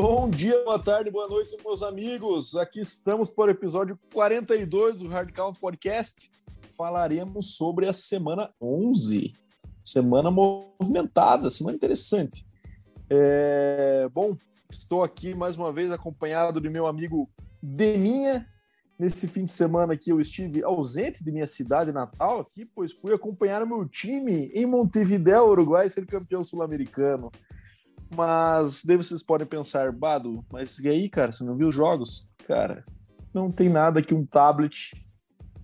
Bom 0.00 0.30
dia, 0.30 0.62
boa 0.62 0.78
tarde, 0.78 1.10
boa 1.10 1.26
noite, 1.26 1.56
meus 1.64 1.82
amigos. 1.82 2.54
Aqui 2.54 2.78
estamos 2.78 3.32
para 3.32 3.48
o 3.48 3.50
episódio 3.50 3.98
42 4.14 5.00
do 5.00 5.08
Hard 5.08 5.32
Count 5.32 5.58
Podcast. 5.58 6.30
Falaremos 6.70 7.56
sobre 7.56 7.88
a 7.88 7.92
semana 7.92 8.48
11. 8.62 9.32
Semana 9.84 10.30
movimentada, 10.30 11.50
semana 11.50 11.74
interessante. 11.74 12.46
É... 13.10 14.08
Bom, 14.14 14.36
estou 14.70 15.02
aqui 15.02 15.34
mais 15.34 15.56
uma 15.56 15.72
vez 15.72 15.90
acompanhado 15.90 16.60
de 16.60 16.70
meu 16.70 16.86
amigo 16.86 17.28
Deminha. 17.60 18.46
Nesse 18.96 19.26
fim 19.26 19.46
de 19.46 19.50
semana 19.50 19.94
aqui 19.94 20.10
eu 20.10 20.20
estive 20.20 20.62
ausente 20.62 21.24
de 21.24 21.32
minha 21.32 21.46
cidade 21.46 21.90
natal 21.90 22.38
aqui, 22.38 22.64
pois 22.64 22.92
fui 22.92 23.12
acompanhar 23.12 23.64
o 23.64 23.66
meu 23.66 23.84
time 23.84 24.46
em 24.54 24.64
Montevideo, 24.64 25.48
Uruguai, 25.48 25.90
ser 25.90 26.06
campeão 26.06 26.44
sul-americano. 26.44 27.32
Mas 28.14 28.82
daí 28.84 28.96
vocês 28.96 29.22
podem 29.22 29.46
pensar, 29.46 29.92
Bado, 29.92 30.44
mas 30.50 30.78
e 30.78 30.88
aí, 30.88 31.08
cara, 31.08 31.32
você 31.32 31.44
não 31.44 31.56
viu 31.56 31.68
os 31.68 31.74
jogos? 31.74 32.28
Cara, 32.46 32.84
não 33.34 33.50
tem 33.50 33.68
nada 33.68 34.02
que 34.02 34.14
um 34.14 34.24
tablet 34.24 34.92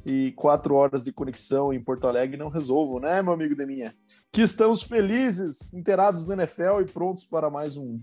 e 0.04 0.32
quatro 0.32 0.74
horas 0.74 1.04
de 1.04 1.12
conexão 1.12 1.72
em 1.72 1.82
Porto 1.82 2.06
Alegre 2.06 2.36
não 2.36 2.50
resolvam, 2.50 3.00
né, 3.00 3.22
meu 3.22 3.32
amigo 3.32 3.56
Deminha? 3.56 3.94
Que 4.30 4.42
estamos 4.42 4.82
felizes, 4.82 5.72
inteirados 5.72 6.26
do 6.26 6.34
NFL 6.34 6.82
e 6.82 6.84
prontos 6.84 7.24
para 7.24 7.48
mais 7.48 7.76
um 7.76 7.98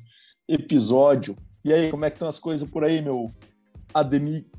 episódio. 0.47 1.37
E 1.63 1.71
aí, 1.71 1.91
como 1.91 2.03
é 2.03 2.09
que 2.09 2.15
estão 2.15 2.27
as 2.27 2.39
coisas 2.39 2.67
por 2.67 2.83
aí, 2.83 3.01
meu 3.01 3.31
ademi... 3.93 4.49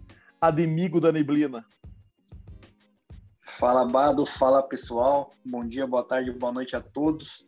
ademigo 0.41 1.01
da 1.01 1.11
neblina? 1.11 1.67
Fala, 3.41 3.85
Bado, 3.85 4.25
fala 4.25 4.63
pessoal, 4.63 5.31
bom 5.45 5.67
dia, 5.67 5.87
boa 5.87 6.05
tarde, 6.05 6.31
boa 6.31 6.53
noite 6.53 6.77
a 6.77 6.81
todos. 6.81 7.47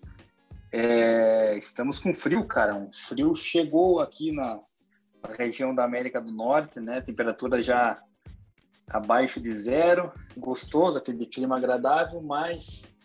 É, 0.77 1.57
estamos 1.57 2.01
com 2.01 2.13
frio, 2.13 2.45
cara. 2.49 2.75
Um 2.75 2.91
frio 2.93 3.33
chegou 3.37 4.01
aqui 4.01 4.33
na, 4.33 4.59
região 5.39 5.73
da 5.73 5.85
América 5.85 6.21
do 6.21 6.33
Norte, 6.33 6.81
né? 6.81 7.01
Temperatura 7.01 7.63
já 7.63 8.03
abaixo 8.89 9.41
de 9.41 9.53
zero, 9.53 10.13
gostoso, 10.37 10.99
aquele 10.99 11.27
clima 11.27 11.57
agradável, 11.57 12.21
mas 12.21 12.99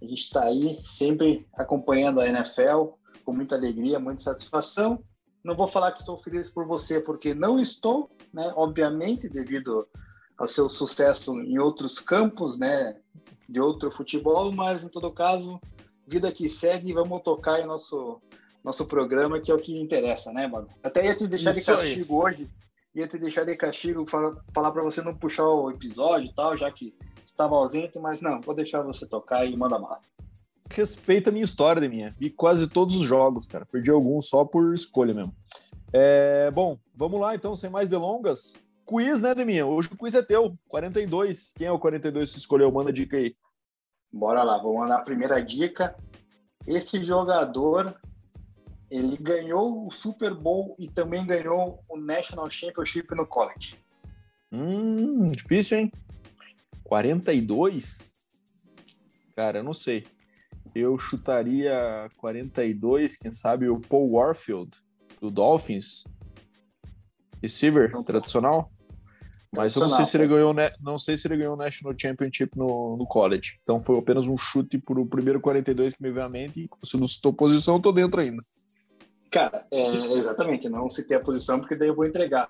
a 0.00 0.04
gente 0.04 0.20
está 0.20 0.44
aí 0.44 0.78
sempre 0.84 1.44
acompanhando 1.54 2.20
a 2.20 2.28
NFL 2.28 2.92
com 3.24 3.32
muita 3.32 3.56
alegria, 3.56 3.98
muita 3.98 4.22
satisfação. 4.22 5.02
Não 5.42 5.56
vou 5.56 5.66
falar 5.66 5.90
que 5.90 5.98
estou 5.98 6.16
feliz 6.16 6.48
por 6.48 6.64
você, 6.64 7.00
porque 7.00 7.34
não 7.34 7.58
estou, 7.58 8.08
né? 8.32 8.52
Obviamente, 8.54 9.28
devido 9.28 9.84
ao 10.38 10.46
seu 10.46 10.68
sucesso 10.68 11.36
em 11.40 11.58
outros 11.58 11.98
campos, 11.98 12.56
né? 12.56 12.94
De 13.48 13.60
outro 13.60 13.90
futebol, 13.90 14.52
mas 14.52 14.84
em 14.84 14.88
todo 14.88 15.10
caso 15.10 15.60
vida 16.06 16.30
que 16.30 16.48
segue 16.48 16.90
e 16.90 16.92
vamos 16.92 17.22
tocar 17.22 17.60
em 17.60 17.66
nosso, 17.66 18.20
nosso 18.62 18.86
programa, 18.86 19.40
que 19.40 19.50
é 19.50 19.54
o 19.54 19.58
que 19.58 19.80
interessa, 19.80 20.32
né, 20.32 20.46
mano? 20.46 20.68
Até 20.82 21.04
ia 21.04 21.16
te 21.16 21.26
deixar 21.26 21.50
Isso 21.50 21.60
de 21.60 21.66
castigo 21.66 22.26
aí. 22.26 22.34
hoje, 22.34 22.50
ia 22.94 23.08
te 23.08 23.18
deixar 23.18 23.44
de 23.44 23.56
castigo, 23.56 24.06
falar, 24.06 24.36
falar 24.54 24.70
para 24.72 24.82
você 24.82 25.02
não 25.02 25.14
puxar 25.14 25.46
o 25.46 25.70
episódio 25.70 26.30
e 26.30 26.34
tal, 26.34 26.56
já 26.56 26.70
que 26.70 26.94
estava 27.24 27.56
ausente, 27.56 27.98
mas 27.98 28.20
não, 28.20 28.40
vou 28.40 28.54
deixar 28.54 28.82
você 28.82 29.06
tocar 29.06 29.44
e 29.44 29.56
manda 29.56 29.78
mal. 29.78 30.00
Respeita 30.70 31.30
a 31.30 31.32
minha 31.32 31.44
história, 31.44 31.80
de 31.80 31.88
minha. 31.88 32.10
Vi 32.10 32.30
quase 32.30 32.68
todos 32.68 32.96
os 32.96 33.06
jogos, 33.06 33.46
cara. 33.46 33.64
Perdi 33.64 33.90
alguns 33.90 34.28
só 34.28 34.44
por 34.44 34.74
escolha 34.74 35.14
mesmo. 35.14 35.34
É, 35.92 36.50
bom, 36.50 36.78
vamos 36.94 37.20
lá 37.20 37.34
então, 37.34 37.54
sem 37.54 37.70
mais 37.70 37.88
delongas. 37.88 38.56
Quiz, 38.84 39.20
né, 39.20 39.34
Deminha? 39.34 39.66
Hoje 39.66 39.88
o 39.92 39.96
quiz 39.96 40.14
é 40.14 40.22
teu, 40.22 40.56
42. 40.68 41.52
Quem 41.56 41.66
é 41.66 41.72
o 41.72 41.78
42 41.78 42.32
que 42.32 42.38
escolheu? 42.38 42.70
Manda 42.70 42.92
dica 42.92 43.16
aí. 43.16 43.34
Bora 44.12 44.42
lá, 44.42 44.58
vamos 44.58 44.78
mandar 44.78 44.96
a 44.96 45.02
primeira 45.02 45.42
dica. 45.44 45.96
Esse 46.66 47.02
jogador, 47.02 47.94
ele 48.90 49.16
ganhou 49.16 49.86
o 49.86 49.90
Super 49.90 50.34
Bowl 50.34 50.74
e 50.78 50.88
também 50.88 51.26
ganhou 51.26 51.84
o 51.88 51.96
National 51.96 52.50
Championship 52.50 53.14
no 53.14 53.26
college. 53.26 53.76
Hum, 54.52 55.30
difícil, 55.30 55.78
hein? 55.78 55.92
42? 56.84 58.16
Cara, 59.34 59.58
eu 59.58 59.64
não 59.64 59.74
sei. 59.74 60.06
Eu 60.74 60.96
chutaria 60.98 62.08
42, 62.16 63.16
quem 63.16 63.32
sabe 63.32 63.68
o 63.68 63.80
Paul 63.80 64.12
Warfield, 64.12 64.70
do 65.20 65.30
Dolphins. 65.30 66.04
Receiver 67.42 67.90
tá. 67.90 68.02
tradicional? 68.02 68.70
Mas 69.56 69.74
eu 69.74 69.82
não 69.82 69.88
sei 69.88 70.04
se 70.04 70.16
ele 70.16 70.26
ganhou, 70.26 70.54
não 70.80 70.98
sei 70.98 71.16
se 71.16 71.26
ele 71.26 71.36
ganhou 71.36 71.54
o 71.54 71.56
National 71.56 71.94
Championship 71.98 72.56
no, 72.56 72.96
no 72.96 73.06
college. 73.06 73.58
Então 73.62 73.80
foi 73.80 73.98
apenas 73.98 74.26
um 74.26 74.36
chute 74.36 74.78
para 74.78 75.00
o 75.00 75.06
primeiro 75.06 75.40
42 75.40 75.94
que 75.94 76.02
me 76.02 76.10
veio 76.10 76.26
à 76.26 76.28
mente. 76.28 76.68
E 76.82 76.86
se 76.86 76.96
não 76.96 77.06
citou 77.06 77.32
posição, 77.32 77.76
eu 77.76 77.82
tô 77.82 77.92
dentro 77.92 78.20
ainda. 78.20 78.42
Cara, 79.30 79.66
é, 79.72 79.86
exatamente. 80.14 80.68
Não 80.68 80.88
citei 80.90 81.16
a 81.16 81.20
posição 81.20 81.58
porque 81.58 81.74
daí 81.74 81.88
eu 81.88 81.94
vou 81.94 82.06
entregar. 82.06 82.48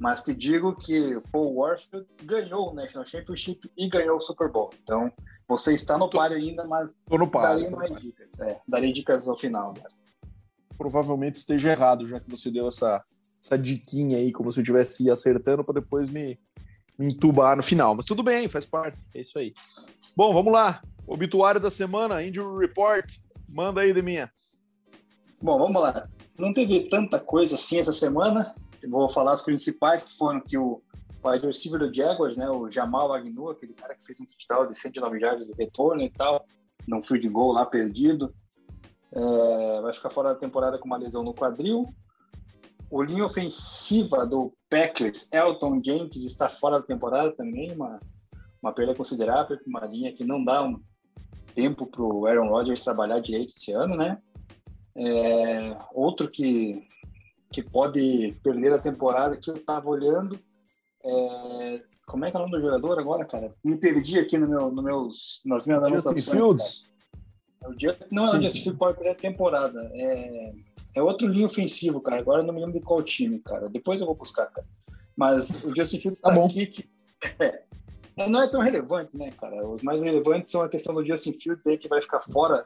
Mas 0.00 0.22
te 0.22 0.34
digo 0.34 0.74
que 0.74 1.20
Paul 1.30 1.54
Warfield 1.54 2.06
ganhou 2.24 2.70
o 2.70 2.74
National 2.74 3.06
Championship 3.06 3.70
e 3.76 3.88
ganhou 3.88 4.16
o 4.16 4.20
Super 4.20 4.50
Bowl. 4.50 4.70
Então 4.82 5.12
você 5.46 5.74
está 5.74 5.96
no 5.96 6.08
páreo 6.08 6.36
ainda, 6.36 6.66
mas 6.66 7.04
tô 7.08 7.18
no 7.18 7.30
páreo, 7.30 7.70
darei 7.70 7.76
mais 7.76 8.00
dicas. 8.00 8.28
É, 8.40 8.60
darei 8.66 8.92
dicas 8.92 9.28
ao 9.28 9.36
final. 9.36 9.74
Cara. 9.74 9.90
Provavelmente 10.76 11.36
esteja 11.36 11.70
errado, 11.70 12.08
já 12.08 12.18
que 12.18 12.28
você 12.28 12.50
deu 12.50 12.66
essa 12.66 13.04
essa 13.42 13.58
diquinha 13.58 14.18
aí, 14.18 14.30
como 14.30 14.52
se 14.52 14.60
eu 14.60 14.64
tivesse 14.64 15.10
acertando 15.10 15.64
para 15.64 15.80
depois 15.80 16.08
me, 16.08 16.38
me 16.96 17.06
entubar 17.06 17.56
no 17.56 17.62
final. 17.62 17.94
Mas 17.94 18.04
tudo 18.04 18.22
bem, 18.22 18.46
faz 18.46 18.64
parte. 18.64 18.98
É 19.14 19.20
isso 19.20 19.38
aí. 19.38 19.52
Bom, 20.16 20.32
vamos 20.32 20.52
lá. 20.52 20.80
Obituário 21.06 21.60
da 21.60 21.70
semana, 21.70 22.22
Injury 22.22 22.66
Report. 22.66 23.04
Manda 23.48 23.80
aí, 23.80 23.92
Deminha. 23.92 24.30
Bom, 25.42 25.58
vamos 25.58 25.82
lá. 25.82 26.08
Não 26.38 26.54
teve 26.54 26.88
tanta 26.88 27.18
coisa 27.18 27.56
assim 27.56 27.78
essa 27.78 27.92
semana. 27.92 28.54
vou 28.88 29.10
falar 29.10 29.32
as 29.32 29.42
principais, 29.42 30.04
que 30.04 30.16
foram 30.16 30.40
que 30.40 30.56
o 30.56 30.80
wide 31.24 31.44
receiver 31.44 31.80
do 31.80 31.92
Jaguars, 31.92 32.36
né, 32.36 32.48
o 32.48 32.70
Jamal 32.70 33.12
Agnew, 33.12 33.50
aquele 33.50 33.74
cara 33.74 33.94
que 33.94 34.04
fez 34.04 34.20
um 34.20 34.24
touchdown 34.24 34.68
de 34.68 34.78
109 34.78 35.20
jardas 35.20 35.46
de 35.46 35.54
retorno 35.54 36.02
e 36.02 36.10
tal, 36.10 36.44
num 36.86 37.02
field 37.02 37.28
goal 37.28 37.52
lá 37.52 37.66
perdido. 37.66 38.32
É, 39.14 39.80
vai 39.82 39.92
ficar 39.92 40.10
fora 40.10 40.30
da 40.30 40.36
temporada 40.36 40.78
com 40.78 40.86
uma 40.86 40.96
lesão 40.96 41.22
no 41.22 41.34
quadril. 41.34 41.86
O 42.92 43.02
linha 43.02 43.24
ofensiva 43.24 44.26
do 44.26 44.52
Packers, 44.68 45.26
Elton 45.32 45.80
Jenkins, 45.82 46.26
está 46.26 46.50
fora 46.50 46.78
da 46.78 46.86
temporada 46.86 47.32
também, 47.32 47.72
uma, 47.72 47.98
uma 48.62 48.70
perda 48.70 48.94
considerável, 48.94 49.58
uma 49.66 49.86
linha 49.86 50.12
que 50.12 50.22
não 50.22 50.44
dá 50.44 50.62
um 50.62 50.78
tempo 51.54 51.86
para 51.86 52.02
o 52.02 52.26
Aaron 52.26 52.50
Rodgers 52.50 52.82
trabalhar 52.82 53.18
direito 53.20 53.54
esse 53.56 53.72
ano, 53.72 53.96
né? 53.96 54.18
É, 54.94 55.74
outro 55.94 56.30
que, 56.30 56.86
que 57.50 57.62
pode 57.62 58.38
perder 58.42 58.74
a 58.74 58.78
temporada, 58.78 59.40
que 59.40 59.48
eu 59.48 59.56
estava 59.56 59.88
olhando, 59.88 60.38
é, 61.02 61.82
como 62.06 62.26
é 62.26 62.30
que 62.30 62.36
é 62.36 62.40
o 62.40 62.42
nome 62.42 62.58
do 62.58 62.60
jogador 62.60 62.98
agora, 62.98 63.24
cara? 63.24 63.54
Me 63.64 63.78
perdi 63.78 64.18
aqui 64.18 64.36
no 64.36 64.46
meu, 64.46 64.70
no 64.70 64.82
meus, 64.82 65.40
nas 65.46 65.66
minhas 65.66 65.88
Justin 65.88 66.20
Fields? 66.20 66.91
O 67.66 67.72
Justin, 67.78 68.08
não 68.10 68.26
é 68.26 68.38
o 68.38 68.42
Justin 68.42 68.62
Fields 68.62 68.96
perder 68.96 69.10
a 69.10 69.14
temporada. 69.14 69.90
É, 69.94 70.52
é 70.96 71.02
outro 71.02 71.28
linha 71.28 71.46
ofensivo, 71.46 72.00
cara. 72.00 72.20
Agora 72.20 72.42
eu 72.42 72.46
não 72.46 72.54
me 72.54 72.60
lembro 72.60 72.78
de 72.78 72.84
qual 72.84 73.02
time, 73.02 73.38
cara. 73.40 73.68
Depois 73.68 74.00
eu 74.00 74.06
vou 74.06 74.14
buscar, 74.14 74.46
cara. 74.46 74.66
Mas 75.16 75.64
o 75.64 75.74
Justin 75.76 76.00
Fields 76.00 76.20
tá, 76.20 76.28
tá 76.28 76.34
bom. 76.34 76.46
aqui 76.46 76.66
que. 76.66 76.90
É, 78.14 78.28
não 78.28 78.42
é 78.42 78.48
tão 78.48 78.60
relevante, 78.60 79.16
né, 79.16 79.30
cara? 79.40 79.66
Os 79.66 79.82
mais 79.82 80.02
relevantes 80.02 80.52
são 80.52 80.60
a 80.60 80.68
questão 80.68 80.94
do 80.94 81.02
Justin 81.02 81.32
Fields 81.32 81.66
aí, 81.66 81.78
que 81.78 81.88
vai 81.88 82.02
ficar 82.02 82.20
fora 82.20 82.62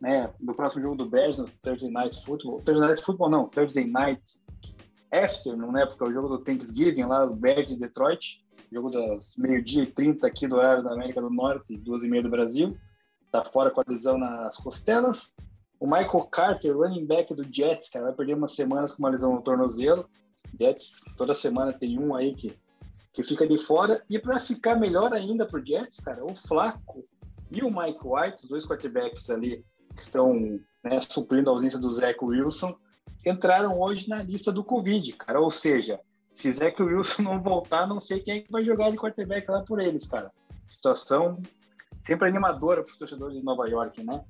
né, 0.00 0.30
do 0.38 0.54
próximo 0.54 0.82
jogo 0.82 0.96
do 0.96 1.06
Bears 1.06 1.38
no 1.38 1.48
Thursday 1.62 1.90
Night 1.90 2.22
Football. 2.24 2.60
Thursday 2.60 2.86
Night 2.86 3.02
Football 3.02 3.30
não, 3.30 3.48
Thursday 3.48 3.86
Night 3.86 4.22
Afternoon, 5.12 5.72
né? 5.72 5.86
Porque 5.86 6.04
é 6.04 6.06
o 6.08 6.12
jogo 6.12 6.28
do 6.28 6.38
Thanksgiving 6.38 7.04
lá, 7.04 7.24
do 7.24 7.34
Bears 7.34 7.70
e 7.70 7.78
Detroit. 7.78 8.44
Jogo 8.70 8.90
das 8.90 9.36
meio-dia 9.36 9.84
e 9.84 9.86
30 9.86 10.26
aqui 10.26 10.46
do 10.46 10.56
horário 10.56 10.82
da 10.82 10.92
América 10.92 11.20
do 11.20 11.30
Norte, 11.30 11.76
duas 11.78 12.02
e 12.02 12.08
meia 12.08 12.22
do 12.22 12.28
Brasil. 12.28 12.76
Tá 13.36 13.44
fora 13.44 13.70
com 13.70 13.82
a 13.82 13.84
lesão 13.86 14.16
nas 14.16 14.56
costelas. 14.56 15.36
O 15.78 15.86
Michael 15.86 16.26
Carter, 16.30 16.74
running 16.74 17.04
back 17.04 17.34
do 17.34 17.44
Jets, 17.44 17.90
cara, 17.90 18.06
vai 18.06 18.14
perder 18.14 18.34
umas 18.34 18.54
semanas 18.54 18.94
com 18.94 19.02
uma 19.02 19.10
lesão 19.10 19.34
no 19.34 19.42
tornozelo. 19.42 20.08
Jets, 20.58 21.02
toda 21.18 21.34
semana 21.34 21.70
tem 21.70 21.98
um 21.98 22.14
aí 22.14 22.34
que, 22.34 22.58
que 23.12 23.22
fica 23.22 23.46
de 23.46 23.58
fora. 23.58 24.02
E 24.08 24.18
para 24.18 24.40
ficar 24.40 24.76
melhor 24.76 25.12
ainda 25.12 25.44
pro 25.44 25.62
Jets, 25.62 26.00
cara, 26.00 26.24
o 26.24 26.34
Flaco 26.34 27.04
e 27.50 27.62
o 27.62 27.68
Mike 27.68 28.00
White, 28.02 28.44
os 28.44 28.48
dois 28.48 28.66
quarterbacks 28.66 29.28
ali 29.28 29.62
que 29.94 30.00
estão 30.00 30.58
né, 30.82 30.98
suprindo 31.06 31.50
a 31.50 31.52
ausência 31.52 31.78
do 31.78 31.90
Zach 31.90 32.16
Wilson, 32.22 32.74
entraram 33.26 33.78
hoje 33.78 34.08
na 34.08 34.22
lista 34.22 34.50
do 34.50 34.64
Covid, 34.64 35.12
cara. 35.12 35.42
Ou 35.42 35.50
seja, 35.50 36.00
se 36.32 36.50
Zach 36.52 36.82
Wilson 36.82 37.20
não 37.22 37.42
voltar, 37.42 37.86
não 37.86 38.00
sei 38.00 38.18
quem 38.20 38.38
é 38.38 38.40
que 38.40 38.50
vai 38.50 38.64
jogar 38.64 38.90
de 38.90 38.96
quarterback 38.96 39.46
lá 39.50 39.60
por 39.60 39.78
eles, 39.78 40.08
cara. 40.08 40.32
Situação 40.70 41.38
sempre 42.06 42.28
animadora 42.28 42.84
para 42.84 42.90
os 42.90 42.96
torcedores 42.96 43.36
de 43.36 43.44
Nova 43.44 43.68
York, 43.68 44.02
né? 44.04 44.22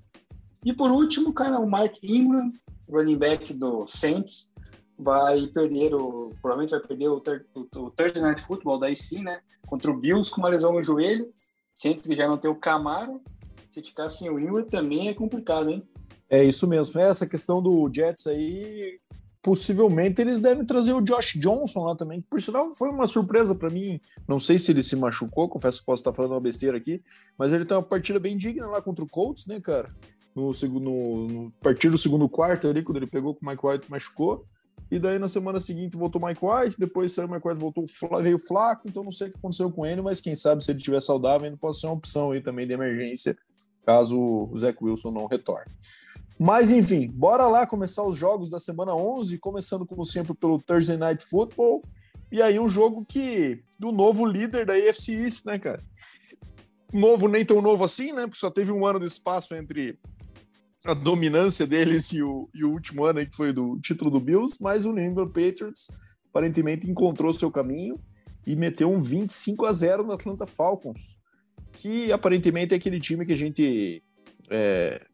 E 0.64 0.72
por 0.72 0.90
último, 0.90 1.34
cara, 1.34 1.58
o 1.58 1.68
Mark 1.68 2.02
Ingram, 2.02 2.50
running 2.88 3.18
back 3.18 3.52
do 3.52 3.86
Saints, 3.86 4.54
vai 4.98 5.46
perder 5.48 5.94
o. 5.94 6.32
Provavelmente 6.40 6.70
vai 6.70 6.80
perder 6.80 7.08
o, 7.08 7.22
o, 7.54 7.80
o 7.80 7.90
Thursday 7.90 8.22
Night 8.22 8.40
Football 8.40 8.78
daí 8.78 8.96
sim, 8.96 9.22
né? 9.22 9.40
Contra 9.66 9.90
o 9.90 9.96
Bills 9.96 10.30
com 10.30 10.40
uma 10.40 10.48
lesão 10.48 10.72
no 10.72 10.82
joelho. 10.82 11.30
Saints 11.74 12.06
que 12.06 12.16
já 12.16 12.26
não 12.26 12.38
tem 12.38 12.50
o 12.50 12.56
Camaro. 12.56 13.20
Se 13.70 13.82
ficar 13.82 14.08
sem 14.08 14.30
o 14.30 14.40
Ingram 14.40 14.64
também 14.64 15.08
é 15.08 15.14
complicado, 15.14 15.68
hein? 15.68 15.86
É 16.30 16.42
isso 16.42 16.66
mesmo. 16.66 16.98
Essa 16.98 17.26
questão 17.26 17.62
do 17.62 17.90
Jets 17.92 18.26
aí 18.26 18.98
possivelmente 19.46 20.20
eles 20.20 20.40
devem 20.40 20.64
trazer 20.64 20.92
o 20.92 21.00
Josh 21.00 21.34
Johnson 21.38 21.84
lá 21.84 21.94
também. 21.94 22.20
Por 22.20 22.42
sinal, 22.42 22.72
foi 22.72 22.90
uma 22.90 23.06
surpresa 23.06 23.54
para 23.54 23.70
mim. 23.70 24.00
Não 24.26 24.40
sei 24.40 24.58
se 24.58 24.72
ele 24.72 24.82
se 24.82 24.96
machucou, 24.96 25.48
confesso 25.48 25.78
que 25.78 25.86
posso 25.86 26.00
estar 26.00 26.12
falando 26.12 26.32
uma 26.32 26.40
besteira 26.40 26.76
aqui, 26.76 27.00
mas 27.38 27.52
ele 27.52 27.64
tem 27.64 27.76
uma 27.76 27.82
partida 27.84 28.18
bem 28.18 28.36
digna 28.36 28.66
lá 28.66 28.82
contra 28.82 29.04
o 29.04 29.08
Colts, 29.08 29.46
né, 29.46 29.60
cara? 29.60 29.94
No, 30.34 30.52
segundo, 30.52 30.90
no, 30.90 31.52
partir 31.62 31.88
do 31.90 31.96
segundo 31.96 32.28
quarto 32.28 32.66
ali, 32.66 32.82
quando 32.82 32.96
ele 32.96 33.06
pegou 33.06 33.36
com 33.36 33.46
o 33.46 33.48
Mike 33.48 33.64
White 33.64 33.88
machucou. 33.88 34.44
E 34.90 34.98
daí 34.98 35.16
na 35.16 35.28
semana 35.28 35.60
seguinte 35.60 35.96
voltou 35.96 36.20
o 36.20 36.26
Mike 36.26 36.44
White, 36.44 36.76
depois 36.76 37.12
saiu 37.12 37.28
o 37.28 37.30
Mike 37.30 37.46
White, 37.46 37.60
voltou, 37.60 37.84
veio 38.20 38.40
Flaco, 38.40 38.88
então 38.88 39.04
não 39.04 39.12
sei 39.12 39.28
o 39.28 39.30
que 39.30 39.38
aconteceu 39.38 39.70
com 39.70 39.86
ele, 39.86 40.02
mas 40.02 40.20
quem 40.20 40.34
sabe 40.34 40.64
se 40.64 40.72
ele 40.72 40.78
estiver 40.78 41.00
saudável, 41.00 41.46
ele 41.46 41.56
pode 41.56 41.78
ser 41.78 41.86
uma 41.86 41.94
opção 41.94 42.32
aí 42.32 42.40
também 42.40 42.66
de 42.66 42.72
emergência, 42.72 43.38
caso 43.86 44.18
o 44.18 44.56
Zach 44.56 44.76
Wilson 44.82 45.12
não 45.12 45.26
retorne. 45.26 45.70
Mas 46.38 46.70
enfim, 46.70 47.08
bora 47.08 47.46
lá 47.48 47.66
começar 47.66 48.02
os 48.02 48.16
jogos 48.16 48.50
da 48.50 48.60
semana 48.60 48.94
11, 48.94 49.38
começando 49.38 49.86
como 49.86 50.04
sempre 50.04 50.34
pelo 50.34 50.58
Thursday 50.58 50.96
Night 50.96 51.24
Football. 51.24 51.82
E 52.30 52.42
aí 52.42 52.58
um 52.58 52.68
jogo 52.68 53.04
que 53.04 53.62
do 53.78 53.90
novo 53.90 54.26
líder 54.26 54.66
da 54.66 54.74
AFC 54.74 55.12
East, 55.12 55.46
né, 55.46 55.58
cara? 55.58 55.82
Novo 56.92 57.28
nem 57.28 57.44
tão 57.44 57.62
novo 57.62 57.84
assim, 57.84 58.12
né? 58.12 58.22
Porque 58.22 58.38
só 58.38 58.50
teve 58.50 58.70
um 58.70 58.84
ano 58.84 59.00
de 59.00 59.06
espaço 59.06 59.54
entre 59.54 59.98
a 60.84 60.94
dominância 60.94 61.66
deles 61.66 62.12
e 62.12 62.22
o, 62.22 62.48
e 62.54 62.64
o 62.64 62.70
último 62.70 63.04
ano 63.04 63.18
aí 63.18 63.26
que 63.26 63.36
foi 63.36 63.52
do 63.52 63.78
título 63.80 64.10
do 64.10 64.20
Bills, 64.20 64.56
mas 64.60 64.84
o 64.84 64.92
New 64.92 65.04
England 65.04 65.28
Patriots 65.28 65.88
aparentemente 66.28 66.88
encontrou 66.88 67.32
seu 67.32 67.50
caminho 67.50 67.98
e 68.46 68.54
meteu 68.54 68.90
um 68.90 68.98
25 68.98 69.66
a 69.66 69.72
0 69.72 70.04
no 70.04 70.12
Atlanta 70.12 70.46
Falcons, 70.46 71.18
que 71.72 72.12
aparentemente 72.12 72.74
é 72.74 72.76
aquele 72.76 73.00
time 73.00 73.26
que 73.26 73.32
a 73.32 73.36
gente 73.36 74.02
é, 74.48 75.04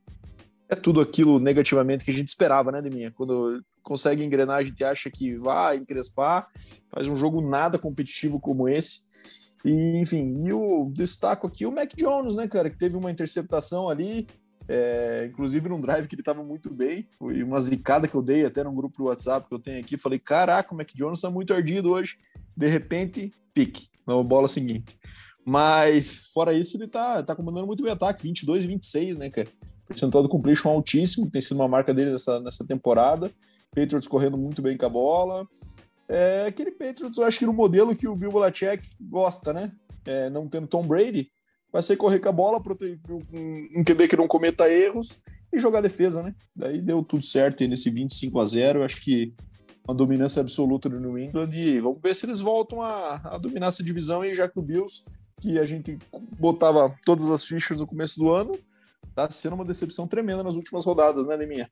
é 0.73 0.75
tudo 0.75 1.03
aquilo 1.03 1.39
negativamente 1.39 2.03
que 2.03 2.11
a 2.11 2.15
gente 2.15 2.29
esperava, 2.29 2.73
né, 2.73 2.81
Deminha? 2.81 3.11
Quando 3.11 3.63
consegue 3.83 4.25
engrenar, 4.25 4.57
a 4.57 4.65
gente 4.65 4.83
acha 4.83 5.11
que 5.11 5.37
vai 5.37 5.77
encrespar, 5.77 6.49
faz 6.89 7.07
um 7.07 7.15
jogo 7.15 7.43
nada 7.43 7.79
competitivo 7.79 8.41
como 8.41 8.67
esse. 8.67 9.01
E, 9.65 10.01
enfim, 10.01 10.47
e 10.47 10.53
o 10.53 10.91
destaco 10.91 11.47
aqui 11.47 11.67
o 11.67 11.71
Mac 11.71 11.93
Jones, 11.95 12.37
né, 12.37 12.49
cara, 12.49 12.71
que 12.71 12.79
teve 12.79 12.97
uma 12.97 13.11
interceptação 13.11 13.89
ali, 13.89 14.27
é, 14.67 15.29
inclusive 15.31 15.69
num 15.69 15.81
drive 15.81 16.09
que 16.09 16.15
ele 16.15 16.23
estava 16.23 16.43
muito 16.43 16.73
bem. 16.73 17.07
Foi 17.19 17.43
uma 17.43 17.61
zicada 17.61 18.09
que 18.09 18.15
eu 18.15 18.23
dei 18.23 18.47
até 18.47 18.65
num 18.65 18.75
grupo 18.75 18.97
do 18.97 19.05
WhatsApp 19.05 19.47
que 19.47 19.55
eu 19.55 19.59
tenho 19.59 19.79
aqui. 19.79 19.99
Falei, 19.99 20.19
caraca, 20.19 20.73
o 20.73 20.77
Mac 20.77 20.89
Jones 20.95 21.19
está 21.19 21.31
muito 21.31 21.53
ardido 21.53 21.91
hoje. 21.91 22.17
De 22.57 22.67
repente, 22.67 23.31
pique, 23.53 23.89
na 24.07 24.21
bola 24.23 24.49
seguinte. 24.49 24.99
Mas, 25.45 26.31
fora 26.33 26.55
isso, 26.55 26.79
ele 26.79 26.89
tá, 26.89 27.23
tá 27.23 27.37
comandando 27.37 27.67
muito 27.67 27.83
bem 27.83 27.91
o 27.91 27.95
ataque, 27.95 28.23
22 28.23 28.65
e 28.65 28.67
26, 28.69 29.17
né, 29.19 29.29
cara? 29.29 29.49
Percentual 29.93 30.23
de 30.23 30.29
completion 30.29 30.71
altíssimo, 30.71 31.31
tem 31.31 31.41
sido 31.41 31.57
uma 31.57 31.69
marca 31.69 31.95
dele 31.95 32.13
nessa, 32.13 32.41
nessa 32.41 32.67
temporada. 32.67 33.31
Patriots 33.75 34.09
correndo 34.09 34.37
muito 34.37 34.61
bem 34.61 34.77
com 34.77 34.87
a 34.87 34.89
bola. 34.89 35.47
É 36.09 36.47
aquele 36.47 36.71
Patriots, 36.71 37.17
eu 37.17 37.25
acho 37.25 37.39
que 37.39 37.47
no 37.47 37.53
modelo 37.53 37.95
que 37.95 38.07
o 38.07 38.17
Bill 38.17 38.33
Belichick 38.33 38.87
gosta, 39.01 39.53
né? 39.53 39.73
É, 40.05 40.29
não 40.29 40.49
tendo 40.49 40.67
Tom 40.67 40.87
Brady, 40.87 41.31
vai 41.73 41.83
ser 41.83 41.97
correr 41.97 42.19
com 42.19 42.29
a 42.29 42.33
bola, 42.33 42.61
QB 42.61 44.09
que 44.09 44.17
não 44.17 44.29
cometa 44.29 44.69
erros 44.69 45.21
e 45.53 45.59
jogar 45.59 45.81
defesa, 45.81 46.23
né? 46.23 46.35
Daí 46.55 46.81
deu 46.81 47.03
tudo 47.03 47.25
certo 47.25 47.67
nesse 47.67 47.89
25 47.89 48.41
a 48.41 48.47
0 48.47 48.81
eu 48.81 48.85
acho 48.85 49.01
que 49.03 49.35
uma 49.87 49.95
dominância 49.95 50.41
absoluta 50.41 50.89
no 50.89 51.01
New 51.01 51.19
England 51.19 51.51
e 51.53 51.81
vamos 51.81 52.01
ver 52.03 52.15
se 52.15 52.27
eles 52.27 52.41
voltam 52.41 52.81
a, 52.81 53.17
a 53.25 53.39
dominar 53.39 53.69
essa 53.69 53.83
divisão 53.83 54.21
aí, 54.21 54.35
já 54.35 54.49
que 54.49 54.59
o 54.59 54.63
Bills, 54.63 55.05
que 55.41 55.59
a 55.59 55.65
gente 55.65 55.99
botava 56.39 56.95
todas 57.05 57.31
as 57.31 57.45
fichas 57.45 57.81
no 57.81 57.87
começo 57.87 58.19
do 58.19 58.31
ano, 58.31 58.57
tá 59.15 59.31
sendo 59.31 59.55
uma 59.55 59.65
decepção 59.65 60.07
tremenda 60.07 60.43
nas 60.43 60.57
últimas 60.57 60.85
rodadas, 60.85 61.27
né, 61.27 61.37
Leminha? 61.37 61.69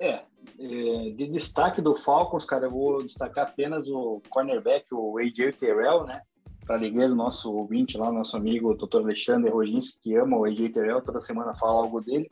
É, 0.00 0.22
é, 0.60 1.10
de 1.10 1.28
destaque 1.28 1.80
do 1.80 1.96
Falcons, 1.96 2.44
cara, 2.44 2.66
eu 2.66 2.70
vou 2.70 3.04
destacar 3.04 3.48
apenas 3.48 3.88
o 3.88 4.22
cornerback, 4.28 4.86
o 4.92 5.18
AJ 5.18 5.56
Terrell, 5.58 6.04
né? 6.04 6.20
Para 6.64 6.76
alegria 6.76 7.08
do 7.08 7.16
nosso 7.16 7.52
ouvinte 7.52 7.96
lá, 7.96 8.12
nosso 8.12 8.36
amigo 8.36 8.74
Dr. 8.74 8.98
Alexandre 8.98 9.50
Roginski, 9.50 9.98
que 10.00 10.16
ama 10.16 10.36
o 10.36 10.44
AJ 10.44 10.70
Terrell, 10.72 11.00
toda 11.00 11.20
semana 11.20 11.54
fala 11.54 11.82
algo 11.82 12.00
dele. 12.00 12.28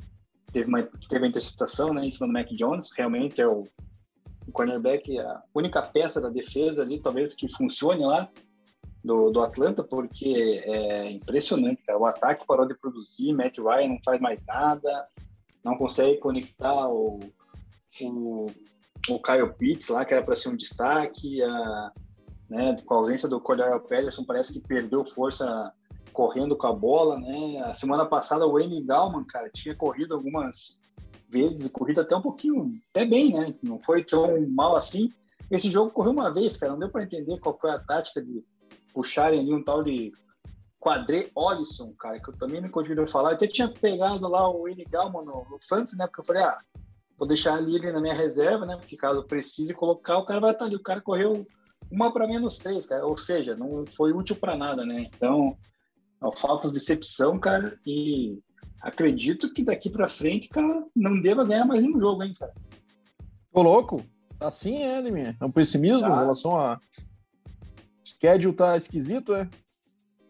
Teve 0.52 0.68
uma 0.68 0.82
teve 0.82 1.24
a 1.24 1.28
interceptação, 1.28 1.92
né, 1.92 2.04
em 2.04 2.10
cima 2.10 2.26
do 2.26 2.32
Mac 2.32 2.48
Jones, 2.50 2.90
realmente 2.96 3.40
é 3.40 3.48
o, 3.48 3.66
o 4.46 4.52
cornerback, 4.52 5.18
a 5.18 5.42
única 5.54 5.82
peça 5.82 6.20
da 6.20 6.28
defesa 6.28 6.82
ali, 6.82 7.00
talvez 7.00 7.34
que 7.34 7.48
funcione 7.48 8.04
lá 8.04 8.28
do, 9.06 9.31
do 9.31 9.41
Atlanta, 9.41 9.85
porque 9.85 10.61
é 10.64 11.11
impressionante, 11.11 11.82
cara. 11.87 11.99
O 11.99 12.05
ataque 12.05 12.44
parou 12.44 12.67
de 12.67 12.75
produzir, 12.75 13.32
Matt 13.32 13.56
Ryan 13.56 13.91
não 13.91 13.99
faz 14.05 14.20
mais 14.20 14.44
nada, 14.44 15.06
não 15.64 15.79
consegue 15.79 16.19
conectar 16.19 16.88
o, 16.88 17.20
o, 18.03 18.47
o 19.08 19.23
Kyle 19.23 19.55
Pitts 19.56 19.88
lá, 19.88 20.05
que 20.05 20.12
era 20.12 20.25
para 20.25 20.35
ser 20.35 20.49
um 20.49 20.56
destaque, 20.56 21.41
a, 21.41 21.93
né, 22.50 22.76
com 22.85 22.94
a 22.94 22.97
ausência 22.97 23.29
do 23.29 23.41
Cordell 23.41 23.79
Pederson, 23.81 24.25
parece 24.25 24.53
que 24.53 24.67
perdeu 24.67 25.05
força 25.05 25.73
correndo 26.12 26.56
com 26.56 26.67
a 26.67 26.73
bola, 26.73 27.20
né? 27.20 27.62
A 27.64 27.75
semana 27.75 28.06
passada 28.06 28.47
o 28.47 28.52
Wayne 28.52 28.82
Gallman, 28.82 29.25
cara, 29.25 29.50
tinha 29.50 29.75
corrido 29.75 30.14
algumas 30.14 30.81
vezes 31.29 31.67
e 31.67 31.70
corrido 31.70 32.00
até 32.00 32.17
um 32.17 32.23
pouquinho, 32.23 32.73
até 32.91 33.05
bem, 33.05 33.35
né? 33.35 33.55
Não 33.62 33.81
foi 33.81 34.02
tão 34.02 34.41
mal 34.49 34.75
assim. 34.75 35.12
Esse 35.49 35.70
jogo 35.70 35.93
correu 35.93 36.12
uma 36.12 36.32
vez, 36.32 36.56
cara, 36.56 36.73
não 36.73 36.79
deu 36.81 36.91
para 36.91 37.05
entender 37.05 37.38
qual 37.38 37.56
foi 37.56 37.70
a 37.70 37.79
tática 37.79 38.20
de 38.20 38.43
puxarem 38.96 39.40
ali 39.40 39.52
um 39.52 39.62
tal 39.62 39.84
de 39.84 40.10
Quadré 40.81 41.31
Olisson, 41.34 41.93
cara, 41.98 42.19
que 42.19 42.31
eu 42.31 42.38
também 42.38 42.62
me 42.62 42.70
ouviram 42.72 43.06
falar. 43.06 43.31
Eu 43.31 43.34
até 43.34 43.46
tinha 43.46 43.69
pegado 43.69 44.26
lá 44.26 44.50
o 44.50 44.66
N 44.66 44.82
Galman 44.87 45.22
no, 45.22 45.46
no 45.50 45.58
Fantasy, 45.69 45.98
né? 45.98 46.06
Porque 46.06 46.22
eu 46.22 46.25
falei, 46.25 46.43
ah, 46.43 46.58
vou 47.19 47.28
deixar 47.28 47.56
ali 47.56 47.76
ele 47.76 47.93
na 47.93 48.00
minha 48.00 48.14
reserva, 48.14 48.64
né? 48.64 48.75
Porque 48.75 48.96
caso 48.96 49.22
precise 49.25 49.75
colocar, 49.75 50.16
o 50.16 50.25
cara 50.25 50.40
vai 50.40 50.52
estar 50.52 50.64
ali. 50.64 50.76
O 50.76 50.82
cara 50.82 51.02
correu 51.02 51.46
uma 51.90 52.10
para 52.10 52.26
menos 52.26 52.56
três, 52.56 52.87
cara. 52.87 53.04
Ou 53.04 53.19
seja, 53.19 53.54
não 53.54 53.84
foi 53.84 54.14
útil 54.14 54.37
para 54.37 54.56
nada, 54.56 54.87
né? 54.87 55.02
Então, 55.02 55.58
é 56.25 56.37
falta 56.37 56.69
de 56.69 56.75
decepção, 56.75 57.38
cara. 57.38 57.78
E 57.87 58.38
acredito 58.81 59.52
que 59.52 59.62
daqui 59.62 59.90
para 59.90 60.08
frente, 60.08 60.49
cara, 60.49 60.87
não 60.96 61.20
deva 61.20 61.44
ganhar 61.44 61.66
mais 61.66 61.82
nenhum 61.82 61.99
jogo, 62.00 62.22
hein, 62.22 62.32
cara. 62.38 62.54
Ô, 63.52 63.60
louco. 63.60 64.02
Assim 64.38 64.82
é, 64.82 65.02
né, 65.02 65.37
É 65.40 65.44
um 65.44 65.50
pessimismo 65.50 66.08
tá. 66.08 66.14
em 66.14 66.19
relação 66.19 66.56
a, 66.56 66.78
schedule 68.06 68.55
tá 68.55 68.76
esquisito, 68.76 69.35
é? 69.35 69.49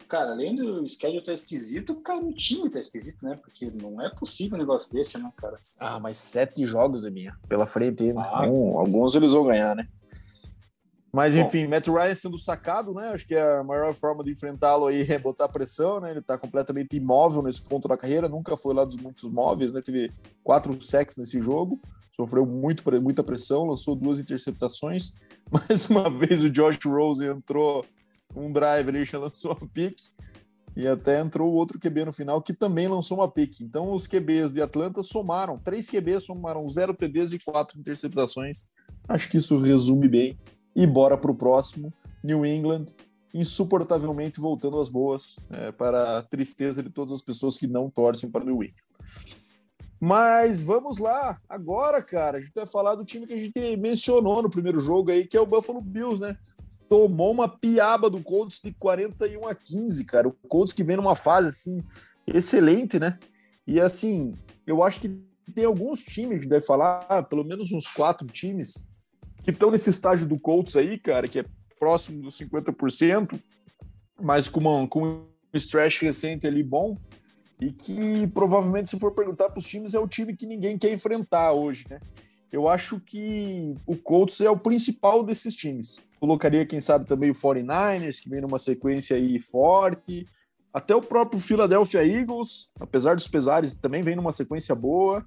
Cara, 0.08 0.31
além 0.31 0.55
do 0.55 0.88
schedule 0.88 1.23
tá 1.23 1.32
esquisito, 1.32 1.96
cara, 1.96 2.20
o 2.20 2.32
time 2.32 2.70
tá 2.70 2.78
esquisito, 2.78 3.25
né? 3.25 3.37
Porque 3.43 3.70
não 3.70 4.00
é 4.00 4.08
possível 4.08 4.56
um 4.56 4.61
negócio 4.61 4.93
desse, 4.93 5.19
né, 5.19 5.31
cara? 5.37 5.58
Ah, 5.79 5.98
mas 5.98 6.17
sete 6.17 6.65
jogos, 6.65 7.03
minha 7.10 7.36
pela 7.48 7.67
frente 7.67 8.05
ainda. 8.05 8.22
Ah, 8.22 8.46
um, 8.48 8.79
alguns 8.79 9.15
eles 9.15 9.32
vão 9.32 9.46
ganhar, 9.46 9.74
né? 9.74 9.89
Mas 11.12 11.34
enfim, 11.34 11.65
Bom. 11.65 11.70
Matt 11.70 11.89
Ryan 11.89 12.15
sendo 12.15 12.39
sacado, 12.39 12.93
né? 12.93 13.08
Acho 13.08 13.27
que 13.27 13.34
a 13.34 13.65
maior 13.65 13.94
forma 13.94 14.22
de 14.22 14.31
enfrentá-lo 14.31 14.86
aí 14.86 15.00
é 15.10 15.19
botar 15.19 15.48
pressão, 15.48 15.98
né? 15.98 16.10
Ele 16.10 16.20
tá 16.20 16.36
completamente 16.36 16.96
imóvel 16.96 17.43
nesse 17.43 17.62
ponto 17.62 17.89
da 17.89 17.96
carreira, 17.96 18.29
nunca 18.29 18.56
foi 18.56 18.74
lá 18.74 18.84
dos 18.84 18.96
muitos 18.96 19.24
móveis, 19.24 19.72
né? 19.72 19.81
Teve 19.81 20.12
quatro 20.44 20.79
sacks 20.82 21.17
nesse 21.17 21.41
jogo, 21.41 21.81
sofreu 22.15 22.44
muito, 22.44 22.84
muita 23.00 23.24
pressão, 23.24 23.65
lançou 23.65 23.96
duas 23.96 24.20
interceptações. 24.20 25.15
Mais 25.50 25.88
uma 25.88 26.10
vez 26.10 26.43
o 26.43 26.50
Josh 26.50 26.79
Rose 26.84 27.24
entrou 27.24 27.84
um 28.34 28.53
drive 28.53 29.05
já 29.05 29.19
lançou 29.19 29.53
uma 29.53 29.69
pique. 29.69 30.05
E 30.76 30.86
até 30.86 31.20
entrou 31.20 31.55
outro 31.55 31.79
QB 31.79 32.05
no 32.05 32.12
final 32.12 32.43
que 32.43 32.53
também 32.53 32.86
lançou 32.86 33.19
uma 33.19 33.31
pique. 33.31 33.65
Então 33.65 33.93
os 33.93 34.06
QBs 34.06 34.53
de 34.53 34.60
Atlanta 34.60 35.03
somaram, 35.03 35.58
três 35.58 35.88
QBs 35.88 36.24
somaram 36.24 36.67
zero 36.69 36.93
TDs 36.93 37.32
e 37.32 37.38
quatro 37.38 37.81
interceptações. 37.81 38.69
Acho 39.08 39.29
que 39.31 39.38
isso 39.38 39.58
resume 39.58 40.06
bem. 40.06 40.38
E 40.74 40.86
bora 40.86 41.17
para 41.17 41.31
o 41.31 41.34
próximo, 41.34 41.91
New 42.22 42.44
England, 42.44 42.86
insuportavelmente 43.32 44.38
voltando 44.38 44.79
às 44.79 44.91
boas, 44.91 45.36
é, 45.48 45.72
para 45.72 46.19
a 46.19 46.22
tristeza 46.22 46.82
de 46.82 46.91
todas 46.91 47.15
as 47.15 47.22
pessoas 47.22 47.56
que 47.56 47.67
não 47.67 47.88
torcem 47.88 48.31
para 48.31 48.44
New 48.44 48.62
England. 48.62 48.74
Mas 50.00 50.62
vamos 50.62 50.98
lá, 50.98 51.41
agora, 51.48 52.03
cara, 52.03 52.38
a 52.38 52.41
gente 52.41 52.55
vai 52.55 52.67
falar 52.67 52.94
do 52.94 53.05
time 53.05 53.26
que 53.26 53.32
a 53.32 53.41
gente 53.41 53.76
mencionou 53.76 54.43
no 54.43 54.50
primeiro 54.50 54.79
jogo 54.81 55.10
aí, 55.10 55.26
que 55.26 55.36
é 55.36 55.41
o 55.41 55.46
Buffalo 55.46 55.81
Bills, 55.81 56.20
né? 56.20 56.36
Tomou 56.88 57.32
uma 57.32 57.48
piaba 57.48 58.10
do 58.10 58.22
Colts 58.22 58.60
de 58.62 58.72
41 58.74 59.46
a 59.46 59.55
15, 59.55 60.05
cara. 60.05 60.29
O 60.29 60.32
Colts 60.32 60.72
que 60.72 60.84
vem 60.84 60.96
numa 60.96 61.17
fase 61.17 61.48
assim 61.48 61.82
excelente, 62.26 62.98
né? 62.98 63.19
E 63.67 63.81
assim, 63.81 64.34
eu 64.67 64.82
acho 64.82 65.00
que 65.00 65.08
tem 65.55 65.65
alguns 65.65 66.03
times, 66.03 66.32
a 66.32 66.34
gente 66.34 66.48
deve 66.48 66.67
falar, 66.67 67.22
pelo 67.24 67.44
menos 67.44 67.72
uns 67.72 67.86
quatro 67.86 68.26
times, 68.29 68.86
que 69.43 69.50
estão 69.50 69.70
nesse 69.70 69.91
estágio 69.91 70.29
do 70.29 70.38
Colts 70.38 70.76
aí, 70.76 70.98
cara, 70.98 71.26
que 71.26 71.38
é 71.38 71.44
próximo 71.79 72.22
dos 72.22 72.38
50%, 72.38 73.41
mas 74.20 74.48
com, 74.48 74.60
uma, 74.60 74.88
com 74.88 75.05
um 75.05 75.26
stretch 75.55 76.03
recente 76.03 76.46
ali 76.46 76.62
bom 76.62 76.96
e 77.60 77.72
que 77.72 78.27
provavelmente, 78.29 78.91
se 78.91 78.98
for 78.98 79.13
perguntar 79.13 79.48
para 79.48 79.58
os 79.58 79.67
times, 79.67 79.94
é 79.94 79.98
o 79.98 80.08
time 80.08 80.36
que 80.36 80.46
ninguém 80.46 80.77
quer 80.77 80.93
enfrentar 80.93 81.53
hoje, 81.53 81.86
né? 81.89 82.01
Eu 82.53 82.69
acho 82.69 83.01
que 83.01 83.75
o 83.86 83.96
Colts 83.96 84.41
é 84.41 84.48
o 84.48 84.58
principal 84.58 85.22
desses 85.25 85.55
times. 85.55 86.01
Colocaria, 86.20 86.65
quem 86.65 86.81
sabe, 86.81 87.05
também 87.05 87.31
o 87.31 87.34
49ers, 87.34 88.20
que 88.20 88.31
vem 88.31 88.41
numa 88.41 88.58
sequência 88.58 89.17
aí 89.17 89.41
forte. 89.41 90.27
Até 90.72 90.94
o 90.94 91.03
próprio 91.03 91.41
Philadelphia 91.41 92.06
Eagles, 92.06 92.70
apesar 92.79 93.17
dos 93.17 93.29
pesares, 93.29 93.75
também 93.75 94.03
vem 94.03 94.17
numa 94.17 94.32
sequência 94.32 94.75
boa. 94.75 95.25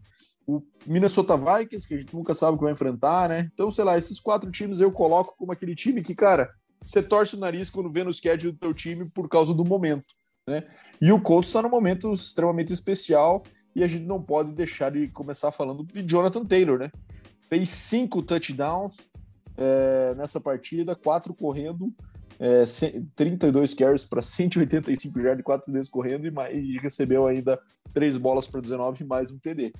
o 0.47 0.63
Minnesota 0.87 1.37
Vikings, 1.37 1.87
que 1.87 1.93
a 1.93 1.97
gente 1.97 2.15
nunca 2.15 2.33
sabe 2.33 2.55
o 2.55 2.57
que 2.57 2.63
vai 2.63 2.73
enfrentar, 2.73 3.29
né? 3.29 3.49
Então, 3.53 3.69
sei 3.69 3.83
lá, 3.83 3.97
esses 3.97 4.19
quatro 4.19 4.49
times 4.49 4.79
eu 4.79 4.91
coloco 4.91 5.35
como 5.37 5.51
aquele 5.51 5.75
time 5.75 6.01
que, 6.01 6.15
cara, 6.15 6.49
você 6.83 7.03
torce 7.03 7.35
o 7.35 7.39
nariz 7.39 7.69
quando 7.69 7.91
vê 7.91 8.03
no 8.03 8.13
schedule 8.13 8.53
do 8.53 8.57
teu 8.57 8.73
time 8.73 9.07
por 9.09 9.29
causa 9.29 9.53
do 9.53 9.63
momento, 9.63 10.05
né? 10.49 10.63
E 11.01 11.11
o 11.11 11.21
Colts 11.21 11.49
está 11.49 11.61
num 11.61 11.69
momento 11.69 12.11
extremamente 12.11 12.73
especial 12.73 13.43
e 13.75 13.83
a 13.83 13.87
gente 13.87 14.05
não 14.05 14.21
pode 14.21 14.51
deixar 14.51 14.91
de 14.91 15.07
começar 15.09 15.51
falando 15.51 15.83
de 15.83 16.03
Jonathan 16.03 16.45
Taylor, 16.45 16.79
né? 16.79 16.91
Fez 17.47 17.69
cinco 17.69 18.21
touchdowns 18.21 19.09
é, 19.57 20.15
nessa 20.15 20.39
partida, 20.39 20.95
quatro 20.95 21.33
correndo, 21.33 21.93
é, 22.39 22.63
32 23.15 23.73
carries 23.73 24.05
para 24.05 24.21
185 24.21 25.21
jardas, 25.21 25.43
quatro 25.43 25.71
vezes 25.71 25.89
correndo 25.89 26.25
e, 26.25 26.57
e 26.57 26.77
recebeu 26.77 27.27
ainda 27.27 27.59
três 27.93 28.17
bolas 28.17 28.47
para 28.47 28.61
19 28.61 29.03
e 29.03 29.07
mais 29.07 29.31
um 29.31 29.37
TD. 29.37 29.73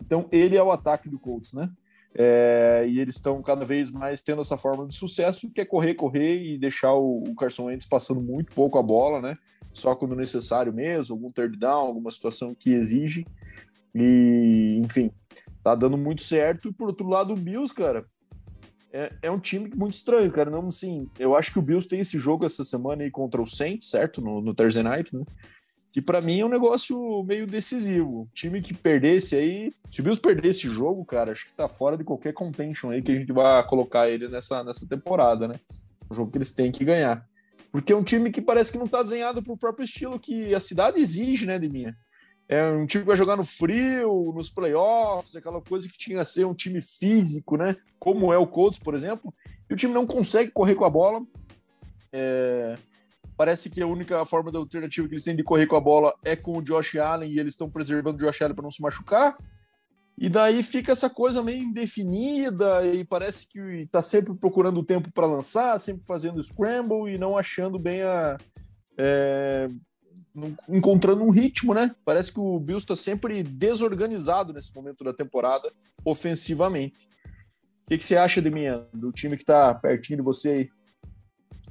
Então, 0.00 0.26
ele 0.32 0.56
é 0.56 0.62
o 0.62 0.72
ataque 0.72 1.08
do 1.08 1.18
Colts, 1.18 1.52
né? 1.52 1.70
É, 2.18 2.86
e 2.88 2.98
eles 2.98 3.16
estão 3.16 3.42
cada 3.42 3.64
vez 3.66 3.90
mais 3.90 4.22
tendo 4.22 4.40
essa 4.40 4.56
forma 4.56 4.86
de 4.86 4.94
sucesso, 4.94 5.52
que 5.52 5.60
é 5.60 5.64
correr, 5.66 5.94
correr 5.94 6.42
e 6.42 6.58
deixar 6.58 6.94
o, 6.94 7.22
o 7.22 7.34
Carson 7.34 7.64
Wentz 7.64 7.86
passando 7.86 8.22
muito 8.22 8.54
pouco 8.54 8.78
a 8.78 8.82
bola, 8.82 9.20
né? 9.20 9.36
Só 9.76 9.94
quando 9.94 10.16
necessário 10.16 10.72
mesmo, 10.72 11.14
algum 11.14 11.30
third 11.30 11.58
down, 11.58 11.86
alguma 11.86 12.10
situação 12.10 12.54
que 12.54 12.72
exige. 12.72 13.26
E, 13.94 14.80
enfim, 14.82 15.10
tá 15.62 15.74
dando 15.74 15.96
muito 15.96 16.22
certo. 16.22 16.68
E 16.68 16.72
por 16.72 16.88
outro 16.88 17.06
lado, 17.06 17.34
o 17.34 17.36
Bills, 17.36 17.74
cara, 17.74 18.06
é, 18.92 19.12
é 19.22 19.30
um 19.30 19.38
time 19.38 19.70
muito 19.74 19.94
estranho, 19.94 20.30
cara. 20.32 20.50
Não, 20.50 20.68
assim, 20.68 21.10
eu 21.18 21.36
acho 21.36 21.52
que 21.52 21.58
o 21.58 21.62
Bills 21.62 21.88
tem 21.88 22.00
esse 22.00 22.18
jogo 22.18 22.46
essa 22.46 22.64
semana 22.64 23.02
aí 23.02 23.10
contra 23.10 23.42
o 23.42 23.46
Saints, 23.46 23.90
certo? 23.90 24.20
No, 24.20 24.40
no 24.40 24.54
Thursday 24.54 24.82
Night, 24.82 25.14
né? 25.14 25.24
que 25.96 26.02
para 26.02 26.20
mim 26.20 26.40
é 26.40 26.44
um 26.44 26.50
negócio 26.50 27.24
meio 27.24 27.46
decisivo. 27.46 28.24
O 28.24 28.28
time 28.34 28.60
que 28.60 28.74
perdesse 28.74 29.34
aí, 29.34 29.72
se 29.90 30.00
o 30.00 30.04
Bills 30.04 30.20
perder 30.20 30.50
esse 30.50 30.68
jogo, 30.68 31.02
cara, 31.06 31.32
acho 31.32 31.46
que 31.46 31.54
tá 31.54 31.70
fora 31.70 31.96
de 31.96 32.04
qualquer 32.04 32.34
contention 32.34 32.90
aí 32.90 33.00
que 33.00 33.12
a 33.12 33.14
gente 33.14 33.32
vai 33.32 33.66
colocar 33.66 34.06
ele 34.06 34.28
nessa, 34.28 34.62
nessa 34.62 34.86
temporada, 34.86 35.48
né? 35.48 35.54
Um 36.10 36.14
jogo 36.14 36.30
que 36.30 36.36
eles 36.36 36.52
têm 36.52 36.70
que 36.70 36.84
ganhar. 36.84 37.26
Porque 37.76 37.92
é 37.92 37.96
um 37.96 38.02
time 38.02 38.32
que 38.32 38.40
parece 38.40 38.72
que 38.72 38.78
não 38.78 38.88
tá 38.88 39.02
desenhado 39.02 39.42
pro 39.42 39.54
próprio 39.54 39.84
estilo 39.84 40.18
que 40.18 40.54
a 40.54 40.60
cidade 40.60 40.98
exige, 40.98 41.44
né, 41.44 41.58
de 41.58 41.68
minha. 41.68 41.94
É 42.48 42.70
um 42.70 42.86
time 42.86 43.02
que 43.02 43.06
vai 43.06 43.18
jogar 43.18 43.36
no 43.36 43.44
frio, 43.44 44.32
nos 44.34 44.48
playoffs, 44.48 45.36
aquela 45.36 45.60
coisa 45.60 45.86
que 45.86 45.98
tinha 45.98 46.22
a 46.22 46.24
ser 46.24 46.46
um 46.46 46.54
time 46.54 46.80
físico, 46.80 47.58
né? 47.58 47.76
Como 47.98 48.32
é 48.32 48.38
o 48.38 48.46
Colts, 48.46 48.78
por 48.78 48.94
exemplo. 48.94 49.34
E 49.68 49.74
o 49.74 49.76
time 49.76 49.92
não 49.92 50.06
consegue 50.06 50.50
correr 50.52 50.74
com 50.74 50.86
a 50.86 50.88
bola. 50.90 51.22
É... 52.10 52.78
Parece 53.36 53.68
que 53.68 53.82
a 53.82 53.86
única 53.86 54.24
forma 54.24 54.50
da 54.50 54.58
alternativa 54.58 55.06
que 55.06 55.12
eles 55.12 55.24
têm 55.24 55.36
de 55.36 55.44
correr 55.44 55.66
com 55.66 55.76
a 55.76 55.80
bola 55.80 56.14
é 56.24 56.34
com 56.34 56.56
o 56.56 56.62
Josh 56.62 56.96
Allen 56.96 57.30
e 57.30 57.38
eles 57.38 57.52
estão 57.52 57.68
preservando 57.68 58.16
o 58.16 58.26
Josh 58.26 58.40
Allen 58.40 58.54
para 58.54 58.62
não 58.62 58.70
se 58.70 58.80
machucar. 58.80 59.36
E 60.18 60.30
daí 60.30 60.62
fica 60.62 60.92
essa 60.92 61.10
coisa 61.10 61.42
meio 61.42 61.62
indefinida 61.62 62.86
e 62.86 63.04
parece 63.04 63.46
que 63.46 63.60
está 63.60 64.00
sempre 64.00 64.34
procurando 64.34 64.82
tempo 64.82 65.12
para 65.12 65.26
lançar, 65.26 65.78
sempre 65.78 66.06
fazendo 66.06 66.42
scramble 66.42 67.12
e 67.12 67.18
não 67.18 67.36
achando 67.36 67.78
bem 67.78 68.02
a. 68.02 68.38
É, 68.96 69.68
encontrando 70.68 71.22
um 71.22 71.30
ritmo, 71.30 71.74
né? 71.74 71.94
Parece 72.04 72.32
que 72.32 72.40
o 72.40 72.58
Bills 72.58 72.84
está 72.84 72.96
sempre 72.96 73.42
desorganizado 73.42 74.52
nesse 74.52 74.74
momento 74.74 75.04
da 75.04 75.12
temporada, 75.12 75.70
ofensivamente. 76.04 77.08
O 77.84 77.88
que, 77.88 77.98
que 77.98 78.04
você 78.04 78.16
acha 78.16 78.42
de 78.42 78.50
mim, 78.50 78.64
do 78.92 79.12
time 79.12 79.36
que 79.36 79.42
está 79.42 79.74
pertinho 79.74 80.18
de 80.18 80.24
você 80.24 80.48
aí? 80.50 80.70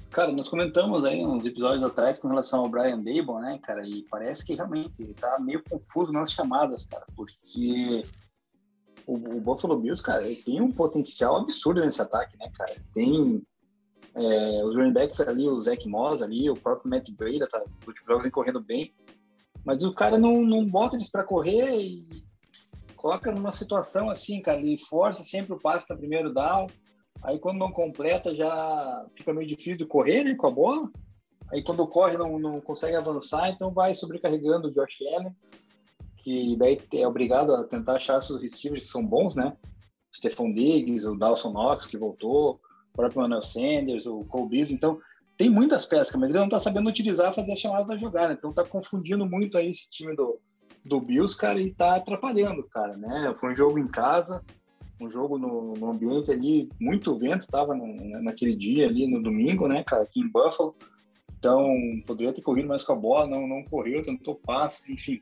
Cara, 0.10 0.32
nós 0.32 0.48
comentamos 0.48 1.04
aí 1.04 1.26
uns 1.26 1.46
episódios 1.46 1.84
atrás 1.84 2.18
com 2.18 2.30
relação 2.30 2.62
ao 2.62 2.70
Brian 2.70 2.98
Dable, 2.98 3.42
né, 3.42 3.60
cara? 3.62 3.86
E 3.86 4.04
parece 4.10 4.46
que 4.46 4.56
realmente 4.56 5.04
ele 5.04 5.14
tá 5.14 5.38
meio 5.40 5.62
confuso 5.70 6.12
nas 6.12 6.32
chamadas, 6.32 6.86
cara, 6.86 7.06
porque 7.16 8.02
o, 9.06 9.14
o 9.14 9.42
Buffalo 9.42 9.80
Bills, 9.80 10.02
cara, 10.02 10.24
tem 10.46 10.62
um 10.62 10.72
potencial 10.72 11.38
absurdo 11.38 11.84
nesse 11.84 12.02
ataque, 12.02 12.38
né, 12.38 12.50
cara? 12.54 12.76
Tem 12.94 13.42
é, 14.16 14.64
os 14.64 14.76
running 14.76 14.94
backs 14.94 15.20
ali, 15.22 15.48
o 15.48 15.62
Zach 15.62 15.88
Moss 15.88 16.22
ali, 16.22 16.50
o 16.50 16.56
próprio 16.56 16.90
Matt 16.90 17.10
Breda, 17.12 17.48
tá, 17.48 17.62
o 17.62 17.88
último 17.88 18.08
jogo 18.08 18.22
vem 18.22 18.32
correndo 18.32 18.62
bem, 18.62 18.94
mas 19.66 19.84
o 19.84 19.94
cara 19.94 20.18
não, 20.18 20.42
não 20.42 20.66
bota 20.66 20.96
eles 20.96 21.10
para 21.10 21.24
correr 21.24 21.76
e 21.76 22.26
coloca 22.96 23.32
numa 23.32 23.52
situação 23.52 24.10
assim, 24.10 24.42
cara, 24.42 24.60
ele 24.60 24.78
força 24.78 25.24
sempre 25.24 25.54
o 25.54 25.60
passe 25.60 25.90
no 25.90 25.98
primeiro 25.98 26.34
down, 26.34 26.68
Aí 27.26 27.40
quando 27.40 27.58
não 27.58 27.72
completa 27.72 28.34
já 28.36 29.06
fica 29.18 29.34
meio 29.34 29.48
difícil 29.48 29.78
de 29.78 29.86
correr 29.86 30.24
né, 30.24 30.36
com 30.36 30.48
a 30.48 30.52
bola. 30.52 30.90
Aí 31.52 31.64
quando 31.64 31.88
corre 31.88 32.18
não, 32.18 32.38
não 32.38 32.62
consegue 32.62 32.96
avançar, 32.96 33.50
então 33.50 33.74
vai 33.74 33.96
sobrecarregando 33.96 34.68
o 34.68 34.72
Josh 34.72 34.98
Allen, 35.14 35.36
que 36.26 36.56
daí 36.58 36.82
é 36.96 37.08
obrigado 37.08 37.54
a 37.54 37.64
tentar 37.66 37.98
achar 37.98 38.20
seus 38.20 38.42
receivers 38.42 38.82
que 38.82 38.88
são 38.88 39.06
bons, 39.06 39.36
né? 39.36 39.56
Stephon 40.12 40.52
Diggs, 40.52 41.08
o 41.08 41.16
Dawson 41.16 41.52
Knox 41.52 41.86
que 41.86 42.00
voltou, 42.00 42.60
o 42.94 42.96
próprio 42.96 43.22
Manuel 43.22 43.44
Sanders, 43.44 44.08
o 44.08 44.26
Cole 44.26 44.50
Beasley. 44.50 44.76
Então 44.76 45.00
tem 45.38 45.52
muitas 45.52 45.86
peças, 45.86 46.16
mas 46.16 46.32
ele 46.32 46.40
não 46.40 46.46
está 46.46 46.60
sabendo 46.60 46.90
utilizar, 46.90 47.32
fazer 47.32 47.52
as 47.52 47.60
chamadas 47.60 47.88
da 47.88 47.96
jogada. 47.96 48.34
Então 48.34 48.52
tá 48.52 48.64
confundindo 48.64 49.24
muito 49.24 49.56
aí 49.56 49.70
esse 49.70 49.88
time 49.88 50.16
do, 50.16 50.40
do 50.84 51.00
Bills, 51.00 51.38
cara, 51.38 51.62
e 51.62 51.72
tá 51.72 51.96
atrapalhando, 51.96 52.64
cara, 52.70 52.98
né? 52.98 53.32
Foi 53.36 53.54
um 53.54 53.56
jogo 53.56 53.78
em 53.78 53.88
casa, 53.88 54.44
um 55.00 55.08
jogo 55.08 55.38
no, 55.38 55.76
no 55.76 55.92
ambiente 55.92 56.32
ali, 56.32 56.68
muito 56.82 57.14
vento 57.14 57.42
estava 57.42 57.76
naquele 57.76 58.56
dia 58.56 58.88
ali 58.88 59.06
no 59.08 59.22
domingo, 59.22 59.68
né, 59.68 59.84
cara, 59.84 60.02
aqui 60.02 60.22
em 60.22 60.28
Buffalo. 60.28 60.76
Então, 61.38 61.70
poderia 62.08 62.34
ter 62.34 62.42
corrido 62.42 62.68
mais 62.68 62.84
com 62.84 62.94
a 62.94 62.96
bola, 62.96 63.28
não, 63.28 63.48
não 63.48 63.64
correu, 63.64 64.02
tentou 64.02 64.34
passe, 64.34 64.92
enfim. 64.92 65.22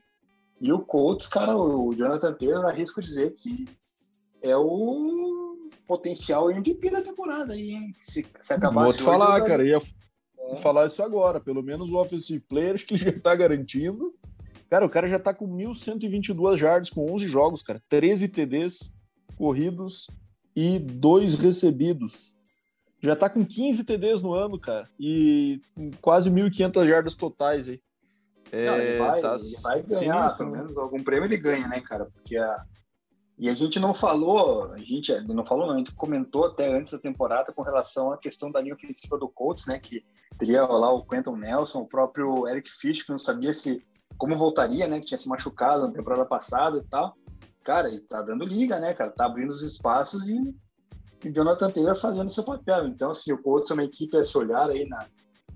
E 0.64 0.72
o 0.72 0.78
Colts, 0.78 1.26
cara, 1.26 1.54
o 1.54 1.94
Jonathan 1.94 2.32
Taylor, 2.32 2.64
arrisco 2.64 2.98
dizer 2.98 3.34
que 3.34 3.68
é 4.40 4.56
o 4.56 5.68
potencial 5.86 6.50
MVP 6.50 6.88
da 6.88 7.02
temporada 7.02 7.52
aí, 7.52 7.72
hein? 7.72 7.92
Se, 7.94 8.26
se 8.40 8.52
acabar 8.54 8.84
Vou 8.84 8.92
te 8.94 9.02
falar, 9.02 9.40
hoje, 9.40 9.46
cara, 9.46 9.62
ia 9.62 9.76
é. 9.76 10.56
falar 10.56 10.86
isso 10.86 11.02
agora. 11.02 11.38
Pelo 11.38 11.62
menos 11.62 11.90
o 11.90 11.98
offensive 11.98 12.40
player, 12.48 12.76
acho 12.76 12.86
que 12.86 12.94
ele 12.94 13.04
já 13.12 13.20
tá 13.20 13.34
garantindo. 13.34 14.14
Cara, 14.70 14.86
o 14.86 14.88
cara 14.88 15.06
já 15.06 15.18
tá 15.18 15.34
com 15.34 15.46
1.122 15.46 16.62
yards 16.62 16.88
com 16.88 17.12
11 17.12 17.28
jogos, 17.28 17.62
cara. 17.62 17.82
13 17.90 18.28
TDs, 18.28 18.90
corridos 19.36 20.06
e 20.56 20.78
dois 20.78 21.34
recebidos. 21.34 22.38
Já 23.02 23.14
tá 23.14 23.28
com 23.28 23.44
15 23.44 23.84
TDs 23.84 24.22
no 24.22 24.32
ano, 24.32 24.58
cara, 24.58 24.88
e 24.98 25.60
quase 26.00 26.30
1.500 26.30 26.88
jardas 26.88 27.14
totais 27.14 27.68
aí. 27.68 27.82
É, 28.54 28.66
Não, 28.66 28.76
ele 28.76 28.98
vai, 28.98 29.20
tá 29.20 29.36
ele 29.36 29.56
vai 29.62 29.82
ganhar, 29.82 30.28
sinistro, 30.28 30.38
pelo 30.38 30.50
né? 30.50 30.62
menos 30.62 30.76
algum 30.76 31.02
prêmio 31.02 31.26
ele 31.26 31.36
ganha, 31.36 31.66
né, 31.68 31.80
cara? 31.80 32.06
Porque 32.06 32.36
a... 32.36 32.64
E 33.36 33.48
a 33.48 33.54
gente 33.54 33.80
não 33.80 33.92
falou, 33.92 34.72
a 34.72 34.78
gente 34.78 35.12
não 35.26 35.44
falou, 35.44 35.66
não, 35.66 35.74
a 35.74 35.78
gente 35.78 35.92
comentou 35.92 36.46
até 36.46 36.72
antes 36.72 36.92
da 36.92 37.00
temporada 37.00 37.52
com 37.52 37.62
relação 37.62 38.12
à 38.12 38.18
questão 38.18 38.50
da 38.50 38.60
linha 38.60 38.74
ofensiva 38.74 39.18
do 39.18 39.28
Colts, 39.28 39.66
né? 39.66 39.78
Que 39.78 40.04
teria 40.38 40.64
lá 40.64 40.92
o 40.92 41.04
Quentin 41.04 41.32
Nelson, 41.32 41.80
o 41.80 41.88
próprio 41.88 42.46
Eric 42.46 42.70
Fish, 42.70 43.02
que 43.02 43.10
não 43.10 43.18
sabia 43.18 43.52
se 43.52 43.84
como 44.16 44.36
voltaria, 44.36 44.86
né? 44.86 45.00
Que 45.00 45.06
tinha 45.06 45.18
se 45.18 45.28
machucado 45.28 45.84
na 45.84 45.92
temporada 45.92 46.24
passada 46.24 46.78
e 46.78 46.84
tal 46.84 47.12
cara, 47.64 47.88
ele 47.88 48.00
tá 48.00 48.22
dando 48.22 48.44
liga, 48.44 48.78
né, 48.78 48.92
cara? 48.92 49.10
Tá 49.10 49.24
abrindo 49.24 49.50
os 49.50 49.62
espaços 49.62 50.28
e, 50.28 50.38
o 51.24 51.32
Jonathan 51.32 51.70
Taylor 51.70 51.96
fazendo 51.96 52.30
seu 52.30 52.44
papel. 52.44 52.86
Então, 52.86 53.10
assim, 53.10 53.32
o 53.32 53.42
Colts 53.42 53.70
é 53.70 53.74
uma 53.74 53.84
equipe 53.84 54.14
a 54.16 54.22
se 54.22 54.36
olhar 54.36 54.68
aí 54.68 54.86
na, 54.86 55.06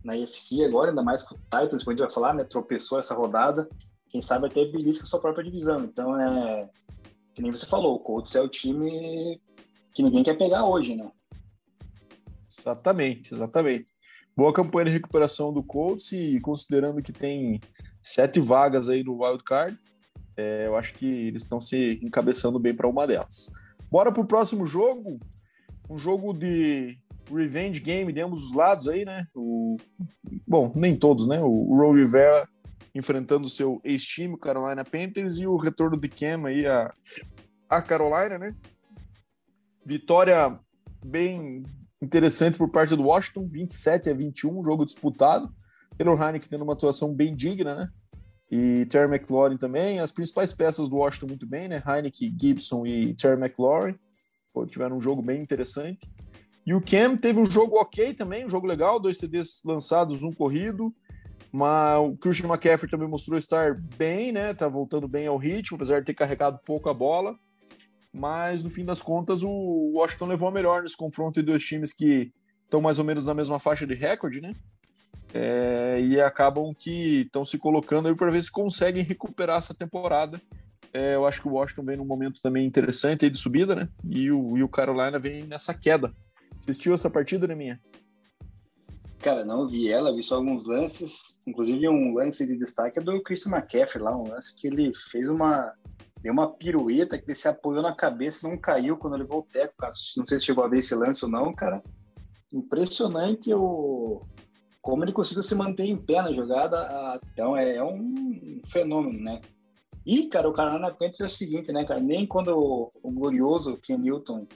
na 0.05 0.15
UFC 0.15 0.65
agora, 0.65 0.91
ainda 0.91 1.03
mais 1.03 1.23
com 1.23 1.35
o 1.35 1.39
Titans, 1.39 1.83
como 1.83 1.91
a 1.91 1.93
gente 1.93 2.01
vai 2.01 2.11
falar, 2.11 2.35
né? 2.35 2.45
Tropeçou 2.45 2.99
essa 2.99 3.15
rodada. 3.15 3.69
Quem 4.09 4.23
sabe 4.23 4.47
até 4.47 4.65
belisca 4.65 5.05
sua 5.05 5.21
própria 5.21 5.45
divisão. 5.45 5.81
Então, 5.81 6.19
é. 6.21 6.69
Que 7.35 7.43
nem 7.43 7.53
você 7.53 7.67
falou, 7.67 7.95
o 7.95 8.01
Colts 8.01 8.35
é 8.35 8.41
o 8.41 8.49
time 8.49 9.39
que 9.95 10.03
ninguém 10.03 10.23
quer 10.23 10.37
pegar 10.37 10.65
hoje, 10.65 10.97
né? 10.97 11.11
Exatamente, 12.49 13.33
exatamente. 13.33 13.87
Boa 14.37 14.53
campanha 14.53 14.87
de 14.87 14.93
recuperação 14.93 15.53
do 15.53 15.63
Colts 15.63 16.13
e 16.13 16.41
considerando 16.41 17.03
que 17.03 17.13
tem 17.13 17.61
sete 18.03 18.41
vagas 18.41 18.89
aí 18.89 19.05
no 19.05 19.23
Wild 19.23 19.43
Card, 19.45 19.77
é, 20.37 20.67
eu 20.67 20.77
acho 20.77 20.95
que 20.95 21.07
eles 21.07 21.43
estão 21.43 21.61
se 21.61 21.99
encabeçando 22.03 22.59
bem 22.59 22.75
para 22.75 22.89
uma 22.89 23.07
delas. 23.07 23.53
Bora 23.91 24.13
para 24.13 24.23
o 24.23 24.27
próximo 24.27 24.65
jogo. 24.67 25.19
Um 25.91 25.99
jogo 25.99 26.33
de 26.33 26.99
revenge 27.35 27.81
game 27.81 28.13
de 28.13 28.21
ambos 28.21 28.45
os 28.45 28.55
lados 28.55 28.89
aí, 28.89 29.05
né? 29.05 29.27
O, 29.35 29.77
bom, 30.47 30.73
nem 30.75 30.97
todos, 30.97 31.27
né? 31.27 31.41
O, 31.41 31.47
o 31.47 31.93
Rivera 31.95 32.49
enfrentando 32.95 33.47
o 33.47 33.51
seu 33.51 33.79
ex-time, 33.85 34.35
o 34.35 34.39
Carolina 34.39 34.85
Panthers, 34.85 35.39
e 35.39 35.47
o 35.47 35.57
retorno 35.57 35.99
de 35.99 36.09
Cam 36.09 36.47
aí 36.47 36.67
a, 36.67 36.93
a 37.69 37.83
Carolina, 37.83 38.39
né? 38.39 38.57
Vitória 39.85 40.59
bem 41.05 41.63
interessante 42.03 42.59
por 42.59 42.71
parte 42.71 42.97
do 42.97 43.05
Washington, 43.05 43.45
27 43.47 44.11
a 44.11 44.15
21, 44.15 44.65
jogo 44.65 44.85
disputado. 44.85 45.53
Taylor 45.97 46.21
Heineken 46.21 46.49
tendo 46.49 46.65
uma 46.65 46.75
atuação 46.75 47.15
bem 47.15 47.35
digna, 47.35 47.75
né? 47.75 47.89
e 48.51 48.87
Terry 48.87 49.13
McLaurin 49.13 49.57
também. 49.57 50.01
As 50.01 50.13
principais 50.13 50.55
peças 50.55 50.89
do 50.89 50.97
Washington 50.97 51.27
muito 51.29 51.47
bem, 51.47 51.69
né? 51.69 51.83
Heineken, 51.87 52.37
Gibson 52.41 52.87
e 52.87 53.15
Terry 53.15 53.41
McLaurin 53.41 53.97
Foi, 54.51 54.67
tiveram 54.67 54.97
um 54.97 55.01
jogo 55.01 55.23
bem 55.23 55.41
interessante. 55.43 55.99
E 56.69 56.75
o 56.75 56.83
Cam 56.83 57.17
teve 57.17 57.41
um 57.41 57.47
jogo 57.47 57.81
ok 57.81 58.13
também, 58.13 58.45
um 58.45 58.51
jogo 58.51 58.67
legal, 58.67 59.01
dois 59.01 59.17
CDs 59.17 59.63
lançados, 59.65 60.23
um 60.23 60.31
corrido. 60.31 60.95
Mas 61.51 61.99
o 61.99 62.15
Christian 62.19 62.47
McCaffrey 62.47 62.91
também 62.91 63.09
mostrou 63.09 63.39
estar 63.39 63.75
bem, 63.97 64.33
né? 64.33 64.53
Tá 64.53 64.69
voltando 64.69 65.09
bem 65.09 65.27
ao 65.27 65.39
ritmo, 65.39 65.77
apesar 65.77 66.01
de 66.01 66.05
ter 66.05 66.13
carregado 66.13 66.61
pouco 66.67 66.91
a 66.91 66.93
bola. 66.93 67.35
mas 68.13 68.63
no 68.63 68.69
fim 68.69 68.85
das 68.85 69.01
contas 69.01 69.43
o 69.43 69.93
Washington 69.95 70.27
levou 70.27 70.47
a 70.51 70.53
melhor 70.53 70.83
nesse 70.83 70.97
confronto 70.97 71.41
de 71.41 71.47
dois 71.47 71.65
times 71.65 71.95
que 71.95 72.35
estão 72.65 72.83
mais 72.83 72.99
ou 72.99 73.05
menos 73.05 73.25
na 73.25 73.33
mesma 73.33 73.59
faixa 73.59 73.87
de 73.87 73.95
recorde, 73.95 74.43
né? 74.43 74.55
É, 75.33 75.99
e 76.03 76.21
acabam 76.21 76.75
que 76.75 77.23
estão 77.23 77.47
se 77.47 77.57
colocando 77.57 78.09
aí 78.09 78.15
para 78.15 78.31
ver 78.31 78.43
se 78.43 78.53
conseguem 78.53 79.03
recuperar 79.03 79.57
essa 79.57 79.73
temporada. 79.73 80.39
É, 80.93 81.15
eu 81.15 81.27
acho 81.27 81.41
que 81.41 81.49
o 81.49 81.53
Washington 81.53 81.85
vem 81.87 81.97
num 81.97 82.05
momento 82.05 82.43
também 82.43 82.67
interessante 82.67 83.25
aí 83.25 83.31
de 83.31 83.39
subida, 83.39 83.75
né? 83.75 83.89
E 84.05 84.31
o, 84.31 84.59
e 84.59 84.63
o 84.63 84.69
Carolina 84.69 85.19
vem 85.19 85.45
nessa 85.45 85.73
queda. 85.73 86.13
Assistiu 86.59 86.95
essa 86.95 87.09
partida, 87.11 87.47
né, 87.47 87.55
minha? 87.55 87.81
Cara, 89.21 89.45
não 89.45 89.67
vi 89.67 89.91
ela, 89.91 90.15
vi 90.15 90.23
só 90.23 90.37
alguns 90.37 90.67
lances, 90.67 91.37
inclusive 91.47 91.89
um 91.89 92.15
lance 92.15 92.47
de 92.47 92.57
destaque 92.57 92.99
é 92.99 93.03
do 93.03 93.21
Christian 93.23 93.53
McCaffrey 93.53 94.03
lá, 94.03 94.17
um 94.17 94.29
lance 94.29 94.55
que 94.55 94.69
ele 94.69 94.93
fez 95.11 95.29
uma 95.29 95.75
deu 96.23 96.33
uma 96.33 96.53
pirueta 96.53 97.17
que 97.17 97.25
ele 97.25 97.35
se 97.35 97.47
apoiou 97.47 97.83
na 97.83 97.95
cabeça 97.95 98.49
não 98.49 98.57
caiu 98.57 98.97
quando 98.97 99.15
ele 99.15 99.27
o 99.29 99.43
teco, 99.43 99.75
cara. 99.77 99.93
Não 100.17 100.27
sei 100.27 100.39
se 100.39 100.47
chegou 100.47 100.65
a 100.65 100.69
ver 100.69 100.79
esse 100.79 100.95
lance 100.95 101.25
ou 101.25 101.31
não, 101.31 101.53
cara. 101.53 101.83
Impressionante 102.53 103.53
o 103.55 104.23
como 104.81 105.05
ele 105.05 105.13
conseguiu 105.13 105.43
se 105.43 105.55
manter 105.55 105.85
em 105.85 105.97
pé 105.97 106.23
na 106.23 106.33
jogada. 106.33 107.21
Então 107.33 107.57
é, 107.57 107.77
é 107.77 107.85
um 107.85 108.61
fenômeno, 108.67 109.21
né? 109.21 109.41
E, 110.07 110.29
cara, 110.29 110.49
o 110.49 110.55
Carolina 110.55 110.91
Panthers 110.91 111.21
é 111.21 111.27
o 111.27 111.29
seguinte, 111.29 111.71
né, 111.71 111.85
cara? 111.85 112.01
Nem 112.01 112.27
quando 112.27 112.57
o 112.57 113.11
glorioso 113.13 113.77
Ken 113.77 113.99
Newton 113.99 114.47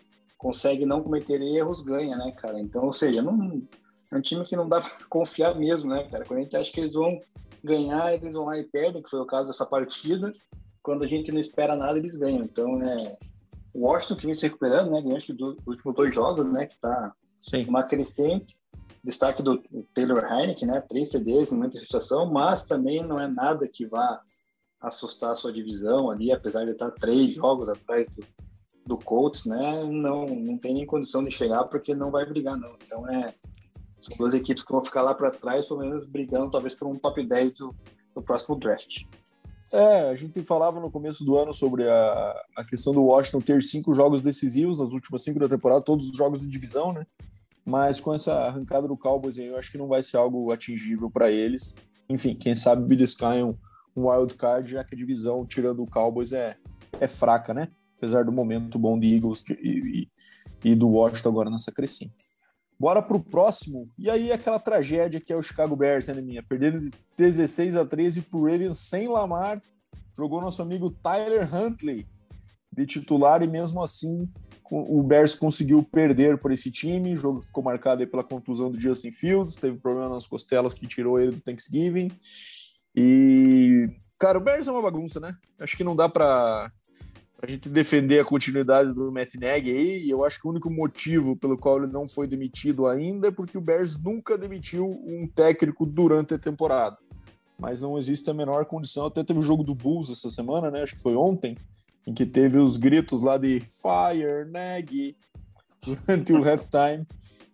consegue 0.43 0.85
não 0.85 1.01
cometer 1.01 1.41
erros, 1.41 1.85
ganha, 1.85 2.17
né, 2.17 2.33
cara? 2.33 2.59
Então, 2.59 2.85
ou 2.85 2.93
seja, 2.93 3.23
não, 3.23 3.63
é 4.11 4.17
um 4.17 4.21
time 4.21 4.45
que 4.45 4.57
não 4.57 4.69
dá 4.69 4.81
para 4.83 4.91
confiar 5.09 5.55
mesmo, 5.55 5.91
né, 5.91 6.03
cara? 6.11 6.25
Quando 6.25 6.41
a 6.41 6.43
gente 6.43 6.57
acha 6.57 6.73
que 6.73 6.81
eles 6.81 6.95
vão 6.95 7.21
ganhar, 7.63 8.13
eles 8.13 8.35
vão 8.35 8.47
lá 8.47 8.59
e 8.59 8.65
perdem, 8.65 9.01
que 9.01 9.09
foi 9.09 9.21
o 9.21 9.27
caso 9.27 9.47
dessa 9.47 9.65
partida. 9.65 10.33
Quando 10.83 11.05
a 11.05 11.07
gente 11.07 11.31
não 11.31 11.39
espera 11.39 11.77
nada, 11.77 11.97
eles 11.97 12.17
ganham. 12.17 12.43
Então, 12.43 12.83
é. 12.83 13.17
O 13.73 13.87
Washington 13.87 14.17
que 14.17 14.27
vem 14.27 14.35
se 14.35 14.43
recuperando, 14.43 14.91
né? 14.91 15.01
Ganhou 15.01 15.17
acho 15.17 15.27
que 15.27 15.33
dos 15.33 15.57
últimos 15.65 15.95
dois 15.95 16.13
jogos, 16.13 16.45
né? 16.53 16.67
Que 16.67 16.79
tá 16.81 17.15
Sim. 17.43 17.65
uma 17.69 17.85
crescente. 17.85 18.61
Destaque 19.03 19.43
do 19.43 19.63
Taylor 19.95 20.25
Heineken, 20.25 20.69
né? 20.69 20.81
Três 20.81 21.11
CDs 21.11 21.53
em 21.53 21.57
muita 21.57 21.79
situação, 21.79 22.31
mas 22.31 22.65
também 22.65 23.03
não 23.07 23.19
é 23.19 23.29
nada 23.29 23.69
que 23.69 23.87
vá 23.87 24.21
assustar 24.81 25.33
a 25.33 25.37
sua 25.37 25.53
divisão 25.53 26.11
ali, 26.11 26.33
apesar 26.33 26.65
de 26.65 26.73
estar 26.73 26.91
três 26.91 27.35
jogos 27.35 27.69
atrás 27.69 28.09
do, 28.09 28.23
do 28.87 28.97
Colts, 28.97 29.47
né? 29.47 29.85
Não, 29.85 30.27
não 30.27 30.59
tem 30.59 30.75
nem 30.75 30.87
condição 30.87 31.23
de 31.25 31.31
chegar 31.31 31.65
porque 31.65 31.95
não 31.95 32.11
vai 32.11 32.27
brigar, 32.27 32.57
não. 32.57 32.75
Então 32.85 33.09
é 33.09 33.35
são 34.03 34.17
duas 34.17 34.35
equipes 34.35 34.65
que 34.65 34.73
vão 34.73 34.83
ficar 34.83 35.03
lá 35.03 35.15
para 35.15 35.31
trás, 35.31 35.67
pelo 35.67 35.81
menos 35.81 36.05
brigando 36.07 36.51
talvez 36.51 36.75
por 36.75 36.89
um 36.89 36.97
top 36.97 37.25
10 37.25 37.55
do, 37.55 37.75
do 38.15 38.21
próximo 38.21 38.57
draft. 38.57 39.05
É, 39.73 40.11
a 40.11 40.15
gente 40.15 40.43
falava 40.43 40.81
no 40.81 40.91
começo 40.91 41.25
do 41.25 41.39
ano 41.39 41.55
sobre 41.55 41.89
a, 41.89 42.45
a 42.57 42.65
questão 42.65 42.93
do 42.93 43.05
Washington 43.05 43.41
ter 43.41 43.63
cinco 43.63 43.95
jogos 43.95 44.21
decisivos 44.21 44.79
nas 44.79 44.91
últimas 44.91 45.23
cinco 45.23 45.39
da 45.39 45.49
temporada, 45.49 45.81
todos 45.81 46.11
os 46.11 46.17
jogos 46.17 46.41
de 46.41 46.49
divisão, 46.49 46.93
né? 46.93 47.07
Mas 47.65 48.01
com 48.01 48.13
essa 48.13 48.35
arrancada 48.35 48.89
do 48.89 48.97
Cowboys 48.97 49.39
aí, 49.39 49.47
eu 49.47 49.57
acho 49.57 49.71
que 49.71 49.79
não 49.79 49.87
vai 49.87 50.03
ser 50.03 50.17
algo 50.17 50.51
atingível 50.51 51.09
para 51.09 51.31
eles. 51.31 51.75
Enfim, 52.09 52.35
quem 52.35 52.57
sabe 52.57 52.85
beliscar 52.85 53.37
um, 53.37 53.57
um 53.97 54.11
wild 54.11 54.37
card, 54.37 54.69
já 54.69 54.85
que 54.85 54.95
a 54.95 54.99
divisão, 54.99 55.47
tirando 55.47 55.83
o 55.83 55.91
Cowboys, 55.91 56.33
é, 56.33 56.57
é 57.01 57.07
fraca, 57.07 57.55
né? 57.55 57.69
Apesar 58.03 58.25
do 58.25 58.33
momento 58.33 58.81
bom 58.81 58.99
de 58.99 59.15
Eagles 59.15 59.45
e, 59.49 60.09
e, 60.65 60.71
e 60.73 60.75
do 60.75 60.89
Washington 60.89 61.29
agora 61.29 61.51
nessa 61.51 61.71
crescente. 61.71 62.13
Bora 62.77 63.01
para 63.01 63.17
o 63.17 63.23
próximo. 63.23 63.89
E 63.97 64.11
aí 64.11 64.33
aquela 64.33 64.59
tragédia 64.59 65.21
que 65.21 65.33
é 65.33 65.37
o 65.37 65.43
Chicago 65.43 65.77
Bears, 65.77 66.09
né, 66.09 66.21
minha? 66.21 66.43
Perdendo 66.43 66.81
de 66.81 66.91
16 67.17 67.77
a 67.77 67.85
13 67.85 68.23
para 68.23 68.37
o 68.37 68.45
Ravens 68.45 68.79
sem 68.79 69.07
Lamar. 69.07 69.63
Jogou 70.17 70.41
nosso 70.41 70.61
amigo 70.61 70.91
Tyler 70.91 71.49
Huntley 71.55 72.05
de 72.73 72.85
titular 72.85 73.41
e 73.41 73.47
mesmo 73.47 73.81
assim 73.81 74.29
o 74.69 75.01
Bears 75.01 75.37
conseguiu 75.37 75.81
perder 75.85 76.39
por 76.39 76.51
esse 76.51 76.73
time. 76.73 77.15
O 77.15 77.17
jogo 77.17 77.41
ficou 77.41 77.63
marcado 77.63 78.05
pela 78.09 78.25
contusão 78.25 78.69
do 78.69 78.81
Justin 78.81 79.13
Fields, 79.13 79.55
teve 79.55 79.79
problema 79.79 80.09
nas 80.09 80.27
costelas 80.27 80.75
que 80.75 80.89
tirou 80.89 81.21
ele 81.21 81.37
do 81.37 81.41
Thanksgiving. 81.41 82.11
E, 82.97 83.89
cara, 84.19 84.39
o 84.39 84.41
Bears 84.41 84.67
é 84.67 84.73
uma 84.73 84.83
bagunça, 84.83 85.21
né? 85.21 85.37
Acho 85.61 85.77
que 85.77 85.85
não 85.85 85.95
dá 85.95 86.09
para 86.09 86.73
a 87.43 87.47
gente 87.47 87.69
defender 87.69 88.21
a 88.21 88.25
continuidade 88.25 88.93
do 88.93 89.11
Matt 89.11 89.35
Nagy 89.35 89.69
aí, 89.69 90.05
e 90.05 90.11
eu 90.11 90.25
acho 90.25 90.41
que 90.41 90.47
o 90.47 90.51
único 90.51 90.71
motivo 90.71 91.35
pelo 91.35 91.59
qual 91.59 91.83
ele 91.83 91.93
não 91.93 92.09
foi 92.09 92.29
demitido 92.29 92.87
ainda 92.87 93.29
é 93.29 93.31
porque 93.33 93.59
o 93.59 93.61
Bears 93.61 94.01
nunca 94.01 94.39
demitiu 94.39 94.89
um 94.89 95.27
técnico 95.27 95.85
durante 95.85 96.35
a 96.35 96.39
temporada. 96.39 96.97
Mas 97.59 97.83
não 97.83 97.99
existe 97.99 98.31
a 98.31 98.35
menor 98.35 98.65
condição. 98.67 99.07
Até 99.07 99.25
teve 99.25 99.41
o 99.41 99.43
jogo 99.43 99.65
do 99.65 99.75
Bulls 99.75 100.09
essa 100.09 100.31
semana, 100.31 100.71
né? 100.71 100.83
Acho 100.83 100.95
que 100.95 101.03
foi 101.03 101.17
ontem, 101.17 101.57
em 102.07 102.15
que 102.15 102.25
teve 102.25 102.59
os 102.59 102.77
gritos 102.77 103.23
lá 103.23 103.37
de 103.37 103.59
Fire, 103.61 104.49
Nagy, 104.49 105.17
durante 105.85 106.33
o 106.33 106.37
halftime. 106.49 107.05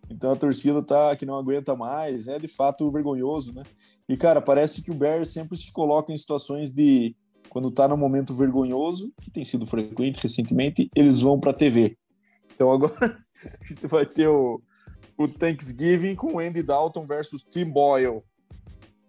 Então 0.07 0.31
a 0.31 0.35
torcida 0.35 0.83
tá 0.83 1.15
que 1.15 1.25
não 1.25 1.35
aguenta 1.35 1.75
mais, 1.75 2.27
é 2.27 2.37
de 2.37 2.47
fato 2.47 2.89
vergonhoso, 2.91 3.53
né? 3.53 3.63
E 4.07 4.15
cara, 4.15 4.39
parece 4.39 4.83
que 4.83 4.91
o 4.91 4.95
Bears 4.95 5.29
sempre 5.29 5.57
se 5.57 5.71
coloca 5.71 6.13
em 6.13 6.17
situações 6.17 6.71
de 6.71 7.15
quando 7.49 7.69
está 7.69 7.87
no 7.87 7.97
momento 7.97 8.33
vergonhoso, 8.33 9.11
que 9.21 9.31
tem 9.31 9.43
sido 9.43 9.65
frequente 9.65 10.21
recentemente, 10.21 10.89
eles 10.95 11.21
vão 11.21 11.39
para 11.39 11.51
a 11.51 11.53
TV. 11.53 11.97
Então 12.53 12.71
agora 12.71 12.93
a 13.61 13.63
gente 13.65 13.87
vai 13.87 14.05
ter 14.05 14.27
o, 14.27 14.61
o 15.17 15.27
Thanksgiving 15.27 16.15
com 16.15 16.39
Andy 16.39 16.63
Dalton 16.63 17.03
versus 17.03 17.43
Tim 17.43 17.65
Boyle. 17.65 18.21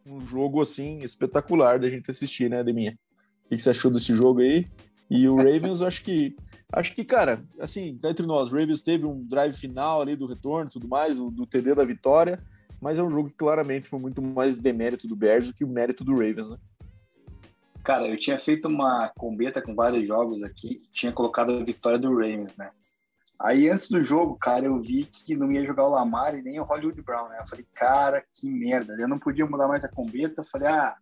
Um 0.06 0.20
jogo 0.20 0.62
assim 0.62 1.00
espetacular 1.00 1.78
da 1.78 1.90
gente 1.90 2.10
assistir, 2.10 2.48
né, 2.48 2.64
Deminha? 2.64 2.98
O 3.44 3.48
que 3.48 3.58
você 3.58 3.70
achou 3.70 3.90
desse 3.90 4.14
jogo 4.14 4.40
aí? 4.40 4.66
E 5.10 5.28
o 5.28 5.36
Ravens, 5.36 5.82
acho 5.82 6.02
que, 6.02 6.36
acho 6.72 6.94
que, 6.94 7.04
cara, 7.04 7.42
assim, 7.58 7.98
tá 7.98 8.10
entre 8.10 8.24
nós, 8.24 8.52
o 8.52 8.56
Ravens 8.56 8.80
teve 8.80 9.04
um 9.04 9.24
drive 9.26 9.54
final 9.54 10.00
ali 10.00 10.16
do 10.16 10.26
retorno 10.26 10.70
tudo 10.70 10.88
mais, 10.88 11.16
do, 11.16 11.30
do 11.30 11.44
TD 11.44 11.74
da 11.74 11.84
vitória, 11.84 12.38
mas 12.80 12.98
é 12.98 13.02
um 13.02 13.10
jogo 13.10 13.28
que 13.28 13.34
claramente 13.34 13.88
foi 13.88 13.98
muito 13.98 14.22
mais 14.22 14.56
demérito 14.56 15.06
do 15.06 15.16
Bears 15.16 15.48
do 15.48 15.54
que 15.54 15.64
o 15.64 15.68
mérito 15.68 16.04
do 16.04 16.12
Ravens, 16.12 16.48
né? 16.48 16.56
Cara, 17.82 18.06
eu 18.06 18.16
tinha 18.18 18.38
feito 18.38 18.68
uma 18.68 19.08
combeta 19.16 19.62
com 19.62 19.74
vários 19.74 20.06
jogos 20.06 20.42
aqui, 20.42 20.76
tinha 20.92 21.12
colocado 21.12 21.52
a 21.52 21.64
vitória 21.64 21.98
do 21.98 22.14
Ravens, 22.14 22.54
né? 22.56 22.70
Aí 23.40 23.70
antes 23.70 23.88
do 23.88 24.02
jogo, 24.02 24.36
cara, 24.36 24.66
eu 24.66 24.78
vi 24.80 25.06
que 25.06 25.34
não 25.34 25.50
ia 25.50 25.64
jogar 25.64 25.86
o 25.86 25.90
Lamar 25.90 26.34
e 26.36 26.42
nem 26.42 26.60
o 26.60 26.64
Hollywood 26.64 27.00
Brown, 27.00 27.28
né? 27.28 27.38
Eu 27.40 27.48
falei, 27.48 27.66
cara, 27.74 28.22
que 28.34 28.50
merda. 28.50 28.92
Eu 29.00 29.08
não 29.08 29.18
podia 29.18 29.46
mudar 29.46 29.66
mais 29.66 29.82
a 29.82 29.88
combeta. 29.88 30.42
Eu 30.42 30.44
falei, 30.44 30.68
ah, 30.68 30.94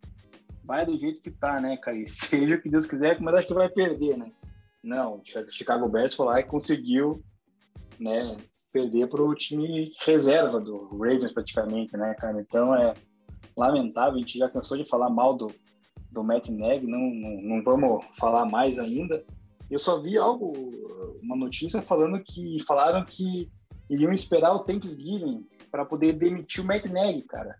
vai 0.63 0.85
do 0.85 0.97
jeito 0.97 1.19
que 1.19 1.31
tá, 1.31 1.59
né, 1.59 1.75
cara? 1.75 1.97
E 1.97 2.07
seja 2.07 2.55
o 2.55 2.61
que 2.61 2.69
Deus 2.69 2.85
quiser, 2.85 3.19
mas 3.19 3.35
acho 3.35 3.47
que 3.47 3.53
vai 3.53 3.67
perder, 3.67 4.17
né? 4.17 4.31
Não, 4.81 5.15
o 5.15 5.21
Chicago 5.51 5.89
Bears 5.89 6.13
foi 6.13 6.27
lá 6.27 6.39
e 6.39 6.45
conseguiu, 6.45 7.21
né, 7.99 8.37
perder 8.71 9.09
pro 9.09 9.35
time 9.35 9.91
reserva 10.05 10.61
do 10.61 10.87
Ravens 10.97 11.33
praticamente, 11.33 11.97
né, 11.97 12.13
cara? 12.13 12.39
Então 12.39 12.73
é 12.73 12.93
lamentável, 13.57 14.15
a 14.15 14.19
gente 14.19 14.37
já 14.37 14.47
cansou 14.47 14.77
de 14.77 14.87
falar 14.87 15.09
mal 15.09 15.35
do, 15.35 15.51
do 16.11 16.23
Matt 16.23 16.49
Neg, 16.49 16.85
não, 16.87 16.99
não, 16.99 17.41
não 17.41 17.63
vamos 17.63 18.05
falar 18.13 18.45
mais 18.45 18.79
ainda. 18.79 19.23
Eu 19.69 19.77
só 19.77 20.01
vi 20.01 20.17
algo, 20.17 20.53
uma 21.21 21.35
notícia 21.35 21.81
falando 21.81 22.21
que 22.23 22.63
falaram 22.63 23.05
que 23.05 23.51
iriam 23.89 24.11
esperar 24.11 24.53
o 24.53 24.59
Thanksgiving 24.59 25.45
para 25.71 25.85
poder 25.85 26.13
demitir 26.13 26.63
o 26.63 26.67
Matt 26.67 26.85
Neg, 26.85 27.21
cara. 27.23 27.55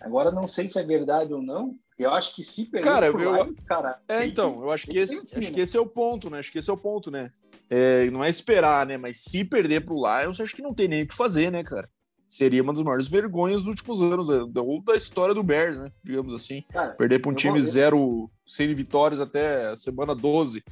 Agora 0.00 0.30
não 0.30 0.46
sei 0.46 0.68
se 0.68 0.78
é 0.78 0.82
verdade 0.82 1.32
ou 1.34 1.42
não. 1.42 1.76
Eu 1.98 2.12
acho 2.14 2.34
que 2.34 2.42
se 2.42 2.64
perder 2.64 2.88
cara, 2.88 3.06
eu, 3.06 3.18
Lions, 3.18 3.60
cara. 3.66 4.00
É, 4.08 4.24
então, 4.24 4.54
que, 4.54 4.58
eu 4.60 4.70
acho 4.70 4.86
que 4.86 4.98
esse, 4.98 5.28
acho 5.34 5.52
que 5.52 5.60
esse 5.60 5.76
é 5.76 5.80
o 5.80 5.86
ponto, 5.86 6.30
né? 6.30 6.38
Acho 6.38 6.50
que 6.50 6.58
esse 6.58 6.70
é 6.70 6.72
o 6.72 6.78
ponto, 6.78 7.10
né? 7.10 7.28
É, 7.68 8.10
não 8.10 8.24
é 8.24 8.30
esperar, 8.30 8.86
né? 8.86 8.96
Mas 8.96 9.18
se 9.18 9.44
perder 9.44 9.84
pro 9.84 10.00
Lions, 10.06 10.40
acho 10.40 10.56
que 10.56 10.62
não 10.62 10.72
tem 10.72 10.88
nem 10.88 11.02
o 11.02 11.06
que 11.06 11.14
fazer, 11.14 11.52
né, 11.52 11.62
cara? 11.62 11.88
Seria 12.30 12.62
uma 12.62 12.72
das 12.72 12.82
maiores 12.82 13.08
vergonhas 13.08 13.62
dos 13.62 13.68
últimos 13.68 14.00
anos, 14.00 14.28
né? 14.28 14.38
ou 14.56 14.80
da 14.80 14.94
história 14.94 15.34
do 15.34 15.42
Bears, 15.42 15.80
né? 15.80 15.90
Digamos 16.02 16.32
assim. 16.32 16.62
Cara, 16.72 16.92
Perder 16.92 17.18
para 17.18 17.32
um 17.32 17.34
time 17.34 17.60
zero, 17.60 18.30
sem 18.46 18.72
vitórias 18.72 19.20
até 19.20 19.70
a 19.70 19.76
semana 19.76 20.14
12. 20.14 20.62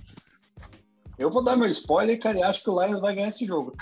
Eu 1.18 1.30
vou 1.30 1.42
dar 1.42 1.56
meu 1.56 1.68
spoiler, 1.68 2.18
cara, 2.20 2.38
e 2.38 2.42
acho 2.44 2.62
que 2.62 2.70
o 2.70 2.80
Lions 2.80 3.00
vai 3.00 3.12
ganhar 3.12 3.28
esse 3.28 3.44
jogo. 3.44 3.76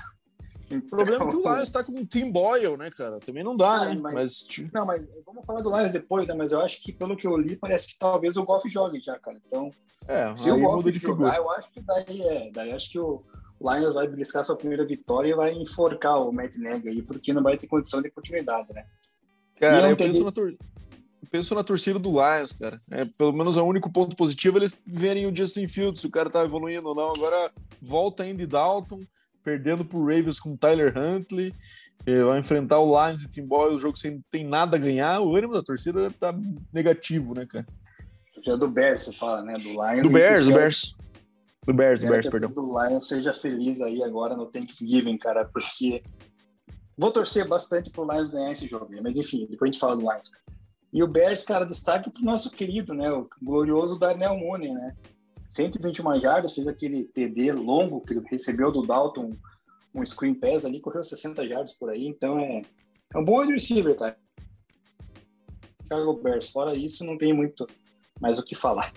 O 0.71 0.81
problema 0.81 1.27
é 1.27 1.29
que 1.29 1.37
o 1.37 1.55
Lions 1.55 1.71
tá 1.71 1.85
com 1.85 1.93
um 1.93 2.05
Tim 2.05 2.33
Boyle, 2.33 2.79
né, 2.79 2.91
cara? 2.91 3.21
Também 3.21 3.45
não 3.45 3.55
dá, 3.55 3.85
né? 3.85 3.99
Mas, 4.01 4.15
mas, 4.15 4.71
Não, 4.73 4.87
mas 4.87 5.03
vamos 5.25 5.45
falar 5.45 5.61
do 5.61 5.77
Lions 5.77 5.93
depois, 5.93 6.27
né? 6.27 6.35
Mas 6.35 6.53
eu 6.53 6.61
acho 6.62 6.83
que, 6.83 6.93
pelo 6.93 7.17
que 7.17 7.27
eu 7.27 7.37
li, 7.37 7.57
parece 7.57 7.89
que 7.89 7.99
talvez 7.99 8.37
o 8.37 8.45
Golf 8.45 8.65
jogue 8.67 9.01
já, 9.01 9.19
cara. 9.19 9.39
Então, 9.47 9.71
é, 10.09 10.35
se 10.35 10.51
o 10.51 10.59
Golf 10.59 10.87
jogar, 10.95 11.37
eu 11.37 11.51
acho 11.51 11.71
que 11.71 11.81
daí 11.83 12.23
é. 12.23 12.51
Daí 12.53 12.73
acho 12.73 12.91
que 12.91 12.99
o, 12.99 13.23
Lions 13.61 13.95
vai 13.95 14.07
beliscar 14.09 14.45
sua 14.45 14.57
primeira 14.57 14.85
vitória 14.85 15.31
e 15.31 15.35
vai 15.35 15.53
enforcar 15.53 16.21
o 16.21 16.33
Matt 16.33 16.57
Neg 16.57 16.88
aí, 16.88 17.03
porque 17.03 17.33
não 17.33 17.42
vai 17.42 17.57
ter 17.57 17.66
condição 17.66 18.03
de 18.03 18.11
continuidade, 18.11 18.73
né? 18.73 18.85
Cara, 19.59 19.90
eu 19.90 19.97
penso, 19.97 20.23
na 20.23 20.31
tor... 20.31 20.55
penso 21.31 21.55
na 21.55 21.64
torcida 21.64 21.99
do 21.99 22.11
Lions, 22.11 22.53
cara. 22.53 22.81
É, 22.90 23.05
pelo 23.16 23.33
menos 23.33 23.57
é 23.57 23.62
o 23.62 23.66
único 23.66 23.90
ponto 23.90 24.14
positivo 24.14 24.59
eles 24.59 24.79
verem 24.87 25.27
o 25.27 25.35
Justin 25.35 25.66
Fields, 25.66 26.01
se 26.01 26.07
o 26.07 26.11
cara 26.11 26.29
tá 26.29 26.45
evoluindo 26.45 26.88
ou 26.88 26.95
não. 26.95 27.11
Agora 27.11 27.51
volta 27.81 28.25
Andy 28.25 28.47
Dalton, 28.47 29.01
perdendo 29.42 29.85
pro 29.85 30.05
Ravens 30.05 30.38
com 30.38 30.57
Tyler 30.57 30.92
Huntley. 30.97 31.55
Vai 32.27 32.38
enfrentar 32.38 32.79
o 32.79 32.90
Lions 32.90 33.23
e 33.23 33.27
o 33.27 33.29
Tim 33.29 33.47
Boyle, 33.47 33.75
o 33.75 33.79
jogo 33.81 33.97
sem 33.97 34.23
tem 34.31 34.45
nada 34.45 34.77
a 34.77 34.81
ganhar. 34.81 35.21
O 35.21 35.35
ânimo 35.35 35.55
da 35.55 35.62
torcida 35.62 36.09
tá 36.11 36.33
negativo, 36.73 37.35
né, 37.35 37.47
cara? 37.47 37.66
Já 38.45 38.55
do 38.55 38.69
Bears, 38.69 39.03
você 39.03 39.12
fala, 39.12 39.42
né? 39.42 39.55
Do 39.55 39.71
Lions. 39.71 40.03
Do 40.03 40.11
Bears, 40.11 40.47
do 40.47 40.53
Bears. 40.53 40.97
Do 41.66 41.74
Bears, 41.74 42.00
do 42.00 42.07
Bears, 42.07 42.29
perdão. 42.29 42.50
do 42.50 42.79
Lions 42.79 43.09
seja 43.09 43.33
feliz 43.33 43.81
aí 43.81 44.00
agora 44.02 44.37
no 44.37 44.46
Thanksgiving, 44.46 45.18
cara, 45.18 45.44
porque 45.44 46.02
vou 46.96 47.11
torcer 47.11 47.46
bastante 47.46 47.90
pro 47.90 48.09
Lions 48.09 48.31
ganhar 48.31 48.52
esse 48.52 48.68
jogo, 48.68 48.88
mas 49.02 49.16
enfim, 49.16 49.46
depois 49.50 49.68
a 49.68 49.72
gente 49.72 49.81
fala 49.81 49.96
do 49.96 50.02
Lions. 50.02 50.31
E 50.92 51.02
o 51.02 51.09
Bears, 51.09 51.44
cara, 51.44 51.66
destaque 51.66 52.09
pro 52.09 52.22
nosso 52.22 52.50
querido, 52.52 52.94
né, 52.94 53.11
o 53.11 53.29
glorioso 53.42 53.98
Daniel 53.98 54.38
Mooney, 54.38 54.72
né? 54.72 54.94
121 55.48 56.20
jardas, 56.20 56.52
fez 56.52 56.68
aquele 56.68 57.05
TD 57.05 57.52
longo 57.52 58.00
que 58.00 58.12
ele 58.12 58.24
recebeu 58.31 58.70
do 58.70 58.87
Dalton, 58.87 59.33
um 59.92 60.07
screen 60.07 60.35
pass 60.35 60.64
ali, 60.64 60.81
correu 60.81 61.02
60 61.02 61.48
jardas 61.48 61.72
por 61.72 61.90
aí, 61.90 62.07
então 62.07 62.38
é, 62.38 62.62
é 63.12 63.18
um 63.18 63.24
bom 63.24 63.44
receiver, 63.44 63.96
cara. 63.96 64.16
Chicago 65.83 66.20
Bears, 66.22 66.48
fora 66.48 66.74
isso, 66.76 67.05
não 67.05 67.18
tem 67.18 67.33
muito 67.33 67.66
mais 68.20 68.38
o 68.38 68.44
que 68.44 68.55
falar. 68.55 68.92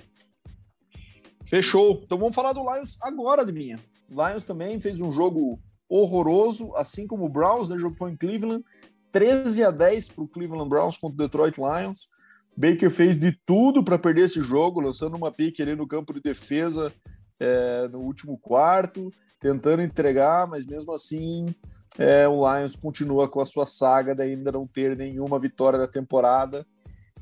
Fechou. 1.50 2.02
Então 2.06 2.20
vamos 2.20 2.36
falar 2.36 2.54
do 2.54 2.62
Lions 2.62 2.98
agora, 3.02 3.44
de 3.44 3.52
minha. 3.52 3.80
Lions 4.08 4.46
também 4.46 4.80
fez 4.80 5.02
um 5.02 5.10
jogo 5.10 5.60
horroroso, 5.90 6.76
assim 6.76 7.08
como 7.08 7.26
o 7.26 7.30
Browns, 7.30 7.68
né? 7.68 7.76
O 7.76 7.80
jogo 7.80 7.96
foi 7.96 8.12
em 8.12 8.16
Cleveland. 8.16 8.64
13 9.12 9.64
a 9.64 9.72
10 9.72 10.10
para 10.10 10.24
o 10.24 10.28
Cleveland 10.28 10.70
Browns 10.70 10.98
contra 10.98 11.16
o 11.16 11.28
Detroit 11.28 11.58
Lions. 11.58 12.08
Baker 12.56 12.92
fez 12.92 13.20
de 13.20 13.32
tudo 13.46 13.84
para 13.84 13.98
perder 13.98 14.26
esse 14.26 14.42
jogo, 14.42 14.80
lançando 14.80 15.18
uma 15.18 15.32
pique 15.32 15.64
ali 15.64 15.76
no 15.76 15.88
campo 15.88 16.14
de 16.14 16.22
defesa 16.22 16.94
é, 17.40 17.88
no 17.88 18.00
último 18.00 18.38
quarto, 18.38 19.12
tentando 19.40 19.82
entregar, 19.82 20.46
mas 20.46 20.68
mesmo 20.68 20.94
assim 20.94 21.48
é, 21.98 22.28
o 22.28 22.42
Lions 22.46 22.76
continua 22.76 23.28
com 23.28 23.42
a 23.42 23.46
sua 23.46 23.66
saga 23.66 24.14
de 24.14 24.22
ainda 24.22 24.52
não 24.52 24.68
ter 24.68 24.96
nenhuma 24.96 25.40
vitória 25.40 25.80
da 25.80 25.88
temporada. 25.88 26.64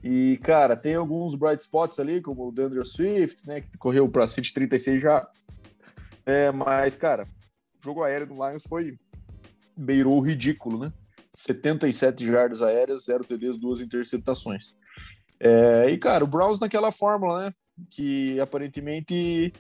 E, 0.10 0.38
cara, 0.38 0.78
tem 0.78 0.96
alguns 0.96 1.36
bright 1.36 1.62
spots 1.62 2.00
ali, 2.00 2.22
como 2.22 2.48
o 2.48 2.52
Dandre 2.52 2.84
Swift, 2.86 3.46
né, 3.46 3.60
que 3.60 3.78
correu 3.78 4.08
para 4.08 4.26
136 4.26 5.02
já. 5.02 5.30
É, 6.26 6.50
mas, 6.50 6.96
cara, 6.96 7.28
o 7.78 7.84
jogo 7.84 8.04
aéreo 8.04 8.28
do 8.28 8.34
Lions 8.34 8.64
foi 8.64 8.98
beirou 9.76 10.22
ridículo, 10.22 10.80
né? 10.80 10.94
77 11.36 12.26
jardas 12.26 12.62
aéreas, 12.62 13.04
0 13.04 13.26
TDs, 13.26 13.58
duas 13.58 13.82
interceptações. 13.82 14.78
É, 15.42 15.90
e, 15.90 15.98
cara, 15.98 16.24
o 16.24 16.28
Browns 16.28 16.58
naquela 16.58 16.90
fórmula, 16.90 17.46
né? 17.46 17.54
Que 17.90 18.40
aparentemente 18.40 19.52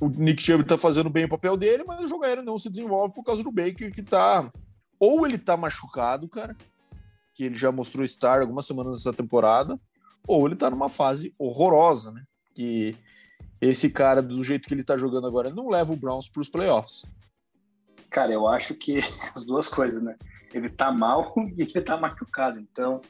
o 0.00 0.08
Nick 0.08 0.42
Chubb 0.42 0.64
tá 0.64 0.76
fazendo 0.76 1.08
bem 1.08 1.26
o 1.26 1.28
papel 1.28 1.56
dele, 1.56 1.84
mas 1.86 2.04
o 2.04 2.08
jogo 2.08 2.24
aéreo 2.24 2.42
não 2.42 2.58
se 2.58 2.68
desenvolve 2.68 3.14
por 3.14 3.22
causa 3.22 3.44
do 3.44 3.52
Baker, 3.52 3.92
que 3.92 4.02
tá. 4.02 4.52
Ou 4.98 5.24
ele 5.24 5.38
tá 5.38 5.56
machucado, 5.56 6.28
cara, 6.28 6.56
que 7.34 7.44
ele 7.44 7.56
já 7.56 7.72
mostrou 7.72 8.04
estar 8.04 8.40
algumas 8.40 8.64
semanas 8.64 8.98
nessa 8.98 9.12
temporada, 9.12 9.78
ou 10.26 10.46
ele 10.46 10.56
tá 10.56 10.70
numa 10.70 10.88
fase 10.88 11.34
horrorosa, 11.38 12.12
né? 12.12 12.22
Que 12.54 12.96
esse 13.60 13.90
cara, 13.90 14.22
do 14.22 14.42
jeito 14.42 14.68
que 14.68 14.72
ele 14.72 14.84
tá 14.84 14.96
jogando 14.96 15.26
agora, 15.26 15.50
não 15.50 15.68
leva 15.68 15.92
o 15.92 15.96
Browns 15.96 16.28
para 16.28 16.40
os 16.40 16.48
playoffs. 16.48 17.04
Cara, 18.08 18.32
eu 18.32 18.46
acho 18.46 18.74
que 18.74 18.98
as 19.34 19.44
duas 19.44 19.68
coisas, 19.68 20.02
né? 20.02 20.16
Ele 20.52 20.70
tá 20.70 20.92
mal 20.92 21.34
e 21.58 21.62
ele 21.62 21.82
tá 21.82 21.96
machucado, 21.96 22.60
então 22.60 23.00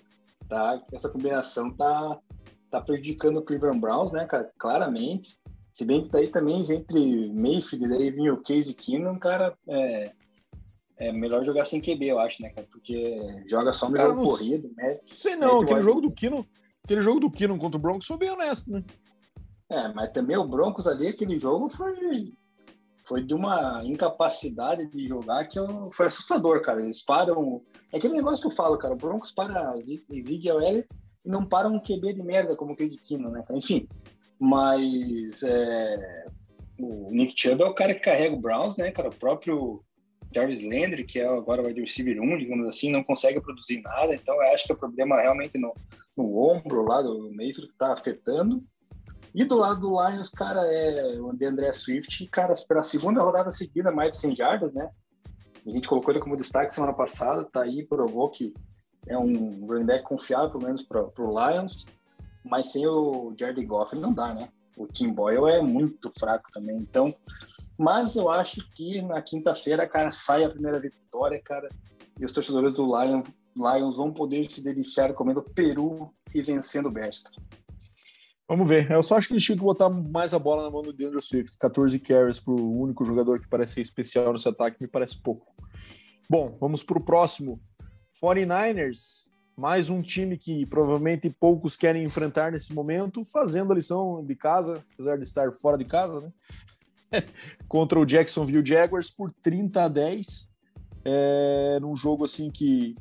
tá, 0.49 0.83
essa 0.93 1.11
combinação 1.11 1.71
tá, 1.71 2.19
tá 2.71 2.81
prejudicando 2.81 3.37
o 3.37 3.43
Cleveland 3.43 3.81
Browns, 3.81 4.13
né, 4.13 4.25
cara? 4.25 4.51
Claramente. 4.59 5.39
Se 5.73 5.85
bem 5.85 6.03
que 6.03 6.09
daí 6.09 6.29
também, 6.29 6.61
entre 6.73 7.33
Mayfield 7.35 7.85
e 7.85 7.89
daí 7.89 8.11
vinha 8.11 8.33
o 8.33 8.43
Casey 8.43 8.75
Keenum, 8.75 9.19
cara, 9.19 9.59
é, 9.69 10.13
é 10.97 11.13
melhor 11.13 11.45
jogar 11.45 11.65
sem 11.65 11.81
QB, 11.81 12.07
eu 12.07 12.19
acho, 12.19 12.43
né, 12.43 12.51
cara? 12.51 12.67
Porque 12.71 13.19
joga 13.49 13.73
só 13.73 13.89
no 13.89 13.97
jogo 13.97 14.23
corrido, 14.23 14.73
né? 14.77 14.99
Sei 15.05 15.37
não, 15.37 15.61
aquele 15.61 15.83
jogo 15.83 16.01
do 16.01 16.11
Kino, 16.11 16.47
aquele 16.85 17.01
jogo 17.01 17.21
do 17.21 17.31
Kino 17.31 17.59
contra 17.59 17.79
o 17.79 17.81
Broncos 17.81 18.07
foi 18.07 18.17
bem 18.17 18.31
honesto, 18.31 18.71
né? 18.71 18.83
É, 19.71 19.89
mas 19.95 20.13
também 20.13 20.37
o 20.37 20.47
Broncos 20.47 20.87
ali, 20.87 21.09
aquele 21.09 21.39
jogo 21.39 21.69
foi 21.69 21.95
foi 23.05 23.23
de 23.23 23.35
uma 23.35 23.83
incapacidade 23.85 24.91
de 24.91 25.07
jogar 25.07 25.47
que 25.47 25.59
eu, 25.59 25.91
foi 25.93 26.07
assustador, 26.07 26.63
cara. 26.63 26.83
Eles 26.83 27.03
param. 27.03 27.63
É 27.93 27.99
aquele 27.99 28.15
negócio 28.15 28.41
que 28.41 28.47
eu 28.47 28.57
falo, 28.57 28.79
cara. 28.79 28.95
O 28.95 28.97
Broncos 28.99 29.31
para 29.31 29.75
Zig 29.77 30.49
e 30.49 30.85
não 31.25 31.45
para 31.45 31.69
um 31.69 31.79
QB 31.79 32.15
de 32.15 32.23
merda 32.23 32.57
como 32.57 32.73
o 32.73 32.77
Case 32.77 32.99
Kino, 32.99 33.31
né, 33.31 33.43
cara? 33.47 33.59
Enfim. 33.59 33.87
Mas 34.39 35.43
é, 35.43 36.27
o 36.79 37.11
Nick 37.11 37.35
Chubb 37.37 37.63
é 37.63 37.67
o 37.67 37.75
cara 37.75 37.95
que 37.95 38.01
carrega 38.01 38.35
o 38.35 38.41
Browns, 38.41 38.77
né, 38.77 38.91
cara? 38.91 39.11
O 39.11 39.15
próprio 39.15 39.83
Jarvis 40.35 40.63
Landry, 40.63 41.05
que 41.05 41.21
é 41.21 41.27
agora 41.27 41.63
o 41.63 41.67
wide 41.67 41.81
receiver 41.81 42.21
1, 42.21 42.39
digamos 42.39 42.67
assim, 42.69 42.91
não 42.91 43.05
consegue 43.05 43.41
produzir 43.41 43.81
nada, 43.83 44.15
então 44.15 44.35
eu 44.35 44.55
acho 44.55 44.65
que 44.65 44.73
o 44.73 44.77
problema 44.77 45.19
é 45.19 45.23
realmente 45.23 45.59
no, 45.59 45.75
no 46.17 46.37
ombro 46.39 46.85
lá 46.85 47.03
do 47.03 47.31
Mayfield 47.33 47.71
está 47.71 47.93
afetando. 47.93 48.63
E 49.35 49.45
do 49.45 49.57
lado 49.57 49.81
do 49.81 49.89
Lions, 49.91 50.29
cara, 50.29 50.61
é 50.61 51.19
o 51.21 51.31
André 51.31 51.73
Swift, 51.73 52.25
cara, 52.29 52.55
pela 52.69 52.85
segunda 52.85 53.21
rodada 53.21 53.51
seguida, 53.51 53.91
mais 53.91 54.13
de 54.13 54.19
100 54.19 54.37
jardas, 54.37 54.73
né? 54.73 54.89
A 55.67 55.71
gente 55.71 55.89
colocou 55.89 56.13
ele 56.13 56.23
como 56.23 56.37
destaque 56.37 56.73
semana 56.73 56.93
passada, 56.93 57.45
tá 57.51 57.63
aí, 57.63 57.85
provou 57.85 58.31
que 58.31 58.55
é 59.09 59.19
um 59.19 59.67
running 59.67 59.87
back 59.87 60.05
confiável, 60.05 60.51
pelo 60.51 60.65
menos 60.65 60.83
para 60.83 61.03
o 61.03 61.51
Lions, 61.51 61.87
mas 62.45 62.71
sem 62.71 62.87
o 62.87 63.35
Jared 63.37 63.65
Goff 63.65 63.99
não 63.99 64.13
dá, 64.13 64.35
né? 64.35 64.49
O 64.77 64.87
Tim 64.87 65.13
Boyle 65.13 65.51
é 65.51 65.63
muito 65.63 66.11
fraco 66.19 66.51
também, 66.53 66.77
então 66.77 67.13
mas 67.79 68.17
eu 68.17 68.31
acho 68.31 68.69
que 68.75 69.03
na 69.03 69.21
quinta-feira, 69.21 69.87
cara, 69.87 70.13
sai 70.13 70.45
a 70.45 70.51
primeira 70.51 70.81
vitória, 70.81 71.41
cara, 71.43 71.69
e 72.19 72.25
os 72.25 72.33
torcedores 72.33 72.75
do 72.75 72.85
Lions, 72.85 73.29
Lions 73.57 73.97
vão 73.97 74.13
poder 74.13 74.51
se 74.51 74.63
deliciar 74.63 75.13
comendo 75.15 75.43
peru 75.43 76.13
e 76.35 76.43
vencendo 76.43 76.87
o 76.87 76.91
Bears. 76.91 77.25
Vamos 78.49 78.69
ver. 78.69 78.91
Eu 78.91 79.03
só 79.03 79.17
acho 79.17 79.29
que 79.29 79.35
eles 79.35 79.43
tinham 79.43 79.59
que 79.59 79.65
botar 79.65 79.89
mais 79.89 80.35
a 80.35 80.39
bola 80.39 80.65
na 80.65 80.71
mão 80.71 80.83
do 80.83 80.93
DeAndre 80.93 81.23
Swift. 81.23 81.57
14 81.59 81.99
carries 81.99 82.41
para 82.41 82.53
o 82.53 82.81
único 82.81 83.05
jogador 83.05 83.41
que 83.41 83.49
parece 83.49 83.75
ser 83.75 83.81
especial 83.81 84.33
nesse 84.33 84.49
ataque, 84.49 84.77
me 84.81 84.89
parece 84.89 85.21
pouco. 85.23 85.55
Bom, 86.29 86.57
vamos 86.61 86.83
para 86.83 86.99
o 86.99 87.05
próximo. 87.05 87.61
49ers, 88.23 89.29
mais 89.57 89.89
um 89.89 90.03
time 90.03 90.37
que 90.37 90.67
provavelmente 90.67 91.31
poucos 91.31 91.75
querem 91.75 92.05
enfrentar 92.05 92.53
nesse 92.53 92.75
momento, 92.75 93.25
fazendo 93.25 93.73
a 93.73 93.77
lição 93.77 94.25
de 94.25 94.37
casa, 94.37 94.85
apesar 94.93 95.17
de 95.17 95.23
estar 95.23 95.53
fora 95.55 95.79
de 95.79 95.85
casa, 95.85 96.21
né? 96.21 96.31
contra 97.69 97.99
o 97.99 98.05
Jacksonville 98.05 98.65
Jaguars 98.65 99.11
por 99.11 99.31
30 99.31 99.85
a 99.85 99.89
10, 99.89 100.51
é, 101.05 101.79
num 101.81 101.95
jogo 101.95 102.25
assim 102.25 102.51
que, 102.51 102.95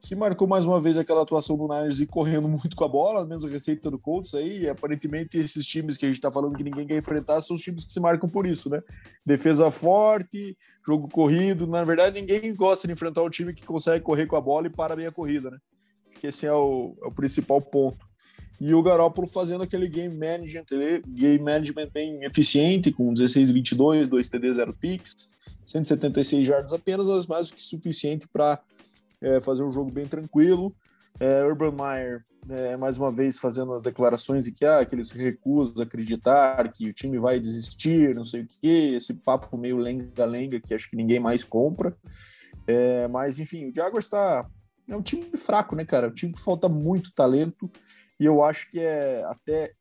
que 0.00 0.14
marcou 0.14 0.46
mais 0.46 0.64
uma 0.64 0.80
vez 0.80 0.96
aquela 0.98 1.22
atuação 1.22 1.56
do 1.56 1.66
Niners 1.66 2.00
e 2.00 2.06
correndo 2.06 2.48
muito 2.48 2.76
com 2.76 2.84
a 2.84 2.88
bola, 2.88 3.26
menos 3.26 3.44
a 3.44 3.48
receita 3.48 3.90
do 3.90 3.98
Colts 3.98 4.34
aí, 4.34 4.62
e 4.62 4.68
aparentemente 4.68 5.36
esses 5.38 5.66
times 5.66 5.96
que 5.96 6.04
a 6.04 6.08
gente 6.08 6.20
tá 6.20 6.30
falando 6.30 6.56
que 6.56 6.64
ninguém 6.64 6.86
quer 6.86 6.98
enfrentar 6.98 7.40
são 7.40 7.56
os 7.56 7.62
times 7.62 7.84
que 7.84 7.92
se 7.92 8.00
marcam 8.00 8.28
por 8.28 8.46
isso, 8.46 8.68
né? 8.68 8.82
Defesa 9.24 9.70
forte, 9.70 10.56
jogo 10.86 11.08
corrido, 11.08 11.66
na 11.66 11.82
verdade 11.82 12.20
ninguém 12.20 12.54
gosta 12.54 12.86
de 12.86 12.92
enfrentar 12.92 13.22
um 13.22 13.30
time 13.30 13.54
que 13.54 13.64
consegue 13.64 14.04
correr 14.04 14.26
com 14.26 14.36
a 14.36 14.40
bola 14.40 14.66
e 14.66 14.70
para 14.70 14.94
bem 14.94 15.06
a 15.06 15.12
corrida, 15.12 15.50
né? 15.50 15.58
Que 16.20 16.28
esse 16.28 16.46
é 16.46 16.52
o, 16.52 16.96
é 17.02 17.06
o 17.06 17.12
principal 17.12 17.60
ponto. 17.60 18.05
E 18.60 18.74
o 18.74 18.82
Garoppolo 18.82 19.26
fazendo 19.26 19.62
aquele 19.62 19.88
game 19.88 20.14
management, 20.14 20.64
game 21.06 21.38
management 21.38 21.90
bem 21.92 22.24
eficiente, 22.24 22.90
com 22.90 23.12
16 23.12 23.50
22, 23.50 24.08
2 24.08 24.28
TD, 24.28 24.52
0 24.52 24.74
picks, 24.74 25.30
176 25.64 26.46
jardas 26.46 26.72
apenas, 26.72 27.08
mas 27.08 27.26
mais 27.26 27.50
do 27.50 27.56
que 27.56 27.62
suficiente 27.62 28.26
para 28.28 28.60
é, 29.20 29.40
fazer 29.40 29.62
um 29.62 29.70
jogo 29.70 29.90
bem 29.90 30.06
tranquilo. 30.06 30.74
É, 31.18 31.42
Urban 31.44 31.72
Meyer, 31.72 32.24
é, 32.48 32.76
mais 32.76 32.98
uma 32.98 33.10
vez, 33.10 33.38
fazendo 33.38 33.72
as 33.72 33.82
declarações 33.82 34.44
de 34.44 34.52
que, 34.52 34.64
ah, 34.64 34.84
que 34.84 34.94
acreditar 35.80 36.70
que 36.70 36.88
o 36.88 36.92
time 36.92 37.18
vai 37.18 37.40
desistir, 37.40 38.14
não 38.14 38.24
sei 38.24 38.42
o 38.42 38.46
que, 38.46 38.94
esse 38.94 39.14
papo 39.14 39.56
meio 39.56 39.78
lenga-lenga 39.78 40.60
que 40.60 40.74
acho 40.74 40.88
que 40.88 40.96
ninguém 40.96 41.18
mais 41.18 41.42
compra. 41.42 41.96
É, 42.66 43.08
mas, 43.08 43.38
enfim, 43.38 43.68
o 43.68 43.74
Jaguars 43.74 44.06
está. 44.06 44.46
É 44.88 44.96
um 44.96 45.02
time 45.02 45.24
fraco, 45.36 45.74
né, 45.74 45.84
cara? 45.84 46.06
É 46.06 46.10
um 46.10 46.14
time 46.14 46.32
que 46.32 46.40
falta 46.40 46.68
muito 46.68 47.12
talento 47.12 47.70
e 48.18 48.24
eu 48.24 48.42
acho 48.42 48.70
que 48.70 48.80
é 48.80 49.24
até 49.24 49.72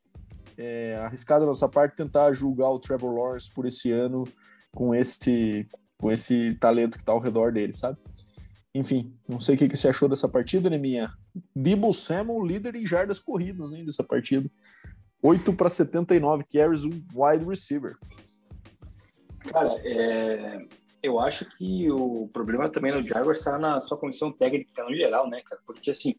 é, 0.57 0.95
arriscado 1.03 1.41
da 1.41 1.47
nossa 1.47 1.67
parte 1.67 1.95
tentar 1.95 2.31
julgar 2.33 2.69
o 2.69 2.79
Trevor 2.79 3.13
Lawrence 3.13 3.51
por 3.51 3.65
esse 3.65 3.91
ano 3.91 4.25
com 4.73 4.93
esse, 4.93 5.67
com 5.97 6.11
esse 6.11 6.55
talento 6.55 6.97
que 6.97 7.03
está 7.03 7.11
ao 7.11 7.19
redor 7.19 7.51
dele, 7.51 7.73
sabe? 7.73 7.97
Enfim, 8.73 9.17
não 9.29 9.39
sei 9.39 9.55
o 9.55 9.57
que, 9.57 9.69
que 9.69 9.77
você 9.77 9.87
achou 9.87 10.09
dessa 10.09 10.27
partida, 10.27 10.69
né, 10.69 10.77
minha? 10.77 11.13
Debo 11.55 11.93
Samuel, 11.93 12.45
líder 12.45 12.75
em 12.75 12.85
jardas 12.85 13.21
corridas 13.21 13.71
hein, 13.71 13.85
dessa 13.85 14.03
partida. 14.03 14.51
8 15.23 15.53
para 15.53 15.69
79 15.69 16.43
carries, 16.43 16.83
um 16.83 17.01
wide 17.15 17.45
receiver. 17.45 17.97
Cara, 19.39 19.73
é, 19.85 20.59
eu 21.01 21.19
acho 21.19 21.45
que 21.57 21.89
o 21.89 22.27
problema 22.33 22.67
também 22.67 22.91
no 22.91 23.07
Jaguars 23.07 23.39
está 23.39 23.57
na 23.57 23.79
sua 23.79 23.97
condição 23.97 24.31
técnica 24.31 24.83
no 24.83 24.95
geral, 24.95 25.29
né, 25.29 25.41
cara? 25.45 25.61
Porque 25.65 25.91
assim, 25.91 26.15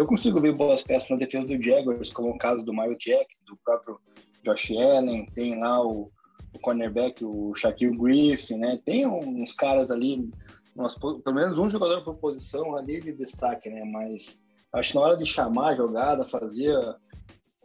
eu 0.00 0.06
consigo 0.06 0.40
ver 0.40 0.52
boas 0.52 0.82
peças 0.82 1.10
na 1.10 1.16
defesa 1.18 1.48
do 1.48 1.62
Jaguars, 1.62 2.10
como 2.10 2.30
o 2.30 2.38
caso 2.38 2.64
do 2.64 2.72
Miles 2.72 2.96
Jack, 2.96 3.36
do 3.46 3.54
próprio 3.62 4.00
Josh 4.42 4.70
Allen, 4.70 5.26
tem 5.34 5.60
lá 5.60 5.84
o, 5.84 6.10
o 6.54 6.58
cornerback, 6.58 7.22
o 7.22 7.54
Shaquille 7.54 7.98
Griffin, 7.98 8.56
né? 8.56 8.80
Tem 8.82 9.06
uns 9.06 9.52
caras 9.52 9.90
ali, 9.90 10.30
umas, 10.74 10.96
pelo 10.96 11.34
menos 11.34 11.58
um 11.58 11.68
jogador 11.68 12.02
por 12.02 12.14
posição 12.14 12.74
ali 12.76 12.98
de 13.02 13.12
destaque, 13.12 13.68
né? 13.68 13.84
Mas 13.84 14.42
acho 14.72 14.92
que 14.92 14.94
na 14.94 15.02
hora 15.02 15.16
de 15.18 15.26
chamar 15.26 15.68
a 15.68 15.76
jogada, 15.76 16.24
fazer 16.24 16.74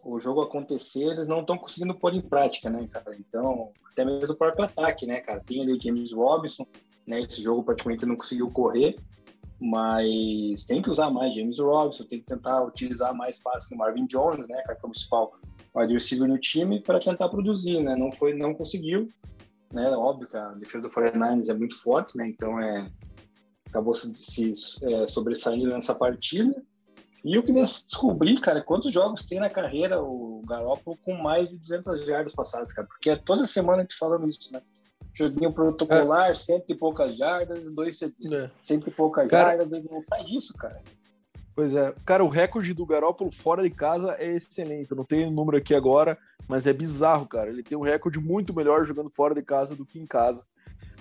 o 0.03 0.19
jogo 0.19 0.41
acontecer, 0.41 1.05
eles 1.05 1.29
não 1.29 1.39
estão 1.39 1.57
conseguindo 1.57 1.95
pôr 1.95 2.13
em 2.13 2.21
prática, 2.21 2.69
né, 2.69 2.85
cara? 2.91 3.15
Então, 3.17 3.71
até 3.89 4.03
mesmo 4.03 4.33
o 4.33 4.37
próprio 4.37 4.65
ataque, 4.65 5.05
né, 5.07 5.21
cara? 5.21 5.39
Tem 5.39 5.61
ali 5.61 5.71
o 5.71 5.81
James 5.81 6.11
Robinson, 6.11 6.67
né? 7.07 7.21
Esse 7.21 7.41
jogo 7.41 7.63
praticamente 7.63 8.05
não 8.05 8.17
conseguiu 8.17 8.51
correr, 8.51 8.97
mas 9.59 10.63
tem 10.65 10.81
que 10.81 10.89
usar 10.89 11.09
mais 11.09 11.35
James 11.35 11.59
Robinson, 11.59 12.03
tem 12.05 12.19
que 12.19 12.25
tentar 12.25 12.63
utilizar 12.63 13.15
mais 13.15 13.41
passes 13.41 13.71
no 13.71 13.77
Marvin 13.77 14.05
Jones, 14.05 14.47
né, 14.47 14.61
cara, 14.63 14.77
é 14.81 14.85
o 14.85 14.89
principal 14.89 15.31
wide 15.75 15.93
receiver 15.93 16.27
no 16.27 16.37
time 16.37 16.81
para 16.81 16.99
tentar 16.99 17.29
produzir, 17.29 17.81
né? 17.81 17.95
Não 17.95 18.11
foi, 18.11 18.33
não 18.33 18.53
conseguiu, 18.53 19.09
né? 19.73 19.89
Óbvio 19.91 20.27
que 20.27 20.37
a 20.37 20.49
defesa 20.53 20.83
do 20.83 20.89
49ers 20.89 21.49
é 21.49 21.53
muito 21.53 21.75
forte, 21.81 22.17
né? 22.17 22.27
Então 22.27 22.59
é 22.59 22.89
acabou 23.69 23.93
se, 23.93 24.13
se 24.15 24.85
é, 24.85 25.07
sobressaindo 25.07 25.67
nessa 25.67 25.93
partida. 25.93 26.55
E 27.23 27.35
eu 27.35 27.43
queria 27.43 27.63
descobrir, 27.63 28.39
cara, 28.39 28.61
quantos 28.61 28.93
jogos 28.93 29.25
tem 29.25 29.39
na 29.39 29.49
carreira 29.49 30.01
o 30.01 30.41
Garoppolo 30.47 30.97
com 31.03 31.15
mais 31.15 31.49
de 31.49 31.57
200 31.57 32.05
jardas 32.05 32.33
passadas, 32.33 32.71
cara, 32.71 32.87
porque 32.87 33.09
é 33.09 33.15
toda 33.15 33.45
semana 33.45 33.79
a 33.79 33.81
gente 33.81 33.97
falando 33.97 34.29
isso, 34.29 34.53
né? 34.53 34.61
Joguinho 35.15 35.54
protocolar, 35.54 36.30
é. 36.30 36.34
cento 36.34 36.69
e 36.69 36.75
poucas 36.75 37.17
jardas, 37.17 37.73
dois. 37.73 38.01
É. 38.01 38.51
Cento 38.62 38.89
e 38.89 38.91
poucas 38.91 39.28
cara, 39.28 39.58
jardas, 39.58 39.84
não 39.86 40.01
sai 40.04 40.23
disso, 40.25 40.54
cara. 40.54 40.82
Pois 41.56 41.73
é. 41.73 41.95
Cara, 42.06 42.23
o 42.23 42.28
recorde 42.28 42.73
do 42.73 42.86
Garópolo 42.86 43.32
fora 43.32 43.63
de 43.63 43.69
casa 43.69 44.15
é 44.19 44.36
excelente. 44.36 44.91
Eu 44.91 44.97
não 44.97 45.06
tenho 45.06 45.30
o 45.30 45.32
número 45.32 45.58
aqui 45.58 45.73
agora, 45.73 46.17
mas 46.49 46.67
é 46.67 46.73
bizarro, 46.73 47.25
cara. 47.25 47.49
Ele 47.49 47.63
tem 47.63 47.78
um 47.78 47.82
recorde 47.82 48.19
muito 48.19 48.54
melhor 48.54 48.86
jogando 48.86 49.10
fora 49.10 49.34
de 49.34 49.41
casa 49.41 49.73
do 49.73 49.86
que 49.86 49.97
em 49.97 50.06
casa. 50.06 50.45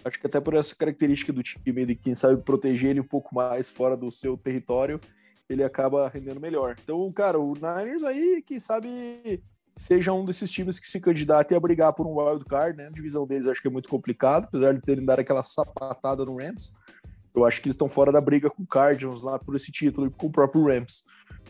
Acho 0.05 0.21
que 0.21 0.27
até 0.29 0.39
por 0.39 0.55
essa 0.55 0.77
característica 0.77 1.33
do 1.33 1.43
time 1.43 1.85
de 1.85 1.97
quem 1.97 2.15
sabe 2.15 2.41
proteger 2.41 2.91
ele 2.91 3.01
um 3.01 3.09
pouco 3.09 3.35
mais 3.35 3.69
fora 3.69 3.97
do 3.97 4.11
seu 4.13 4.37
território, 4.37 5.01
ele 5.49 5.65
acaba 5.65 6.09
rendendo 6.09 6.41
melhor. 6.41 6.77
Então, 6.83 7.11
cara, 7.11 7.41
o 7.41 7.55
Niners 7.55 8.05
aí, 8.05 8.41
quem 8.47 8.59
sabe 8.61 9.43
seja 9.77 10.13
um 10.13 10.25
desses 10.25 10.51
times 10.51 10.79
que 10.79 10.87
se 10.87 11.01
candidata 11.01 11.57
a 11.57 11.61
brigar 11.61 11.93
por 11.93 12.07
um 12.07 12.17
wild 12.19 12.45
card, 12.45 12.77
né? 12.77 12.87
A 12.87 12.91
divisão 12.91 13.27
deles 13.27 13.47
acho 13.47 13.61
que 13.61 13.69
é 13.69 13.71
muito 13.71 13.89
complicado, 13.89 14.45
apesar 14.47 14.73
de 14.73 14.81
terem 14.81 15.05
dado 15.05 15.21
aquela 15.21 15.43
sapatada 15.43 16.25
no 16.25 16.37
Rams. 16.37 16.75
Eu 17.35 17.45
acho 17.45 17.61
que 17.61 17.67
eles 17.67 17.75
estão 17.75 17.89
fora 17.89 18.13
da 18.13 18.21
briga 18.21 18.49
com 18.49 18.63
o 18.63 18.67
Cardinals 18.67 19.23
lá 19.23 19.39
por 19.39 19.57
esse 19.57 19.73
título 19.73 20.07
e 20.07 20.11
com 20.11 20.29
o 20.29 20.33
próprio 20.33 20.67
Rams. 20.67 21.05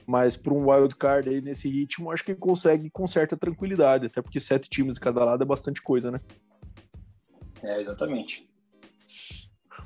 Mas 0.06 0.36
por 0.36 0.52
um 0.52 0.70
wild 0.70 0.96
card 0.96 1.28
aí 1.28 1.40
nesse 1.42 1.68
ritmo, 1.68 2.10
acho 2.10 2.24
que 2.24 2.34
consegue 2.34 2.88
com 2.88 3.06
certa 3.06 3.36
tranquilidade, 3.36 4.06
até 4.06 4.22
porque 4.22 4.40
sete 4.40 4.68
times 4.68 4.94
de 4.94 5.00
cada 5.00 5.24
lado 5.24 5.42
é 5.42 5.46
bastante 5.46 5.82
coisa, 5.82 6.10
né? 6.10 6.20
É, 7.62 7.80
exatamente. 7.80 8.48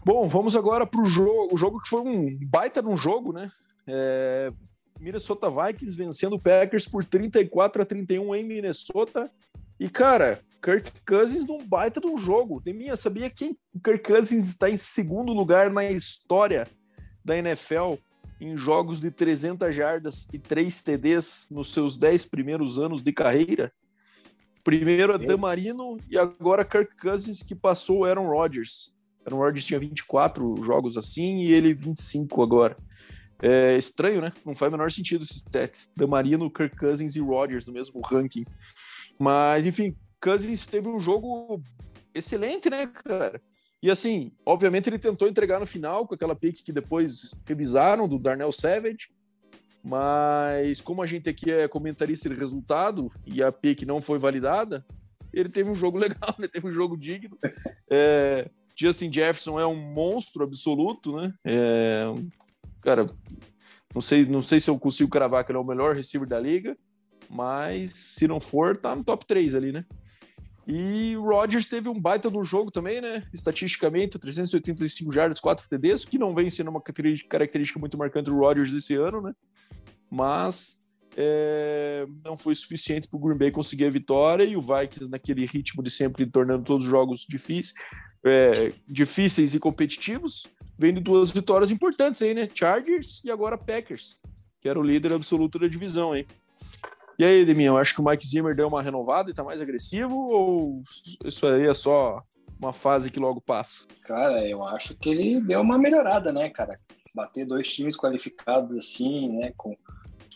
Bom, 0.05 0.29
vamos 0.29 0.57
agora 0.57 0.87
para 0.87 1.01
o 1.01 1.05
jogo, 1.05 1.53
o 1.53 1.57
jogo 1.57 1.81
que 1.81 1.89
foi 1.89 2.01
um 2.01 2.39
baita 2.47 2.81
num 2.81 2.97
jogo, 2.97 3.33
né? 3.33 3.51
É, 3.87 4.53
Minnesota 5.01 5.49
Vikings 5.51 5.97
vencendo 5.97 6.35
o 6.35 6.41
Packers 6.41 6.87
por 6.87 7.05
34 7.05 7.83
a 7.83 7.85
31 7.85 8.35
em 8.35 8.45
Minnesota. 8.45 9.31
E, 9.79 9.89
cara, 9.89 10.41
Kirk 10.63 10.93
Cousins 11.07 11.47
num 11.47 11.65
baita 11.65 12.01
de 12.01 12.07
um 12.07 12.17
jogo. 12.17 12.61
Deminha, 12.61 12.97
sabia 12.97 13.31
que 13.31 13.57
o 13.73 13.81
Kirk 13.81 14.03
Cousins 14.03 14.49
está 14.49 14.69
em 14.69 14.77
segundo 14.77 15.33
lugar 15.33 15.71
na 15.71 15.89
história 15.89 16.67
da 17.25 17.37
NFL 17.37 17.95
em 18.41 18.57
jogos 18.57 19.01
de 19.01 19.11
300 19.11 19.75
jardas 19.75 20.29
e 20.33 20.39
3 20.39 20.83
TDs 20.83 21.49
nos 21.51 21.73
seus 21.73 21.97
10 21.97 22.25
primeiros 22.27 22.79
anos 22.79 23.03
de 23.03 23.13
carreira? 23.13 23.73
Primeiro 24.65 25.15
a 25.15 25.17
Damarino 25.17 25.97
e 26.11 26.19
agora 26.19 26.65
Kirk 26.65 26.97
Cousins, 26.97 27.43
que 27.43 27.55
passou 27.55 27.99
o 27.99 28.05
Aaron 28.05 28.29
Rodgers. 28.29 28.95
Aaron 29.25 29.39
Rodgers 29.39 29.65
tinha 29.65 29.79
24 29.79 30.63
jogos 30.63 30.97
assim 30.97 31.39
e 31.39 31.53
ele 31.53 31.73
25 31.73 32.43
agora. 32.43 32.77
É 33.41 33.77
estranho, 33.77 34.21
né? 34.21 34.33
Não 34.45 34.55
faz 34.55 34.69
o 34.69 34.77
menor 34.77 34.91
sentido 34.91 35.23
esse 35.23 35.35
stat. 35.35 35.89
Damarino, 35.97 36.51
Kirk 36.51 36.77
Cousins 36.77 37.15
e 37.15 37.21
Rodgers 37.21 37.67
no 37.67 37.73
mesmo 37.73 38.01
ranking. 38.01 38.45
Mas, 39.19 39.65
enfim, 39.65 39.97
Cousins 40.21 40.67
teve 40.67 40.89
um 40.89 40.99
jogo 40.99 41.63
excelente, 42.15 42.69
né, 42.69 42.87
cara? 42.87 43.41
E 43.81 43.91
assim, 43.91 44.33
obviamente 44.45 44.89
ele 44.89 44.99
tentou 44.99 45.29
entregar 45.29 45.61
no 45.61 45.67
final 45.67 46.07
com 46.07 46.15
aquela 46.15 46.35
pick 46.35 46.65
que 46.65 46.73
depois 46.73 47.33
revisaram 47.47 48.09
do 48.09 48.19
Darnell 48.19 48.53
Savage. 48.53 49.09
Mas 49.85 50.81
como 50.81 51.01
a 51.01 51.07
gente 51.07 51.29
aqui 51.29 51.51
é 51.51 51.69
comentarista 51.69 52.29
de 52.29 52.35
resultado 52.35 53.11
e 53.25 53.43
a 53.43 53.53
pick 53.53 53.83
não 53.83 54.01
foi 54.01 54.19
validada, 54.19 54.85
ele 55.33 55.49
teve 55.49 55.71
um 55.71 55.75
jogo 55.75 55.97
legal, 55.99 56.35
né? 56.39 56.49
Teve 56.49 56.67
um 56.67 56.71
jogo 56.71 56.97
digno. 56.97 57.39
É, 57.89 58.51
Justin 58.77 59.13
Jefferson 59.13 59.59
é 59.61 59.67
um 59.67 59.77
monstro 59.77 60.45
absoluto, 60.45 61.17
né? 61.17 61.33
É, 61.45 62.05
cara, 62.83 63.11
não 63.95 64.03
sei, 64.03 64.25
não 64.25 64.43
sei 64.43 64.61
se 64.61 64.71
eu 64.71 64.79
consigo 64.79 65.11
cravar 65.11 65.45
que 65.45 65.51
ele 65.51 65.59
é 65.59 65.61
o 65.61 65.67
melhor 65.67 65.95
receiver 65.95 66.29
da 66.29 66.39
liga, 66.39 66.77
mas 67.29 67.91
se 67.91 68.27
não 68.27 68.41
for, 68.41 68.77
tá 68.77 68.95
no 68.95 69.05
top 69.05 69.27
3 69.27 69.55
ali, 69.55 69.73
né? 69.73 69.85
E 70.67 71.17
o 71.17 71.23
Rodgers 71.23 71.67
teve 71.67 71.89
um 71.89 71.99
baita 71.99 72.29
no 72.29 72.45
jogo 72.45 72.71
também, 72.71 73.01
né? 73.01 73.27
Estatisticamente, 73.33 74.19
385 74.19 75.11
jardas, 75.11 75.41
4 75.41 75.67
TDs, 75.67 76.05
que 76.05 76.19
não 76.19 76.35
vem 76.35 76.51
sendo 76.51 76.69
uma 76.69 76.83
característica 76.83 77.81
muito 77.81 77.97
marcante 77.97 78.27
do 78.27 78.37
Rodgers 78.37 78.71
desse 78.71 78.95
ano, 78.95 79.23
né? 79.23 79.33
Mas 80.11 80.83
é, 81.17 82.07
não 82.23 82.37
foi 82.37 82.55
suficiente 82.55 83.09
para 83.09 83.17
o 83.17 83.21
Green 83.21 83.39
Bay 83.39 83.51
conseguir 83.51 83.87
a 83.87 83.91
vitória 83.91 84.45
e 84.45 84.57
o 84.57 84.61
Vikings 84.61 85.11
naquele 85.11 85.47
ritmo 85.47 85.83
de 85.83 85.91
sempre 85.91 86.27
tornando 86.27 86.65
todos 86.65 86.85
os 86.85 86.91
jogos 86.91 87.25
difíceis, 87.29 87.73
é, 88.25 88.73
difíceis 88.87 89.55
e 89.55 89.59
competitivos, 89.59 90.47
vendo 90.77 91.01
duas 91.01 91.31
vitórias 91.31 91.71
importantes 91.71 92.23
aí, 92.23 92.35
né? 92.35 92.49
Chargers 92.53 93.23
e 93.25 93.31
agora 93.31 93.59
Packers, 93.59 94.21
que 94.61 94.69
era 94.69 94.79
o 94.79 94.83
líder 94.83 95.13
absoluto 95.13 95.59
da 95.59 95.67
divisão 95.67 96.13
aí. 96.13 96.27
E 97.19 97.25
aí, 97.25 97.45
Demião, 97.45 97.77
acho 97.77 97.95
que 97.95 98.01
o 98.01 98.05
Mike 98.05 98.27
Zimmer 98.27 98.55
deu 98.55 98.69
uma 98.69 98.81
renovada 98.81 99.31
e 99.31 99.35
tá 99.35 99.43
mais 99.43 99.61
agressivo 99.61 100.17
ou 100.17 100.83
isso 101.25 101.47
aí 101.47 101.67
é 101.67 101.75
só 101.75 102.23
uma 102.61 102.73
fase 102.73 103.11
que 103.11 103.19
logo 103.19 103.41
passa? 103.41 103.87
Cara, 104.05 104.47
eu 104.47 104.63
acho 104.63 104.97
que 104.97 105.11
ele 105.11 105.41
deu 105.41 105.61
uma 105.61 105.79
melhorada, 105.79 106.33
né, 106.33 106.49
cara? 106.51 106.79
Bater 107.15 107.45
dois 107.45 107.73
times 107.73 107.97
qualificados 107.97 108.77
assim, 108.77 109.37
né, 109.37 109.53
com 109.57 109.77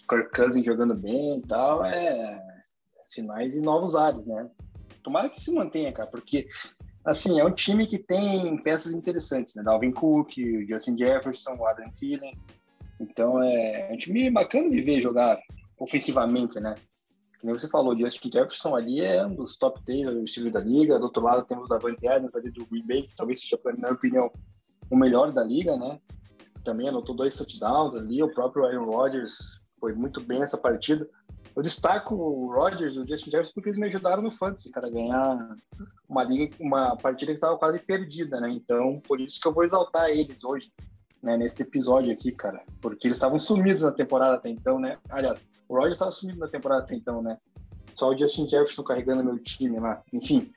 Kirk 0.08 0.32
Cousins 0.34 0.66
jogando 0.66 0.94
bem 0.94 1.38
e 1.38 1.42
tal, 1.42 1.84
é 1.84 2.42
sinais 3.04 3.52
de 3.52 3.60
novos 3.60 3.94
ares, 3.94 4.26
né? 4.26 4.50
Tomara 5.02 5.28
que 5.28 5.40
se 5.40 5.52
mantenha, 5.52 5.92
cara, 5.92 6.08
porque 6.08 6.48
assim, 7.04 7.40
é 7.40 7.44
um 7.44 7.52
time 7.52 7.86
que 7.86 7.98
tem 7.98 8.56
peças 8.62 8.92
interessantes, 8.92 9.54
né? 9.54 9.62
Dalvin 9.62 9.92
Cook, 9.92 10.32
Justin 10.68 10.96
Jefferson, 10.96 11.54
o 11.56 11.66
Adam 11.66 11.90
Thielen. 11.92 12.38
Então 13.00 13.42
é 13.42 13.90
um 13.92 13.96
time 13.96 14.30
bacana 14.30 14.70
de 14.70 14.80
ver 14.80 15.00
jogar 15.00 15.38
ofensivamente, 15.78 16.60
né? 16.60 16.76
Nem 17.42 17.52
você 17.52 17.68
falou, 17.68 17.98
Justin 17.98 18.30
Jefferson 18.32 18.76
ali 18.76 19.00
é 19.00 19.26
um 19.26 19.34
dos 19.34 19.56
top 19.56 19.82
3 19.84 20.06
do 20.06 20.24
estilo 20.24 20.50
da 20.50 20.60
liga. 20.60 20.98
Do 20.98 21.04
outro 21.04 21.22
lado 21.22 21.44
temos 21.44 21.64
o 21.64 21.68
Davante 21.68 22.06
Adams 22.06 22.36
ali 22.36 22.50
do 22.50 22.64
Green 22.66 22.86
Bay, 22.86 23.02
que 23.02 23.16
talvez 23.16 23.40
seja, 23.40 23.58
na 23.64 23.72
minha 23.72 23.92
opinião, 23.92 24.30
o 24.88 24.96
melhor 24.96 25.32
da 25.32 25.42
liga, 25.42 25.76
né? 25.76 25.98
Também 26.64 26.88
anotou 26.88 27.16
dois 27.16 27.36
touchdowns 27.36 27.96
ali. 27.96 28.22
O 28.22 28.32
próprio 28.32 28.64
Aaron 28.64 28.84
Rodgers 28.84 29.60
foi 29.80 29.92
muito 29.92 30.20
bem 30.20 30.38
nessa 30.38 30.56
partida. 30.56 31.08
Eu 31.54 31.62
destaco 31.62 32.14
o 32.14 32.52
Rodgers 32.52 32.94
e 32.94 33.00
o 33.00 33.06
Justin 33.06 33.30
Jefferson 33.30 33.52
porque 33.54 33.68
eles 33.68 33.78
me 33.78 33.86
ajudaram 33.86 34.22
no 34.22 34.30
fantasy, 34.30 34.70
cara, 34.70 34.90
ganhar 34.90 35.56
uma 36.08 36.24
liga, 36.24 36.54
uma 36.58 36.96
partida 36.96 37.32
que 37.32 37.36
estava 37.36 37.58
quase 37.58 37.78
perdida, 37.78 38.40
né? 38.40 38.50
Então, 38.50 39.00
por 39.00 39.20
isso 39.20 39.40
que 39.40 39.46
eu 39.46 39.52
vou 39.52 39.64
exaltar 39.64 40.08
eles 40.10 40.44
hoje, 40.44 40.72
né, 41.22 41.36
nesse 41.36 41.62
episódio 41.62 42.12
aqui, 42.12 42.32
cara, 42.32 42.62
porque 42.80 43.06
eles 43.06 43.16
estavam 43.16 43.38
sumidos 43.38 43.82
na 43.82 43.92
temporada 43.92 44.34
até 44.34 44.48
então, 44.48 44.78
né? 44.78 44.98
Aliás, 45.10 45.44
o 45.68 45.74
Rodgers 45.74 45.96
estava 45.96 46.10
sumido 46.10 46.38
na 46.38 46.48
temporada 46.48 46.82
até 46.82 46.94
então, 46.94 47.22
né? 47.22 47.38
Só 47.94 48.10
o 48.10 48.16
Justin 48.16 48.48
Jefferson 48.48 48.82
carregando 48.82 49.24
meu 49.24 49.38
time 49.38 49.78
lá. 49.78 50.02
Enfim. 50.12 50.50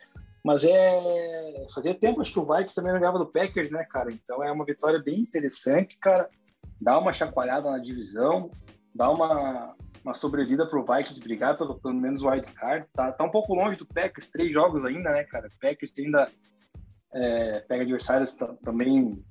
Mas 0.43 0.63
é. 0.63 1.67
Fazia 1.73 1.93
tempo, 1.93 2.21
acho 2.21 2.31
que 2.31 2.39
o 2.39 2.45
Vikings 2.45 2.75
também 2.75 2.93
não 2.93 2.99
ganhava 2.99 3.17
do 3.17 3.25
Packers, 3.25 3.71
né, 3.71 3.83
cara? 3.83 4.11
Então 4.11 4.43
é 4.43 4.51
uma 4.51 4.63
vitória 4.63 5.01
bem 5.01 5.19
interessante, 5.19 5.97
cara. 5.97 6.29
Dá 6.79 6.97
uma 6.97 7.11
chacoalhada 7.11 7.69
na 7.69 7.79
divisão, 7.79 8.51
dá 8.93 9.09
uma, 9.09 9.75
uma 10.05 10.13
sobrevida 10.13 10.67
pro 10.67 10.85
Vikings 10.85 11.19
brigar 11.19 11.57
pelo, 11.57 11.79
pelo 11.79 11.95
menos 11.95 12.21
o 12.21 12.29
wild 12.29 12.45
card. 12.53 12.87
Tá, 12.93 13.11
tá 13.11 13.23
um 13.23 13.31
pouco 13.31 13.55
longe 13.55 13.75
do 13.75 13.87
Packers, 13.87 14.29
três 14.29 14.53
jogos 14.53 14.85
ainda, 14.85 15.11
né, 15.11 15.23
cara? 15.23 15.49
Packers 15.59 15.91
ainda 15.97 16.31
é, 17.11 17.59
pega 17.61 17.81
adversários 17.81 18.37
também 18.63 19.25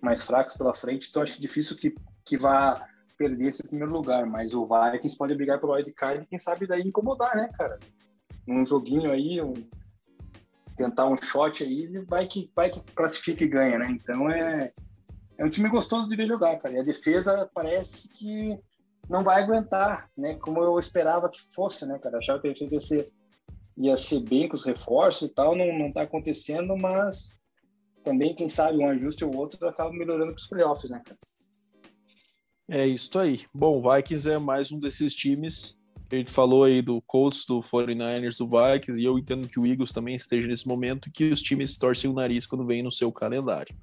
mais 0.00 0.22
fracos 0.22 0.56
pela 0.56 0.74
frente, 0.74 1.08
então 1.10 1.22
acho 1.22 1.40
difícil 1.40 1.76
que, 1.76 1.94
que 2.24 2.36
vá 2.36 2.86
perder 3.18 3.48
esse 3.48 3.62
primeiro 3.62 3.92
lugar, 3.92 4.26
mas 4.26 4.54
o 4.54 4.66
Vikings 4.66 5.16
pode 5.16 5.34
brigar 5.34 5.60
pelo 5.60 5.74
wild 5.74 5.92
card 5.92 6.22
e 6.22 6.26
quem 6.26 6.38
sabe 6.38 6.66
daí 6.66 6.82
incomodar, 6.82 7.36
né, 7.36 7.48
cara? 7.58 7.78
Um 8.46 8.64
joguinho 8.64 9.10
aí, 9.10 9.40
um, 9.40 9.54
tentar 10.76 11.06
um 11.06 11.16
shot 11.20 11.64
aí, 11.64 11.88
vai 12.08 12.26
que, 12.26 12.50
vai 12.54 12.70
que 12.70 12.80
classifica 12.94 13.42
e 13.42 13.48
ganha, 13.48 13.78
né? 13.78 13.90
Então 13.90 14.30
é, 14.30 14.72
é 15.38 15.44
um 15.44 15.50
time 15.50 15.68
gostoso 15.68 16.08
de 16.08 16.16
ver 16.16 16.26
jogar, 16.26 16.56
cara. 16.58 16.74
E 16.74 16.80
a 16.80 16.84
defesa 16.84 17.48
parece 17.52 18.08
que 18.08 18.58
não 19.12 19.22
vai 19.22 19.42
aguentar, 19.42 20.08
né? 20.16 20.34
Como 20.36 20.62
eu 20.62 20.80
esperava 20.80 21.28
que 21.28 21.38
fosse, 21.54 21.84
né, 21.84 21.98
cara? 21.98 22.16
Achava 22.16 22.40
que 22.40 22.48
a 22.48 22.50
defesa 22.50 22.74
ia 22.74 22.80
ser, 22.80 23.12
ia 23.76 23.96
ser 23.96 24.20
bem 24.20 24.48
com 24.48 24.56
os 24.56 24.64
reforços 24.64 25.28
e 25.28 25.34
tal, 25.34 25.54
não, 25.54 25.78
não 25.78 25.92
tá 25.92 26.02
acontecendo, 26.02 26.74
mas 26.78 27.38
também, 28.02 28.34
quem 28.34 28.48
sabe, 28.48 28.78
um 28.78 28.88
ajuste 28.88 29.22
ou 29.22 29.36
outro 29.36 29.68
acaba 29.68 29.92
melhorando 29.92 30.32
para 30.32 30.40
os 30.40 30.46
playoffs, 30.46 30.90
né, 30.90 31.02
cara? 31.04 31.18
É 32.70 32.86
isso 32.86 33.18
aí. 33.18 33.44
Bom, 33.52 33.82
Vikings 33.82 34.30
é 34.30 34.38
mais 34.38 34.72
um 34.72 34.80
desses 34.80 35.14
times 35.14 35.78
A 36.10 36.16
gente 36.16 36.30
falou 36.30 36.64
aí 36.64 36.80
do 36.80 37.02
Colts, 37.02 37.44
do 37.44 37.60
49ers, 37.60 38.38
do 38.38 38.46
Vikings, 38.46 38.98
e 38.98 39.04
eu 39.04 39.18
entendo 39.18 39.46
que 39.46 39.60
o 39.60 39.66
Eagles 39.66 39.92
também 39.92 40.16
esteja 40.16 40.48
nesse 40.48 40.66
momento 40.66 41.10
que 41.12 41.30
os 41.30 41.42
times 41.42 41.76
torcem 41.76 42.08
o 42.08 42.14
nariz 42.14 42.46
quando 42.46 42.64
vem 42.64 42.82
no 42.82 42.90
seu 42.90 43.12
calendário. 43.12 43.76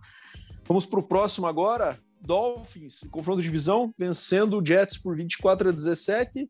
Vamos 0.66 0.88
para 0.88 1.00
o 1.00 1.04
próximo 1.04 1.46
agora. 1.46 2.00
Dolphins, 2.22 3.02
confronto 3.12 3.42
de 3.42 3.48
divisão, 3.48 3.94
vencendo 3.98 4.60
o 4.60 4.66
Jets 4.66 4.98
por 4.98 5.16
24 5.16 5.70
a 5.70 5.72
17. 5.72 6.48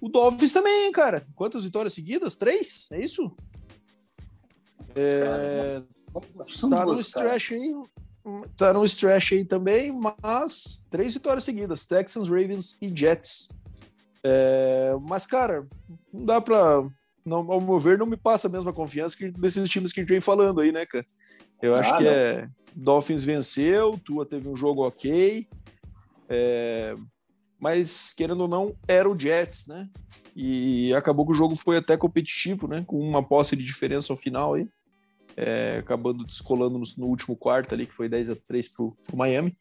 O 0.00 0.08
Dolphins 0.08 0.52
também, 0.52 0.90
cara. 0.90 1.24
Quantas 1.34 1.64
vitórias 1.64 1.94
seguidas? 1.94 2.36
Três? 2.36 2.90
É 2.92 3.02
isso? 3.02 3.34
É... 4.94 5.82
Tá 6.68 6.84
no 6.84 6.94
stretch 6.94 7.52
aí. 7.52 7.74
Tá 8.56 8.72
no 8.72 8.84
stretch 8.84 9.32
aí 9.32 9.44
também, 9.44 9.92
mas 9.92 10.86
três 10.90 11.14
vitórias 11.14 11.44
seguidas: 11.44 11.86
Texans, 11.86 12.28
Ravens 12.28 12.76
e 12.80 12.94
Jets. 12.94 13.50
É... 14.24 14.94
Mas, 15.02 15.26
cara, 15.26 15.66
não 16.12 16.24
dá 16.24 16.40
pra. 16.40 16.84
Não, 17.24 17.50
ao 17.52 17.60
meu 17.60 17.78
ver, 17.78 17.96
não 17.98 18.06
me 18.06 18.16
passa 18.16 18.48
a 18.48 18.50
mesma 18.50 18.72
confiança 18.72 19.16
que 19.16 19.30
desses 19.30 19.68
times 19.70 19.92
que 19.92 20.00
a 20.00 20.02
gente 20.02 20.10
vem 20.10 20.20
falando 20.20 20.60
aí, 20.60 20.72
né, 20.72 20.84
cara? 20.84 21.06
Eu 21.60 21.76
acho 21.76 21.94
ah, 21.94 21.96
que 21.96 22.04
não. 22.04 22.10
é. 22.10 22.48
Dolphins 22.74 23.24
venceu, 23.24 23.98
Tua 24.04 24.24
teve 24.24 24.48
um 24.48 24.56
jogo 24.56 24.86
ok. 24.86 25.46
É, 26.28 26.94
mas, 27.62 28.12
querendo 28.12 28.40
ou 28.40 28.48
não, 28.48 28.74
era 28.88 29.08
o 29.08 29.16
Jets, 29.16 29.68
né? 29.68 29.88
E 30.34 30.92
acabou 30.94 31.24
que 31.24 31.32
o 31.32 31.36
jogo 31.36 31.54
foi 31.54 31.76
até 31.76 31.96
competitivo, 31.96 32.66
né? 32.66 32.82
Com 32.86 32.98
uma 32.98 33.22
posse 33.22 33.54
de 33.54 33.62
diferença 33.62 34.12
ao 34.12 34.16
final 34.16 34.54
aí. 34.54 34.66
É, 35.36 35.76
acabando 35.78 36.24
descolando 36.24 36.78
no, 36.78 36.84
no, 36.98 37.06
último 37.06 37.36
quarto 37.36 37.72
ali, 37.72 37.86
que 37.86 37.94
foi 37.94 38.08
10 38.08 38.30
a 38.30 38.36
3 38.36 38.68
pro, 38.74 38.96
pro 39.06 39.16
Miami. 39.16 39.54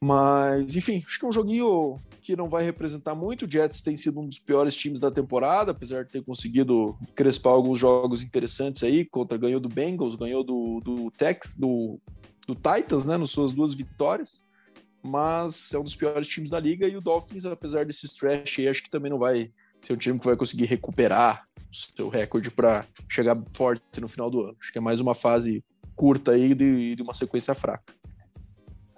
Mas, 0.00 0.76
enfim, 0.76 0.96
acho 0.96 1.18
que 1.18 1.24
é 1.24 1.28
um 1.28 1.32
joguinho 1.32 1.96
que 2.20 2.36
não 2.36 2.48
vai 2.48 2.64
representar 2.64 3.14
muito. 3.14 3.46
O 3.46 3.50
Jets 3.50 3.80
tem 3.80 3.96
sido 3.96 4.20
um 4.20 4.26
dos 4.26 4.38
piores 4.38 4.76
times 4.76 5.00
da 5.00 5.10
temporada, 5.10 5.70
apesar 5.70 6.04
de 6.04 6.10
ter 6.10 6.24
conseguido 6.24 6.96
crespar 7.14 7.52
alguns 7.52 7.78
jogos 7.78 8.22
interessantes 8.22 8.82
aí. 8.82 9.04
Contra, 9.04 9.38
ganhou 9.38 9.60
do 9.60 9.68
Bengals, 9.68 10.16
ganhou 10.16 10.44
do, 10.44 10.80
do 10.80 11.10
Tex, 11.10 11.56
do, 11.56 11.98
do 12.46 12.54
Titans, 12.54 13.06
né? 13.06 13.16
Nas 13.16 13.30
suas 13.30 13.52
duas 13.52 13.74
vitórias. 13.74 14.44
Mas 15.02 15.72
é 15.72 15.78
um 15.78 15.84
dos 15.84 15.94
piores 15.94 16.26
times 16.26 16.50
da 16.50 16.60
liga. 16.60 16.88
E 16.88 16.96
o 16.96 17.00
Dolphins, 17.00 17.46
apesar 17.46 17.86
desse 17.86 18.06
stretch 18.06 18.58
aí, 18.58 18.68
acho 18.68 18.82
que 18.82 18.90
também 18.90 19.10
não 19.10 19.18
vai 19.18 19.50
ser 19.80 19.92
um 19.92 19.96
time 19.96 20.18
que 20.18 20.26
vai 20.26 20.36
conseguir 20.36 20.64
recuperar 20.64 21.46
o 21.70 21.74
seu 21.74 22.08
recorde 22.08 22.50
para 22.50 22.84
chegar 23.08 23.40
forte 23.54 24.00
no 24.00 24.08
final 24.08 24.28
do 24.28 24.42
ano. 24.42 24.56
Acho 24.60 24.72
que 24.72 24.78
é 24.78 24.80
mais 24.80 25.00
uma 25.00 25.14
fase 25.14 25.64
curta 25.94 26.32
aí 26.32 26.54
de, 26.54 26.96
de 26.96 27.02
uma 27.02 27.14
sequência 27.14 27.54
fraca. 27.54 27.94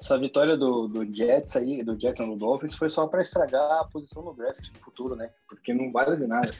Essa 0.00 0.16
vitória 0.16 0.56
do, 0.56 0.86
do 0.86 1.04
Jets 1.04 1.56
aí, 1.56 1.82
do 1.82 1.98
Jets 1.98 2.24
no 2.24 2.36
Dolphins, 2.36 2.76
foi 2.76 2.88
só 2.88 3.08
para 3.08 3.20
estragar 3.20 3.80
a 3.80 3.84
posição 3.84 4.22
no 4.22 4.32
draft 4.32 4.72
no 4.72 4.80
futuro, 4.80 5.16
né? 5.16 5.30
Porque 5.48 5.74
não 5.74 5.90
vale 5.90 6.16
de 6.16 6.28
nada. 6.28 6.52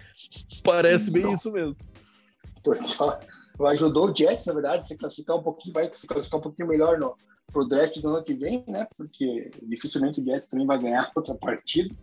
Parece 0.64 1.10
bem 1.10 1.32
isso 1.32 1.52
mesmo. 1.52 1.76
Porque 2.64 2.80
ajudou 3.66 4.10
o 4.10 4.16
Jets, 4.16 4.46
na 4.46 4.54
verdade, 4.54 4.82
a 4.82 4.86
se 4.86 4.98
classificar 4.98 5.36
um 5.36 5.42
pouquinho, 5.42 5.72
vai 5.72 5.88
se 5.92 6.06
classificar 6.06 6.40
um 6.40 6.42
pouquinho 6.42 6.68
melhor 6.68 6.98
no, 6.98 7.16
pro 7.52 7.66
draft 7.66 8.00
do 8.00 8.08
ano 8.08 8.24
que 8.24 8.34
vem, 8.34 8.64
né? 8.66 8.86
Porque 8.96 9.50
dificilmente 9.62 10.20
o 10.20 10.24
Jets 10.24 10.48
também 10.48 10.66
vai 10.66 10.78
ganhar 10.78 11.08
outra 11.14 11.34
partida 11.36 11.94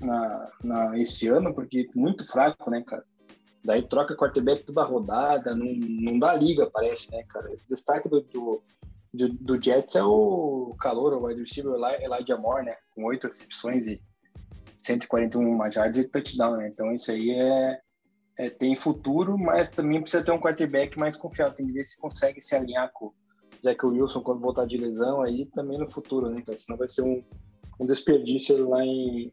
na, 0.00 0.50
na, 0.62 0.98
esse 0.98 1.28
ano, 1.28 1.54
porque 1.54 1.88
muito 1.94 2.26
fraco, 2.26 2.70
né, 2.70 2.82
cara? 2.82 3.04
Daí 3.64 3.82
troca 3.82 4.16
quarterback 4.16 4.64
toda 4.64 4.82
rodada, 4.82 5.54
não, 5.54 5.66
não 5.66 6.18
dá 6.18 6.34
liga, 6.34 6.68
parece, 6.68 7.10
né, 7.12 7.22
cara? 7.28 7.48
Destaque 7.68 8.08
do, 8.08 8.20
do 8.20 8.60
do, 9.12 9.28
do 9.34 9.62
Jets 9.62 9.94
é 9.94 10.02
o 10.02 10.74
calor, 10.80 11.12
o 11.12 11.26
wide 11.26 11.42
receiver 11.42 11.74
Elijah 11.74 12.38
Moore, 12.38 12.64
né? 12.64 12.76
Com 12.94 13.04
oito 13.04 13.28
recepções 13.28 13.86
e 13.86 14.00
141 14.78 15.70
jardas 15.70 15.98
e 15.98 16.08
touchdown, 16.08 16.56
né? 16.56 16.68
Então 16.68 16.92
isso 16.92 17.10
aí 17.10 17.30
é, 17.30 17.80
é, 18.38 18.50
tem 18.50 18.74
futuro, 18.74 19.36
mas 19.36 19.68
também 19.68 20.00
precisa 20.00 20.24
ter 20.24 20.32
um 20.32 20.40
quarterback 20.40 20.98
mais 20.98 21.16
confiável. 21.16 21.54
Tem 21.54 21.66
que 21.66 21.72
ver 21.72 21.84
se 21.84 21.98
consegue 21.98 22.40
se 22.40 22.56
alinhar 22.56 22.90
com 22.92 23.06
o 23.06 23.14
Zach 23.62 23.84
Wilson 23.84 24.22
quando 24.22 24.40
voltar 24.40 24.66
de 24.66 24.78
lesão 24.78 25.22
aí 25.22 25.46
também 25.46 25.78
no 25.78 25.90
futuro, 25.90 26.30
né? 26.30 26.42
Cara? 26.42 26.58
Senão 26.58 26.78
vai 26.78 26.88
ser 26.88 27.02
um, 27.02 27.22
um 27.78 27.86
desperdício 27.86 28.68
lá 28.68 28.84
em, 28.84 29.30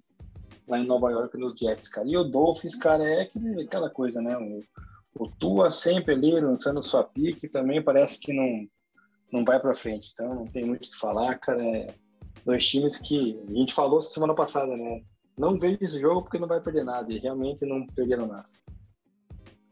lá 0.67 0.77
em 0.77 0.85
Nova 0.85 1.09
York 1.09 1.37
nos 1.37 1.53
Jets, 1.53 1.87
cara. 1.87 2.07
E 2.07 2.17
o 2.17 2.25
Dolphins, 2.25 2.75
cara, 2.75 3.03
é 3.03 3.29
aquela 3.63 3.89
coisa, 3.89 4.21
né? 4.21 4.37
O, 4.37 5.23
o 5.23 5.31
Tua 5.39 5.71
sempre 5.71 6.13
ali 6.13 6.37
lançando 6.39 6.83
sua 6.83 7.03
pique, 7.03 7.47
também 7.47 7.81
parece 7.81 8.19
que 8.19 8.33
não 8.33 8.67
não 9.31 9.43
vai 9.43 9.59
para 9.59 9.75
frente. 9.75 10.11
Então 10.13 10.35
não 10.35 10.45
tem 10.45 10.65
muito 10.65 10.87
o 10.87 10.91
que 10.91 10.97
falar, 10.97 11.37
cara. 11.39 11.63
É 11.63 11.93
dois 12.45 12.67
times 12.67 12.97
que 12.97 13.39
a 13.47 13.53
gente 13.53 13.73
falou 13.73 14.01
semana 14.01 14.33
passada, 14.33 14.75
né? 14.75 15.01
Não 15.37 15.57
veio 15.57 15.77
esse 15.79 15.99
jogo 15.99 16.23
porque 16.23 16.39
não 16.39 16.47
vai 16.47 16.59
perder 16.59 16.83
nada. 16.83 17.11
E 17.11 17.17
realmente 17.17 17.65
não 17.65 17.85
perderam 17.87 18.27
nada. 18.27 18.45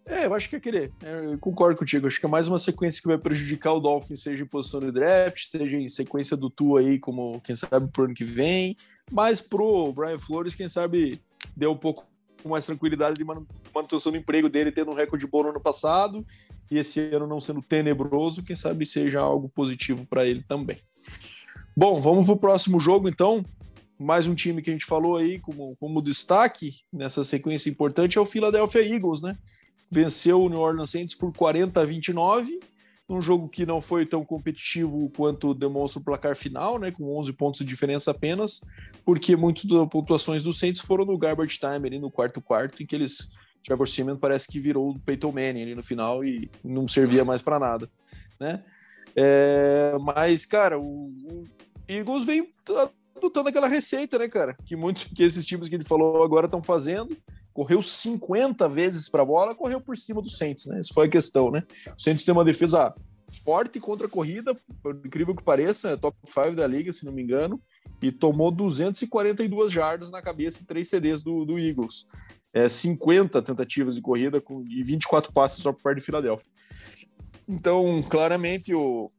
É, 0.05 0.25
eu 0.25 0.33
acho 0.33 0.49
que 0.49 0.55
é 0.55 0.59
querer. 0.59 0.93
É, 1.03 1.35
concordo 1.37 1.77
contigo. 1.77 2.07
Acho 2.07 2.19
que 2.19 2.25
é 2.25 2.29
mais 2.29 2.47
uma 2.47 2.57
sequência 2.57 3.01
que 3.01 3.07
vai 3.07 3.17
prejudicar 3.17 3.73
o 3.73 3.79
Dolphins, 3.79 4.21
seja 4.21 4.43
em 4.43 4.47
posição 4.47 4.79
de 4.79 4.89
draft, 4.89 5.45
seja 5.45 5.75
em 5.75 5.89
sequência 5.89 6.37
do 6.37 6.49
Tu 6.49 6.77
aí, 6.77 6.97
como 6.97 7.41
quem 7.41 7.55
sabe 7.55 7.91
pro 7.91 8.05
ano 8.05 8.13
que 8.13 8.23
vem. 8.23 8.77
Mas 9.11 9.41
pro 9.41 9.91
Brian 9.91 10.17
Flores, 10.17 10.55
quem 10.55 10.69
sabe 10.69 11.21
deu 11.55 11.71
um 11.71 11.77
pouco 11.77 12.05
mais 12.45 12.65
tranquilidade 12.65 13.17
de 13.17 13.25
manutenção 13.73 14.11
do 14.11 14.17
emprego 14.17 14.47
dele, 14.47 14.71
tendo 14.71 14.91
um 14.91 14.93
recorde 14.93 15.27
bom 15.27 15.43
no 15.43 15.49
ano 15.49 15.59
passado 15.59 16.25
e 16.69 16.77
esse 16.77 16.99
ano 17.13 17.27
não 17.27 17.39
sendo 17.39 17.61
tenebroso, 17.61 18.43
quem 18.43 18.55
sabe 18.55 18.85
seja 18.85 19.19
algo 19.19 19.49
positivo 19.49 20.05
para 20.05 20.25
ele 20.25 20.43
também. 20.47 20.77
Bom, 21.75 22.01
vamos 22.01 22.25
para 22.25 22.33
o 22.33 22.39
próximo 22.39 22.79
jogo 22.79 23.07
então. 23.07 23.45
Mais 23.99 24.27
um 24.27 24.35
time 24.35 24.61
que 24.61 24.69
a 24.69 24.73
gente 24.73 24.85
falou 24.85 25.17
aí 25.17 25.39
como, 25.39 25.75
como 25.79 26.01
destaque 26.01 26.71
nessa 26.93 27.23
sequência 27.23 27.69
importante 27.69 28.17
é 28.17 28.21
o 28.21 28.25
Philadelphia 28.25 28.81
Eagles, 28.81 29.21
né? 29.21 29.37
Venceu 29.89 30.43
o 30.43 30.49
New 30.49 30.59
Orleans 30.59 30.91
Saints 30.91 31.15
por 31.15 31.33
40 31.33 31.81
a 31.81 31.85
29, 31.85 32.59
num 33.09 33.21
jogo 33.21 33.47
que 33.47 33.65
não 33.65 33.81
foi 33.81 34.05
tão 34.05 34.23
competitivo 34.23 35.09
quanto 35.15 35.53
demonstra 35.53 35.99
o 35.99 36.03
placar 36.03 36.35
final, 36.35 36.77
né? 36.77 36.91
Com 36.91 37.17
11 37.17 37.33
pontos 37.33 37.61
de 37.61 37.65
diferença 37.65 38.11
apenas, 38.11 38.61
porque 39.05 39.35
muitas 39.35 39.65
das 39.65 39.89
pontuações 39.89 40.43
do 40.43 40.53
Saints 40.53 40.81
foram 40.81 41.05
no 41.05 41.17
garbage 41.17 41.57
time 41.57 41.87
ali 41.87 41.97
no 41.97 42.11
quarto 42.11 42.41
quarto, 42.41 42.83
em 42.83 42.85
que 42.85 42.95
eles 42.95 43.29
Trevor 43.67 43.85
Simeon 43.85 44.15
parece 44.15 44.47
que 44.47 44.61
virou 44.61 44.91
o 44.91 44.99
Peyton 44.99 45.29
Manning 45.29 45.63
ali 45.63 45.75
no 45.75 45.83
final 45.83 46.23
e 46.23 46.49
não 46.63 46.87
servia 46.87 47.25
mais 47.25 47.41
para 47.41 47.59
nada, 47.59 47.91
né? 48.39 48.63
É, 49.13 49.91
mas, 49.99 50.45
cara, 50.45 50.79
o, 50.79 51.09
o 51.09 51.43
Eagles 51.85 52.25
vem 52.25 52.49
adotando 53.13 53.49
aquela 53.49 53.67
receita, 53.67 54.17
né, 54.17 54.29
cara? 54.29 54.55
Que 54.65 54.77
muitos 54.77 55.03
que 55.03 55.21
esses 55.21 55.45
times 55.45 55.67
que 55.67 55.75
ele 55.75 55.83
falou 55.83 56.23
agora 56.23 56.45
estão 56.45 56.63
fazendo. 56.63 57.17
Correu 57.53 57.81
50 57.81 58.69
vezes 58.69 59.09
para 59.09 59.23
a 59.23 59.25
bola, 59.25 59.53
correu 59.53 59.81
por 59.81 59.97
cima 59.97 60.21
do 60.21 60.29
Saints, 60.29 60.65
né? 60.67 60.79
Isso 60.79 60.93
foi 60.93 61.07
a 61.07 61.09
questão, 61.09 61.51
né? 61.51 61.63
O 61.87 62.01
Saints 62.01 62.23
tem 62.23 62.31
uma 62.31 62.45
defesa 62.45 62.93
forte 63.43 63.81
contra 63.81 64.07
a 64.07 64.09
corrida, 64.09 64.55
por 64.81 64.95
incrível 65.03 65.35
que 65.35 65.43
pareça, 65.43 65.89
é 65.89 65.97
top 65.97 66.15
5 66.25 66.55
da 66.55 66.65
liga, 66.65 66.93
se 66.93 67.03
não 67.03 67.11
me 67.11 67.21
engano, 67.21 67.61
e 68.01 68.13
tomou 68.13 68.49
242 68.49 69.73
jardas 69.73 70.09
na 70.09 70.21
cabeça 70.21 70.63
e 70.63 70.65
3 70.65 70.87
CDs 70.87 71.23
do, 71.23 71.43
do 71.43 71.59
Eagles 71.59 72.07
é, 72.57 72.67
50 72.67 73.39
tentativas 73.43 73.95
de 73.95 74.01
corrida 74.01 74.41
com, 74.41 74.63
e 74.67 74.83
24 74.83 75.31
passes 75.31 75.61
só 75.61 75.71
por 75.71 75.83
parte 75.83 75.99
de 75.99 76.05
Filadélfia. 76.05 76.47
Então, 77.47 78.01
claramente, 78.09 78.73
o, 78.73 79.11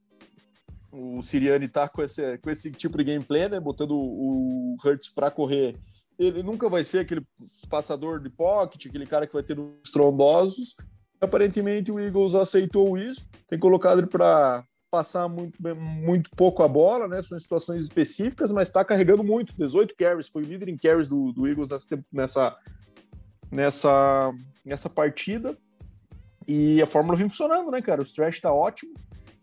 o 0.91 1.23
Siriani 1.23 1.69
tá 1.69 1.89
com 1.89 2.03
esse, 2.03 2.37
com 2.39 2.51
esse 2.51 2.73
tipo 2.73 2.99
de 2.99 3.05
gameplay, 3.05 3.49
né? 3.49 3.61
Botando 3.61 3.93
o, 3.93 4.75
o 4.75 4.77
Hurts 4.85 5.09
para 5.09 5.31
correr. 5.31 5.77
Ele 6.19 6.43
nunca 6.43 6.69
vai 6.69 6.83
ser 6.83 6.99
aquele 6.99 7.25
passador 7.71 8.21
de 8.21 8.29
pocket, 8.29 8.87
aquele 8.87 9.07
cara 9.07 9.25
que 9.25 9.33
vai 9.33 9.43
ter 9.43 9.59
os 9.59 9.91
trondosos. 9.93 10.75
Aparentemente, 11.21 11.93
o 11.93 12.01
Eagles 12.01 12.35
aceitou 12.35 12.99
isso, 12.99 13.29
tem 13.47 13.59
colocado 13.59 13.99
ele 13.99 14.09
para 14.09 14.65
passar 14.91 15.29
muito, 15.29 15.57
muito 15.77 16.31
pouco 16.31 16.63
a 16.63 16.69
bola, 16.69 17.07
né? 17.07 17.23
São 17.23 17.39
situações 17.39 17.85
específicas, 17.85 18.51
mas 18.51 18.69
está 18.69 18.85
carregando 18.85 19.23
muito. 19.23 19.55
18 19.57 19.95
carries, 19.97 20.29
foi 20.29 20.43
o 20.43 20.47
líder 20.47 20.69
em 20.69 20.77
carries 20.77 21.09
do, 21.09 21.33
do 21.33 21.47
Eagles 21.47 21.69
nessa, 21.69 22.05
nessa, 22.13 22.57
nessa, 23.51 24.33
nessa 24.65 24.89
partida. 24.89 25.57
E 26.47 26.81
a 26.81 26.87
fórmula 26.87 27.17
vem 27.17 27.29
funcionando, 27.29 27.71
né, 27.71 27.83
cara? 27.83 28.01
O 28.01 28.05
stretch 28.05 28.41
tá 28.41 28.53
ótimo. 28.53 28.95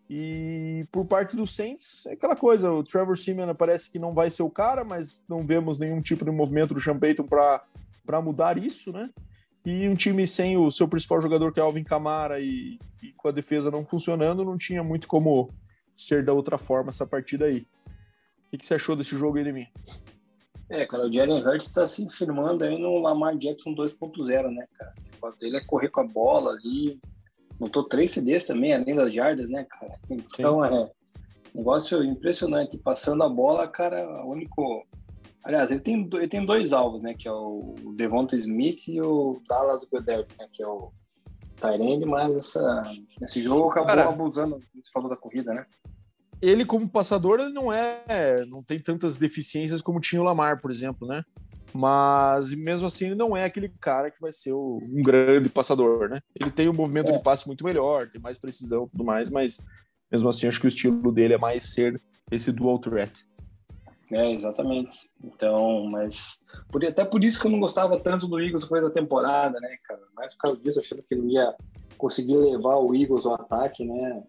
E 0.10 0.88
por 0.92 1.06
parte 1.06 1.36
do 1.36 1.48
Saints, 1.48 2.06
é 2.06 2.14
aquela 2.14 2.36
coisa, 2.36 2.72
o 2.72 2.84
Trevor 2.84 3.18
Simeon 3.18 3.54
parece 3.56 3.92
que 3.92 3.98
não 3.98 4.14
vai 4.14 4.30
ser 4.30 4.44
o 4.44 4.50
cara, 4.50 4.84
mas 4.84 5.24
não 5.28 5.46
vemos 5.46 5.80
nenhum 5.80 6.00
tipo 6.02 6.24
de 6.24 6.32
movimento 6.32 6.74
do 6.74 6.80
Sean 6.80 7.00
Payton 7.00 7.26
para 7.26 8.22
mudar 8.22 8.58
isso, 8.58 8.92
né? 8.92 9.10
E 9.66 9.88
um 9.90 9.96
time 9.96 10.28
sem 10.28 10.58
o 10.58 10.70
seu 10.70 10.88
principal 10.88 11.20
jogador, 11.20 11.52
que 11.52 11.60
é 11.60 11.64
Alvin 11.64 11.84
Kamara, 11.84 12.40
e, 12.40 12.78
e, 13.02 13.12
com 13.14 13.28
a 13.28 13.32
defesa 13.32 13.72
não 13.72 13.84
funcionando, 13.84 14.46
não 14.46 14.58
tinha 14.58 14.84
muito 14.84 15.08
como 15.08 15.50
ser 15.96 16.24
da 16.24 16.34
outra 16.34 16.58
forma 16.58 16.92
essa 16.92 17.08
partida 17.08 17.46
aí. 17.46 17.66
O 17.88 18.52
que, 18.52 18.58
que 18.60 18.66
você 18.66 18.76
achou 18.76 18.96
desse 18.96 19.18
jogo 19.18 19.40
aí 19.40 19.44
de 19.44 19.52
mim? 19.52 19.68
É, 20.70 20.86
cara, 20.86 21.06
o 21.06 21.14
Jalen 21.14 21.44
Hurts 21.44 21.68
está 21.68 21.88
se 21.88 22.08
firmando 22.10 22.64
aí 22.64 22.78
no 22.78 22.98
Lamar 22.98 23.38
Jackson 23.38 23.76
2.0, 23.76 24.50
né, 24.52 24.66
cara? 24.78 24.94
O 25.14 25.18
fato 25.18 25.38
dele 25.38 25.58
é 25.58 25.64
correr 25.64 25.90
com 25.90 26.02
a 26.02 26.08
bola 26.08 26.54
ali. 26.54 27.00
Notou 27.60 27.84
três 27.84 28.12
CDs 28.12 28.46
também, 28.46 28.74
além 28.74 28.96
das 28.96 29.14
jardas, 29.14 29.50
né, 29.50 29.66
cara? 29.66 29.98
Então 30.10 30.64
Sim. 30.64 30.68
é 30.68 30.82
um 30.82 30.90
negócio 31.54 32.04
impressionante. 32.04 32.78
Passando 32.78 33.24
a 33.24 33.30
bola, 33.30 33.68
cara, 33.68 34.04
a, 34.04 34.26
único, 34.26 34.86
Aliás, 35.44 35.70
ele 35.70 35.80
tem, 35.80 36.10
ele 36.14 36.28
tem 36.28 36.44
dois 36.44 36.74
alvos, 36.74 37.04
né? 37.04 37.14
Que 37.14 37.28
é 37.28 37.32
o 37.32 37.76
Devonta 37.96 38.36
Smith 38.36 38.88
e 38.88 39.00
o 39.00 39.40
Dallas 39.48 39.86
Goddard, 39.86 40.28
né? 40.40 40.48
Que 40.52 40.64
é 40.64 40.68
o 40.68 40.92
Tyrande, 41.60 42.06
mas 42.06 42.36
essa, 42.36 42.84
esse 43.22 43.42
jogo 43.42 43.70
acabou 43.70 43.88
Cara, 43.88 44.10
abusando, 44.10 44.60
você 44.74 44.92
falou 44.92 45.10
da 45.10 45.16
corrida, 45.16 45.54
né? 45.54 45.66
Ele, 46.46 46.64
como 46.64 46.88
passador, 46.88 47.40
ele 47.40 47.52
não 47.52 47.74
é. 47.74 48.46
não 48.46 48.62
tem 48.62 48.78
tantas 48.78 49.18
deficiências 49.18 49.82
como 49.82 50.00
tinha 50.00 50.22
o 50.22 50.26
Lamar, 50.26 50.62
por 50.62 50.70
exemplo, 50.70 51.08
né? 51.08 51.24
Mas 51.74 52.52
mesmo 52.52 52.88
assim, 52.88 53.08
ele 53.08 53.16
não 53.16 53.36
é 53.36 53.44
aquele 53.44 53.68
cara 53.68 54.12
que 54.12 54.22
vai 54.22 54.32
ser 54.32 54.54
o, 54.54 54.80
um 54.82 55.02
grande 55.02 55.50
passador, 55.50 56.08
né? 56.08 56.20
Ele 56.40 56.52
tem 56.52 56.70
um 56.70 56.74
movimento 56.74 57.10
é. 57.10 57.18
de 57.18 57.24
passe 57.24 57.48
muito 57.48 57.66
melhor, 57.66 58.10
tem 58.10 58.22
mais 58.22 58.38
precisão 58.38 58.86
e 58.86 58.90
tudo 58.90 59.04
mais, 59.04 59.30
mas 59.30 59.60
mesmo 60.12 60.30
assim, 60.30 60.48
acho 60.48 60.60
que 60.60 60.68
o 60.68 60.70
estilo 60.70 61.12
dele 61.12 61.34
é 61.34 61.38
mais 61.38 61.64
ser 61.64 62.00
esse 62.32 62.52
dual 62.52 62.80
threat. 62.80 63.12
É, 64.12 64.32
exatamente. 64.32 65.10
Então, 65.24 65.86
mas 65.90 66.44
por, 66.72 66.86
até 66.86 67.04
por 67.04 67.24
isso 67.24 67.42
que 67.42 67.48
eu 67.48 67.52
não 67.52 67.60
gostava 67.60 68.00
tanto 68.00 68.28
do 68.28 68.40
Eagles 68.40 68.66
depois 68.66 68.84
da 68.84 68.92
temporada, 68.92 69.60
né, 69.60 69.78
cara? 69.84 70.02
Mais 70.16 70.34
por 70.36 70.42
causa 70.42 70.62
disso, 70.62 70.80
achando 70.80 71.02
que 71.02 71.16
ele 71.16 71.34
ia 71.34 71.56
conseguir 71.98 72.38
levar 72.38 72.78
o 72.78 72.94
Eagles 72.94 73.26
ao 73.26 73.34
ataque, 73.34 73.84
né, 73.84 74.24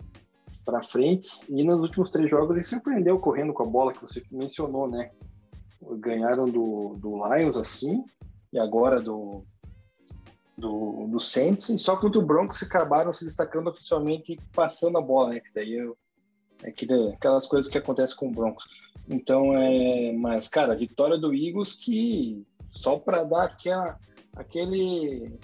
para 0.66 0.82
frente. 0.82 1.40
E 1.48 1.64
nos 1.64 1.80
últimos 1.80 2.10
três 2.10 2.28
jogos 2.28 2.56
ele 2.56 2.66
surpreendeu 2.66 3.18
correndo 3.18 3.54
com 3.54 3.62
a 3.62 3.66
bola 3.66 3.94
que 3.94 4.02
você 4.02 4.22
mencionou, 4.30 4.90
né? 4.90 5.12
Ganharam 5.98 6.46
do, 6.46 6.96
do 6.96 7.22
Lions 7.24 7.56
assim, 7.56 8.04
e 8.52 8.58
agora 8.58 9.00
do, 9.00 9.44
do, 10.58 11.06
do 11.06 11.20
Saints, 11.20 11.68
e 11.68 11.78
só 11.78 11.96
contra 11.96 12.18
o 12.18 12.26
Broncos 12.26 12.58
que 12.58 12.64
acabaram 12.64 13.12
se 13.14 13.24
destacando 13.24 13.68
oficialmente 13.68 14.36
passando 14.52 14.98
a 14.98 15.00
bola, 15.00 15.30
né? 15.30 15.40
Que 15.40 15.54
daí 15.54 15.74
eu, 15.74 15.96
é 16.64 16.70
aquelas 17.14 17.46
coisas 17.46 17.70
que 17.70 17.78
acontecem 17.78 18.16
com 18.16 18.28
o 18.28 18.32
Broncos. 18.32 18.66
Então, 19.08 19.56
é, 19.56 20.12
mas, 20.12 20.48
cara, 20.48 20.72
a 20.72 20.76
vitória 20.76 21.16
do 21.16 21.32
Eagles 21.32 21.74
que 21.74 22.44
só 22.70 22.98
para 22.98 23.24
dar 23.24 23.44
aquela, 23.44 23.98
aquele, 24.34 25.38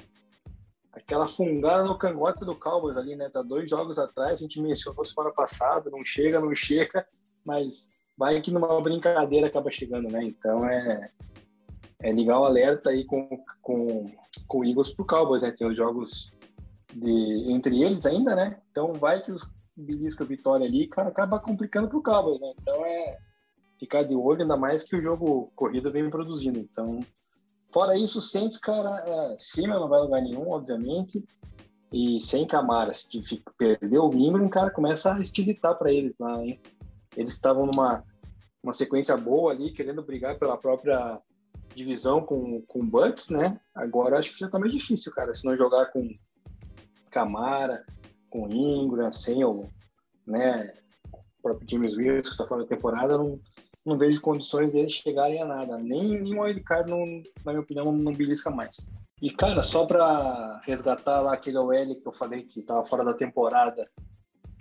aquela 0.92 1.26
fungada 1.26 1.84
no 1.84 1.98
cangote 1.98 2.44
do 2.44 2.54
Cowboys 2.54 2.96
ali, 2.96 3.16
né? 3.16 3.28
Tá 3.28 3.42
dois 3.42 3.68
jogos 3.68 3.98
atrás, 3.98 4.34
a 4.34 4.42
gente 4.42 4.60
mencionou 4.60 5.04
semana 5.04 5.32
passada, 5.32 5.90
não 5.90 6.04
chega, 6.04 6.40
não 6.40 6.54
chega, 6.54 7.06
mas 7.44 7.90
vai 8.16 8.40
que 8.40 8.50
numa 8.50 8.80
brincadeira 8.80 9.46
acaba 9.46 9.70
chegando, 9.70 10.08
né? 10.08 10.22
Então 10.24 10.66
é, 10.66 11.10
é 12.00 12.12
ligar 12.12 12.40
o 12.40 12.44
alerta 12.44 12.90
aí 12.90 13.04
com, 13.04 13.28
com, 13.60 14.06
com 14.46 14.58
o 14.58 14.64
Eagles 14.64 14.92
pro 14.94 15.06
Cowboys, 15.06 15.42
né? 15.42 15.50
Tem 15.50 15.66
os 15.66 15.76
jogos 15.76 16.32
de, 16.94 17.52
entre 17.52 17.82
eles 17.82 18.06
ainda, 18.06 18.36
né? 18.36 18.60
Então 18.70 18.92
vai 18.92 19.20
que 19.20 19.32
os 19.32 19.42
belisca 19.74 20.24
a 20.24 20.26
vitória 20.26 20.66
ali, 20.66 20.86
cara, 20.86 21.08
acaba 21.08 21.40
complicando 21.40 21.88
pro 21.88 22.02
Cowboys, 22.02 22.40
né? 22.40 22.52
Então 22.60 22.84
é 22.84 23.18
ficar 23.78 24.02
de 24.02 24.14
olho, 24.14 24.42
ainda 24.42 24.56
mais 24.56 24.84
que 24.84 24.96
o 24.96 25.02
jogo 25.02 25.50
corrida 25.56 25.90
vem 25.90 26.08
produzindo. 26.10 26.58
Então, 26.58 27.00
fora 27.72 27.96
isso, 27.96 28.18
o 28.18 28.22
Saints, 28.22 28.58
cara, 28.58 28.90
é, 29.06 29.36
cima 29.38 29.78
não 29.78 29.88
vai 29.88 30.00
lugar 30.00 30.22
nenhum, 30.22 30.50
obviamente. 30.50 31.24
E 31.92 32.20
sem 32.20 32.46
Camara, 32.46 32.92
se 32.94 33.20
perder 33.58 33.98
o 33.98 34.12
Ingram, 34.14 34.48
cara, 34.48 34.70
começa 34.70 35.14
a 35.14 35.20
esquisitar 35.20 35.76
para 35.76 35.92
eles 35.92 36.18
lá, 36.18 36.42
hein? 36.42 36.60
Eles 37.16 37.32
estavam 37.32 37.66
numa 37.66 38.02
uma 38.62 38.72
sequência 38.72 39.16
boa 39.16 39.52
ali, 39.52 39.72
querendo 39.72 40.02
brigar 40.02 40.38
pela 40.38 40.56
própria 40.56 41.20
divisão 41.74 42.20
com, 42.20 42.62
com 42.62 42.78
o 42.78 42.86
Bucks, 42.86 43.28
né? 43.28 43.60
Agora 43.74 44.18
acho 44.18 44.32
que 44.32 44.40
já 44.40 44.48
tá 44.48 44.58
meio 44.58 44.72
difícil, 44.72 45.12
cara, 45.12 45.34
se 45.34 45.44
não 45.44 45.56
jogar 45.56 45.86
com 45.86 46.08
Camara, 47.10 47.84
com 48.30 48.48
Ingram, 48.48 49.12
sem 49.12 49.44
o, 49.44 49.68
né, 50.26 50.72
o 51.12 51.42
próprio 51.42 51.68
James 51.68 51.96
Wilson, 51.96 52.22
que 52.22 52.28
está 52.28 52.46
fora 52.46 52.62
da 52.62 52.68
temporada, 52.68 53.18
não, 53.18 53.38
não 53.84 53.98
vejo 53.98 54.20
condições 54.20 54.72
deles 54.72 54.92
chegarem 54.92 55.40
a 55.42 55.46
nada. 55.46 55.76
Nem, 55.78 56.20
o 56.20 56.42
wildcard, 56.42 56.90
não, 56.90 57.04
na 57.44 57.52
minha 57.52 57.60
opinião, 57.60 57.92
não, 57.92 58.14
belisca 58.14 58.50
mais. 58.50 58.88
E, 59.20 59.30
cara, 59.30 59.62
só 59.62 59.86
para 59.86 60.60
resgatar 60.64 61.20
lá 61.20 61.34
aquele 61.34 61.58
OL 61.58 61.94
que 61.94 62.06
eu 62.06 62.12
falei 62.12 62.42
que 62.42 62.60
estava 62.60 62.84
fora 62.84 63.04
da 63.04 63.14
temporada, 63.14 63.88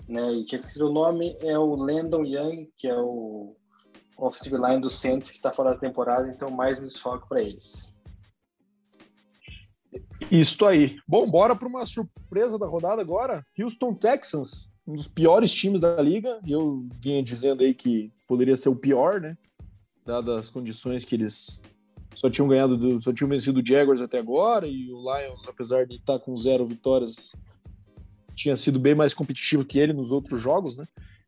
né, 0.07 0.33
e 0.33 0.45
tinha 0.45 0.59
esquecido 0.59 0.89
o 0.89 0.93
nome, 0.93 1.35
é 1.41 1.57
o 1.57 1.75
Landon 1.75 2.25
Young, 2.25 2.69
que 2.77 2.87
é 2.87 2.95
o 2.95 3.55
offensive 4.17 4.57
line 4.57 4.81
do 4.81 4.89
Saints, 4.89 5.31
que 5.31 5.37
está 5.37 5.51
fora 5.51 5.71
da 5.71 5.79
temporada, 5.79 6.29
então 6.29 6.51
mais 6.51 6.79
um 6.79 6.85
desfoque 6.85 7.27
para 7.27 7.41
eles. 7.41 7.95
Isso 10.29 10.65
aí. 10.65 10.97
Bom, 11.07 11.29
bora 11.29 11.55
para 11.55 11.67
uma 11.67 11.85
surpresa 11.85 12.57
da 12.57 12.67
rodada 12.67 13.01
agora. 13.01 13.45
Houston 13.59 13.93
Texans, 13.93 14.70
um 14.91 14.95
dos 14.95 15.07
piores 15.07 15.53
times 15.53 15.79
da 15.79 16.01
liga. 16.01 16.39
Eu 16.45 16.85
vinha 16.99 17.23
dizendo 17.23 17.63
aí 17.63 17.73
que 17.73 18.11
poderia 18.27 18.57
ser 18.57 18.69
o 18.69 18.75
pior, 18.75 19.21
né? 19.21 19.37
Dadas 20.05 20.35
as 20.41 20.49
condições 20.49 21.05
que 21.05 21.15
eles 21.15 21.61
só 22.13 22.29
tinham 22.29 22.47
ganhado, 22.47 22.75
do, 22.75 22.99
só 23.01 23.13
tinham 23.13 23.29
vencido 23.29 23.61
o 23.61 23.65
Jaguars 23.65 24.01
até 24.01 24.19
agora 24.19 24.67
e 24.67 24.91
o 24.91 25.01
Lions, 25.01 25.47
apesar 25.47 25.85
de 25.85 25.95
estar 25.95 26.19
com 26.19 26.35
zero 26.35 26.65
vitórias, 26.65 27.33
tinha 28.35 28.57
sido 28.57 28.79
bem 28.79 28.93
mais 28.93 29.13
competitivo 29.13 29.63
que 29.63 29.79
ele 29.79 29.93
nos 29.93 30.11
outros 30.11 30.41
jogos, 30.41 30.77
né? 30.77 30.85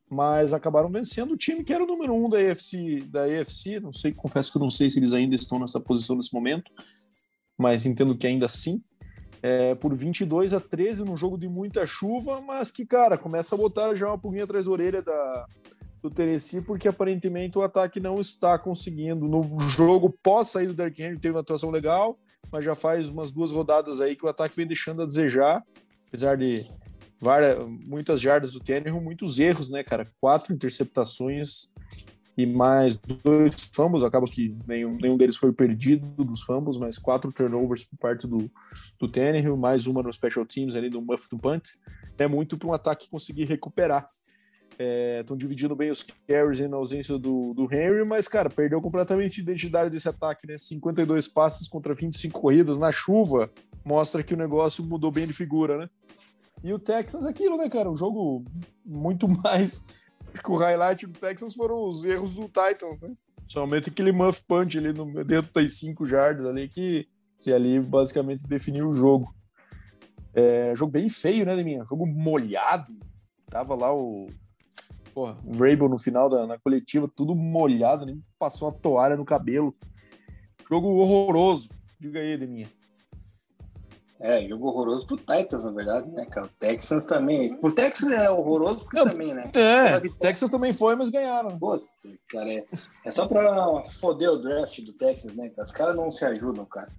Mas 0.10 0.52
acabaram 0.52 0.92
vencendo 0.92 1.32
o 1.32 1.38
time 1.38 1.64
que 1.64 1.74
era 1.74 1.84
o 1.84 1.88
número 1.88 2.14
um 2.14 2.30
da 2.30 2.38
AFC, 2.38 3.02
da 3.08 3.24
AFC. 3.24 3.80
Não 3.80 3.94
sei, 3.94 4.12
confesso 4.12 4.52
que 4.52 4.60
não 4.60 4.70
sei 4.70 4.90
se 4.90 5.00
eles 5.00 5.14
ainda 5.14 5.36
estão 5.36 5.58
nessa 5.58 5.80
posição 5.80 6.16
nesse 6.16 6.34
momento 6.34 6.70
mas 7.58 7.86
entendo 7.86 8.18
que 8.18 8.28
ainda 8.28 8.46
assim. 8.46 8.84
É, 9.46 9.76
por 9.76 9.94
22 9.94 10.54
a 10.54 10.60
13 10.62 11.04
num 11.04 11.18
jogo 11.18 11.38
de 11.38 11.50
muita 11.50 11.86
chuva, 11.86 12.40
mas 12.40 12.72
que, 12.72 12.86
cara, 12.86 13.18
começa 13.18 13.56
a 13.56 13.58
botar 13.58 13.94
já 13.94 14.08
uma 14.08 14.18
pulguinha 14.18 14.46
atrás 14.46 14.66
da 14.66 14.72
orelha 14.72 15.02
da, 15.02 15.46
do 16.02 16.10
Tennessee, 16.10 16.62
porque 16.62 16.88
aparentemente 16.88 17.58
o 17.58 17.62
ataque 17.62 18.00
não 18.00 18.22
está 18.22 18.58
conseguindo. 18.58 19.28
No 19.28 19.60
jogo 19.68 20.10
pós 20.24 20.48
sair 20.48 20.68
do 20.68 20.74
Derrick 20.74 21.04
Henry 21.04 21.20
teve 21.20 21.36
uma 21.36 21.42
atuação 21.42 21.72
legal, 21.72 22.18
mas 22.50 22.64
já 22.64 22.74
faz 22.74 23.10
umas 23.10 23.32
duas 23.32 23.52
rodadas 23.52 24.00
aí 24.00 24.16
que 24.16 24.26
o 24.26 24.30
ataque 24.30 24.56
vem 24.56 24.66
deixando 24.66 25.02
a 25.02 25.06
desejar, 25.06 25.62
apesar 26.08 26.38
de 26.38 26.66
várias, 27.20 27.58
muitas 27.86 28.22
jardas 28.22 28.54
do 28.54 28.62
Tannehill, 28.62 29.02
muitos 29.02 29.40
erros, 29.40 29.70
né, 29.70 29.84
cara? 29.84 30.06
Quatro 30.22 30.54
interceptações 30.54 31.72
e 32.38 32.46
mais 32.46 32.98
dois 32.98 33.56
fumbles, 33.72 34.04
acaba 34.04 34.26
que 34.26 34.58
nenhum, 34.68 34.98
nenhum 34.98 35.18
deles 35.18 35.38
foi 35.38 35.54
perdido 35.54 36.24
dos 36.24 36.42
fumbles, 36.44 36.78
mas 36.78 36.98
quatro 36.98 37.32
turnovers 37.32 37.84
por 37.84 37.98
parte 37.98 38.28
do, 38.28 38.50
do 39.00 39.08
Tannehill, 39.08 39.56
mais 39.56 39.86
uma 39.86 40.02
no 40.02 40.12
special 40.12 40.46
teams 40.46 40.76
ali 40.76 40.90
do 40.90 41.02
muff 41.02 41.30
do 41.30 41.38
punt, 41.38 41.64
é 42.18 42.28
muito 42.28 42.58
para 42.58 42.68
um 42.68 42.74
ataque 42.74 43.10
conseguir 43.10 43.46
recuperar. 43.46 44.08
Estão 45.20 45.36
é, 45.36 45.40
dividindo 45.40 45.76
bem 45.76 45.92
os 45.92 46.04
carries 46.28 46.60
na 46.68 46.78
ausência 46.78 47.18
do, 47.20 47.54
do 47.54 47.72
Henry, 47.72 48.04
mas, 48.04 48.28
cara, 48.28 48.50
perdeu 48.50 48.82
completamente 48.82 49.40
a 49.40 49.44
identidade 49.44 49.92
desse 49.92 50.10
ataque, 50.10 50.48
né? 50.48 50.58
52 50.58 51.28
passes 51.28 51.68
contra 51.68 51.94
25 51.94 52.42
corridas 52.42 52.80
na 52.80 52.92
chuva, 52.92 53.52
mostra 53.86 54.24
que 54.24 54.34
o 54.34 54.38
negócio 54.38 54.84
mudou 54.84 55.12
bem 55.12 55.28
de 55.28 55.34
figura, 55.34 55.78
né? 55.78 55.90
E 56.64 56.74
o 56.74 56.80
Texans, 56.80 57.26
aquilo, 57.26 57.58
né, 57.58 57.70
cara? 57.70 57.92
Um 57.92 57.96
jogo 57.96 58.44
muito 58.84 59.28
mais 59.44 60.08
que 60.42 60.52
o 60.52 60.56
highlight 60.56 61.06
do 61.06 61.20
Texans 61.20 61.56
foram 61.56 61.88
os 61.88 62.04
erros 62.06 62.36
do 62.36 62.44
Titans, 62.44 63.00
né? 63.00 63.14
Somente 63.48 63.90
aquele 63.90 64.12
muff 64.12 64.44
punch 64.48 64.78
ali 64.78 64.94
no, 64.94 65.24
dentro 65.24 65.52
das 65.54 65.74
5 65.78 66.06
jardas 66.06 66.46
ali 66.46 66.68
que, 66.68 67.08
que 67.40 67.52
ali 67.52 67.80
basicamente 67.80 68.48
definiu 68.48 68.90
o 68.90 68.94
jogo. 68.94 69.34
É, 70.34 70.74
jogo 70.76 70.92
bem 70.92 71.10
feio, 71.10 71.46
né, 71.46 71.56
Deminha? 71.56 71.84
Jogo 71.86 72.06
molhado. 72.08 72.92
Tava 73.48 73.76
lá 73.76 73.94
o, 73.94 74.28
porra, 75.14 75.38
o 75.46 75.54
Vrabel 75.54 75.88
no 75.88 76.00
final 76.00 76.28
da 76.28 76.48
na 76.48 76.58
coletiva, 76.58 77.08
tudo 77.08 77.36
molhado, 77.36 78.06
nem 78.06 78.24
passou 78.40 78.70
a 78.70 78.72
toalha 78.72 79.16
no 79.16 79.26
cabelo. 79.26 79.76
Jogo 80.68 80.88
horroroso. 80.88 81.70
Diga 82.00 82.20
aí, 82.20 82.36
Deminha. 82.38 82.68
É, 84.24 84.48
jogo 84.48 84.70
horroroso 84.70 85.06
pro 85.06 85.18
Titans, 85.18 85.66
na 85.66 85.72
verdade, 85.72 86.10
né, 86.12 86.26
cara? 86.28 86.46
O 86.46 86.50
Texans 86.58 87.06
também. 87.06 87.58
Pro 87.58 87.76
Texas 87.76 88.10
é 88.10 88.30
horroroso 88.30 88.80
porque 88.86 88.96
Não, 88.96 89.04
também, 89.04 89.34
né? 89.34 89.52
É, 89.54 90.00
Texas 90.00 90.50
também 90.50 90.74
foi, 90.74 90.96
mas 90.96 91.10
ganharam. 91.10 91.60
Pô, 91.60 91.78
cara, 92.30 92.50
é, 92.50 92.66
é 93.04 93.12
só 93.12 93.28
pra 93.28 93.82
foder 94.00 94.32
o 94.32 94.38
draft 94.38 94.80
do 94.80 94.94
Texas, 94.94 95.36
né? 95.36 95.52
Os 95.58 95.72
caras 95.72 95.98
não 95.98 96.10
se 96.10 96.24
ajudam, 96.24 96.64
cara. 96.64 96.90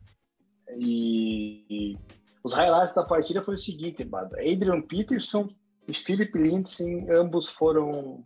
E, 0.76 1.64
e, 1.70 1.98
os 2.44 2.52
highlights 2.52 2.94
da 2.94 3.02
partida 3.02 3.42
foi 3.42 3.54
o 3.54 3.58
seguinte, 3.58 4.04
Bado. 4.04 4.36
Adrian 4.36 4.82
Peterson 4.82 5.46
e 5.88 5.94
Philip 5.94 6.36
Lindsay, 6.36 7.06
ambos 7.10 7.48
foram 7.48 8.22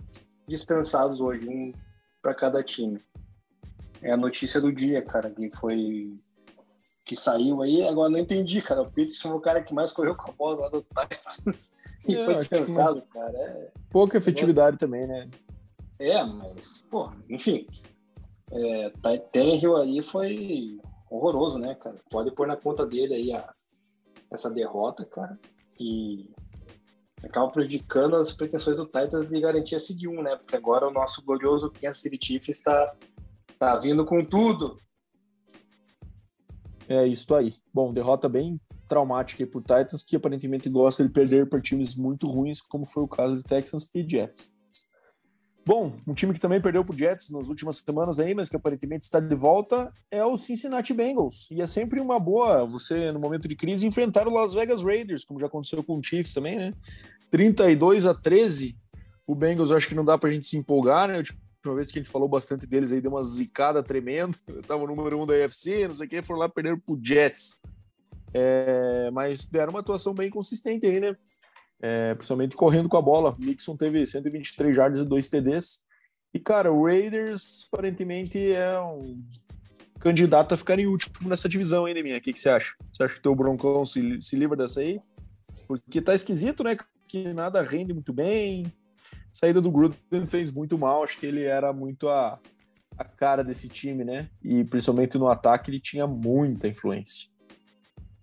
dispensados 0.49 1.20
hoje, 1.20 1.49
um 1.49 1.72
para 2.20 2.34
cada 2.34 2.64
time. 2.64 3.01
É 4.03 4.11
a 4.11 4.16
notícia 4.16 4.61
do 4.61 4.72
dia, 4.72 5.03
cara, 5.03 5.30
que 5.30 5.57
foi 5.57 6.18
que 7.09 7.17
saiu 7.17 7.63
aí, 7.63 7.83
agora 7.89 8.11
não 8.11 8.19
entendi, 8.19 8.61
cara. 8.61 8.83
O 8.83 8.91
Peterson 8.91 9.31
foi 9.31 9.39
o 9.39 9.41
cara 9.41 9.63
que 9.63 9.73
mais 9.73 9.93
correu 9.93 10.15
com 10.15 10.31
a 10.31 10.35
bola 10.35 10.61
lá 10.61 10.69
do 10.69 10.83
Titans 10.83 11.75
e 12.07 12.15
é, 12.15 12.25
foi 12.25 12.35
dispensado, 12.37 13.03
cara. 13.03 13.33
É... 13.33 13.71
Pouca 13.91 14.19
efetividade 14.19 14.77
é. 14.77 14.79
também, 14.79 15.07
né? 15.07 15.31
É, 15.99 16.23
mas, 16.23 16.87
pô, 16.91 17.11
enfim. 17.31 17.67
É, 18.53 18.93
Tannehill 19.33 19.77
aí 19.77 20.03
foi 20.03 20.79
horroroso, 21.11 21.59
né, 21.59 21.75
cara? 21.75 21.97
Pode 22.11 22.31
pôr 22.33 22.47
na 22.47 22.57
conta 22.57 22.87
dele 22.87 23.15
aí 23.15 23.33
a, 23.33 23.53
essa 24.31 24.51
derrota, 24.51 25.07
cara. 25.07 25.39
E 25.81 26.31
acaba 27.25 27.51
prejudicando 27.51 28.17
as 28.17 28.33
pretensões 28.33 28.77
do 28.77 28.85
Titans 28.85 29.29
de 29.29 29.41
garantir 29.41 29.77
esse 29.77 29.95
de 29.95 30.07
um, 30.07 30.23
né? 30.23 30.37
Porque 30.37 30.57
agora 30.57 30.87
o 30.87 30.93
nosso 30.93 31.25
glorioso 31.25 31.73
Kansas 31.73 32.03
City 32.03 32.19
Chiefs 32.23 32.59
está 32.59 32.95
Tá 33.59 33.77
vindo 33.77 34.05
com 34.05 34.25
tudo. 34.25 34.77
É 36.89 37.07
isso 37.07 37.34
aí. 37.34 37.55
Bom, 37.72 37.93
derrota 37.93 38.28
bem 38.28 38.59
traumática 38.89 39.43
aí 39.43 39.47
por 39.47 39.61
Titans, 39.61 40.03
que 40.03 40.16
aparentemente 40.16 40.70
gosta 40.70 41.05
de 41.05 41.11
perder 41.11 41.49
para 41.49 41.61
times 41.61 41.95
muito 41.95 42.26
ruins, 42.26 42.62
como 42.62 42.86
foi 42.86 43.03
o 43.03 43.09
caso 43.09 43.36
de 43.36 43.43
Texans 43.43 43.91
e 43.95 44.03
Jets. 44.03 44.57
Bom, 45.66 45.93
um 46.07 46.14
time 46.14 46.32
que 46.32 46.41
também 46.41 46.62
perdeu 46.62 46.82
para 46.82 46.97
Jets 46.97 47.28
nas 47.28 47.51
últimas 47.51 47.76
semanas 47.76 48.18
aí, 48.18 48.34
mas 48.34 48.49
que 48.49 48.57
aparentemente 48.57 49.05
está 49.05 49.20
de 49.20 49.34
volta, 49.34 49.93
é 50.11 50.24
o 50.24 50.34
Cincinnati 50.34 50.95
Bengals. 50.95 51.51
E 51.51 51.61
é 51.61 51.66
sempre 51.66 52.01
uma 52.01 52.18
boa 52.18 52.64
você, 52.64 53.12
no 53.12 53.20
momento 53.20 53.47
de 53.47 53.55
crise, 53.55 53.86
enfrentar 53.86 54.26
o 54.26 54.32
Las 54.32 54.55
Vegas 54.55 54.82
Raiders, 54.82 55.26
como 55.26 55.39
já 55.39 55.47
aconteceu 55.47 55.84
com 55.84 55.99
o 55.99 56.03
Chiefs 56.03 56.32
também, 56.32 56.57
né? 56.57 56.72
32 57.30 58.07
a 58.07 58.14
13. 58.14 58.74
O 59.26 59.34
Bengals 59.34 59.70
acho 59.70 59.86
que 59.86 59.95
não 59.95 60.07
dá 60.07 60.16
para 60.16 60.30
a 60.30 60.32
gente 60.32 60.47
se 60.47 60.57
empolgar, 60.57 61.07
né? 61.07 61.22
Uma 61.69 61.77
vez 61.77 61.93
que 61.93 61.99
a 61.99 62.03
gente 62.03 62.11
falou 62.11 62.29
bastante 62.29 62.66
deles 62.66 62.93
aí, 62.93 63.01
deu 63.01 63.11
uma 63.11 63.23
zicada 63.23 63.83
tremenda. 63.83 64.37
Eu 64.49 64.62
tava 64.62 64.87
no 64.87 64.95
número 64.95 65.21
um 65.21 65.27
da 65.27 65.35
UFC, 65.35 65.87
não 65.87 65.95
sei 65.95 66.07
o 66.07 66.11
que, 66.11 66.23
foram 66.23 66.41
lá 66.41 66.49
perder 66.49 66.81
pro 66.81 66.99
Jets. 67.03 67.61
É, 68.33 69.11
mas 69.11 69.47
deram 69.47 69.71
uma 69.71 69.81
atuação 69.81 70.14
bem 70.14 70.31
consistente 70.31 70.87
aí, 70.87 71.01
né? 71.01 71.16
É, 71.81 72.14
principalmente 72.14 72.57
correndo 72.57 72.89
com 72.89 72.97
a 72.97 73.03
bola. 73.03 73.37
Mixon 73.39 73.77
teve 73.77 74.05
123 74.05 74.75
jardas 74.75 75.01
e 75.01 75.05
2 75.05 75.29
TDs. 75.29 75.87
E, 76.35 76.39
cara, 76.39 76.73
o 76.73 76.85
Raiders 76.85 77.66
aparentemente 77.73 78.53
é 78.53 78.79
um 78.81 79.23
candidato 79.99 80.55
a 80.55 80.57
ficar 80.57 80.79
em 80.79 80.87
último 80.87 81.29
nessa 81.29 81.49
divisão 81.49 81.85
ainda, 81.85 82.03
minha. 82.03 82.19
O 82.19 82.21
que, 82.21 82.33
que 82.33 82.41
você 82.41 82.51
acha? 82.51 82.75
Você 82.93 83.03
acha 83.03 83.14
que 83.14 83.21
o 83.21 83.23
teu 83.23 83.35
Broncão 83.35 83.85
se, 83.85 84.21
se 84.21 84.37
livra 84.37 84.57
dessa 84.57 84.81
aí? 84.81 84.99
Porque 85.66 86.01
tá 86.01 86.14
esquisito, 86.14 86.62
né? 86.62 86.77
Que 87.07 87.33
nada 87.33 87.62
rende 87.62 87.93
muito 87.93 88.12
bem. 88.12 88.73
Saída 89.39 89.61
do 89.61 89.70
Gruden 89.70 90.26
fez 90.26 90.51
muito 90.51 90.76
mal. 90.76 91.05
Acho 91.05 91.16
que 91.16 91.24
ele 91.24 91.45
era 91.45 91.72
muito 91.72 92.09
a, 92.09 92.41
a 92.97 93.05
cara 93.05 93.45
desse 93.45 93.68
time, 93.68 94.03
né? 94.03 94.28
E 94.43 94.64
principalmente 94.64 95.16
no 95.16 95.28
ataque 95.28 95.70
ele 95.70 95.78
tinha 95.78 96.09
muita 96.09 96.66
influência. 96.66 97.30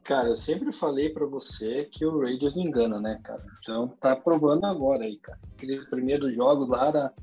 Cara, 0.04 0.28
eu 0.28 0.36
sempre 0.36 0.74
falei 0.74 1.10
para 1.10 1.26
você 1.26 1.86
que 1.86 2.06
o 2.06 2.20
Raiders 2.20 2.54
não 2.54 2.64
engana, 2.64 3.00
né, 3.00 3.18
cara? 3.24 3.42
Então 3.60 3.88
tá 3.88 4.14
provando 4.14 4.66
agora 4.66 5.06
aí, 5.06 5.18
cara. 5.18 5.40
Aquele 5.56 5.86
primeiro 5.86 6.30
jogo 6.34 6.66
lá 6.66 6.90
era 6.90 7.14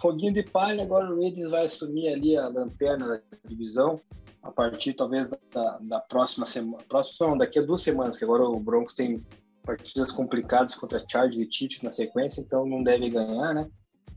foguinho 0.00 0.32
de 0.32 0.44
palha, 0.44 0.84
agora 0.84 1.12
o 1.12 1.20
Raiders 1.20 1.50
vai 1.50 1.64
assumir 1.66 2.06
ali 2.08 2.36
a 2.36 2.46
lanterna 2.46 3.08
da 3.08 3.20
divisão 3.48 4.00
a 4.44 4.52
partir 4.52 4.94
talvez 4.94 5.28
da, 5.52 5.78
da 5.78 6.00
próxima 6.00 6.46
semana, 6.46 6.84
próxima 6.88 7.36
daqui 7.36 7.58
a 7.58 7.62
duas 7.62 7.82
semanas, 7.82 8.16
que 8.16 8.24
agora 8.24 8.44
o 8.44 8.60
Broncos 8.60 8.94
tem 8.94 9.20
partidas 9.64 10.10
complicadas 10.10 10.74
contra 10.74 11.04
Chargers 11.08 11.46
e 11.46 11.50
Chiefs 11.50 11.82
na 11.82 11.90
sequência, 11.90 12.40
então 12.40 12.66
não 12.66 12.82
deve 12.82 13.10
ganhar, 13.10 13.54
né? 13.54 13.68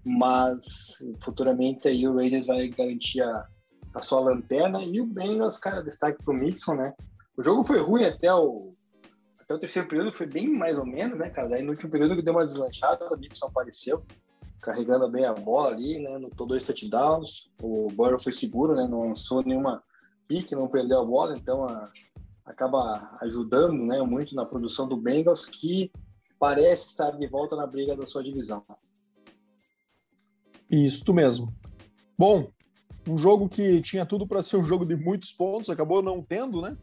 Mas 0.05 0.97
futuramente 1.21 1.87
aí 1.87 2.07
o 2.07 2.15
Raiders 2.15 2.45
vai 2.45 2.67
garantir 2.67 3.21
a, 3.21 3.47
a 3.93 4.01
sua 4.01 4.19
lanterna 4.19 4.83
e 4.83 4.99
o 4.99 5.05
Bengals, 5.05 5.57
cara, 5.57 5.81
destaque 5.81 6.23
pro 6.23 6.33
Mixon, 6.33 6.75
né? 6.75 6.93
O 7.37 7.41
jogo 7.41 7.63
foi 7.63 7.79
ruim 7.79 8.05
até 8.05 8.33
o, 8.33 8.73
até 9.39 9.53
o 9.53 9.59
terceiro 9.59 9.87
período, 9.87 10.11
foi 10.11 10.25
bem 10.25 10.53
mais 10.57 10.77
ou 10.77 10.85
menos, 10.85 11.19
né, 11.19 11.29
cara? 11.29 11.49
Daí 11.49 11.63
no 11.63 11.71
último 11.71 11.91
período 11.91 12.15
que 12.15 12.21
deu 12.21 12.33
uma 12.33 12.45
deslanchada, 12.45 13.11
o 13.11 13.15
Nixon 13.15 13.47
apareceu, 13.47 14.03
carregando 14.61 15.09
bem 15.09 15.25
a 15.25 15.33
bola 15.33 15.69
ali, 15.69 15.99
né? 15.99 16.17
Notou 16.17 16.47
dois 16.47 16.63
touchdowns. 16.63 17.49
O 17.61 17.87
Burrow 17.91 18.19
foi 18.19 18.31
seguro, 18.31 18.75
né? 18.75 18.87
Não 18.87 18.99
lançou 18.99 19.43
nenhuma 19.43 19.83
pique, 20.27 20.55
não 20.55 20.67
perdeu 20.67 21.01
a 21.01 21.05
bola, 21.05 21.35
então 21.37 21.65
a, 21.65 21.91
acaba 22.45 23.17
ajudando, 23.21 23.85
né, 23.85 24.01
muito 24.01 24.35
na 24.35 24.45
produção 24.45 24.87
do 24.87 24.97
Bengals, 24.97 25.45
que 25.45 25.91
parece 26.39 26.89
estar 26.89 27.11
de 27.11 27.27
volta 27.27 27.55
na 27.55 27.65
briga 27.65 27.95
da 27.95 28.05
sua 28.05 28.23
divisão. 28.23 28.63
Isso 30.69 31.13
mesmo. 31.13 31.53
Bom, 32.17 32.49
um 33.07 33.17
jogo 33.17 33.47
que 33.47 33.81
tinha 33.81 34.05
tudo 34.05 34.27
para 34.27 34.43
ser 34.43 34.57
um 34.57 34.63
jogo 34.63 34.85
de 34.85 34.95
muitos 34.95 35.31
pontos, 35.31 35.69
acabou 35.69 36.01
não 36.01 36.21
tendo, 36.21 36.61
né? 36.61 36.77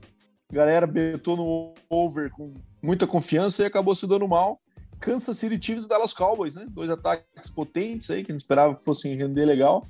galera 0.52 0.86
betou 0.86 1.36
no 1.36 1.74
over 1.88 2.30
com 2.30 2.52
muita 2.82 3.06
confiança 3.06 3.62
e 3.62 3.66
acabou 3.66 3.94
se 3.94 4.06
dando 4.06 4.26
mal. 4.26 4.61
Kansas 4.98 5.38
City 5.38 5.58
Chiefs 5.64 5.84
e 5.84 5.88
Dallas 5.88 6.12
Cowboys, 6.12 6.54
né? 6.54 6.66
Dois 6.68 6.90
ataques 6.90 7.50
potentes 7.50 8.11
aí, 8.11 8.22
que 8.22 8.30
a 8.30 8.34
gente 8.34 8.42
esperava 8.42 8.74
que 8.74 8.84
fossem 8.84 9.16
render 9.16 9.46
legal. 9.46 9.86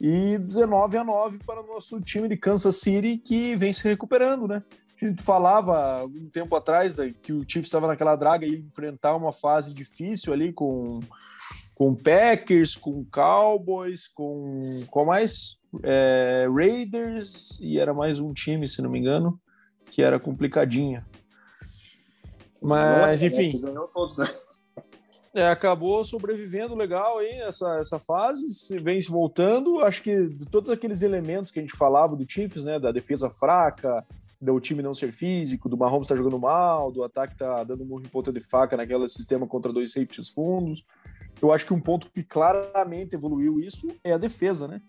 E 0.00 0.38
19 0.38 0.96
a 0.96 1.04
9 1.04 1.38
para 1.46 1.62
o 1.62 1.66
nosso 1.66 2.00
time 2.00 2.26
de 2.26 2.36
Kansas 2.36 2.76
City, 2.76 3.18
que 3.18 3.54
vem 3.54 3.72
se 3.72 3.84
recuperando, 3.84 4.48
né? 4.48 4.62
A 5.00 5.04
gente 5.06 5.22
falava 5.22 6.04
um 6.04 6.28
tempo 6.28 6.54
atrás 6.54 6.96
né, 6.96 7.14
que 7.22 7.32
o 7.32 7.40
Chiefs 7.40 7.66
estava 7.66 7.86
naquela 7.86 8.16
draga 8.16 8.46
e 8.46 8.60
enfrentar 8.60 9.16
uma 9.16 9.32
fase 9.32 9.72
difícil 9.72 10.32
ali 10.32 10.52
com, 10.52 11.00
com 11.74 11.94
Packers, 11.94 12.76
com 12.76 13.04
Cowboys, 13.06 14.08
com, 14.08 14.84
com 14.90 15.04
mais 15.04 15.58
é, 15.82 16.46
Raiders 16.52 17.58
e 17.60 17.78
era 17.78 17.94
mais 17.94 18.20
um 18.20 18.32
time, 18.32 18.68
se 18.68 18.82
não 18.82 18.90
me 18.90 18.98
engano 18.98 19.40
que 19.90 20.02
era 20.02 20.20
complicadinha. 20.20 21.04
Mas, 22.62 23.22
enfim. 23.22 23.60
Todos, 23.92 24.16
né? 24.16 24.26
É, 25.32 25.48
acabou 25.48 26.04
sobrevivendo 26.04 26.74
legal 26.74 27.18
aí 27.18 27.30
essa, 27.40 27.78
essa 27.78 27.98
fase, 27.98 28.46
vem 28.78 29.00
se 29.00 29.10
voltando. 29.10 29.80
Acho 29.80 30.02
que 30.02 30.28
de 30.28 30.46
todos 30.46 30.70
aqueles 30.70 31.02
elementos 31.02 31.50
que 31.50 31.58
a 31.58 31.62
gente 31.62 31.76
falava 31.76 32.16
do 32.16 32.28
Chiefs, 32.28 32.64
né, 32.64 32.80
da 32.80 32.90
defesa 32.90 33.30
fraca, 33.30 34.04
do 34.40 34.58
time 34.58 34.82
não 34.82 34.94
ser 34.94 35.12
físico, 35.12 35.68
do 35.68 35.76
Mahomes 35.76 36.08
tá 36.08 36.16
jogando 36.16 36.38
mal, 36.38 36.90
do 36.90 37.04
ataque 37.04 37.36
tá 37.36 37.62
dando 37.62 37.82
um 37.84 38.02
ponta 38.02 38.32
de 38.32 38.40
faca 38.40 38.76
naquele 38.76 39.06
sistema 39.08 39.46
contra 39.46 39.72
dois 39.72 39.92
safeties 39.92 40.30
fundos. 40.30 40.84
Eu 41.42 41.52
acho 41.52 41.66
que 41.66 41.74
um 41.74 41.80
ponto 41.80 42.10
que 42.10 42.22
claramente 42.22 43.14
evoluiu 43.14 43.60
isso 43.60 43.88
é 44.02 44.12
a 44.12 44.18
defesa, 44.18 44.66
né? 44.66 44.80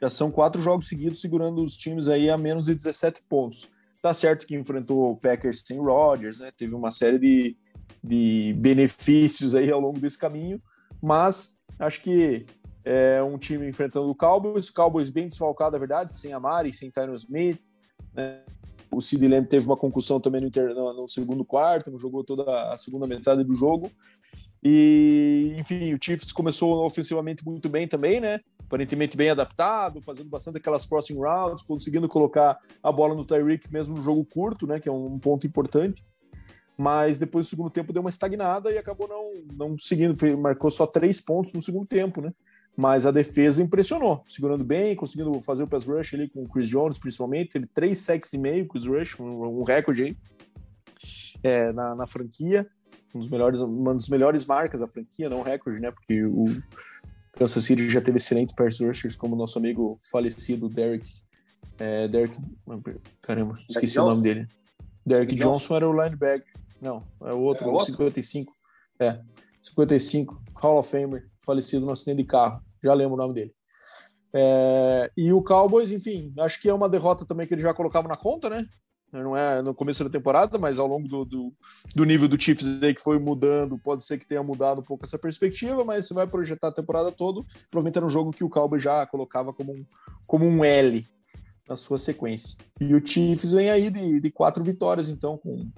Já 0.00 0.10
são 0.10 0.30
quatro 0.30 0.60
jogos 0.60 0.88
seguidos 0.88 1.20
segurando 1.20 1.62
os 1.62 1.76
times 1.76 2.08
aí 2.08 2.28
a 2.28 2.36
menos 2.36 2.66
de 2.66 2.74
17 2.74 3.22
pontos. 3.28 3.68
Tá 4.02 4.12
certo 4.12 4.46
que 4.46 4.54
enfrentou 4.54 5.10
o 5.10 5.16
Packers 5.16 5.62
sem 5.66 5.78
Rodgers, 5.78 6.38
né? 6.38 6.52
Teve 6.56 6.74
uma 6.74 6.90
série 6.90 7.18
de, 7.18 7.56
de 8.04 8.54
benefícios 8.58 9.54
aí 9.54 9.72
ao 9.72 9.80
longo 9.80 9.98
desse 9.98 10.18
caminho, 10.18 10.62
mas 11.02 11.58
acho 11.78 12.02
que 12.02 12.46
é 12.84 13.22
um 13.22 13.36
time 13.36 13.66
enfrentando 13.68 14.08
o 14.08 14.14
Cowboys, 14.14 14.70
Cowboys 14.70 15.10
bem 15.10 15.26
desfalcado, 15.26 15.76
é 15.76 15.78
verdade, 15.78 16.16
sem 16.16 16.32
Amari, 16.32 16.72
sem 16.72 16.90
Tyron 16.90 17.14
Smith, 17.14 17.60
né? 18.14 18.42
O 18.90 19.00
Sid 19.00 19.26
Lamb 19.26 19.46
teve 19.46 19.66
uma 19.66 19.76
concussão 19.76 20.20
também 20.20 20.40
no, 20.40 20.46
inter... 20.46 20.74
no, 20.74 21.08
segundo 21.08 21.44
quarto, 21.44 21.90
não 21.90 21.98
jogou 21.98 22.24
toda 22.24 22.72
a 22.72 22.76
segunda 22.76 23.06
metade 23.06 23.44
do 23.44 23.54
jogo. 23.54 23.90
E, 24.62 25.54
enfim, 25.58 25.94
o 25.94 25.98
Chiefs 26.02 26.32
começou 26.32 26.84
ofensivamente 26.84 27.44
muito 27.44 27.68
bem 27.68 27.86
também, 27.86 28.20
né? 28.20 28.40
aparentemente 28.68 29.16
bem 29.16 29.30
adaptado, 29.30 30.02
fazendo 30.02 30.28
bastante 30.28 30.58
aquelas 30.58 30.84
crossing 30.84 31.16
routes, 31.16 31.64
conseguindo 31.64 32.06
colocar 32.06 32.58
a 32.82 32.92
bola 32.92 33.14
no 33.14 33.24
Tyreek 33.24 33.72
mesmo 33.72 33.96
no 33.96 34.02
jogo 34.02 34.24
curto, 34.26 34.66
né, 34.66 34.78
que 34.78 34.88
é 34.88 34.92
um 34.92 35.18
ponto 35.18 35.46
importante. 35.46 36.04
Mas 36.76 37.18
depois 37.18 37.46
do 37.46 37.50
segundo 37.50 37.70
tempo 37.70 37.92
deu 37.92 38.02
uma 38.02 38.10
estagnada 38.10 38.70
e 38.70 38.78
acabou 38.78 39.08
não, 39.08 39.32
não 39.56 39.78
seguindo, 39.78 40.14
marcou 40.38 40.70
só 40.70 40.86
três 40.86 41.20
pontos 41.20 41.52
no 41.52 41.62
segundo 41.62 41.86
tempo, 41.86 42.20
né? 42.20 42.32
Mas 42.78 43.06
a 43.06 43.10
defesa 43.10 43.60
impressionou, 43.60 44.22
segurando 44.24 44.62
bem, 44.62 44.94
conseguindo 44.94 45.40
fazer 45.40 45.64
o 45.64 45.66
pass 45.66 45.84
rush 45.84 46.14
ali 46.14 46.28
com 46.28 46.44
o 46.44 46.48
Chris 46.48 46.68
Jones, 46.68 46.96
principalmente. 46.96 47.50
Teve 47.50 47.66
três 47.66 47.98
sacks 47.98 48.32
e 48.32 48.38
meio, 48.38 48.68
Chris 48.68 48.86
Rush, 48.86 49.18
um, 49.18 49.58
um 49.60 49.64
recorde 49.64 50.04
aí 50.04 50.16
é, 51.42 51.72
na, 51.72 51.96
na 51.96 52.06
franquia. 52.06 52.68
Um 53.12 53.18
dos 53.18 53.28
melhores, 53.28 53.58
uma 53.58 53.94
das 53.94 54.08
melhores 54.08 54.46
marcas 54.46 54.80
da 54.80 54.86
franquia, 54.86 55.28
não 55.28 55.42
recorde, 55.42 55.80
né? 55.80 55.90
Porque 55.90 56.24
o, 56.24 56.44
Kansas 57.32 57.64
City 57.64 57.88
já 57.88 58.00
teve 58.00 58.18
excelentes 58.18 58.54
pass 58.54 58.80
rushers, 58.80 59.16
como 59.16 59.34
o 59.34 59.38
nosso 59.38 59.58
amigo 59.58 59.98
falecido 60.08 60.68
Derek. 60.68 61.08
É, 61.78 62.06
Derek. 62.06 62.36
Caramba, 63.20 63.58
esqueci 63.68 63.94
Derek 63.94 63.98
o 63.98 64.10
nome 64.10 64.22
dele. 64.22 64.48
Derek 65.04 65.34
Johnson, 65.34 65.50
Johnson 65.50 65.76
era 65.76 65.88
o 65.88 65.92
linebacker. 66.04 66.52
Não, 66.80 67.02
é 67.22 67.32
o 67.32 67.40
outro, 67.40 67.64
é 67.64 67.68
o 67.68 67.72
outro? 67.72 67.86
55. 67.86 68.52
É, 69.00 69.20
55, 69.62 70.40
Hall 70.54 70.78
of 70.78 70.88
Famer, 70.88 71.28
falecido 71.38 71.84
no 71.84 71.90
acidente 71.90 72.18
de 72.18 72.24
carro. 72.24 72.62
Já 72.82 72.94
lembro 72.94 73.14
o 73.14 73.18
nome 73.18 73.34
dele. 73.34 73.54
É, 74.32 75.10
e 75.16 75.32
o 75.32 75.42
Cowboys, 75.42 75.90
enfim, 75.90 76.32
acho 76.38 76.60
que 76.60 76.68
é 76.68 76.74
uma 76.74 76.88
derrota 76.88 77.24
também 77.24 77.46
que 77.46 77.54
ele 77.54 77.62
já 77.62 77.72
colocava 77.72 78.06
na 78.08 78.16
conta, 78.16 78.50
né? 78.50 78.66
não 79.12 79.36
é 79.36 79.62
no 79.62 79.74
começo 79.74 80.04
da 80.04 80.10
temporada, 80.10 80.58
mas 80.58 80.78
ao 80.78 80.86
longo 80.86 81.08
do, 81.08 81.24
do, 81.24 81.54
do, 81.94 82.04
nível 82.04 82.28
do 82.28 82.40
Chiefs 82.40 82.82
aí 82.82 82.94
que 82.94 83.02
foi 83.02 83.18
mudando, 83.18 83.78
pode 83.78 84.04
ser 84.04 84.18
que 84.18 84.26
tenha 84.26 84.42
mudado 84.42 84.80
um 84.80 84.84
pouco 84.84 85.06
essa 85.06 85.18
perspectiva, 85.18 85.82
mas 85.84 86.06
você 86.06 86.14
vai 86.14 86.26
projetar 86.26 86.68
a 86.68 86.72
temporada 86.72 87.10
toda, 87.10 87.40
era 87.94 88.04
um 88.04 88.10
jogo 88.10 88.32
que 88.32 88.44
o 88.44 88.50
Cowboys 88.50 88.82
já 88.82 89.06
colocava 89.06 89.52
como 89.52 89.72
um, 89.72 89.84
como 90.26 90.44
um 90.44 90.62
L 90.62 91.06
na 91.66 91.76
sua 91.76 91.98
sequência. 91.98 92.58
E 92.80 92.94
o 92.94 93.04
Chiefs 93.04 93.52
vem 93.52 93.70
aí 93.70 93.90
de, 93.90 94.20
de 94.20 94.30
quatro 94.30 94.62
vitórias, 94.62 95.08
então, 95.08 95.38
com 95.38 95.70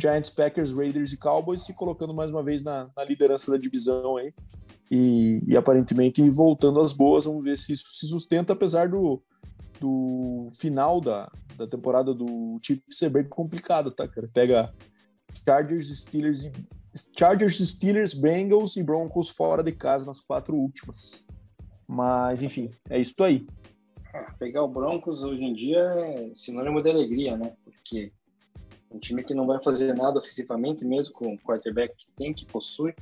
Giants, 0.00 0.30
Packers, 0.30 0.72
Raiders 0.72 1.12
e 1.12 1.18
Cowboys 1.18 1.64
se 1.64 1.74
colocando 1.74 2.14
mais 2.14 2.30
uma 2.30 2.42
vez 2.42 2.62
na, 2.62 2.88
na 2.96 3.04
liderança 3.04 3.50
da 3.50 3.58
divisão 3.58 4.16
aí. 4.16 4.32
E, 4.90 5.40
e 5.46 5.56
aparentemente 5.56 6.28
voltando 6.30 6.80
às 6.80 6.92
boas, 6.92 7.24
vamos 7.24 7.44
ver 7.44 7.56
se 7.56 7.72
isso 7.72 7.86
se 7.92 8.08
sustenta, 8.08 8.52
apesar 8.52 8.88
do, 8.88 9.22
do 9.80 10.48
final 10.52 11.00
da, 11.00 11.30
da 11.56 11.66
temporada 11.66 12.12
do 12.12 12.58
Chiefs 12.60 12.98
ser 12.98 13.10
bem 13.10 13.24
complicado, 13.24 13.90
tá, 13.90 14.08
cara? 14.08 14.28
Pega 14.32 14.74
Chargers, 15.44 16.00
Steelers 16.00 16.44
e 16.44 16.52
Chargers, 17.16 17.58
Steelers, 17.58 18.14
Bengals 18.14 18.76
e 18.76 18.82
Broncos 18.82 19.28
fora 19.28 19.62
de 19.62 19.72
casa 19.72 20.06
nas 20.06 20.20
quatro 20.20 20.56
últimas. 20.56 21.24
Mas, 21.86 22.42
enfim, 22.42 22.70
é 22.88 22.98
isso 23.00 23.22
aí. 23.22 23.46
Pegar 24.38 24.62
o 24.62 24.68
Broncos 24.68 25.22
hoje 25.22 25.44
em 25.44 25.54
dia 25.54 25.78
é 25.78 26.32
sinônimo 26.34 26.82
de 26.82 26.90
alegria, 26.90 27.36
né? 27.36 27.54
Porque 27.64 28.12
um 28.90 28.98
time 28.98 29.22
que 29.22 29.34
não 29.34 29.46
vai 29.46 29.62
fazer 29.62 29.94
nada 29.94 30.18
ofensivamente, 30.18 30.84
mesmo 30.84 31.14
com 31.14 31.34
o 31.34 31.38
quarterback 31.38 31.94
que 31.96 32.06
tem, 32.16 32.34
que 32.34 32.44
possui. 32.46 32.92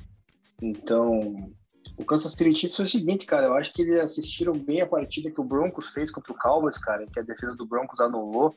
Então, 0.61 1.51
o 1.99 2.05
Kansas 2.05 2.31
City 2.31 2.55
Chiefs 2.55 2.77
foi 2.77 2.85
o 2.85 2.89
seguinte, 2.89 3.25
cara, 3.25 3.47
eu 3.47 3.53
acho 3.55 3.73
que 3.73 3.81
eles 3.81 3.99
assistiram 3.99 4.53
bem 4.53 4.79
a 4.79 4.87
partida 4.87 5.29
que 5.29 5.41
o 5.41 5.43
Broncos 5.43 5.89
fez 5.89 6.09
contra 6.09 6.31
o 6.31 6.37
Cowboys, 6.37 6.77
cara, 6.77 7.05
que 7.05 7.19
a 7.19 7.23
defesa 7.23 7.53
do 7.53 7.65
Broncos 7.65 7.99
anulou 7.99 8.55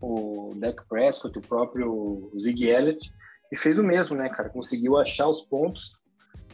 o 0.00 0.54
Dak 0.56 0.82
Prescott, 0.88 1.38
o 1.38 1.42
próprio 1.42 2.32
Zig 2.40 2.66
Elliott, 2.66 3.12
e 3.52 3.56
fez 3.58 3.78
o 3.78 3.84
mesmo, 3.84 4.16
né, 4.16 4.30
cara? 4.30 4.48
Conseguiu 4.48 4.96
achar 4.96 5.28
os 5.28 5.42
pontos 5.42 6.00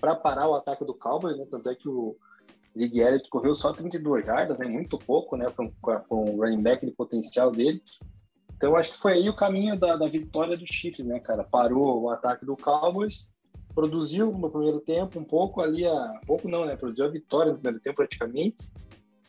para 0.01 0.17
parar 0.17 0.49
o 0.49 0.57
ataque 0.57 0.85
do 0.85 0.93
Cowboys, 0.93 1.39
né? 1.39 1.47
Tanto 1.49 1.71
é 1.71 1.75
que 1.77 1.89
o 1.89 2.17
Zig 2.77 2.99
Elliott 2.99 3.29
correu 3.31 3.55
só 3.55 3.73
32 3.73 4.27
jardas, 4.27 4.59
né? 4.59 4.67
Muito 4.67 4.99
pouco, 4.99 5.37
né? 5.37 5.47
Com 5.51 5.71
o 6.11 6.37
running 6.43 6.63
back 6.63 6.85
de 6.85 6.91
potencial 6.91 7.53
dele. 7.53 7.81
Então, 8.57 8.77
acho 8.77 8.93
que 8.93 8.99
foi 8.99 9.13
aí 9.13 9.29
o 9.29 9.37
caminho 9.37 9.79
da, 9.79 9.97
da 9.97 10.09
vitória 10.09 10.57
do 10.57 10.67
Chiefs, 10.67 11.07
né, 11.07 11.21
cara? 11.21 11.45
Parou 11.45 12.03
o 12.03 12.11
ataque 12.11 12.45
do 12.45 12.57
Cowboys, 12.57 13.31
produziu 13.75 14.33
no 14.33 14.51
primeiro 14.51 14.81
tempo 14.81 15.19
um 15.19 15.25
pouco 15.25 15.61
ali, 15.61 15.87
a, 15.87 16.21
pouco 16.27 16.49
não, 16.49 16.65
né? 16.65 16.77
Produziu 16.77 17.07
a 17.07 17.11
vitória 17.11 17.53
no 17.53 17.59
primeiro 17.59 17.81
tempo 17.81 17.97
praticamente. 17.97 18.71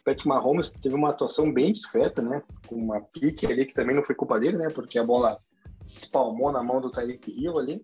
Patrick 0.03 0.27
Mahomes 0.27 0.71
teve 0.71 0.95
uma 0.95 1.09
atuação 1.09 1.53
bem 1.53 1.71
discreta, 1.71 2.21
né? 2.21 2.41
Com 2.67 2.75
uma 2.75 3.01
pique 3.01 3.45
ali 3.45 3.65
que 3.65 3.73
também 3.73 3.95
não 3.95 4.03
foi 4.03 4.15
culpa 4.15 4.39
dele, 4.39 4.57
né? 4.57 4.69
Porque 4.69 4.99
a 4.99 5.03
bola 5.03 5.37
espalmou 5.85 6.51
na 6.51 6.61
mão 6.61 6.81
do 6.81 6.91
Tyreek 6.91 7.31
Hill 7.31 7.57
ali. 7.57 7.81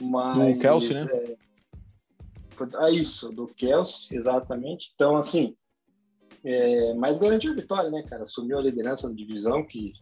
Mas, 0.00 0.54
do 0.54 0.58
Kelsey, 0.58 0.94
né? 0.94 1.06
É, 1.12 1.36
ah, 2.78 2.90
isso, 2.90 3.30
do 3.30 3.46
Kelsey, 3.46 4.16
exatamente. 4.16 4.90
Então, 4.94 5.16
assim, 5.16 5.56
é, 6.44 6.92
mas 6.94 7.18
garantiu 7.18 7.52
a 7.52 7.56
vitória, 7.56 7.90
né, 7.90 8.02
cara? 8.02 8.24
Assumiu 8.24 8.58
a 8.58 8.62
liderança 8.62 9.08
da 9.08 9.14
divisão, 9.14 9.64
que 9.64 9.92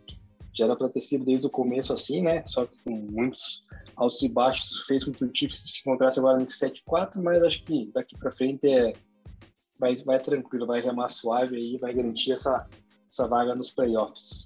já 0.55 0.67
era 0.67 0.77
para 0.77 0.89
ter 0.89 1.01
sido 1.01 1.25
desde 1.25 1.47
o 1.47 1.51
começo 1.51 1.93
assim, 1.93 2.23
né? 2.23 2.43
Só 2.47 2.67
que 2.67 2.79
com 2.83 2.91
muitos 2.91 3.65
altos 3.97 4.23
e 4.23 4.29
baixos 4.29 4.85
fez 4.87 5.05
com 5.05 5.13
que 5.13 5.25
o 5.25 5.31
Chiefs 5.33 5.63
se 5.67 5.81
encontrasse 5.81 6.19
agora 6.19 6.39
nesse 6.39 6.59
7-4, 6.59 7.23
mas 7.23 7.43
acho 7.43 7.65
que 7.65 7.91
daqui 7.93 8.17
para 8.19 8.33
frente 8.33 8.69
é 8.69 8.93
vai, 9.79 9.95
vai 9.97 10.21
tranquilo, 10.21 10.67
vai 10.67 10.81
remar 10.81 11.09
suave 11.09 11.57
aí, 11.57 11.77
vai 11.79 11.93
garantir 11.93 12.33
essa, 12.33 12.69
essa 13.11 13.27
vaga 13.27 13.55
nos 13.55 13.71
playoffs. 13.73 14.45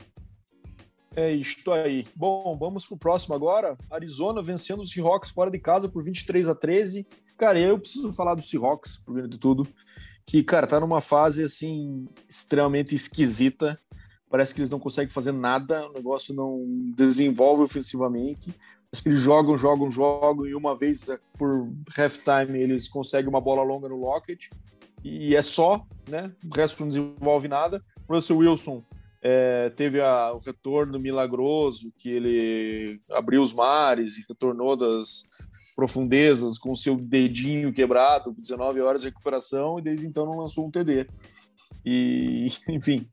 É 1.15 1.33
isto 1.33 1.73
aí. 1.73 2.07
Bom, 2.15 2.57
vamos 2.59 2.87
pro 2.87 2.97
próximo 2.97 3.35
agora. 3.35 3.77
Arizona 3.91 4.43
vencendo 4.43 4.81
os 4.81 4.91
Seahawks 4.91 5.31
fora 5.31 5.51
de 5.51 5.59
casa 5.59 5.89
por 5.89 6.03
23 6.03 6.49
a 6.49 6.55
13. 6.55 7.07
Cara, 7.39 7.59
eu 7.59 7.79
preciso 7.79 8.13
falar 8.13 8.35
do 8.35 8.43
Seahawks, 8.43 8.99
por 8.99 9.27
de 9.27 9.39
tudo, 9.39 9.67
que, 10.27 10.43
cara, 10.43 10.67
tá 10.67 10.81
numa 10.81 11.01
fase, 11.01 11.43
assim, 11.43 12.07
extremamente 12.29 12.95
esquisita. 12.95 13.79
Parece 14.29 14.55
que 14.55 14.61
eles 14.61 14.71
não 14.71 14.81
conseguem 14.81 15.11
fazer 15.11 15.33
nada, 15.33 15.89
o 15.89 15.93
negócio 15.93 16.35
não 16.35 16.65
desenvolve 16.97 17.63
ofensivamente. 17.63 18.53
Que 19.03 19.09
eles 19.09 19.21
jogam, 19.21 19.59
jogam, 19.59 19.91
jogam, 19.91 20.47
e 20.47 20.55
uma 20.55 20.77
vez 20.77 21.09
por 21.37 21.71
halftime 21.97 22.59
eles 22.59 22.89
conseguem 22.89 23.29
uma 23.29 23.41
bola 23.41 23.63
longa 23.63 23.89
no 23.89 23.97
Lockett 23.97 24.49
e 25.09 25.37
é 25.37 25.43
só, 25.43 25.87
né? 26.09 26.33
O 26.45 26.55
resto 26.55 26.81
não 26.81 26.89
desenvolve 26.89 27.47
nada. 27.47 27.81
Russell 28.09 28.39
Wilson 28.39 28.83
é, 29.23 29.71
teve 29.71 30.01
a, 30.01 30.33
o 30.33 30.39
retorno 30.39 30.99
milagroso, 30.99 31.93
que 31.97 32.11
ele 32.11 33.01
abriu 33.13 33.41
os 33.41 33.53
mares 33.53 34.17
e 34.17 34.25
retornou 34.29 34.77
das 34.77 35.25
profundezas 35.77 36.59
com 36.59 36.75
seu 36.75 36.97
dedinho 36.97 37.73
quebrado, 37.73 38.35
19 38.37 38.81
horas 38.81 39.03
de 39.03 39.09
recuperação, 39.09 39.79
e 39.79 39.83
desde 39.83 40.07
então 40.07 40.27
não 40.27 40.39
lançou 40.39 40.67
um 40.67 40.71
TD. 40.71 41.07
E, 41.85 42.47
enfim, 42.69 43.09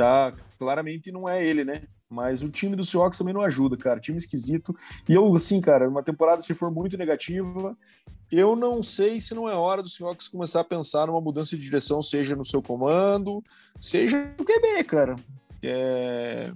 tá, 0.00 0.32
claramente 0.58 1.12
não 1.12 1.28
é 1.28 1.44
ele, 1.44 1.62
né? 1.62 1.82
Mas 2.08 2.42
o 2.42 2.50
time 2.50 2.74
do 2.74 2.84
Seahawks 2.84 3.18
também 3.18 3.34
não 3.34 3.42
ajuda, 3.42 3.76
cara. 3.76 4.00
Time 4.00 4.16
esquisito. 4.16 4.74
E 5.06 5.12
eu, 5.12 5.32
assim, 5.34 5.60
cara, 5.60 5.88
uma 5.88 6.02
temporada 6.02 6.40
se 6.40 6.54
for 6.54 6.70
muito 6.70 6.96
negativa, 6.96 7.76
eu 8.32 8.56
não 8.56 8.82
sei 8.82 9.20
se 9.20 9.34
não 9.34 9.46
é 9.46 9.54
hora 9.54 9.82
do 9.82 9.90
Seahawks 9.90 10.26
começar 10.26 10.60
a 10.60 10.64
pensar 10.64 11.06
numa 11.06 11.20
mudança 11.20 11.54
de 11.54 11.62
direção, 11.62 12.00
seja 12.00 12.34
no 12.34 12.44
seu 12.44 12.62
comando, 12.62 13.44
seja 13.78 14.34
no 14.38 14.44
QB, 14.44 14.84
cara. 14.88 15.16
É... 15.62 16.50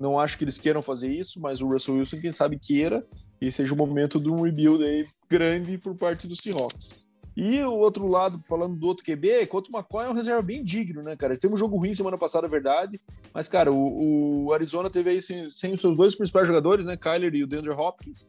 Não 0.00 0.18
acho 0.18 0.38
que 0.38 0.44
eles 0.44 0.58
queiram 0.58 0.80
fazer 0.80 1.12
isso, 1.12 1.40
mas 1.40 1.60
o 1.60 1.68
Russell 1.68 1.96
Wilson, 1.96 2.20
quem 2.20 2.32
sabe, 2.32 2.58
queira 2.58 3.04
e 3.40 3.52
seja 3.52 3.74
o 3.74 3.76
momento 3.76 4.18
de 4.18 4.30
um 4.30 4.40
rebuild 4.42 4.82
aí 4.82 5.06
grande 5.28 5.76
por 5.76 5.94
parte 5.94 6.26
do 6.26 6.34
Seahawks. 6.34 7.07
E 7.40 7.62
o 7.62 7.72
outro 7.72 8.08
lado, 8.08 8.40
falando 8.44 8.74
do 8.74 8.84
outro 8.88 9.04
QB, 9.04 9.46
contra 9.46 9.72
o 9.72 9.76
McCoy 9.76 10.06
é 10.06 10.08
um 10.08 10.12
reserva 10.12 10.42
bem 10.42 10.64
digno, 10.64 11.04
né, 11.04 11.14
cara? 11.14 11.38
Teve 11.38 11.54
um 11.54 11.56
jogo 11.56 11.76
ruim 11.76 11.94
semana 11.94 12.18
passada, 12.18 12.48
é 12.48 12.50
verdade, 12.50 13.00
mas, 13.32 13.46
cara, 13.46 13.70
o, 13.70 14.46
o 14.46 14.52
Arizona 14.52 14.90
teve 14.90 15.10
aí 15.10 15.22
sem, 15.22 15.48
sem, 15.48 15.72
os 15.72 15.80
seus 15.80 15.96
dois 15.96 16.16
principais 16.16 16.48
jogadores, 16.48 16.84
né, 16.84 16.96
Kyler 16.96 17.32
e 17.36 17.44
o 17.44 17.46
DeAndre 17.46 17.70
Hopkins, 17.70 18.26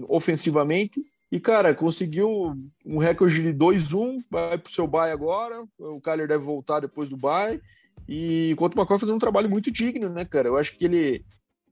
ofensivamente, 0.00 1.00
e, 1.32 1.40
cara, 1.40 1.74
conseguiu 1.74 2.54
um 2.84 2.98
recorde 2.98 3.42
de 3.42 3.54
2-1, 3.54 4.22
vai 4.30 4.58
pro 4.58 4.70
seu 4.70 4.86
bye 4.86 5.10
agora. 5.10 5.64
O 5.78 5.98
Kyler 5.98 6.28
deve 6.28 6.44
voltar 6.44 6.80
depois 6.80 7.08
do 7.08 7.16
bye. 7.16 7.58
E 8.06 8.50
enquanto 8.50 8.74
o 8.74 8.78
McCoy 8.78 8.98
fazendo 8.98 9.16
um 9.16 9.18
trabalho 9.18 9.48
muito 9.48 9.70
digno, 9.70 10.10
né, 10.10 10.26
cara? 10.26 10.48
Eu 10.48 10.58
acho 10.58 10.76
que 10.76 10.84
ele, 10.84 11.24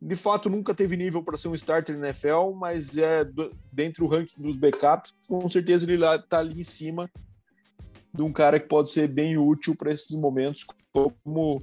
de 0.03 0.17
fato, 0.17 0.49
nunca 0.49 0.75
teve 0.75 0.97
nível 0.97 1.23
para 1.23 1.37
ser 1.37 1.49
um 1.49 1.55
starter 1.55 1.99
na 1.99 2.07
NFL, 2.07 2.53
mas 2.57 2.97
é 2.97 3.25
dentro 3.71 4.07
do 4.07 4.11
ranking 4.11 4.43
dos 4.43 4.59
backups, 4.59 5.15
com 5.29 5.49
certeza 5.49 5.91
ele 5.91 6.05
tá 6.29 6.39
ali 6.39 6.61
em 6.61 6.65
cima 6.65 7.11
de 8.13 8.23
um 8.23 8.33
cara 8.33 8.59
que 8.59 8.67
pode 8.67 8.91
ser 8.91 9.07
bem 9.09 9.37
útil 9.37 9.77
para 9.77 9.93
esses 9.93 10.11
momentos, 10.19 10.67
como 10.93 11.63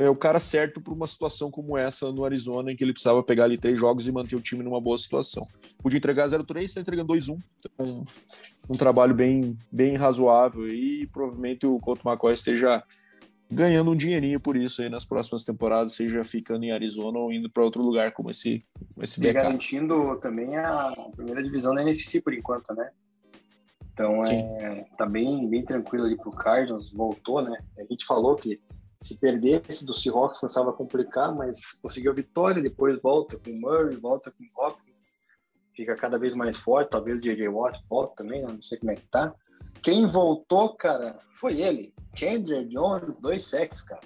é 0.00 0.08
o 0.08 0.16
cara 0.16 0.40
certo 0.40 0.80
para 0.80 0.94
uma 0.94 1.06
situação 1.06 1.50
como 1.50 1.76
essa 1.76 2.10
no 2.10 2.24
Arizona, 2.24 2.72
em 2.72 2.76
que 2.76 2.82
ele 2.82 2.94
precisava 2.94 3.22
pegar 3.22 3.44
ali 3.44 3.58
três 3.58 3.78
jogos 3.78 4.08
e 4.08 4.12
manter 4.12 4.34
o 4.34 4.40
time 4.40 4.62
numa 4.62 4.80
boa 4.80 4.96
situação. 4.96 5.46
Podia 5.82 5.98
entregar 5.98 6.26
0-3, 6.26 6.62
está 6.62 6.80
entregando 6.80 7.12
2-1. 7.12 7.38
Então, 7.74 8.02
um 8.70 8.76
trabalho 8.76 9.14
bem, 9.14 9.58
bem 9.70 9.94
razoável 9.96 10.66
e 10.66 11.06
provavelmente 11.08 11.66
o 11.66 11.78
Couto 11.80 12.08
McCoy 12.08 12.32
esteja 12.32 12.82
ganhando 13.50 13.90
um 13.90 13.96
dinheirinho 13.96 14.38
por 14.38 14.56
isso 14.56 14.82
aí 14.82 14.88
nas 14.88 15.04
próximas 15.04 15.44
temporadas, 15.44 15.92
seja 15.92 16.24
ficando 16.24 16.64
em 16.64 16.72
Arizona 16.72 17.18
ou 17.18 17.32
indo 17.32 17.50
para 17.50 17.64
outro 17.64 17.82
lugar 17.82 18.12
como 18.12 18.30
esse, 18.30 18.64
esse 19.00 19.24
E 19.24 19.32
garantindo 19.32 20.18
também 20.20 20.56
a 20.56 20.92
primeira 21.14 21.42
divisão 21.42 21.74
da 21.74 21.82
NFC 21.82 22.20
por 22.20 22.34
enquanto, 22.34 22.74
né? 22.74 22.90
Então 23.92 24.22
é, 24.24 24.84
tá 24.96 25.06
bem, 25.06 25.48
bem 25.48 25.64
tranquilo 25.64 26.04
ali 26.04 26.16
pro 26.16 26.30
Cardinals, 26.30 26.92
voltou, 26.92 27.42
né? 27.42 27.58
A 27.78 27.82
gente 27.84 28.04
falou 28.04 28.36
que 28.36 28.60
se 29.00 29.18
perdesse 29.18 29.86
do 29.86 29.94
Seahawks 29.94 30.38
começava 30.38 30.70
a 30.70 30.72
complicar, 30.72 31.34
mas 31.34 31.72
conseguiu 31.80 32.12
a 32.12 32.14
vitória, 32.14 32.62
depois 32.62 33.00
volta 33.00 33.38
com 33.38 33.50
o 33.50 33.60
Murray, 33.60 33.96
volta 33.96 34.30
com 34.30 34.44
o 34.44 34.66
Hopkins, 34.66 35.04
fica 35.74 35.96
cada 35.96 36.18
vez 36.18 36.34
mais 36.34 36.56
forte, 36.56 36.90
talvez 36.90 37.18
o 37.18 37.20
J.J. 37.20 37.48
Watt 37.48 37.80
volta 37.88 38.22
também, 38.22 38.42
né? 38.42 38.52
não 38.52 38.62
sei 38.62 38.78
como 38.78 38.90
é 38.90 38.96
que 38.96 39.06
tá. 39.06 39.34
Quem 39.82 40.06
voltou, 40.06 40.74
cara, 40.74 41.16
foi 41.32 41.60
ele, 41.60 41.92
Chandler 42.14 42.66
Jones, 42.66 43.18
dois 43.18 43.44
sacks, 43.44 43.82
cara. 43.82 44.00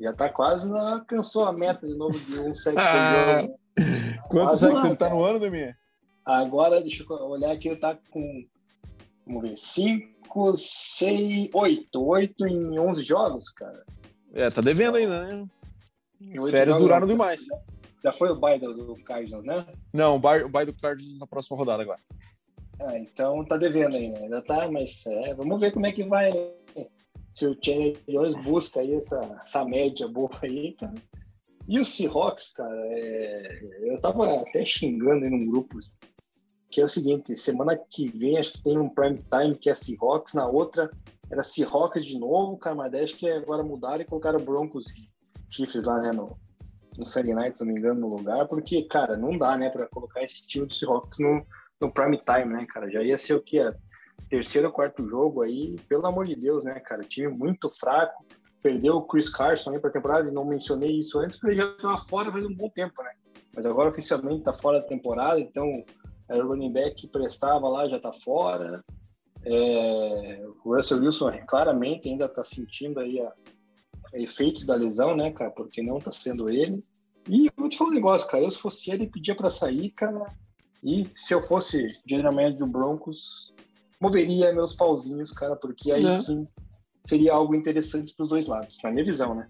Já 0.00 0.12
tá 0.12 0.28
quase, 0.28 0.70
alcançou 0.72 1.44
a 1.44 1.52
meta 1.52 1.86
de 1.86 1.96
novo 1.96 2.18
de 2.18 2.40
um 2.40 2.54
sec 2.54 2.74
ah, 2.78 3.46
Quantos 4.28 4.60
sacks 4.60 4.84
ele 4.84 4.96
tá 4.96 5.10
no 5.10 5.22
ano, 5.22 5.38
Deminha? 5.38 5.76
Agora, 6.24 6.80
deixa 6.80 7.04
eu 7.08 7.16
olhar 7.28 7.52
aqui, 7.52 7.68
ele 7.68 7.76
tá 7.76 7.98
com, 8.10 8.44
vamos 9.26 9.42
ver, 9.42 9.56
5, 9.56 10.56
6, 10.56 11.50
8, 11.52 12.02
8 12.02 12.46
em 12.46 12.78
11 12.78 13.02
jogos, 13.02 13.50
cara. 13.50 13.84
É, 14.32 14.48
tá 14.48 14.60
devendo 14.60 14.96
ainda, 14.96 15.26
né? 15.26 15.46
As 16.36 16.50
férias 16.50 16.76
duraram 16.76 17.06
demais. 17.06 17.42
Já 18.02 18.12
foi 18.12 18.30
o 18.30 18.36
bye 18.36 18.58
do, 18.58 18.72
do 18.72 18.94
Cardinals, 19.02 19.44
né? 19.44 19.66
Não, 19.92 20.16
o 20.16 20.18
bye, 20.18 20.42
o 20.42 20.48
bye 20.48 20.64
do 20.64 20.72
Cardinals 20.72 21.18
na 21.18 21.26
próxima 21.26 21.56
rodada 21.56 21.82
agora. 21.82 22.00
Ah, 22.80 22.98
então 22.98 23.44
tá 23.44 23.56
devendo 23.56 23.96
ainda, 23.96 24.18
ainda 24.18 24.42
tá, 24.42 24.70
mas 24.70 25.04
é, 25.06 25.34
vamos 25.34 25.60
ver 25.60 25.70
como 25.70 25.86
é 25.86 25.92
que 25.92 26.02
vai, 26.04 26.32
né? 26.32 26.86
Se 27.30 27.46
o 27.46 27.56
Chandler 27.62 27.98
Jones 28.08 28.34
busca 28.44 28.80
aí 28.80 28.94
essa, 28.94 29.40
essa 29.42 29.64
média 29.64 30.08
boa 30.08 30.30
aí, 30.42 30.72
cara. 30.72 30.94
E 31.68 31.78
o 31.78 31.84
Seahawks, 31.84 32.50
cara, 32.50 32.80
é, 32.88 33.60
eu 33.82 34.00
tava 34.00 34.40
até 34.40 34.64
xingando 34.64 35.24
aí 35.24 35.30
num 35.30 35.46
grupo, 35.46 35.78
que 36.70 36.80
é 36.80 36.84
o 36.84 36.88
seguinte, 36.88 37.36
semana 37.36 37.76
que 37.76 38.08
vem 38.08 38.38
acho 38.38 38.54
que 38.54 38.62
tem 38.62 38.78
um 38.78 38.88
prime 38.88 39.22
time 39.30 39.56
que 39.56 39.68
é 39.68 39.74
Seahawks, 39.74 40.34
na 40.34 40.48
outra 40.48 40.90
era 41.30 41.42
Seahawks 41.42 42.04
de 42.04 42.18
novo, 42.18 42.56
cara, 42.56 42.74
mas 42.74 42.94
acho 42.94 43.16
que 43.16 43.30
agora 43.30 43.62
mudaram 43.62 44.00
e 44.00 44.04
colocaram 44.04 44.42
Broncos 44.42 44.86
e 44.96 45.08
Chiefs 45.50 45.84
lá, 45.84 46.00
né, 46.00 46.12
no, 46.12 46.36
no 46.96 47.06
Sunday 47.06 47.34
Night, 47.34 47.58
se 47.58 47.64
não 47.64 47.72
me 47.72 47.78
engano, 47.78 48.00
no 48.00 48.16
lugar, 48.16 48.48
porque, 48.48 48.82
cara, 48.84 49.16
não 49.16 49.36
dá, 49.38 49.56
né, 49.56 49.68
para 49.68 49.86
colocar 49.86 50.22
esse 50.22 50.46
time 50.46 50.66
do 50.66 50.74
Seahawks 50.74 51.20
no, 51.20 51.46
no 51.80 51.92
prime 51.92 52.18
time, 52.18 52.52
né, 52.52 52.66
cara, 52.68 52.90
já 52.90 53.02
ia 53.02 53.16
ser 53.16 53.34
o 53.34 53.42
que? 53.42 53.58
Terceiro 54.28 54.68
ou 54.68 54.72
quarto 54.72 55.08
jogo 55.08 55.42
aí, 55.42 55.76
pelo 55.88 56.06
amor 56.06 56.26
de 56.26 56.36
Deus, 56.36 56.62
né, 56.64 56.78
cara, 56.80 57.02
time 57.02 57.28
muito 57.28 57.70
fraco, 57.70 58.24
perdeu 58.62 58.96
o 58.96 59.02
Chris 59.02 59.28
Carson 59.28 59.70
aí 59.70 59.78
pra 59.78 59.90
temporada, 59.90 60.28
e 60.28 60.32
não 60.32 60.44
mencionei 60.44 60.98
isso 60.98 61.18
antes, 61.18 61.38
porque 61.38 61.54
ele 61.54 61.62
já 61.62 61.70
estava 61.70 61.98
fora 61.98 62.30
faz 62.30 62.44
um 62.44 62.54
bom 62.54 62.68
tempo, 62.70 63.02
né, 63.02 63.10
mas 63.54 63.66
agora 63.66 63.90
oficialmente 63.90 64.44
tá 64.44 64.52
fora 64.52 64.80
da 64.80 64.86
temporada, 64.86 65.40
então 65.40 65.66
o 66.28 66.42
running 66.42 66.72
back 66.72 66.94
que 66.94 67.08
prestava 67.08 67.68
lá 67.68 67.88
já 67.88 67.98
tá 67.98 68.12
fora, 68.12 68.84
é, 69.44 70.46
o 70.64 70.74
Russell 70.74 70.98
Wilson 70.98 71.30
claramente 71.46 72.08
ainda 72.08 72.26
está 72.26 72.44
sentindo 72.44 73.00
aí 73.00 73.18
a, 73.20 73.32
efeitos 74.12 74.66
da 74.66 74.74
lesão, 74.74 75.16
né, 75.16 75.32
cara? 75.32 75.50
Porque 75.50 75.82
não 75.82 76.00
tá 76.00 76.10
sendo 76.10 76.48
ele. 76.48 76.84
E 77.28 77.50
vou 77.56 77.68
te 77.68 77.76
falar 77.76 77.90
um 77.90 77.94
negócio, 77.94 78.28
cara. 78.28 78.44
Eu, 78.44 78.50
se 78.50 78.58
fosse 78.58 78.90
ele, 78.90 79.06
pedia 79.06 79.34
para 79.34 79.48
sair, 79.48 79.90
cara. 79.90 80.34
E 80.82 81.06
se 81.14 81.34
eu 81.34 81.42
fosse 81.42 81.86
general 82.06 82.32
manager 82.32 82.58
do 82.58 82.66
Broncos, 82.66 83.52
moveria 84.00 84.52
meus 84.52 84.74
pauzinhos, 84.74 85.30
cara, 85.32 85.56
porque 85.56 85.92
aí 85.92 86.04
é. 86.04 86.20
sim 86.20 86.46
seria 87.04 87.32
algo 87.32 87.54
interessante 87.54 88.14
para 88.14 88.22
os 88.22 88.28
dois 88.28 88.46
lados, 88.46 88.78
na 88.82 88.90
minha 88.90 89.04
visão, 89.04 89.34
né? 89.34 89.48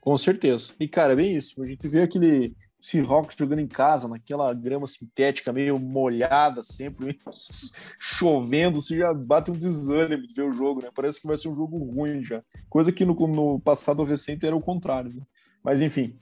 Com 0.00 0.18
certeza. 0.18 0.74
E, 0.78 0.86
cara, 0.86 1.14
é 1.14 1.16
bem 1.16 1.34
isso. 1.34 1.62
A 1.62 1.66
gente 1.66 1.88
vê 1.88 2.02
aquele 2.02 2.54
Seahawks 2.78 3.34
jogando 3.38 3.60
em 3.60 3.66
casa, 3.66 4.06
naquela 4.06 4.52
grama 4.52 4.86
sintética 4.86 5.50
meio 5.50 5.78
molhada, 5.78 6.62
sempre 6.62 7.18
chovendo, 7.98 8.82
você 8.82 8.98
já 8.98 9.14
bate 9.14 9.50
um 9.50 9.54
desânimo 9.54 10.26
de 10.26 10.34
ver 10.34 10.42
o 10.42 10.52
jogo, 10.52 10.82
né? 10.82 10.90
Parece 10.94 11.20
que 11.20 11.26
vai 11.26 11.38
ser 11.38 11.48
um 11.48 11.54
jogo 11.54 11.78
ruim 11.78 12.22
já. 12.22 12.42
Coisa 12.68 12.92
que 12.92 13.02
no, 13.02 13.14
no 13.14 13.58
passado 13.60 14.04
recente 14.04 14.44
era 14.44 14.54
o 14.54 14.60
contrário, 14.60 15.14
né? 15.14 15.22
Mas, 15.62 15.80
enfim. 15.80 16.14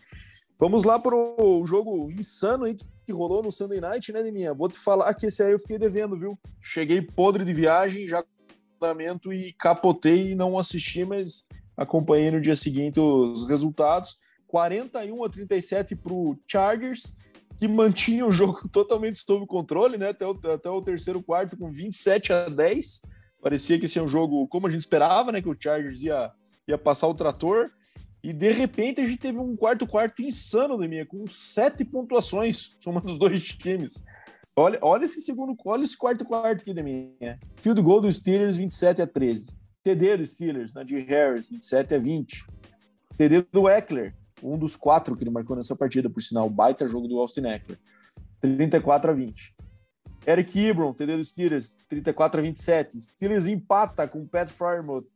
Vamos 0.61 0.85
lá 0.85 0.97
para 0.97 1.17
o 1.17 1.67
jogo 1.67 2.09
insano 2.13 2.63
aí 2.65 2.77
que 2.77 2.87
rolou 3.11 3.42
no 3.42 3.50
Sunday 3.50 3.80
Night, 3.80 4.12
né, 4.12 4.22
Deminha? 4.22 4.55
Vou 4.55 4.68
te 4.68 4.78
falar 4.78 5.12
que 5.14 5.26
esse 5.26 5.42
aí 5.42 5.53
eu 5.53 5.59
fiquei 5.59 5.78
devendo, 5.78 6.14
viu? 6.14 6.38
Cheguei 6.61 7.03
podre 7.03 7.44
de 7.44 7.53
viagem, 7.53 8.07
já 8.07 8.22
e 9.32 9.53
capotei 9.53 10.32
e 10.32 10.34
não 10.34 10.59
assisti, 10.59 11.05
mas 11.05 11.46
acompanhei 11.76 12.30
no 12.30 12.40
dia 12.40 12.57
seguinte 12.57 12.98
os 12.98 13.46
resultados. 13.46 14.18
41 14.48 15.24
a 15.24 15.28
37 15.30 15.96
para 15.96 16.12
o 16.12 16.36
Chargers, 16.46 17.05
que 17.59 17.68
mantinha 17.68 18.26
o 18.26 18.32
jogo 18.32 18.66
totalmente 18.68 19.18
sob 19.18 19.46
controle, 19.46 19.96
né? 19.96 20.11
Até 20.11 20.26
o, 20.26 20.38
até 20.53 20.68
o 20.68 20.82
terceiro 20.82 21.22
quarto 21.22 21.57
com 21.57 21.70
27 21.70 22.32
a 22.32 22.48
10. 22.48 23.03
Parecia 23.40 23.78
que 23.78 23.86
esse 23.86 23.98
é 23.98 24.03
um 24.03 24.09
jogo 24.09 24.46
como 24.48 24.66
a 24.66 24.70
gente 24.70 24.82
esperava, 24.82 25.32
né? 25.32 25.40
Que 25.40 25.48
o 25.48 25.57
Chargers 25.59 26.03
ia, 26.03 26.30
ia 26.68 26.76
passar 26.76 27.07
o 27.07 27.14
trator. 27.14 27.70
E 28.23 28.33
de 28.33 28.53
repente 28.53 29.01
a 29.01 29.05
gente 29.05 29.18
teve 29.18 29.39
um 29.39 29.57
quarto 29.57 29.87
quarto 29.87 30.23
insano, 30.23 30.79
minha 30.79 31.05
com 31.05 31.27
sete 31.27 31.85
pontuações, 31.85 32.77
somando 32.79 33.11
os 33.11 33.18
dois 33.18 33.43
times. 33.43 34.05
Olha, 34.55 34.79
olha 34.83 35.05
esse 35.05 35.20
segundo, 35.20 35.57
olha 35.64 35.83
esse 35.83 35.97
quarto 35.97 36.25
quarto 36.25 36.61
aqui, 36.61 36.83
minha 36.83 37.39
Field 37.57 37.81
goal 37.83 38.01
do 38.01 38.12
Steelers, 38.12 38.59
27 38.59 39.03
a 39.03 39.07
13. 39.07 39.57
TD 39.83 40.18
do 40.18 40.27
Steelers, 40.27 40.75
né, 40.75 40.85
de 40.85 41.01
Harris, 41.01 41.51
27 41.51 41.95
a 41.95 41.99
20. 41.99 42.47
TD 43.16 43.47
do 43.51 43.68
Eckler, 43.68 44.14
um 44.43 44.57
dos 44.57 44.77
quatro 44.77 45.16
que 45.16 45.25
ele 45.25 45.31
marcou 45.31 45.57
nessa 45.57 45.75
partida, 45.75 46.09
por 46.09 46.23
sinal, 46.23 46.49
baita 46.49 46.87
jogo 46.87 47.09
do 47.09 47.18
Austin 47.18 47.47
Eckler, 47.47 47.79
34 48.41 49.11
a 49.11 49.14
20. 49.14 49.55
Eric 50.25 50.66
Ebron, 50.66 50.93
TD 50.93 51.16
do 51.16 51.25
Steelers, 51.25 51.77
34 51.89 52.41
a 52.41 52.43
27. 52.43 53.01
Steelers 53.01 53.47
empata 53.47 54.07
com 54.07 54.25
Pat 54.27 54.49
Frymouth, 54.49 55.07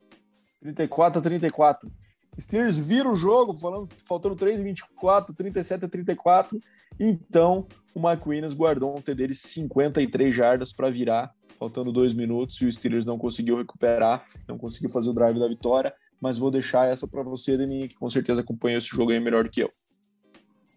34 0.61 1.21
a 1.21 1.23
34. 1.23 1.93
Steelers 2.39 2.76
vira 2.76 3.11
o 3.11 3.16
jogo, 3.16 3.57
falando, 3.59 3.89
faltando 4.07 4.37
3 4.37 4.61
24, 4.61 5.34
37 5.34 5.84
a 5.84 5.89
34. 5.89 6.61
Então, 6.99 7.66
o 7.95 8.09
Mike 8.09 8.28
Williams 8.28 8.55
guardou 8.55 8.97
um 8.97 9.01
TD 9.01 9.28
de 9.28 9.34
53 9.34 10.34
jardas 10.34 10.72
para 10.72 10.91
virar 10.91 11.34
faltando 11.59 11.93
dois 11.93 12.14
minutos, 12.14 12.61
e 12.61 12.66
o 12.66 12.72
Steelers 12.72 13.05
não 13.05 13.18
conseguiu 13.18 13.57
recuperar, 13.57 14.24
não 14.47 14.59
conseguiu 14.59 14.91
fazer 14.91 15.11
o 15.11 15.14
drive 15.14 15.39
da 15.39 15.49
vitória, 15.49 15.93
mas 16.20 16.39
vou 16.39 16.51
deixar 16.51 16.89
essa 16.89 17.09
para 17.09 17.22
você, 17.22 17.57
Denis, 17.57 17.89
que 17.89 17.99
com 17.99 18.09
certeza 18.09 18.41
acompanhou 18.41 18.78
esse 18.78 18.89
jogo 18.89 19.11
aí 19.11 19.20
melhor 19.20 19.45
do 19.45 19.51
que 19.51 19.62
eu. 19.62 19.70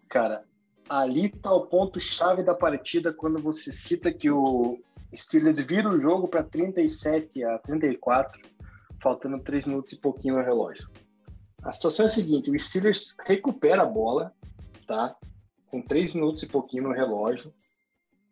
Cara, 0.08 0.44
ali 0.88 1.26
está 1.26 1.52
o 1.52 1.66
ponto-chave 1.66 2.42
da 2.42 2.54
partida 2.54 3.12
quando 3.12 3.38
você 3.38 3.72
cita 3.72 4.12
que 4.12 4.30
o 4.30 4.78
Steelers 5.14 5.60
vira 5.60 5.88
o 5.88 6.00
jogo 6.00 6.28
para 6.28 6.42
37 6.42 7.44
a 7.44 7.58
34, 7.58 8.40
faltando 9.02 9.38
três 9.38 9.64
minutos 9.64 9.92
e 9.92 10.00
pouquinho 10.00 10.36
no 10.36 10.42
relógio. 10.42 10.90
A 11.62 11.72
situação 11.72 12.06
é 12.06 12.08
a 12.08 12.12
seguinte: 12.12 12.50
o 12.50 12.58
Steelers 12.58 13.14
recupera 13.24 13.82
a 13.82 13.86
bola, 13.86 14.34
tá? 14.86 15.16
Com 15.66 15.82
três 15.82 16.14
minutos 16.14 16.42
e 16.42 16.46
pouquinho 16.46 16.84
no 16.84 16.92
relógio, 16.92 17.52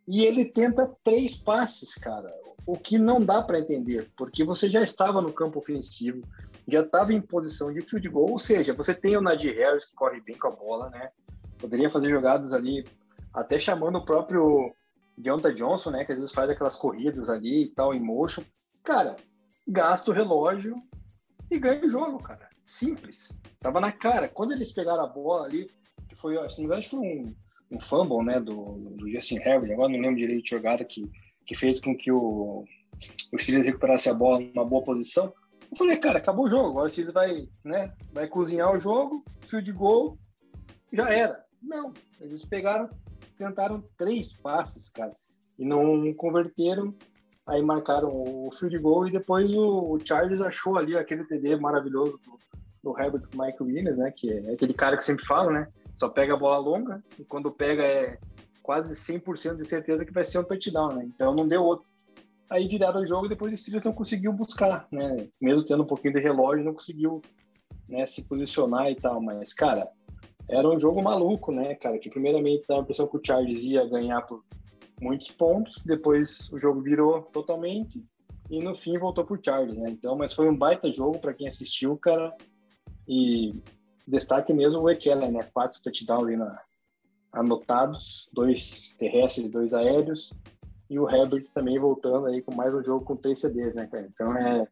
e 0.07 0.25
ele 0.25 0.47
tenta 0.47 0.97
três 1.05 1.37
passes, 1.37 1.95
cara. 1.95 2.33
O 2.67 2.77
que 2.77 2.99
não 2.99 3.23
dá 3.23 3.43
para 3.43 3.59
entender, 3.59 4.11
porque 4.17 4.43
você 4.43 4.69
já 4.69 4.83
estava 4.83 5.21
no 5.21 5.33
campo 5.33 5.59
ofensivo, 5.59 6.23
já 6.67 6.81
estava 6.81 7.13
em 7.13 7.21
posição 7.21 7.73
de 7.73 7.83
field 7.83 8.09
goal, 8.09 8.31
ou 8.31 8.39
seja, 8.39 8.75
você 8.75 8.95
tem 8.95 9.17
o 9.17 9.21
Nadir 9.21 9.55
Harris 9.57 9.87
que 9.87 9.95
corre 9.95 10.21
bem 10.21 10.37
com 10.39 10.49
a 10.49 10.57
bola, 10.57 10.91
né? 10.91 11.11
Poderia 11.59 11.91
fazer 11.91 12.11
jogadas 12.11 12.53
ali, 12.53 12.87
até 13.35 13.59
chamando 13.59 13.97
o 13.97 14.05
próprio 14.05 14.73
Deonta 15.17 15.53
Johnson, 15.53 15.91
né? 15.91 16.05
Que 16.05 16.13
às 16.13 16.19
vezes 16.19 16.33
faz 16.33 16.49
aquelas 16.49 16.77
corridas 16.77 17.29
ali 17.29 17.65
e 17.65 17.69
tal, 17.69 17.95
em 17.95 18.01
motion. 18.01 18.43
Cara, 18.83 19.17
gasta 19.67 20.11
o 20.11 20.15
relógio 20.15 20.75
e 21.51 21.59
ganha 21.59 21.85
o 21.85 21.89
jogo, 21.89 22.23
cara. 22.23 22.48
Simples. 22.69 23.39
Tava 23.59 23.81
na 23.81 23.91
cara. 23.91 24.29
Quando 24.29 24.53
eles 24.53 24.73
pegaram 24.73 25.05
a 25.05 25.09
bola 25.09 25.47
ali, 25.47 25.71
que 26.09 26.15
foi, 26.15 26.37
se 26.51 26.63
não 26.63 26.77
me 26.77 26.85
foi 26.85 26.99
um 27.01 27.35
um 27.71 27.81
fumble, 27.81 28.25
né, 28.25 28.41
do, 28.41 28.55
do 28.97 29.11
Justin 29.11 29.37
Herbert, 29.37 29.73
agora 29.73 29.89
não 29.91 30.01
lembro 30.01 30.17
direito 30.17 30.45
de 30.45 30.51
jogada 30.51 30.85
que, 30.85 31.11
que 31.47 31.55
fez 31.55 31.81
com 31.81 31.97
que 31.97 32.11
o, 32.11 32.65
o 33.33 33.39
Steelers 33.39 33.67
recuperasse 33.67 34.09
a 34.09 34.15
bola 34.15 34.41
numa 34.41 34.65
boa 34.65 34.83
posição. 34.83 35.33
Eu 35.71 35.77
falei, 35.77 35.97
cara, 35.97 36.19
acabou 36.19 36.47
o 36.47 36.51
jogo, 36.51 36.71
agora 36.71 36.87
o 36.87 36.91
Steelers 36.91 37.15
vai, 37.15 37.49
né, 37.65 37.95
vai 38.13 38.27
cozinhar 38.27 38.73
o 38.73 38.81
jogo, 38.81 39.23
fio 39.43 39.63
de 39.63 39.73
gol, 39.73 40.19
já 40.93 41.13
era. 41.13 41.45
Não, 41.63 41.93
eles 42.21 42.45
pegaram, 42.45 42.89
tentaram 43.37 43.85
três 43.97 44.35
passes, 44.35 44.89
cara, 44.89 45.15
e 45.59 45.65
não 45.65 46.13
converteram, 46.15 46.95
aí 47.47 47.61
marcaram 47.61 48.09
o 48.09 48.51
fio 48.51 48.71
de 48.71 48.79
gol 48.79 49.07
e 49.07 49.13
depois 49.13 49.53
o, 49.53 49.93
o 49.93 50.01
Chargers 50.03 50.41
achou 50.41 50.79
ali 50.79 50.97
aquele 50.97 51.25
TD 51.25 51.57
maravilhoso 51.57 52.19
do, 52.25 52.39
do 52.83 52.99
Herbert 52.99 53.29
Michael 53.33 53.57
Williams, 53.63 53.99
né, 53.99 54.11
que 54.11 54.31
é 54.31 54.53
aquele 54.53 54.75
cara 54.75 54.97
que 54.97 55.05
sempre 55.05 55.25
fala, 55.25 55.53
né, 55.53 55.69
só 55.97 56.09
pega 56.09 56.35
a 56.35 56.39
bola 56.39 56.59
longa 56.59 57.03
e 57.19 57.25
quando 57.25 57.51
pega 57.51 57.83
é 57.83 58.19
quase 58.69 58.95
100% 58.95 59.57
de 59.57 59.65
certeza 59.65 60.05
que 60.05 60.13
vai 60.13 60.23
ser 60.23 60.39
um 60.39 60.45
touchdown, 60.45 60.93
né? 60.93 61.05
Então 61.07 61.35
não 61.35 61.49
deu 61.49 61.63
outro. 61.63 61.89
Aí 62.51 62.69
viraram 62.69 63.01
o 63.01 63.07
jogo 63.07 63.25
e 63.25 63.29
depois 63.31 63.51
o 63.51 63.57
Steelers 63.57 63.85
não 63.85 63.95
conseguiu 63.95 64.31
buscar, 64.31 64.87
né? 64.93 65.27
Mesmo 65.41 65.65
tendo 65.65 65.85
um 65.85 65.87
pouquinho 65.87 66.13
de 66.13 66.21
relógio, 66.21 66.65
não 66.65 66.75
conseguiu 66.75 67.23
né, 67.89 68.05
se 68.05 68.23
posicionar 68.25 68.91
e 68.91 68.95
tal. 68.95 69.23
Mas, 69.23 69.55
cara, 69.55 69.89
era 70.51 70.69
um 70.69 70.79
jogo 70.79 71.03
maluco, 71.03 71.51
né, 71.51 71.75
cara? 71.77 71.99
Que 71.99 72.11
primeiramente 72.11 72.67
dava 72.69 72.81
a 72.81 72.83
impressão 72.83 73.07
que 73.07 73.17
o 73.17 73.23
Chargers 73.25 73.63
ia 73.63 73.87
ganhar 73.87 74.21
por 74.21 74.45
muitos 75.01 75.31
pontos, 75.31 75.81
depois 75.87 76.53
o 76.53 76.61
jogo 76.61 76.83
virou 76.83 77.23
totalmente 77.23 78.05
e 78.51 78.63
no 78.63 78.75
fim 78.75 78.99
voltou 78.99 79.25
pro 79.25 79.41
Chargers, 79.43 79.79
né? 79.79 79.89
Então, 79.91 80.15
mas 80.15 80.35
foi 80.35 80.47
um 80.47 80.57
baita 80.57 80.93
jogo 80.93 81.19
para 81.19 81.33
quem 81.33 81.49
assistiu, 81.49 81.97
cara. 81.97 82.35
E 83.09 83.55
destaque 84.07 84.53
mesmo 84.53 84.81
o 84.81 84.91
Ekeler, 84.91 85.33
né? 85.33 85.49
Quatro 85.53 85.81
touchdowns 85.81 86.39
na, 86.39 86.63
anotados, 87.33 88.29
dois 88.33 88.95
terrestres 88.99 89.47
e 89.47 89.51
dois 89.51 89.75
aéreos, 89.75 90.33
e 90.91 90.99
o 90.99 91.09
Herbert 91.09 91.47
também 91.55 91.79
voltando 91.79 92.27
aí 92.27 92.41
com 92.43 92.55
mais 92.55 92.75
um 92.75 92.83
jogo 92.83 93.05
com 93.05 93.17
três 93.17 93.41
CDs, 93.41 93.75
né, 93.75 93.87
cara? 93.87 94.09
Então 94.11 94.37
é, 94.37 94.67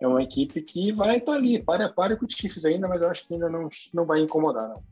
é 0.00 0.06
uma 0.06 0.22
equipe 0.22 0.60
que 0.62 0.92
vai 0.92 1.16
estar 1.16 1.32
tá 1.32 1.38
ali, 1.38 1.62
para 1.62 1.86
a 1.86 1.92
para 1.92 2.16
com 2.16 2.26
o 2.26 2.30
Chiefs 2.30 2.64
ainda, 2.64 2.86
mas 2.86 3.00
eu 3.00 3.08
acho 3.08 3.26
que 3.26 3.34
ainda 3.34 3.48
não, 3.48 3.68
não 3.94 4.04
vai 4.04 4.20
incomodar, 4.20 4.68
não. 4.68 4.82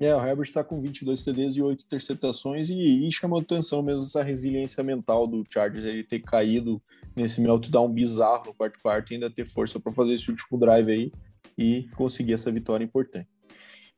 É, 0.00 0.12
o 0.16 0.26
Herbert 0.26 0.46
está 0.46 0.64
com 0.64 0.80
22 0.80 1.22
TDs 1.22 1.56
e 1.56 1.62
8 1.62 1.84
interceptações 1.84 2.70
e, 2.70 3.06
e 3.06 3.12
chamou 3.12 3.38
atenção 3.38 3.82
mesmo 3.82 4.02
essa 4.02 4.22
resiliência 4.22 4.82
mental 4.82 5.28
do 5.28 5.44
Chargers, 5.48 5.84
ele 5.84 6.02
ter 6.02 6.20
caído 6.20 6.82
nesse 7.14 7.40
meltdown 7.40 7.88
bizarro 7.88 8.46
no 8.46 8.54
quarto 8.54 8.78
quarto 8.80 9.12
ainda 9.12 9.30
ter 9.30 9.46
força 9.46 9.78
para 9.78 9.92
fazer 9.92 10.14
esse 10.14 10.30
último 10.30 10.58
drive 10.58 10.90
aí 10.90 11.12
e 11.56 11.88
conseguir 11.94 12.32
essa 12.32 12.50
vitória 12.50 12.84
importante 12.84 13.28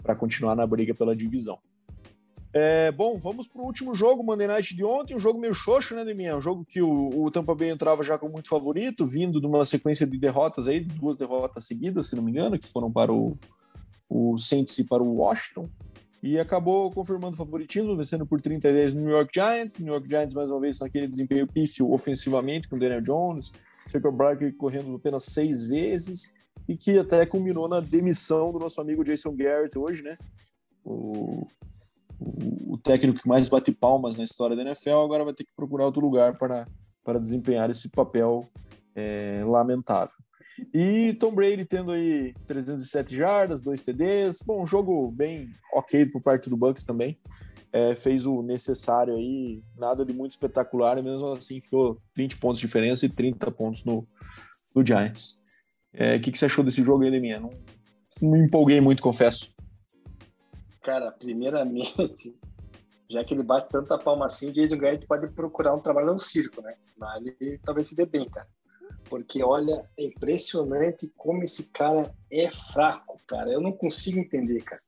para 0.02 0.14
continuar 0.14 0.54
na 0.54 0.66
briga 0.66 0.94
pela 0.94 1.14
divisão. 1.14 1.58
É, 2.56 2.92
bom, 2.92 3.18
vamos 3.18 3.48
para 3.48 3.60
o 3.60 3.64
último 3.64 3.96
jogo, 3.96 4.22
Monday 4.22 4.46
Night 4.46 4.76
de 4.76 4.84
ontem, 4.84 5.16
um 5.16 5.18
jogo 5.18 5.40
meio 5.40 5.52
xoxo, 5.52 5.92
né, 5.96 6.04
Deminha? 6.04 6.36
Um 6.36 6.40
jogo 6.40 6.64
que 6.64 6.80
o, 6.80 7.24
o, 7.24 7.28
Tampa 7.28 7.52
Bay 7.52 7.70
entrava 7.70 8.04
já 8.04 8.16
com 8.16 8.28
muito 8.28 8.48
favorito, 8.48 9.04
vindo 9.04 9.40
de 9.40 9.46
uma 9.46 9.64
sequência 9.64 10.06
de 10.06 10.16
derrotas 10.16 10.68
aí, 10.68 10.78
duas 10.78 11.16
derrotas 11.16 11.64
seguidas, 11.64 12.06
se 12.06 12.14
não 12.14 12.22
me 12.22 12.30
engano, 12.30 12.56
que 12.56 12.68
foram 12.68 12.92
para 12.92 13.12
o, 13.12 13.36
o 14.08 14.38
Saints 14.38 14.78
e 14.78 14.84
para 14.84 15.02
o 15.02 15.16
Washington, 15.16 15.68
e 16.24 16.40
acabou 16.40 16.90
confirmando 16.90 17.34
o 17.34 17.36
favoritismo, 17.36 17.94
vencendo 17.94 18.24
por 18.24 18.40
32 18.40 18.94
no 18.94 19.02
New 19.02 19.10
York 19.10 19.30
Giants. 19.34 19.78
New 19.78 19.92
York 19.92 20.08
Giants, 20.08 20.34
mais 20.34 20.50
uma 20.50 20.58
vez, 20.58 20.78
naquele 20.80 21.06
desempenho 21.06 21.46
pífio 21.46 21.92
ofensivamente, 21.92 22.66
com 22.66 22.78
Daniel 22.78 23.02
Jones, 23.02 23.52
Saquon 23.86 24.10
Barkley 24.10 24.50
correndo 24.50 24.94
apenas 24.94 25.24
seis 25.24 25.68
vezes, 25.68 26.32
e 26.66 26.74
que 26.78 26.98
até 26.98 27.26
culminou 27.26 27.68
na 27.68 27.78
demissão 27.78 28.50
do 28.52 28.58
nosso 28.58 28.80
amigo 28.80 29.04
Jason 29.04 29.36
Garrett 29.36 29.78
hoje, 29.78 30.02
né? 30.02 30.16
O, 30.82 31.46
o, 32.18 32.72
o, 32.72 32.78
técnico 32.78 33.20
que 33.20 33.28
mais 33.28 33.46
bate 33.50 33.70
palmas 33.70 34.16
na 34.16 34.24
história 34.24 34.56
da 34.56 34.62
NFL 34.62 35.02
agora 35.04 35.24
vai 35.24 35.34
ter 35.34 35.44
que 35.44 35.52
procurar 35.54 35.84
outro 35.84 36.00
lugar 36.00 36.38
para, 36.38 36.66
para 37.04 37.20
desempenhar 37.20 37.68
esse 37.68 37.90
papel 37.90 38.48
é, 38.94 39.42
lamentável. 39.44 40.16
E 40.72 41.14
Tom 41.14 41.34
Brady 41.34 41.64
tendo 41.64 41.92
aí 41.92 42.34
307 42.46 43.16
jardas, 43.16 43.60
2 43.60 43.82
TDs, 43.82 44.38
bom, 44.46 44.62
um 44.62 44.66
jogo 44.66 45.10
bem 45.10 45.50
ok 45.72 46.06
por 46.06 46.22
parte 46.22 46.48
do 46.48 46.56
Bucks 46.56 46.84
também. 46.84 47.18
É, 47.72 47.96
fez 47.96 48.24
o 48.24 48.40
necessário 48.40 49.14
aí, 49.14 49.60
nada 49.76 50.04
de 50.04 50.12
muito 50.12 50.30
espetacular, 50.30 51.02
mesmo 51.02 51.32
assim 51.32 51.60
ficou 51.60 52.00
20 52.16 52.36
pontos 52.36 52.60
de 52.60 52.66
diferença 52.66 53.04
e 53.04 53.08
30 53.08 53.50
pontos 53.50 53.84
no, 53.84 54.06
no 54.74 54.86
Giants. 54.86 55.40
É, 55.92 56.16
o 56.16 56.20
que, 56.20 56.30
que 56.30 56.38
você 56.38 56.46
achou 56.46 56.64
desse 56.64 56.82
jogo 56.84 57.02
aí, 57.02 57.10
Deminha? 57.10 57.40
Não, 57.40 57.50
não 58.22 58.30
me 58.30 58.38
empolguei 58.38 58.80
muito, 58.80 59.02
confesso. 59.02 59.52
Cara, 60.82 61.10
primeiramente, 61.10 62.36
já 63.10 63.24
que 63.24 63.34
ele 63.34 63.42
bate 63.42 63.68
tanta 63.70 63.98
palma 63.98 64.26
assim, 64.26 64.52
Jason 64.52 64.76
Garrett 64.76 65.06
pode 65.06 65.28
procurar 65.28 65.74
um 65.74 65.80
trabalho 65.80 66.12
no 66.12 66.18
circo, 66.20 66.62
né? 66.62 66.74
Mas 66.96 67.24
ele 67.24 67.58
talvez 67.58 67.88
se 67.88 67.96
dê 67.96 68.06
bem, 68.06 68.28
cara. 68.28 68.48
Porque, 69.08 69.42
olha, 69.42 69.80
é 69.98 70.04
impressionante 70.04 71.12
como 71.16 71.42
esse 71.44 71.64
cara 71.64 72.12
é 72.30 72.50
fraco, 72.50 73.18
cara. 73.26 73.50
Eu 73.50 73.60
não 73.60 73.72
consigo 73.72 74.18
entender, 74.18 74.62
cara. 74.62 74.82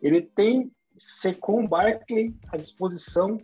Ele 0.00 0.22
tem 0.22 0.72
Secon 0.98 1.66
Barkley 1.66 2.36
à 2.48 2.56
disposição 2.56 3.38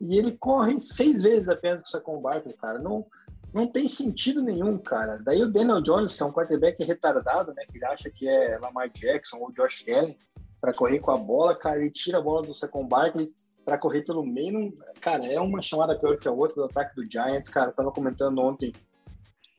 e 0.00 0.18
ele 0.18 0.32
corre 0.32 0.80
seis 0.80 1.22
vezes 1.22 1.48
apenas 1.48 1.80
com 1.80 1.86
o 1.86 1.90
Secon 1.90 2.20
Barkley, 2.20 2.54
cara. 2.54 2.78
Não, 2.78 3.06
não 3.52 3.66
tem 3.66 3.88
sentido 3.88 4.42
nenhum, 4.42 4.78
cara. 4.78 5.18
Daí 5.24 5.42
o 5.42 5.50
Daniel 5.50 5.80
Jones, 5.80 6.14
que 6.14 6.22
é 6.22 6.26
um 6.26 6.32
quarterback 6.32 6.82
retardado, 6.84 7.52
né? 7.54 7.64
Que 7.70 7.78
ele 7.78 7.84
acha 7.86 8.10
que 8.10 8.28
é 8.28 8.58
Lamar 8.58 8.90
Jackson 8.90 9.38
ou 9.38 9.52
Josh 9.52 9.84
Allen 9.88 10.16
para 10.60 10.72
correr 10.72 11.00
com 11.00 11.10
a 11.10 11.18
bola, 11.18 11.54
cara, 11.54 11.80
ele 11.80 11.90
tira 11.90 12.18
a 12.18 12.20
bola 12.20 12.46
do 12.46 12.54
Secon 12.54 12.86
Barkley 12.86 13.32
para 13.64 13.78
correr 13.78 14.02
pelo 14.02 14.24
meio. 14.24 14.76
Cara, 15.00 15.26
é 15.26 15.40
uma 15.40 15.60
chamada 15.60 15.98
pior 15.98 16.16
que 16.18 16.28
a 16.28 16.32
outra 16.32 16.56
do 16.56 16.64
ataque 16.64 16.94
do 16.94 17.10
Giants, 17.10 17.50
cara. 17.50 17.70
Eu 17.70 17.74
tava 17.74 17.92
comentando 17.92 18.38
ontem 18.38 18.72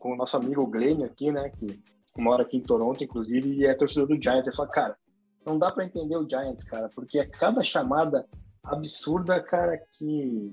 com 0.07 0.13
o 0.13 0.15
nosso 0.15 0.37
amigo 0.37 0.65
Glênio 0.65 1.05
aqui, 1.05 1.33
né? 1.33 1.49
Que 1.49 1.83
mora 2.17 2.43
aqui 2.43 2.55
em 2.55 2.61
Toronto, 2.61 3.03
inclusive, 3.03 3.55
e 3.55 3.65
é 3.65 3.73
torcedor 3.73 4.07
do 4.07 4.23
Giants. 4.23 4.47
Ele 4.47 4.55
fala, 4.55 4.69
cara, 4.69 4.97
não 5.45 5.59
dá 5.59 5.69
para 5.69 5.83
entender 5.83 6.15
o 6.15 6.27
Giants, 6.27 6.63
cara, 6.63 6.89
porque 6.95 7.19
é 7.19 7.25
cada 7.25 7.61
chamada 7.61 8.25
absurda, 8.63 9.41
cara, 9.41 9.77
que 9.91 10.49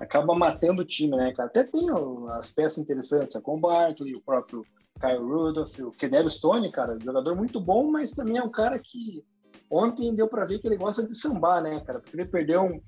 acaba 0.00 0.34
matando 0.34 0.80
o 0.80 0.84
time, 0.84 1.14
né, 1.14 1.30
cara? 1.34 1.50
Até 1.50 1.64
tem 1.64 1.88
as 2.30 2.54
peças 2.54 2.78
interessantes, 2.78 3.36
a 3.36 3.40
Com 3.42 3.60
Barkley, 3.60 4.14
o 4.14 4.22
próprio 4.22 4.64
Kyle 4.98 5.22
Rudolph, 5.22 5.78
o 5.80 5.90
Kedero 5.90 6.30
Stone, 6.30 6.72
cara, 6.72 6.98
jogador 6.98 7.36
muito 7.36 7.60
bom, 7.60 7.90
mas 7.90 8.12
também 8.12 8.38
é 8.38 8.42
um 8.42 8.50
cara 8.50 8.78
que 8.78 9.22
ontem 9.70 10.14
deu 10.14 10.26
para 10.26 10.46
ver 10.46 10.58
que 10.58 10.66
ele 10.66 10.78
gosta 10.78 11.06
de 11.06 11.14
sambar, 11.14 11.62
né, 11.62 11.80
cara? 11.80 12.00
Porque 12.00 12.16
ele 12.16 12.24
perdeu 12.24 12.62
um, 12.62 12.80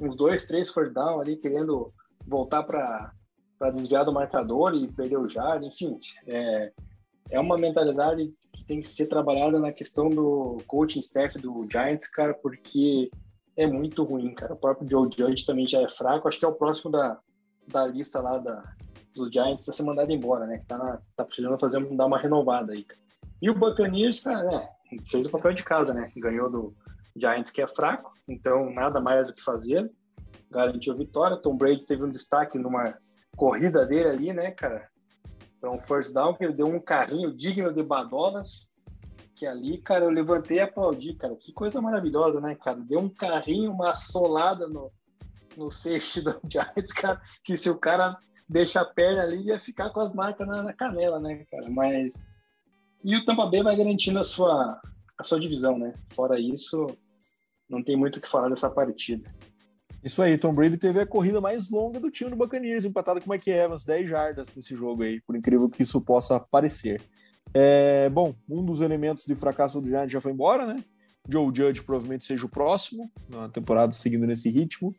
uns 0.00 0.16
dois, 0.16 0.44
três 0.44 0.70
for 0.70 0.92
down 0.92 1.20
ali, 1.20 1.36
querendo 1.36 1.86
voltar 2.26 2.64
para 2.64 3.12
desviar 3.70 4.04
do 4.04 4.12
marcador 4.12 4.74
e 4.74 4.90
perder 4.90 5.18
o 5.18 5.28
jardim, 5.28 5.66
enfim. 5.66 5.98
É, 6.26 6.72
é 7.30 7.40
uma 7.40 7.56
mentalidade 7.56 8.32
que 8.52 8.64
tem 8.64 8.80
que 8.80 8.86
ser 8.86 9.06
trabalhada 9.06 9.58
na 9.58 9.72
questão 9.72 10.08
do 10.08 10.62
coaching 10.66 11.00
staff 11.00 11.38
do 11.38 11.66
Giants, 11.70 12.06
cara, 12.08 12.34
porque 12.34 13.10
é 13.56 13.66
muito 13.66 14.04
ruim, 14.04 14.34
cara. 14.34 14.54
O 14.54 14.58
próprio 14.58 14.88
Joe 14.88 15.08
Judge 15.16 15.46
também 15.46 15.66
já 15.66 15.80
é 15.80 15.88
fraco. 15.88 16.28
Acho 16.28 16.38
que 16.38 16.44
é 16.44 16.48
o 16.48 16.54
próximo 16.54 16.90
da, 16.90 17.20
da 17.68 17.86
lista 17.86 18.20
lá 18.20 18.38
da, 18.38 18.62
dos 19.14 19.30
Giants 19.30 19.68
a 19.68 19.72
ser 19.72 19.82
mandado 19.82 20.12
embora, 20.12 20.46
né? 20.46 20.58
Que 20.58 20.66
tá, 20.66 21.00
tá 21.16 21.24
precisando 21.24 21.58
fazer, 21.58 21.84
dar 21.94 22.06
uma 22.06 22.18
renovada 22.18 22.72
aí. 22.72 22.86
E 23.40 23.50
o 23.50 23.54
Buccaneers, 23.54 24.22
cara, 24.22 24.44
né? 24.44 24.68
fez 25.06 25.26
o 25.26 25.30
papel 25.30 25.52
de 25.54 25.64
casa, 25.64 25.92
né? 25.92 26.10
Ganhou 26.16 26.50
do 26.50 26.74
Giants, 27.16 27.50
que 27.50 27.62
é 27.62 27.66
fraco, 27.66 28.12
então 28.28 28.72
nada 28.72 29.00
mais 29.00 29.26
do 29.26 29.34
que 29.34 29.42
fazer. 29.42 29.90
Garantiu 30.50 30.96
vitória. 30.96 31.36
Tom 31.36 31.56
Brady 31.56 31.84
teve 31.84 32.04
um 32.04 32.10
destaque 32.10 32.58
numa 32.58 32.96
corrida 33.36 33.86
dele 33.86 34.08
ali, 34.08 34.32
né, 34.32 34.50
cara? 34.50 34.88
Para 35.60 35.70
um 35.70 35.80
first 35.80 36.12
down, 36.12 36.34
que 36.34 36.44
ele 36.44 36.52
deu 36.52 36.66
um 36.66 36.80
carrinho 36.80 37.34
digno 37.34 37.72
de 37.72 37.82
Badolas. 37.82 38.70
Que 39.34 39.46
ali, 39.46 39.78
cara, 39.78 40.04
eu 40.04 40.10
levantei 40.10 40.58
e 40.58 40.60
aplaudi, 40.60 41.14
cara. 41.14 41.34
Que 41.36 41.52
coisa 41.52 41.80
maravilhosa, 41.80 42.40
né, 42.40 42.54
cara? 42.54 42.78
Deu 42.80 43.00
um 43.00 43.08
carrinho, 43.08 43.72
uma 43.72 43.94
solada 43.94 44.68
no, 44.68 44.90
no 45.56 45.70
safety 45.70 46.20
do 46.20 46.40
Giants, 46.48 46.92
cara. 46.92 47.20
Que 47.44 47.56
se 47.56 47.70
o 47.70 47.78
cara 47.78 48.16
deixa 48.48 48.80
a 48.80 48.84
perna 48.84 49.22
ali, 49.22 49.46
ia 49.46 49.58
ficar 49.58 49.90
com 49.90 50.00
as 50.00 50.12
marcas 50.12 50.46
na, 50.46 50.62
na 50.62 50.72
canela, 50.72 51.18
né, 51.18 51.44
cara? 51.50 51.70
Mas 51.70 52.22
e 53.04 53.16
o 53.16 53.24
Tampa 53.24 53.46
Bay 53.46 53.62
vai 53.62 53.74
garantindo 53.74 54.20
a 54.20 54.24
sua, 54.24 54.80
a 55.18 55.24
sua 55.24 55.40
divisão, 55.40 55.76
né? 55.76 55.92
Fora 56.14 56.38
isso, 56.38 56.86
não 57.68 57.82
tem 57.82 57.96
muito 57.96 58.18
o 58.18 58.20
que 58.20 58.28
falar 58.28 58.48
dessa 58.48 58.70
partida. 58.70 59.28
Isso 60.02 60.20
aí, 60.20 60.36
Tom 60.36 60.52
Brady 60.52 60.76
teve 60.76 61.00
a 61.00 61.06
corrida 61.06 61.40
mais 61.40 61.70
longa 61.70 62.00
do 62.00 62.10
time 62.10 62.30
do 62.30 62.36
Buccaneers, 62.36 62.84
empatado 62.84 63.20
com 63.20 63.30
o 63.30 63.32
Mike 63.32 63.50
Evans, 63.50 63.84
10 63.84 64.10
jardas 64.10 64.48
nesse 64.54 64.74
jogo 64.74 65.04
aí, 65.04 65.20
por 65.20 65.36
incrível 65.36 65.68
que 65.68 65.82
isso 65.82 66.04
possa 66.04 66.40
parecer. 66.40 67.00
É, 67.54 68.08
bom, 68.10 68.34
um 68.48 68.64
dos 68.64 68.80
elementos 68.80 69.24
de 69.24 69.36
fracasso 69.36 69.80
do 69.80 69.86
Giants 69.86 70.12
já 70.12 70.20
foi 70.20 70.32
embora, 70.32 70.66
né? 70.66 70.82
Joe 71.28 71.52
Judge 71.54 71.84
provavelmente 71.84 72.24
seja 72.24 72.46
o 72.46 72.48
próximo, 72.48 73.10
na 73.28 73.48
temporada 73.48 73.92
seguindo 73.92 74.26
nesse 74.26 74.50
ritmo. 74.50 74.92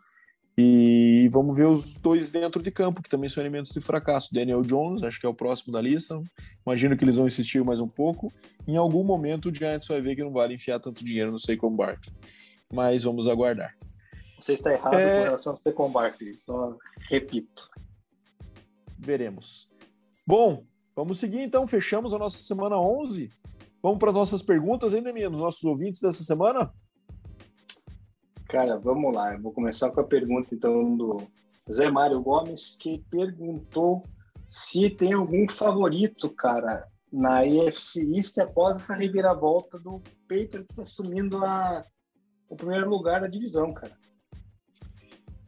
E 0.57 1.27
vamos 1.31 1.57
ver 1.57 1.65
os 1.65 1.97
dois 1.97 2.29
dentro 2.29 2.61
de 2.61 2.69
campo, 2.69 3.01
que 3.01 3.09
também 3.09 3.27
são 3.27 3.41
elementos 3.41 3.71
de 3.71 3.81
fracasso. 3.81 4.33
Daniel 4.33 4.61
Jones, 4.61 5.01
acho 5.01 5.19
que 5.19 5.25
é 5.25 5.29
o 5.29 5.33
próximo 5.33 5.73
da 5.73 5.81
lista. 5.81 6.21
Imagino 6.65 6.95
que 6.95 7.03
eles 7.03 7.15
vão 7.15 7.25
insistir 7.25 7.63
mais 7.63 7.79
um 7.79 7.87
pouco. 7.87 8.31
Em 8.67 8.77
algum 8.77 9.03
momento 9.03 9.49
o 9.49 9.53
Giants 9.53 9.87
vai 9.87 9.99
ver 9.99 10.15
que 10.15 10.23
não 10.23 10.31
vale 10.31 10.53
enfiar 10.53 10.79
tanto 10.79 11.03
dinheiro 11.03 11.31
no 11.31 11.39
Saquon 11.39 11.75
Barkley. 11.75 12.13
Mas 12.71 13.03
vamos 13.03 13.27
aguardar. 13.27 13.75
Você 14.43 14.55
está 14.55 14.73
errado 14.73 14.95
é... 14.95 15.19
com 15.19 15.23
relação 15.23 15.53
ao 15.53 15.57
Saquon 15.57 15.89
Barkley, 15.89 16.35
só 16.45 16.77
repito. 17.09 17.69
Veremos. 18.99 19.71
Bom, 20.27 20.65
vamos 20.93 21.17
seguir 21.17 21.39
então. 21.39 21.65
Fechamos 21.65 22.13
a 22.13 22.19
nossa 22.19 22.43
semana 22.43 22.77
11. 22.77 23.31
Vamos 23.81 23.99
para 23.99 24.11
nossas 24.11 24.43
perguntas 24.43 24.93
ainda, 24.93 25.13
minha, 25.13 25.29
nos 25.29 25.39
nossos 25.39 25.63
ouvintes 25.63 26.01
dessa 26.01 26.25
semana? 26.25 26.73
Cara, 28.49 28.77
vamos 28.77 29.15
lá. 29.15 29.33
Eu 29.33 29.41
vou 29.41 29.53
começar 29.53 29.91
com 29.91 30.01
a 30.01 30.05
pergunta 30.05 30.53
então 30.53 30.93
do 30.97 31.25
Zé 31.71 31.89
Mário 31.89 32.19
Gomes, 32.21 32.75
que 32.77 33.01
perguntou 33.09 34.03
se 34.45 34.89
tem 34.89 35.13
algum 35.13 35.47
favorito, 35.49 36.29
cara, 36.29 36.85
na 37.09 37.45
EFC 37.45 38.17
East 38.17 38.37
após 38.39 38.77
essa 38.77 38.93
reviravolta 38.93 39.79
do 39.79 40.01
Patriots 40.27 40.77
assumindo 40.77 41.37
a, 41.37 41.85
o 42.49 42.57
primeiro 42.57 42.89
lugar 42.89 43.21
da 43.21 43.27
divisão, 43.27 43.73
cara. 43.73 44.02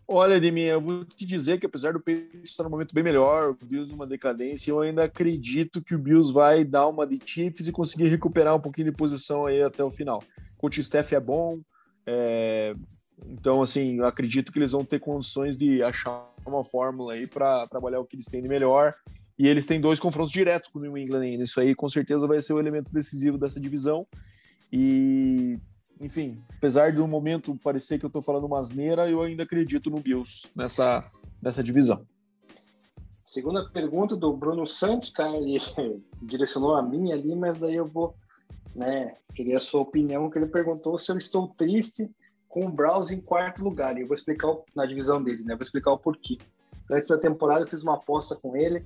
Olha, 0.07 0.39
Demi, 0.39 0.61
eu 0.61 0.79
vou 0.79 1.03
te 1.03 1.25
dizer 1.25 1.59
que 1.59 1.65
apesar 1.65 1.93
do 1.93 1.99
Patriots 1.99 2.51
estar 2.51 2.63
num 2.63 2.69
momento 2.69 2.93
bem 2.93 3.03
melhor, 3.03 3.51
o 3.51 3.65
Bills 3.65 3.91
numa 3.91 4.05
decadência, 4.05 4.69
eu 4.69 4.79
ainda 4.79 5.03
acredito 5.03 5.81
que 5.81 5.95
o 5.95 5.99
Bills 5.99 6.31
vai 6.31 6.63
dar 6.63 6.87
uma 6.87 7.07
de 7.07 7.19
Chiefs 7.25 7.67
e 7.67 7.71
conseguir 7.71 8.07
recuperar 8.07 8.55
um 8.55 8.61
pouquinho 8.61 8.91
de 8.91 8.97
posição 8.97 9.47
aí 9.47 9.63
até 9.63 9.83
o 9.83 9.89
final. 9.89 10.23
O 10.53 10.57
coach 10.57 10.83
Steph 10.83 11.13
é 11.13 11.19
bom, 11.19 11.59
é, 12.05 12.75
então, 13.27 13.61
assim, 13.61 13.97
eu 13.97 14.05
acredito 14.05 14.51
que 14.51 14.59
eles 14.59 14.71
vão 14.71 14.83
ter 14.83 14.99
condições 14.99 15.57
de 15.57 15.81
achar 15.81 16.29
uma 16.45 16.63
fórmula 16.63 17.13
aí 17.13 17.25
para 17.25 17.67
trabalhar 17.67 17.99
o 17.99 18.05
que 18.05 18.15
eles 18.15 18.27
têm 18.27 18.41
de 18.41 18.47
melhor. 18.47 18.93
E 19.37 19.47
eles 19.47 19.65
têm 19.65 19.81
dois 19.81 19.99
confrontos 19.99 20.31
diretos 20.31 20.69
com 20.71 20.79
o 20.79 20.81
New 20.81 20.97
England 20.97 21.21
ainda. 21.21 21.43
Isso 21.43 21.59
aí, 21.59 21.75
com 21.75 21.89
certeza, 21.89 22.27
vai 22.27 22.41
ser 22.41 22.53
o 22.53 22.59
elemento 22.59 22.91
decisivo 22.93 23.37
dessa 23.37 23.59
divisão. 23.59 24.07
E, 24.71 25.57
enfim, 25.99 26.43
apesar 26.57 26.91
do 26.91 27.07
momento 27.07 27.57
parecer 27.63 27.97
que 27.97 28.05
eu 28.05 28.09
estou 28.09 28.21
falando 28.21 28.45
uma 28.45 28.59
asneira, 28.59 29.09
eu 29.09 29.21
ainda 29.21 29.43
acredito 29.43 29.89
no 29.89 29.99
Bills 29.99 30.49
nessa, 30.55 31.03
nessa 31.41 31.63
divisão. 31.63 32.05
Segunda 33.23 33.69
pergunta 33.69 34.15
do 34.15 34.31
Bruno 34.33 34.67
Santos, 34.67 35.09
cara, 35.09 35.35
ele 35.35 35.59
direcionou 36.21 36.75
a 36.75 36.81
minha 36.81 37.15
ali, 37.15 37.35
mas 37.35 37.57
daí 37.57 37.75
eu 37.75 37.85
vou, 37.85 38.15
né, 38.75 39.15
queria 39.33 39.55
a 39.55 39.59
sua 39.59 39.81
opinião, 39.81 40.29
que 40.29 40.37
ele 40.37 40.47
perguntou 40.47 40.97
se 40.97 41.11
eu 41.11 41.17
estou 41.17 41.47
triste 41.49 42.13
com 42.47 42.65
o 42.65 42.71
Browns 42.71 43.11
em 43.11 43.19
quarto 43.19 43.63
lugar. 43.63 43.97
E 43.97 44.01
eu 44.01 44.07
vou 44.07 44.15
explicar 44.15 44.49
o, 44.49 44.63
na 44.73 44.85
divisão 44.85 45.21
dele, 45.21 45.43
né? 45.43 45.55
Vou 45.55 45.63
explicar 45.63 45.91
o 45.91 45.97
porquê. 45.97 46.37
Antes 46.89 47.09
da 47.09 47.17
temporada 47.17 47.65
eu 47.65 47.69
fiz 47.69 47.83
uma 47.83 47.95
aposta 47.95 48.35
com 48.35 48.55
ele 48.55 48.85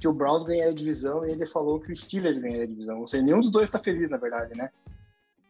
que 0.00 0.08
o 0.08 0.12
Browns 0.12 0.44
ganharia 0.44 0.72
a 0.72 0.74
divisão 0.74 1.26
e 1.26 1.30
ele 1.30 1.44
falou 1.44 1.78
que 1.78 1.92
o 1.92 1.96
Steelers 1.96 2.38
ganharia 2.38 2.64
a 2.64 2.66
divisão. 2.66 3.00
Ou 3.00 3.06
seja, 3.06 3.22
nenhum 3.22 3.40
dos 3.40 3.50
dois 3.50 3.66
está 3.66 3.78
feliz, 3.78 4.08
na 4.08 4.16
verdade, 4.16 4.56
né? 4.56 4.70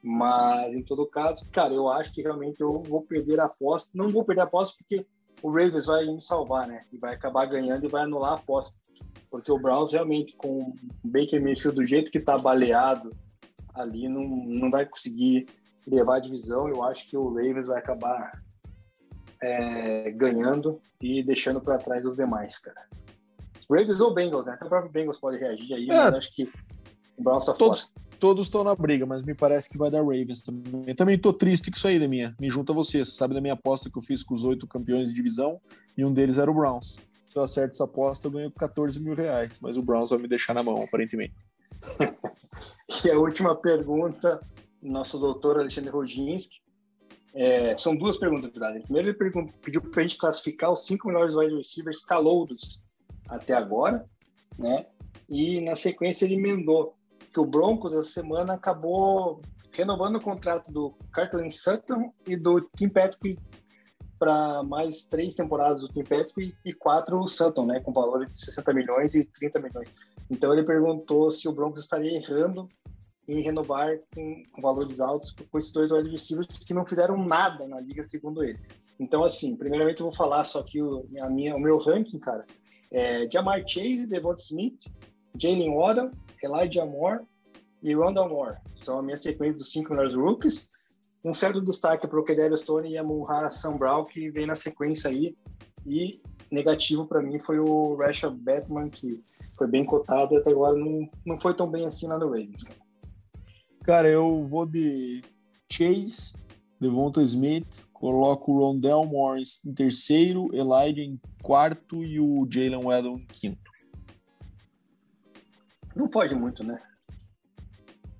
Mas, 0.03 0.74
em 0.74 0.82
todo 0.82 1.07
caso, 1.07 1.46
cara, 1.53 1.72
eu 1.72 1.88
acho 1.88 2.12
que 2.12 2.22
realmente 2.22 2.61
eu 2.61 2.82
vou 2.82 3.03
perder 3.03 3.38
a 3.38 3.44
aposta. 3.44 3.90
Não 3.94 4.11
vou 4.11 4.24
perder 4.24 4.42
a 4.42 4.44
aposta 4.44 4.76
porque 4.78 5.07
o 5.40 5.50
Ravens 5.50 5.86
vai 5.86 6.05
me 6.07 6.20
salvar, 6.20 6.66
né? 6.66 6.84
E 6.92 6.98
vai 6.98 7.14
acabar 7.14 7.46
ganhando 7.46 7.84
e 7.84 7.88
vai 7.88 8.03
anular 8.03 8.32
a 8.32 8.36
aposta. 8.36 8.74
Porque 9.30 9.50
o 9.50 9.59
Browns 9.59 9.92
realmente, 9.92 10.34
com 10.36 10.62
o 10.62 10.74
Baker 11.05 11.40
Mayfield 11.40 11.76
do 11.76 11.84
jeito 11.84 12.11
que 12.11 12.20
tá 12.20 12.36
baleado 12.36 13.16
ali, 13.74 14.09
não, 14.09 14.24
não 14.24 14.70
vai 14.70 14.84
conseguir 14.84 15.46
levar 15.86 16.16
a 16.16 16.20
divisão, 16.20 16.68
eu 16.68 16.82
acho 16.82 17.09
que 17.09 17.16
o 17.16 17.28
Ravens 17.28 17.66
vai 17.66 17.78
acabar 17.78 18.42
é, 19.42 20.11
ganhando 20.12 20.80
e 21.00 21.22
deixando 21.22 21.61
para 21.61 21.78
trás 21.78 22.05
os 22.05 22.14
demais, 22.14 22.59
cara. 22.59 22.86
Ravens 23.68 24.00
ou 24.00 24.12
Bengals, 24.12 24.46
né? 24.46 24.53
Até 24.53 24.66
o 24.66 24.68
próprio 24.68 24.92
Bengals 24.92 25.18
pode 25.18 25.38
reagir 25.38 25.74
aí, 25.74 25.84
é, 25.84 25.94
mas 25.94 26.14
acho 26.14 26.34
que 26.34 26.50
Browns 27.22 27.44
tá 27.44 27.52
todos, 27.52 27.82
fora. 27.82 28.06
Todos 28.18 28.46
estão 28.46 28.62
na 28.62 28.74
briga, 28.74 29.04
mas 29.06 29.24
me 29.24 29.34
parece 29.34 29.68
que 29.68 29.78
vai 29.78 29.90
dar 29.90 30.02
Ravens 30.02 30.42
também. 30.42 30.84
Eu 30.86 30.94
também 30.94 31.18
tô 31.18 31.32
triste 31.32 31.70
com 31.70 31.76
isso 31.76 31.88
aí, 31.88 32.06
minha. 32.06 32.34
Me 32.40 32.48
junta 32.48 32.72
a 32.72 32.74
você. 32.74 33.04
Você 33.04 33.12
sabe 33.12 33.34
da 33.34 33.40
minha 33.40 33.54
aposta 33.54 33.90
que 33.90 33.98
eu 33.98 34.02
fiz 34.02 34.22
com 34.22 34.34
os 34.34 34.44
oito 34.44 34.66
campeões 34.66 35.08
de 35.08 35.14
divisão 35.14 35.60
e 35.96 36.04
um 36.04 36.12
deles 36.12 36.38
era 36.38 36.50
o 36.50 36.54
Browns. 36.54 36.98
Se 37.26 37.38
eu 37.38 37.42
acerto 37.42 37.74
essa 37.74 37.84
aposta, 37.84 38.26
eu 38.26 38.30
ganho 38.30 38.50
14 38.50 39.00
mil 39.00 39.14
reais, 39.14 39.58
mas 39.60 39.76
o 39.76 39.82
Browns 39.82 40.10
vai 40.10 40.18
me 40.18 40.28
deixar 40.28 40.54
na 40.54 40.62
mão, 40.62 40.82
aparentemente. 40.82 41.34
e 43.04 43.10
a 43.10 43.18
última 43.18 43.56
pergunta 43.56 44.40
nosso 44.82 45.18
doutor 45.18 45.60
Alexandre 45.60 45.90
Roginski. 45.90 46.60
É, 47.34 47.78
são 47.78 47.96
duas 47.96 48.18
perguntas, 48.18 48.44
na 48.46 48.50
verdade. 48.50 48.84
Primeiro, 48.84 49.08
ele 49.08 49.48
pediu 49.62 49.80
para 49.80 50.00
a 50.00 50.02
gente 50.02 50.18
classificar 50.18 50.70
os 50.70 50.84
cinco 50.84 51.08
melhores 51.08 51.34
wide 51.34 51.54
receivers 51.54 52.04
calouros 52.04 52.84
até 53.28 53.54
agora, 53.54 54.04
né? 54.58 54.86
E 55.28 55.60
na 55.62 55.74
sequência 55.74 56.26
ele 56.26 56.34
emendou 56.34 56.94
que 57.33 57.41
o 57.41 57.47
Broncos 57.47 57.95
essa 57.95 58.11
semana 58.12 58.55
acabou 58.55 59.41
renovando 59.72 60.16
o 60.16 60.20
contrato 60.20 60.70
do 60.70 60.95
Cartland 61.12 61.55
Sutton 61.55 62.12
e 62.26 62.37
do 62.37 62.61
Tim 62.76 62.89
Patrick 62.89 63.39
para 64.18 64.62
mais 64.62 65.05
três 65.05 65.35
temporadas 65.35 65.83
do 65.83 65.89
Tim 65.89 66.05
Patrick 66.05 66.55
e 66.64 66.72
quatro 66.72 67.18
o 67.18 67.26
Sutton, 67.26 67.66
né, 67.66 67.80
com 67.80 67.93
valores 67.93 68.35
de 68.35 68.45
60 68.45 68.72
milhões 68.74 69.14
e 69.14 69.24
30 69.24 69.61
milhões. 69.61 69.89
Então 70.30 70.53
ele 70.53 70.62
perguntou 70.62 71.30
se 71.30 71.49
o 71.49 71.53
Broncos 71.53 71.85
estaria 71.85 72.16
errando 72.16 72.68
em 73.26 73.41
renovar 73.41 73.99
com, 74.14 74.43
com 74.53 74.62
valores 74.62 75.01
altos 75.01 75.35
com 75.51 75.59
esses 75.59 75.72
dois 75.72 75.91
receivers 75.91 76.47
que 76.47 76.74
não 76.74 76.87
fizeram 76.87 77.16
nada 77.16 77.66
na 77.66 77.80
liga, 77.80 78.05
segundo 78.05 78.45
ele. 78.45 78.59
Então, 79.01 79.24
assim, 79.24 79.57
primeiramente 79.57 80.01
eu 80.01 80.07
vou 80.07 80.14
falar 80.14 80.45
só 80.45 80.62
que 80.62 80.80
o, 80.80 81.07
a 81.20 81.30
minha, 81.30 81.57
o 81.57 81.61
meu 81.61 81.78
ranking, 81.78 82.18
cara, 82.18 82.47
é 82.91 83.28
Jamar 83.30 83.62
Chase, 83.66 84.07
Devonta 84.07 84.43
Smith, 84.43 84.85
Jalen 85.39 85.74
Waddle, 85.74 86.11
Elijah 86.43 86.87
Moore 86.87 87.24
e 87.83 87.95
Rondell 87.95 88.28
Moore. 88.28 88.57
São 88.80 88.99
a 88.99 89.03
minha 89.03 89.16
sequência 89.16 89.59
dos 89.59 89.72
cinco 89.72 89.91
melhores 89.91 90.14
rookies. 90.14 90.68
Um 91.24 91.33
certo 91.33 91.61
destaque 91.61 92.07
para 92.07 92.18
o 92.18 92.24
Kedar 92.24 92.57
Stone 92.57 92.91
e 92.91 92.99
a 92.99 93.05
Munha 93.05 93.51
Sam 93.51 93.76
Brown, 93.76 94.05
que 94.05 94.30
vem 94.30 94.47
na 94.47 94.57
sequência 94.57 95.09
aí. 95.11 95.37
E 95.87 96.12
negativo 96.51 97.07
para 97.07 97.22
mim 97.22 97.39
foi 97.39 97.59
o 97.59 97.97
Rashad 97.97 98.35
Batman, 98.37 98.89
que 98.89 99.22
foi 99.57 99.66
bem 99.66 99.85
cotado 99.85 100.35
e 100.35 100.37
até 100.37 100.51
agora 100.51 100.76
não, 100.76 101.09
não 101.24 101.41
foi 101.41 101.55
tão 101.55 101.70
bem 101.70 101.85
assim 101.85 102.07
lá 102.07 102.18
no 102.18 102.26
Ravens. 102.26 102.64
Cara, 103.83 104.09
eu 104.09 104.45
vou 104.47 104.66
de 104.66 105.22
Chase, 105.70 106.35
Devonta 106.80 107.22
Smith, 107.22 107.85
coloco 107.93 108.53
o 108.53 108.59
Rondell 108.59 109.05
Morris 109.05 109.61
em 109.64 109.72
terceiro, 109.72 110.51
Elijah 110.53 111.03
em 111.03 111.20
quarto 111.43 112.05
e 112.05 112.20
o 112.20 112.47
Jalen 112.49 112.85
Waddle 112.85 113.18
em 113.18 113.26
quinto. 113.26 113.71
Não 115.95 116.09
pode 116.09 116.34
muito, 116.34 116.64
né? 116.64 116.80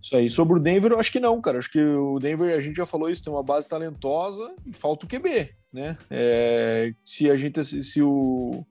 Isso 0.03 0.17
aí. 0.17 0.29
Sobre 0.29 0.59
o 0.59 0.63
Denver, 0.63 0.93
eu 0.93 0.99
acho 0.99 1.13
que 1.13 1.21
não, 1.21 1.41
cara. 1.41 1.59
Acho 1.59 1.71
que 1.71 1.81
o 1.81 2.19
Denver, 2.19 2.57
a 2.57 2.61
gente 2.61 2.77
já 2.77 2.85
falou 2.85 3.09
isso, 3.09 3.23
tem 3.23 3.33
uma 3.33 3.43
base 3.43 3.69
talentosa 3.69 4.53
e 4.67 4.73
falta 4.73 5.07
o 5.07 5.09
QB, 5.09 5.55
né? 5.73 5.97
É, 6.11 6.93
se 7.05 7.31
a 7.31 7.37
gente, 7.37 7.65
se 7.65 8.03
o, 8.03 8.67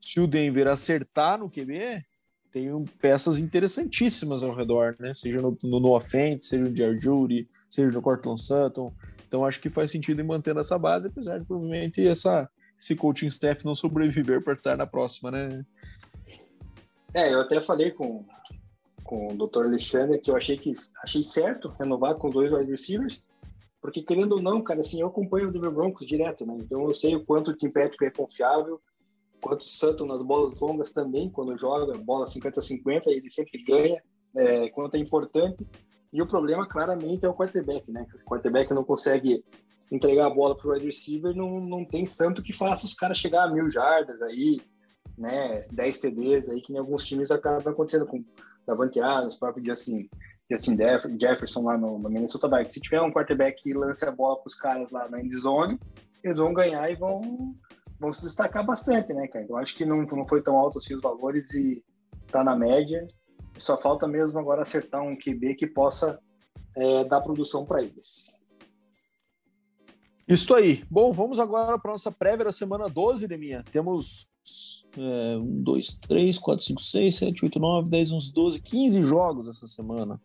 se 0.00 0.18
o 0.18 0.26
Denver 0.26 0.66
acertar 0.66 1.38
no 1.38 1.50
QB, 1.50 2.02
tem 2.50 2.84
peças 2.98 3.38
interessantíssimas 3.38 4.42
ao 4.42 4.54
redor, 4.54 4.96
né? 4.98 5.12
Seja 5.14 5.42
no, 5.42 5.58
no, 5.62 5.78
no 5.78 5.94
offense, 5.94 6.48
seja 6.48 6.90
no 6.90 7.00
Judy, 7.00 7.46
seja 7.68 7.94
no 7.94 8.00
Cortland 8.00 8.40
Sutton. 8.40 8.94
Então 9.28 9.44
acho 9.44 9.60
que 9.60 9.68
faz 9.68 9.90
sentido 9.90 10.22
em 10.22 10.26
manter 10.26 10.56
essa 10.56 10.78
base, 10.78 11.08
apesar 11.08 11.38
de 11.38 11.44
provavelmente 11.44 12.06
essa, 12.06 12.48
esse 12.80 12.96
coaching 12.96 13.26
staff 13.26 13.62
não 13.62 13.74
sobreviver 13.74 14.42
para 14.42 14.54
estar 14.54 14.74
na 14.74 14.86
próxima, 14.86 15.30
né? 15.30 15.66
É, 17.16 17.32
eu 17.32 17.40
até 17.40 17.62
falei 17.62 17.92
com, 17.92 18.26
com 19.02 19.28
o 19.28 19.48
Dr. 19.48 19.64
Alexandre 19.64 20.18
que 20.18 20.30
eu 20.30 20.36
achei 20.36 20.58
que 20.58 20.70
achei 21.02 21.22
certo 21.22 21.70
renovar 21.80 22.16
com 22.16 22.28
dois 22.28 22.52
wide 22.52 22.70
receivers, 22.70 23.24
porque 23.80 24.02
querendo 24.02 24.32
ou 24.32 24.42
não, 24.42 24.62
cara, 24.62 24.80
assim, 24.80 25.00
eu 25.00 25.06
acompanho 25.06 25.48
o 25.48 25.50
Denver 25.50 25.70
Broncos 25.70 26.06
direto, 26.06 26.44
né? 26.44 26.58
Então 26.60 26.86
eu 26.86 26.92
sei 26.92 27.16
o 27.16 27.24
quanto 27.24 27.52
o 27.52 27.54
Tim 27.54 27.70
Patrick 27.70 28.04
é 28.04 28.10
confiável, 28.10 28.78
quanto 29.40 29.62
o 29.62 29.64
Sutton 29.64 30.04
nas 30.04 30.22
bolas 30.22 30.60
longas 30.60 30.92
também, 30.92 31.30
quando 31.30 31.56
joga 31.56 31.96
bola 31.96 32.26
50-50, 32.26 33.06
ele 33.06 33.30
sempre 33.30 33.64
ganha, 33.64 34.02
é, 34.36 34.68
quanto 34.68 34.96
é 34.96 34.98
importante. 34.98 35.66
E 36.12 36.20
o 36.20 36.26
problema, 36.26 36.68
claramente, 36.68 37.24
é 37.24 37.28
o 37.30 37.34
quarterback, 37.34 37.90
né? 37.90 38.04
O 38.26 38.28
quarterback 38.28 38.74
não 38.74 38.84
consegue 38.84 39.42
entregar 39.90 40.26
a 40.26 40.34
bola 40.34 40.54
para 40.54 40.68
o 40.68 40.72
wide 40.74 40.84
receiver, 40.84 41.34
não, 41.34 41.60
não 41.60 41.82
tem 41.82 42.04
santo 42.04 42.42
que 42.42 42.52
faça 42.52 42.84
os 42.84 42.92
caras 42.92 43.16
chegar 43.16 43.44
a 43.44 43.50
mil 43.50 43.70
jardas 43.70 44.20
aí, 44.20 44.60
né? 45.16 45.60
10 45.72 45.98
TDs 45.98 46.48
aí, 46.48 46.60
que 46.60 46.72
em 46.72 46.78
alguns 46.78 47.04
times 47.04 47.30
acaba 47.30 47.70
acontecendo 47.70 48.06
com 48.06 48.24
Davante 48.66 49.00
Adams, 49.00 49.38
próprio 49.38 49.64
Justin, 49.64 50.08
Justin 50.50 50.76
Jefferson 51.20 51.62
lá 51.62 51.78
no, 51.78 51.98
no 51.98 52.10
Minnesota 52.10 52.48
Vikings. 52.48 52.74
Se 52.74 52.80
tiver 52.80 53.00
um 53.00 53.12
quarterback 53.12 53.62
que 53.62 53.72
lance 53.72 54.04
a 54.04 54.12
bola 54.12 54.36
para 54.36 54.48
os 54.48 54.54
caras 54.54 54.90
lá 54.90 55.08
na 55.08 55.20
endzone, 55.20 55.78
eles 56.22 56.38
vão 56.38 56.52
ganhar 56.52 56.90
e 56.90 56.96
vão 56.96 57.54
vão 57.98 58.12
se 58.12 58.22
destacar 58.22 58.64
bastante, 58.64 59.14
né, 59.14 59.26
cara? 59.26 59.44
Então 59.44 59.56
acho 59.56 59.74
que 59.74 59.84
não, 59.84 60.02
não 60.02 60.26
foi 60.26 60.42
tão 60.42 60.56
alto 60.56 60.78
assim 60.78 60.94
os 60.94 61.00
valores 61.00 61.52
e 61.54 61.82
tá 62.30 62.44
na 62.44 62.56
média. 62.56 63.06
Só 63.56 63.78
falta 63.78 64.06
mesmo 64.06 64.38
agora 64.38 64.62
acertar 64.62 65.02
um 65.02 65.16
QB 65.16 65.54
que 65.54 65.66
possa 65.66 66.20
é, 66.76 67.04
dar 67.04 67.22
produção 67.22 67.64
para 67.64 67.80
eles. 67.80 68.36
Isso 70.28 70.54
aí. 70.54 70.84
Bom, 70.90 71.12
vamos 71.12 71.38
agora 71.38 71.78
para 71.78 71.92
nossa 71.92 72.10
prévia 72.10 72.46
da 72.46 72.52
semana 72.52 72.88
12, 72.88 73.28
Deminha. 73.28 73.64
Temos 73.70 74.30
é, 74.98 75.36
1, 75.36 75.62
2, 75.62 75.98
3, 76.08 76.38
4, 76.38 76.64
5, 76.64 76.80
6, 76.80 77.14
7, 77.16 77.44
8, 77.44 77.58
9, 77.58 77.90
10, 77.90 78.12
11, 78.12 78.32
12, 78.32 78.60
15 78.60 79.02
jogos 79.02 79.48
essa 79.48 79.66
semana. 79.66 80.20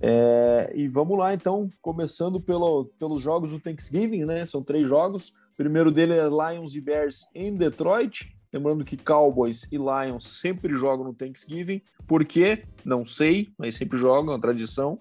É, 0.00 0.72
e 0.74 0.88
vamos 0.88 1.16
lá, 1.16 1.32
então, 1.32 1.70
começando 1.80 2.40
pelo, 2.40 2.86
pelos 2.98 3.20
jogos 3.20 3.50
do 3.50 3.60
Thanksgiving, 3.60 4.24
né? 4.24 4.44
São 4.44 4.62
três 4.62 4.86
jogos. 4.86 5.30
O 5.52 5.56
primeiro 5.56 5.90
dele 5.90 6.12
é 6.12 6.28
Lions 6.28 6.74
e 6.74 6.80
Bears 6.80 7.26
em 7.34 7.54
Detroit. 7.54 8.36
Lembrando 8.52 8.84
que 8.84 8.96
Cowboys 8.96 9.64
e 9.72 9.76
Lions 9.76 10.24
sempre 10.24 10.76
jogam 10.76 11.04
no 11.04 11.14
Thanksgiving. 11.14 11.80
Por 12.08 12.24
quê? 12.24 12.64
Não 12.84 13.04
sei, 13.04 13.48
mas 13.58 13.74
sempre 13.74 13.98
jogam, 13.98 14.32
é 14.32 14.36
uma 14.36 14.40
tradição. 14.40 14.98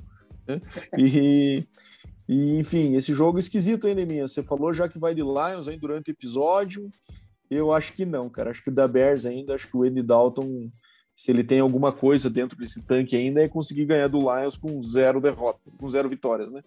Né? 0.47 0.61
E, 0.97 1.67
e, 2.27 2.57
enfim, 2.59 2.95
esse 2.95 3.13
jogo 3.13 3.37
é 3.37 3.41
esquisito, 3.41 3.87
hein, 3.87 3.95
Neminha? 3.95 4.27
Você 4.27 4.41
falou 4.41 4.73
já 4.73 4.89
que 4.89 4.97
vai 4.97 5.13
de 5.13 5.21
Lions 5.21 5.67
aí 5.67 5.77
durante 5.77 6.09
o 6.09 6.13
episódio. 6.13 6.91
Eu 7.49 7.71
acho 7.71 7.93
que 7.93 8.05
não, 8.05 8.29
cara. 8.29 8.49
Acho 8.49 8.63
que 8.63 8.69
o 8.69 8.73
da 8.73 8.87
Bears 8.87 9.25
ainda, 9.25 9.55
acho 9.55 9.69
que 9.69 9.77
o 9.77 9.83
Andy 9.83 10.01
Dalton, 10.01 10.69
se 11.15 11.31
ele 11.31 11.43
tem 11.43 11.59
alguma 11.59 11.91
coisa 11.93 12.29
dentro 12.29 12.57
desse 12.57 12.83
tanque 12.83 13.15
ainda, 13.15 13.41
é 13.41 13.47
conseguir 13.47 13.85
ganhar 13.85 14.07
do 14.07 14.19
Lions 14.19 14.57
com 14.57 14.81
zero 14.81 15.21
derrotas, 15.21 15.73
com 15.75 15.87
zero 15.87 16.09
vitórias, 16.09 16.51
né? 16.51 16.61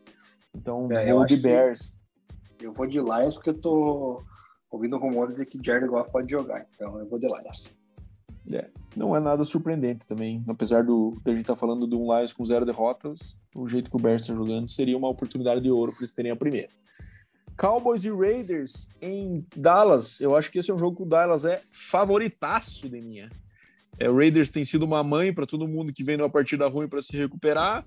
Então, 0.54 0.88
é, 0.90 1.12
vou 1.12 1.26
de 1.26 1.36
Bears. 1.36 1.96
Eu 2.60 2.72
vou 2.72 2.86
de 2.86 2.98
Lions 2.98 3.34
porque 3.34 3.50
eu 3.50 3.60
tô 3.60 4.22
ouvindo 4.70 4.98
rumores 4.98 5.36
de 5.36 5.46
que 5.46 5.58
Jared 5.62 5.88
Goff 5.88 6.10
pode 6.10 6.30
jogar, 6.30 6.66
então 6.74 6.98
eu 6.98 7.08
vou 7.08 7.18
de 7.18 7.26
Lions. 7.26 7.74
É, 8.50 8.70
não 8.96 9.14
é 9.14 9.20
nada 9.20 9.44
surpreendente 9.44 10.08
também, 10.08 10.42
apesar 10.48 10.82
do 10.82 11.18
da 11.22 11.32
gente 11.32 11.42
estar 11.42 11.54
tá 11.54 11.60
falando 11.60 11.86
de 11.86 11.94
um 11.94 12.14
Lions 12.14 12.32
com 12.32 12.44
zero 12.44 12.64
derrotas, 12.64 13.38
o 13.54 13.66
jeito 13.66 13.90
que 13.90 13.96
o 13.96 14.00
Bears 14.00 14.22
está 14.22 14.34
jogando 14.34 14.70
seria 14.70 14.96
uma 14.96 15.08
oportunidade 15.08 15.60
de 15.60 15.70
ouro 15.70 15.92
para 15.92 16.00
eles 16.00 16.14
terem 16.14 16.32
a 16.32 16.36
primeira. 16.36 16.70
Cowboys 17.58 18.04
e 18.04 18.10
Raiders 18.10 18.94
em 19.02 19.44
Dallas, 19.56 20.20
eu 20.20 20.36
acho 20.36 20.50
que 20.50 20.60
esse 20.60 20.70
é 20.70 20.74
um 20.74 20.78
jogo 20.78 20.96
que 20.96 21.02
o 21.02 21.06
Dallas 21.06 21.44
é 21.44 21.60
favoritaço 21.72 22.88
de 22.88 23.00
minha. 23.00 23.28
É, 23.98 24.08
o 24.08 24.16
Raiders 24.16 24.48
tem 24.48 24.64
sido 24.64 24.84
uma 24.84 25.02
mãe 25.02 25.34
para 25.34 25.44
todo 25.44 25.66
mundo 25.66 25.92
que 25.92 26.04
vem 26.04 26.16
numa 26.16 26.30
partida 26.30 26.68
ruim 26.68 26.88
para 26.88 27.02
se 27.02 27.16
recuperar. 27.16 27.84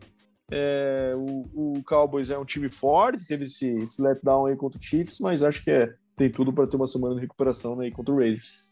É, 0.51 1.13
o, 1.15 1.77
o, 1.77 1.83
Cowboys 1.85 2.29
é 2.29 2.37
um 2.37 2.43
time 2.43 2.67
forte, 2.67 3.25
teve 3.25 3.45
esse, 3.45 3.65
esse 3.77 4.01
letdown 4.01 4.47
aí 4.47 4.57
contra 4.57 4.77
o 4.77 4.83
Chiefs, 4.83 5.21
mas 5.21 5.41
acho 5.41 5.63
que 5.63 5.71
é, 5.71 5.95
tem 6.17 6.29
tudo 6.29 6.51
para 6.51 6.67
ter 6.67 6.75
uma 6.75 6.85
semana 6.85 7.15
de 7.15 7.21
recuperação 7.21 7.79
aí 7.79 7.89
contra 7.89 8.13
o 8.13 8.17
Raiders. 8.17 8.69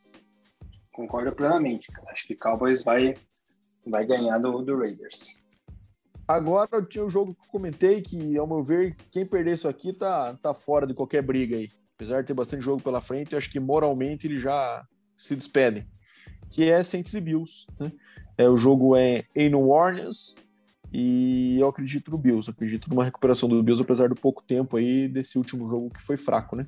Concordo 0.91 1.31
plenamente. 1.31 1.87
Acho 2.09 2.27
que 2.27 2.35
Cowboys 2.35 2.83
vai, 2.83 3.15
vai 3.87 4.05
ganhar 4.05 4.37
do, 4.39 4.61
do 4.61 4.77
Raiders. 4.77 5.37
Agora 6.29 6.85
tinha 6.85 7.03
um 7.03 7.09
jogo 7.09 7.33
que 7.33 7.41
eu 7.41 7.51
comentei 7.51 8.01
que, 8.01 8.37
ao 8.37 8.45
meu 8.45 8.61
ver, 8.61 8.95
quem 9.09 9.25
perder 9.25 9.53
isso 9.53 9.67
aqui 9.67 9.91
tá, 9.91 10.35
tá 10.35 10.53
fora 10.53 10.85
de 10.85 10.93
qualquer 10.93 11.23
briga 11.23 11.57
aí. 11.57 11.71
Apesar 11.95 12.21
de 12.21 12.27
ter 12.27 12.35
bastante 12.35 12.63
jogo 12.63 12.83
pela 12.83 13.01
frente, 13.01 13.35
acho 13.35 13.49
que 13.49 13.59
moralmente 13.59 14.27
ele 14.27 14.37
já 14.37 14.85
se 15.15 15.35
despede. 15.35 15.87
Que 16.51 16.69
é 16.69 16.83
Saints 16.83 17.15
e 17.15 17.19
Bills. 17.19 17.65
Né? 17.79 17.91
É, 18.37 18.47
o 18.47 18.59
jogo 18.59 18.95
é 18.95 19.25
em 19.35 19.49
New 19.49 19.69
Orleans, 19.69 20.35
e 20.93 21.57
eu 21.59 21.67
acredito 21.67 22.11
no 22.11 22.17
Bills, 22.19 22.47
acredito 22.47 22.91
numa 22.91 23.03
recuperação 23.03 23.49
do 23.49 23.63
Bills, 23.63 23.81
apesar 23.81 24.07
do 24.07 24.15
pouco 24.15 24.43
tempo 24.43 24.77
aí 24.77 25.07
desse 25.07 25.35
último 25.35 25.65
jogo 25.65 25.89
que 25.89 26.01
foi 26.01 26.15
fraco, 26.15 26.55
né? 26.55 26.67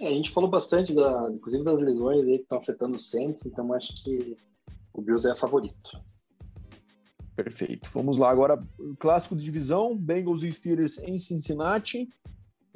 É, 0.00 0.08
a 0.08 0.14
gente 0.14 0.32
falou 0.32 0.50
bastante, 0.50 0.92
da, 0.92 1.30
inclusive 1.32 1.62
das 1.62 1.80
lesões 1.80 2.26
aí 2.26 2.38
que 2.38 2.42
estão 2.42 2.58
afetando 2.58 2.96
o 2.96 3.00
Saints, 3.00 3.46
então 3.46 3.72
acho 3.72 3.94
que 4.02 4.36
o 4.92 5.00
Bills 5.00 5.28
é 5.28 5.30
a 5.30 5.36
favorito. 5.36 6.02
Perfeito. 7.36 7.90
Vamos 7.92 8.16
lá 8.16 8.30
agora, 8.30 8.58
clássico 8.98 9.34
de 9.34 9.44
divisão, 9.44 9.96
Bengals 9.96 10.42
e 10.42 10.52
Steelers 10.52 10.98
em 10.98 11.18
Cincinnati. 11.18 12.08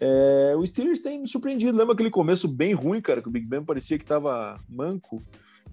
É, 0.01 0.55
o 0.57 0.65
Steelers 0.65 1.01
tem 1.01 1.21
me 1.21 1.29
surpreendido. 1.29 1.77
Lembra 1.77 1.95
aquele 1.95 2.11
começo 2.11 2.49
bem 2.49 2.73
ruim, 2.73 3.01
cara, 3.01 3.23
que 3.23 3.29
o 3.29 3.31
Big 3.31 3.47
Ben 3.47 3.65
parecia 3.65 3.99
que 3.99 4.05
estava 4.05 4.59
manco. 4.69 5.23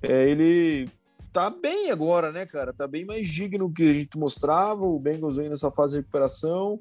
É, 0.02 0.30
ele 0.30 0.90
tá 1.34 1.50
bem 1.50 1.92
agora, 1.92 2.32
né, 2.32 2.46
cara? 2.46 2.74
Tá 2.74 2.88
bem 2.88 3.06
mais 3.06 3.28
digno 3.28 3.72
que 3.72 3.84
a 3.84 3.94
gente 3.94 4.18
mostrava. 4.18 4.86
O 4.86 5.00
Bengals 5.00 5.36
vem 5.36 5.50
nessa 5.50 5.72
fase 5.72 5.94
de 5.94 6.00
recuperação. 6.00 6.80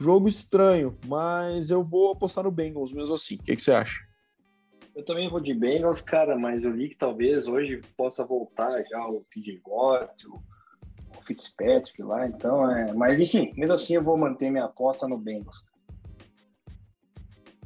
Jogo 0.00 0.26
estranho, 0.26 0.94
mas 1.06 1.70
eu 1.70 1.82
vou 1.82 2.10
apostar 2.10 2.42
no 2.44 2.50
Bengals 2.50 2.92
mesmo 2.92 3.14
assim. 3.14 3.36
O 3.36 3.42
que, 3.42 3.54
que 3.54 3.62
você 3.62 3.72
acha? 3.72 4.00
Eu 4.94 5.04
também 5.04 5.28
vou 5.28 5.40
de 5.40 5.54
Bengals, 5.54 6.02
cara, 6.02 6.36
mas 6.36 6.64
eu 6.64 6.70
li 6.70 6.88
que 6.88 6.96
talvez 6.96 7.46
hoje 7.46 7.80
possa 7.96 8.26
voltar 8.26 8.82
já 8.84 9.06
o 9.06 9.24
TJ 9.30 9.60
o, 9.64 10.42
Fitzpatrick 11.22 12.02
lá, 12.02 12.26
então 12.26 12.70
é. 12.70 12.92
Mas 12.92 13.20
enfim, 13.20 13.52
mesmo 13.56 13.74
assim 13.74 13.94
eu 13.94 14.02
vou 14.02 14.16
manter 14.16 14.50
minha 14.50 14.64
aposta 14.64 15.06
no 15.06 15.18
Bengals. 15.18 15.64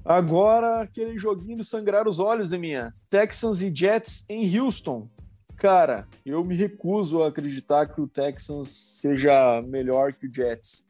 Agora, 0.04 0.82
aquele 0.82 1.18
joguinho 1.18 1.59
de 1.59 1.64
sangrar 1.64 2.07
os 2.07 2.20
olhos 2.20 2.48
de 2.48 2.57
minha. 2.57 2.92
Texans 3.09 3.61
e 3.61 3.74
Jets 3.74 4.24
em 4.28 4.57
Houston. 4.57 5.09
Cara, 5.57 6.07
eu 6.24 6.44
me 6.44 6.54
recuso 6.54 7.22
a 7.22 7.28
acreditar 7.28 7.86
que 7.86 8.00
o 8.00 8.07
Texans 8.07 8.68
seja 8.68 9.61
melhor 9.62 10.12
que 10.12 10.28
o 10.28 10.32
Jets. 10.32 10.86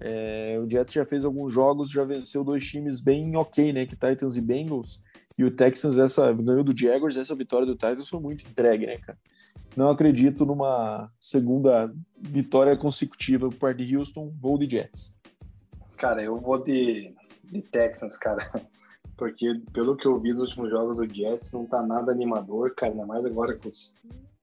É, 0.00 0.58
o 0.64 0.70
Jets 0.70 0.94
já 0.94 1.04
fez 1.04 1.24
alguns 1.24 1.52
jogos, 1.52 1.90
já 1.90 2.04
venceu 2.04 2.42
dois 2.42 2.64
times 2.64 3.00
bem 3.00 3.36
ok, 3.36 3.72
né? 3.72 3.84
Que 3.84 3.96
Titans 3.96 4.36
e 4.36 4.40
Bengals. 4.40 5.02
E 5.36 5.44
o 5.44 5.50
Texans 5.50 5.98
essa, 5.98 6.32
ganhou 6.32 6.64
do 6.64 6.76
Jaguars, 6.76 7.16
essa 7.16 7.34
vitória 7.34 7.66
do 7.66 7.74
Titans 7.74 8.08
foi 8.08 8.20
muito 8.20 8.48
entregue, 8.48 8.86
né, 8.86 8.96
cara? 8.98 9.18
Não 9.78 9.90
acredito 9.90 10.44
numa 10.44 11.08
segunda 11.20 11.94
vitória 12.20 12.76
consecutiva 12.76 13.48
por 13.48 13.58
parte 13.58 13.86
de 13.86 13.96
Houston, 13.96 14.34
vou 14.40 14.58
de 14.58 14.68
Jets. 14.68 15.16
Cara, 15.96 16.20
eu 16.20 16.36
vou 16.36 16.58
de, 16.60 17.14
de 17.44 17.62
Texans, 17.62 18.18
cara. 18.18 18.50
Porque 19.16 19.62
pelo 19.72 19.96
que 19.96 20.08
eu 20.08 20.18
vi 20.18 20.32
nos 20.32 20.40
últimos 20.40 20.70
jogos 20.70 20.96
do 20.96 21.06
Jets, 21.06 21.52
não 21.52 21.64
tá 21.64 21.80
nada 21.80 22.10
animador, 22.10 22.74
cara. 22.74 22.90
Ainda 22.90 23.06
mais 23.06 23.24
agora 23.24 23.56
com 23.56 23.68
os 23.68 23.94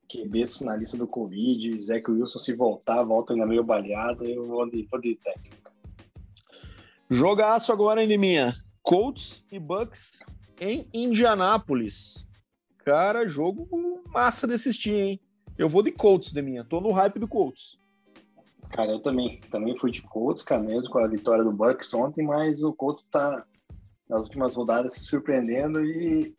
QBs 0.08 0.62
na 0.62 0.78
lista 0.78 0.96
do 0.96 1.06
Covid, 1.06 1.82
Zach 1.82 2.10
Wilson 2.10 2.40
se 2.40 2.54
voltar, 2.54 3.04
volta 3.04 3.34
ainda 3.34 3.46
meio 3.46 3.62
baleado, 3.66 4.24
eu 4.24 4.46
vou 4.46 4.66
de, 4.70 4.88
vou 4.90 5.02
de 5.02 5.16
Texans, 5.16 5.60
cara. 5.60 5.76
Jogaço 7.10 7.74
agora, 7.74 8.02
hein, 8.02 8.18
minha. 8.18 8.56
Colts 8.82 9.46
e 9.52 9.60
Bucks 9.60 10.24
em 10.62 10.88
Indianápolis. 10.94 12.26
Cara, 12.86 13.28
jogo 13.28 13.68
massa 14.14 14.48
de 14.48 14.54
assistir, 14.54 14.94
hein? 14.94 15.25
Eu 15.58 15.70
vou 15.70 15.82
de 15.82 15.92
Colts, 15.92 16.32
de 16.32 16.42
minha. 16.42 16.64
Tô 16.64 16.82
no 16.82 16.92
hype 16.92 17.18
do 17.20 17.28
Colts. 17.28 17.78
Cara, 18.70 18.92
eu 18.92 19.00
também. 19.00 19.40
Também 19.50 19.78
fui 19.78 19.90
de 19.90 20.02
Colts, 20.02 20.44
cara, 20.44 20.62
mesmo 20.62 20.90
com 20.90 21.00
a 21.00 21.08
vitória 21.08 21.44
do 21.44 21.54
Bucks 21.54 21.94
ontem, 21.94 22.26
mas 22.26 22.62
o 22.64 22.74
Colts 22.74 23.06
tá 23.06 23.46
nas 24.10 24.22
últimas 24.22 24.54
rodadas 24.54 24.94
se 24.94 25.06
surpreendendo 25.06 25.84
e 25.84 26.36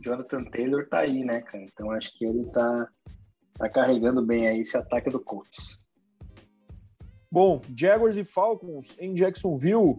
Jonathan 0.00 0.44
Taylor 0.44 0.86
tá 0.88 1.00
aí, 1.00 1.24
né, 1.24 1.40
cara? 1.40 1.64
Então 1.64 1.90
acho 1.90 2.16
que 2.18 2.24
ele 2.24 2.46
tá, 2.46 2.88
tá 3.54 3.68
carregando 3.68 4.24
bem 4.24 4.46
aí 4.46 4.60
esse 4.60 4.76
ataque 4.76 5.10
do 5.10 5.20
Colts. 5.20 5.80
Bom, 7.32 7.62
Jaguars 7.76 8.16
e 8.16 8.24
Falcons 8.24 8.96
em 8.98 9.14
Jacksonville. 9.14 9.98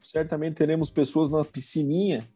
Certamente 0.00 0.56
teremos 0.56 0.90
pessoas 0.90 1.30
na 1.30 1.44
piscininha 1.44 2.28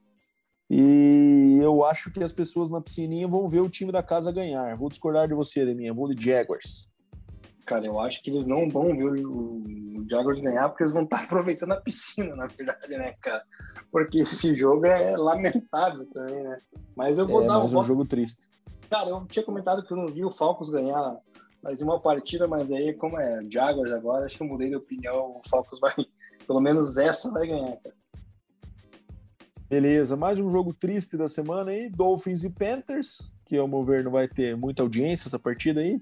e 0.68 1.58
eu 1.62 1.84
acho 1.84 2.10
que 2.10 2.22
as 2.22 2.32
pessoas 2.32 2.68
na 2.68 2.80
piscininha 2.80 3.28
vão 3.28 3.46
ver 3.46 3.60
o 3.60 3.68
time 3.68 3.92
da 3.92 4.02
casa 4.02 4.32
ganhar. 4.32 4.76
Vou 4.76 4.88
discordar 4.88 5.28
de 5.28 5.34
você, 5.34 5.64
Deminha. 5.64 5.94
Vou 5.94 6.12
de 6.12 6.24
Jaguars. 6.24 6.88
Cara, 7.64 7.86
eu 7.86 7.98
acho 7.98 8.22
que 8.22 8.30
eles 8.30 8.46
não 8.46 8.68
vão 8.68 8.96
ver 8.96 9.26
o 9.26 9.62
Jaguars 10.08 10.40
ganhar 10.40 10.68
porque 10.68 10.84
eles 10.84 10.92
vão 10.92 11.04
estar 11.04 11.22
aproveitando 11.24 11.72
a 11.72 11.80
piscina, 11.80 12.34
na 12.34 12.46
verdade, 12.46 12.88
né, 12.90 13.14
cara? 13.20 13.44
Porque 13.90 14.18
esse 14.18 14.54
jogo 14.54 14.86
é 14.86 15.16
lamentável 15.16 16.06
também, 16.12 16.42
né? 16.42 16.60
Mas 16.96 17.18
eu 17.18 17.26
vou 17.26 17.42
é, 17.42 17.46
dar 17.46 17.60
um, 17.60 17.64
um 17.64 17.82
jogo 17.82 18.04
triste. 18.04 18.48
Cara, 18.90 19.10
eu 19.10 19.24
tinha 19.26 19.44
comentado 19.44 19.84
que 19.84 19.92
eu 19.92 19.96
não 19.96 20.06
vi 20.06 20.24
o 20.24 20.30
Falcons 20.30 20.70
ganhar 20.70 21.18
mais 21.62 21.82
uma 21.82 22.00
partida, 22.00 22.46
mas 22.46 22.70
aí, 22.70 22.94
como 22.94 23.18
é 23.18 23.40
Jaguars 23.50 23.92
agora, 23.92 24.26
acho 24.26 24.36
que 24.36 24.42
eu 24.42 24.48
mudei 24.48 24.68
de 24.68 24.76
opinião. 24.76 25.36
O 25.36 25.48
Falcons 25.48 25.80
vai, 25.80 25.92
pelo 26.46 26.60
menos 26.60 26.96
essa 26.96 27.30
vai 27.32 27.48
ganhar, 27.48 27.76
cara. 27.78 27.96
Beleza, 29.68 30.16
mais 30.16 30.38
um 30.38 30.48
jogo 30.48 30.72
triste 30.72 31.16
da 31.16 31.28
semana 31.28 31.72
aí, 31.72 31.90
Dolphins 31.90 32.44
e 32.44 32.50
Panthers, 32.50 33.34
que 33.44 33.56
ao 33.56 33.66
meu 33.66 33.82
ver 33.82 34.04
não 34.04 34.12
vai 34.12 34.28
ter 34.28 34.56
muita 34.56 34.82
audiência 34.82 35.26
essa 35.26 35.40
partida 35.40 35.80
aí. 35.80 36.00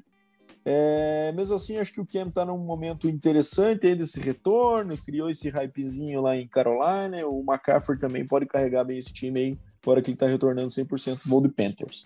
É, 0.67 1.33
mesmo 1.33 1.57
assim, 1.57 1.79
acho 1.79 1.95
que 1.95 2.01
o 2.01 2.07
Cam 2.07 2.29
tá 2.29 2.45
num 2.45 2.59
momento 2.59 3.09
interessante 3.09 3.87
aí 3.87 3.95
desse 3.95 4.21
retorno, 4.21 4.97
criou 4.99 5.31
esse 5.31 5.49
hypezinho 5.49 6.21
lá 6.21 6.37
em 6.37 6.47
Carolina, 6.47 7.27
o 7.27 7.41
McCaffrey 7.41 7.99
também 7.99 8.27
pode 8.27 8.45
carregar 8.45 8.85
bem 8.85 8.99
esse 8.99 9.15
time 9.15 9.41
aí, 9.41 9.59
agora 9.83 10.03
que 10.03 10.11
ele 10.11 10.19
tá 10.19 10.27
retornando 10.27 10.69
100%, 10.69 11.27
vou 11.27 11.41
de 11.41 11.49
Panthers. 11.49 12.05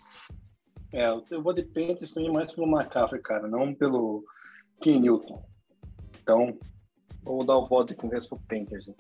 É, 0.93 1.09
eu 1.09 1.43
vou 1.43 1.53
de 1.53 1.65
Panthers 1.65 2.13
também 2.13 2.33
mais 2.33 2.53
pelo 2.53 2.69
McCaffrey, 2.69 3.21
cara, 3.21 3.49
não 3.49 3.75
pelo 3.75 4.25
Ken 4.81 5.01
Newton. 5.01 5.43
Então, 6.23 6.57
vou 7.25 7.45
dar 7.45 7.59
o 7.59 7.67
voto 7.67 7.97
o 8.01 8.09
resto 8.09 8.37
pro 8.37 8.47
Panthers. 8.47 8.87
Né? 8.87 8.95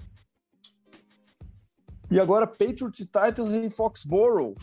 E 2.10 2.18
agora 2.18 2.46
Patriots 2.46 3.00
e 3.00 3.04
Titans 3.04 3.52
em 3.52 3.68
Foxborough. 3.68 4.56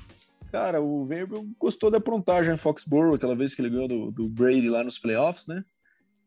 Cara, 0.51 0.81
o 0.81 1.03
Verbo 1.03 1.45
gostou 1.59 1.91
da 1.91 1.97
aprontagem 1.97 2.53
em 2.53 2.57
Foxborough, 2.57 3.15
aquela 3.15 3.35
vez 3.35 3.53
que 3.53 3.61
ele 3.61 3.69
ganhou 3.69 3.87
do, 3.87 4.11
do 4.11 4.29
Brady 4.29 4.69
lá 4.69 4.83
nos 4.83 4.97
playoffs, 4.97 5.47
né? 5.47 5.63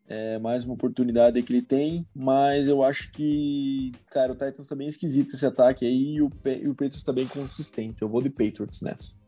É 0.06 0.38
mais 0.38 0.64
uma 0.64 0.74
oportunidade 0.74 1.42
que 1.42 1.52
ele 1.52 1.62
tem, 1.62 2.06
mas 2.14 2.66
eu 2.66 2.82
acho 2.82 3.12
que, 3.12 3.92
cara, 4.10 4.32
o 4.32 4.34
Titans 4.34 4.66
tá 4.66 4.74
bem 4.74 4.88
esquisito 4.88 5.34
esse 5.34 5.44
ataque 5.44 5.84
aí 5.84 6.14
e 6.14 6.22
o, 6.22 6.30
e 6.44 6.68
o 6.68 6.74
Patriots 6.74 7.02
tá 7.02 7.12
bem 7.12 7.26
consistente. 7.26 8.00
Eu 8.00 8.08
vou 8.08 8.22
de 8.22 8.30
Patriots 8.30 8.80
nessa. 8.80 9.18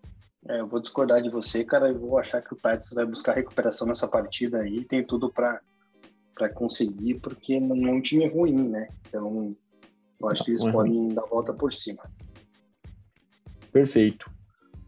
É, 0.49 0.61
eu 0.61 0.66
vou 0.66 0.80
discordar 0.80 1.20
de 1.20 1.28
você, 1.28 1.64
cara. 1.64 1.88
Eu 1.88 1.99
vou 1.99 2.18
achar 2.18 2.41
que 2.41 2.55
o 2.55 2.57
Titans 2.57 2.95
vai 2.95 3.05
buscar 3.05 3.34
recuperação 3.34 3.86
nessa 3.86 4.09
partida 4.09 4.61
aí. 4.61 4.84
Tem 4.84 5.05
tudo 5.05 5.30
para 5.30 5.61
conseguir, 6.55 7.20
porque 7.20 7.61
não 7.61 7.88
é 7.88 7.93
um 7.93 8.01
time 8.01 8.26
ruim, 8.26 8.68
né? 8.68 8.88
Então, 9.07 9.55
eu 10.21 10.29
acho 10.29 10.45
que 10.45 10.51
eles 10.51 10.62
uhum. 10.62 10.73
podem 10.73 11.09
dar 11.09 11.23
a 11.23 11.27
volta 11.27 11.53
por 11.53 11.73
cima. 11.73 12.03
Perfeito. 13.73 14.31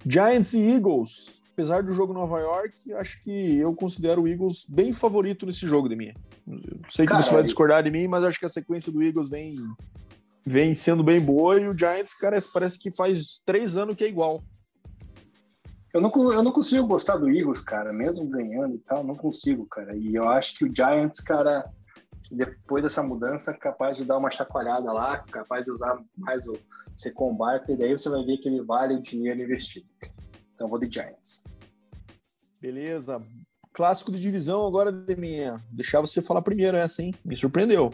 Giants 0.07 0.55
e 0.55 0.61
Eagles. 0.61 1.41
Apesar 1.53 1.83
do 1.83 1.93
jogo 1.93 2.15
Nova 2.15 2.41
York, 2.41 2.95
acho 2.95 3.23
que 3.23 3.59
eu 3.59 3.75
considero 3.75 4.23
o 4.23 4.29
Eagles 4.29 4.65
bem 4.67 4.93
favorito 4.93 5.45
nesse 5.45 5.67
jogo 5.67 5.87
de 5.87 5.95
mim. 5.95 6.13
sei 6.89 7.05
que 7.05 7.15
você 7.15 7.33
vai 7.33 7.43
discordar 7.43 7.83
de 7.83 7.91
mim, 7.91 8.09
mas 8.09 8.25
acho 8.25 8.39
que 8.39 8.47
a 8.47 8.49
sequência 8.49 8.91
do 8.91 9.03
Eagles 9.03 9.29
vem, 9.29 9.55
vem 10.47 10.73
sendo 10.73 11.05
bem 11.05 11.21
boa 11.21 11.61
e 11.61 11.69
o 11.69 11.77
Giants, 11.77 12.15
cara, 12.15 12.39
parece 12.55 12.79
que 12.79 12.91
faz 12.91 13.43
três 13.45 13.77
anos 13.77 13.97
que 13.97 14.05
é 14.05 14.09
igual. 14.09 14.43
Eu 15.93 16.01
não, 16.01 16.11
eu 16.33 16.43
não 16.43 16.53
consigo 16.53 16.87
gostar 16.87 17.19
do 17.19 17.29
Eagles, 17.29 17.61
cara, 17.61 17.93
mesmo 17.93 18.27
ganhando 18.27 18.75
e 18.75 18.79
tal, 18.79 19.05
não 19.05 19.15
consigo, 19.15 19.67
cara. 19.67 19.95
E 19.95 20.15
eu 20.15 20.27
acho 20.27 20.57
que 20.57 20.65
o 20.65 20.75
Giants, 20.75 21.21
cara, 21.21 21.71
depois 22.31 22.83
dessa 22.83 23.03
mudança, 23.03 23.53
capaz 23.53 23.97
de 23.97 24.05
dar 24.05 24.19
uma 24.19 24.31
chacoalhada 24.31 24.93
lá, 24.93 25.19
capaz 25.19 25.65
de 25.65 25.71
usar 25.71 26.01
mais 26.17 26.47
o 26.47 26.57
Secon 26.97 27.35
Barkley, 27.35 27.77
daí 27.77 27.93
você 27.93 28.09
vai 28.09 28.25
ver 28.25 28.39
que 28.39 28.49
ele 28.49 28.63
vale 28.63 28.95
o 28.95 29.03
dinheiro 29.03 29.43
investido. 29.43 29.87
Então 30.55 30.69
vou 30.69 30.79
de 30.79 30.91
Giants. 30.91 31.43
Beleza. 32.61 33.21
Clássico 33.73 34.13
de 34.13 34.21
divisão 34.21 34.67
agora, 34.67 34.93
Deminha. 34.93 35.61
Deixar 35.71 36.01
você 36.01 36.21
falar 36.21 36.43
primeiro 36.43 36.77
essa, 36.77 37.03
hein? 37.03 37.15
Me 37.25 37.35
surpreendeu. 37.35 37.93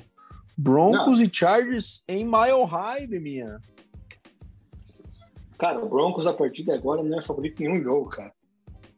Broncos 0.56 1.18
Não. 1.18 1.24
e 1.24 1.30
Chargers 1.32 2.04
em 2.08 2.24
Mile 2.24 2.64
High, 2.68 3.06
Deminha. 3.06 3.60
Cara, 5.56 5.82
o 5.84 5.88
Broncos 5.88 6.26
a 6.26 6.32
partir 6.32 6.64
de 6.64 6.72
agora 6.72 7.02
não 7.02 7.18
é 7.18 7.22
favorito 7.22 7.62
em 7.62 7.68
nenhum 7.68 7.82
jogo, 7.82 8.10
cara. 8.10 8.32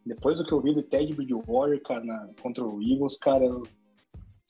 Depois 0.05 0.39
do 0.39 0.45
que 0.45 0.53
eu 0.53 0.61
vi 0.61 0.75
do 0.75 0.83
Ted 0.83 1.13
Bridgewater, 1.15 1.83
cara, 1.83 2.05
na, 2.05 2.29
contra 2.43 2.65
o 2.65 2.83
Eagles, 2.83 3.19
cara, 3.19 3.45
eu 3.45 3.63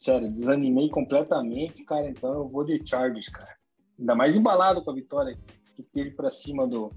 Sério, 0.01 0.31
desanimei 0.31 0.89
completamente, 0.89 1.85
cara. 1.85 2.09
Então 2.09 2.33
eu 2.33 2.49
vou 2.49 2.65
de 2.65 2.81
Chargers, 2.83 3.29
cara. 3.29 3.55
Ainda 3.99 4.15
mais 4.15 4.35
embalado 4.35 4.83
com 4.83 4.91
a 4.91 4.95
vitória 4.95 5.39
que 5.77 5.83
teve 5.83 6.13
para 6.13 6.31
cima 6.31 6.67
do, 6.67 6.91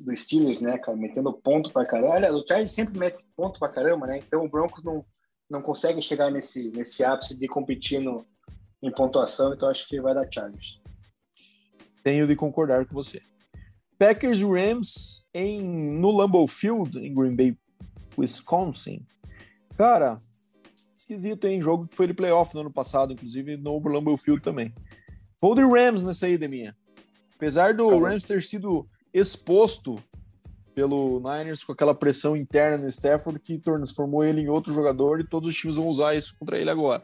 do 0.00 0.16
Steelers, 0.16 0.60
né, 0.60 0.76
cara? 0.76 0.98
Metendo 0.98 1.32
ponto 1.32 1.72
pra 1.72 1.86
caramba. 1.86 2.14
Olha, 2.14 2.34
o 2.34 2.44
Chargers 2.44 2.72
sempre 2.72 2.98
mete 2.98 3.24
ponto 3.36 3.60
pra 3.60 3.68
caramba, 3.68 4.08
né? 4.08 4.18
Então 4.18 4.44
o 4.44 4.50
Broncos 4.50 4.82
não, 4.82 5.04
não 5.48 5.62
consegue 5.62 6.02
chegar 6.02 6.32
nesse, 6.32 6.72
nesse 6.72 7.04
ápice 7.04 7.38
de 7.38 7.46
competir 7.46 8.00
no, 8.00 8.26
em 8.82 8.90
pontuação. 8.90 9.54
Então 9.54 9.68
acho 9.68 9.86
que 9.86 10.00
vai 10.00 10.12
dar 10.12 10.28
Chargers. 10.28 10.82
Tenho 12.02 12.26
de 12.26 12.34
concordar 12.34 12.84
com 12.86 12.94
você. 12.94 13.22
Packers 13.96 14.40
e 14.40 14.44
Rams 14.44 15.24
em, 15.32 15.62
no 15.62 16.10
Lambeau 16.10 16.48
Field, 16.48 16.98
em 16.98 17.14
Green 17.14 17.36
Bay, 17.36 17.56
Wisconsin. 18.18 19.06
Cara, 19.76 20.18
esquisito, 21.02 21.46
hein? 21.46 21.60
Jogo 21.60 21.86
que 21.86 21.94
foi 21.94 22.06
de 22.06 22.14
playoff 22.14 22.54
no 22.54 22.62
ano 22.62 22.72
passado, 22.72 23.12
inclusive 23.12 23.56
no 23.56 23.78
Lambeau 23.78 24.16
Field 24.16 24.42
também. 24.42 24.74
Vou 25.40 25.54
de 25.54 25.62
Rams 25.62 26.02
nessa 26.02 26.26
aí, 26.26 26.38
Deminha. 26.38 26.76
Apesar 27.34 27.74
do 27.74 27.88
Caramba. 27.88 28.08
Rams 28.10 28.24
ter 28.24 28.42
sido 28.42 28.86
exposto 29.12 29.96
pelo 30.74 31.20
Niners 31.20 31.64
com 31.64 31.72
aquela 31.72 31.94
pressão 31.94 32.36
interna 32.36 32.78
no 32.78 32.88
Stafford 32.88 33.38
que 33.38 33.58
transformou 33.58 34.24
ele 34.24 34.40
em 34.40 34.48
outro 34.48 34.72
jogador 34.72 35.20
e 35.20 35.28
todos 35.28 35.48
os 35.48 35.54
times 35.54 35.76
vão 35.76 35.88
usar 35.88 36.14
isso 36.14 36.34
contra 36.38 36.58
ele 36.58 36.70
agora. 36.70 37.02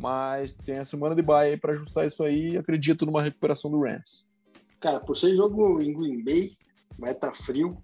Mas 0.00 0.52
tem 0.52 0.78
a 0.78 0.84
semana 0.84 1.14
de 1.14 1.22
bye 1.22 1.50
aí 1.50 1.56
para 1.56 1.72
ajustar 1.72 2.06
isso 2.06 2.22
aí 2.22 2.52
e 2.52 2.56
acredito 2.56 3.04
numa 3.04 3.22
recuperação 3.22 3.70
do 3.70 3.82
Rams. 3.82 4.24
Cara, 4.80 5.00
por 5.00 5.16
ser 5.16 5.36
jogo 5.36 5.82
em 5.82 5.92
Green 5.92 6.24
Bay, 6.24 6.56
vai 6.98 7.12
estar 7.12 7.28
tá 7.28 7.34
frio, 7.34 7.76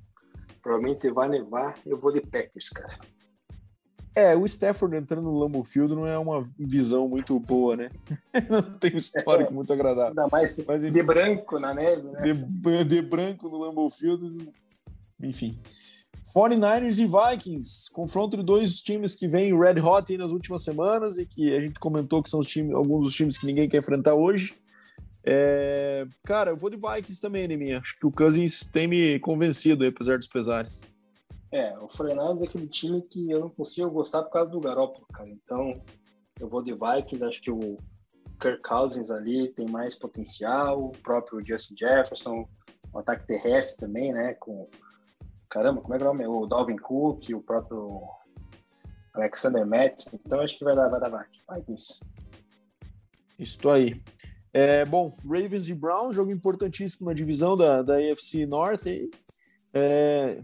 provavelmente 0.62 1.10
vai 1.10 1.28
nevar, 1.28 1.78
eu 1.84 1.98
vou 1.98 2.10
de 2.10 2.20
Packers, 2.20 2.70
cara. 2.70 2.98
É, 4.18 4.34
o 4.34 4.44
Stafford 4.44 4.96
entrando 4.96 5.30
no 5.30 5.38
Lambeau 5.38 5.62
Field 5.62 5.94
não 5.94 6.04
é 6.04 6.18
uma 6.18 6.42
visão 6.58 7.08
muito 7.08 7.38
boa, 7.38 7.76
né? 7.76 7.88
não 8.50 8.62
tem 8.62 8.92
um 8.92 8.98
histórico 8.98 9.52
é, 9.52 9.54
muito 9.54 9.72
agradável. 9.72 10.08
Ainda 10.08 10.26
mais 10.26 10.52
Mas, 10.66 10.82
de 10.82 11.02
branco 11.04 11.60
na 11.60 11.72
neve, 11.72 12.02
né? 12.02 12.22
De, 12.22 12.84
de 12.84 13.00
branco 13.00 13.48
no 13.48 13.56
Lambeau 13.56 13.88
Field, 13.88 14.50
enfim. 15.22 15.56
49ers 16.34 16.98
e 16.98 17.06
Vikings, 17.06 17.92
confronto 17.92 18.36
de 18.36 18.42
dois 18.42 18.80
times 18.80 19.14
que 19.14 19.28
vêm 19.28 19.56
red 19.56 19.80
hot 19.80 20.16
nas 20.16 20.32
últimas 20.32 20.64
semanas 20.64 21.16
e 21.16 21.24
que 21.24 21.54
a 21.54 21.60
gente 21.60 21.78
comentou 21.78 22.20
que 22.20 22.28
são 22.28 22.40
alguns 22.74 23.04
dos 23.04 23.14
times 23.14 23.38
que 23.38 23.46
ninguém 23.46 23.68
quer 23.68 23.78
enfrentar 23.78 24.14
hoje. 24.14 24.52
É... 25.24 26.08
Cara, 26.24 26.50
eu 26.50 26.56
vou 26.56 26.70
de 26.70 26.76
Vikings 26.76 27.20
também, 27.20 27.46
Neminha. 27.46 27.78
Acho 27.78 27.96
que 27.96 28.04
o 28.04 28.10
Cousins 28.10 28.66
tem 28.66 28.88
me 28.88 29.20
convencido, 29.20 29.86
apesar 29.86 30.18
dos 30.18 30.26
pesares. 30.26 30.82
É, 31.50 31.78
o 31.78 31.88
Fernandes 31.88 32.42
é 32.42 32.46
aquele 32.46 32.68
time 32.68 33.00
que 33.02 33.30
eu 33.30 33.40
não 33.40 33.50
consigo 33.50 33.90
gostar 33.90 34.22
por 34.22 34.30
causa 34.30 34.50
do 34.50 34.60
Garoppolo, 34.60 35.06
cara. 35.06 35.28
Então, 35.30 35.82
eu 36.38 36.48
vou 36.48 36.62
de 36.62 36.72
Vikings, 36.72 37.24
acho 37.24 37.40
que 37.40 37.50
o 37.50 37.76
Kirk 38.40 38.62
Cousins 38.62 39.10
ali 39.10 39.48
tem 39.48 39.66
mais 39.66 39.94
potencial, 39.94 40.84
o 40.84 40.92
próprio 41.02 41.44
Justin 41.44 41.76
Jefferson, 41.76 42.48
o 42.92 42.98
ataque 42.98 43.26
terrestre 43.26 43.78
também, 43.78 44.12
né? 44.12 44.34
Com 44.34 44.68
caramba, 45.48 45.80
como 45.80 45.94
é 45.94 45.98
que 45.98 46.04
é 46.04 46.06
o 46.06 46.12
nome? 46.12 46.26
O 46.26 46.46
Dalvin 46.46 46.76
Cook, 46.76 47.30
o 47.30 47.40
próprio 47.40 48.02
Alexander 49.14 49.66
Matt. 49.66 50.04
Então 50.12 50.40
acho 50.40 50.58
que 50.58 50.64
vai 50.64 50.76
dar, 50.76 50.88
vai 50.88 51.00
dar 51.00 51.28
Vikings. 51.50 52.00
Isso 53.38 53.68
aí. 53.68 54.00
É, 54.52 54.84
bom, 54.84 55.14
Ravens 55.24 55.68
e 55.68 55.74
Browns, 55.74 56.14
jogo 56.14 56.30
importantíssimo 56.30 57.08
na 57.08 57.14
divisão 57.14 57.56
da, 57.56 57.82
da 57.82 57.96
AFC 57.96 58.46
North. 58.46 58.86
E, 58.86 59.10
é, 59.72 60.42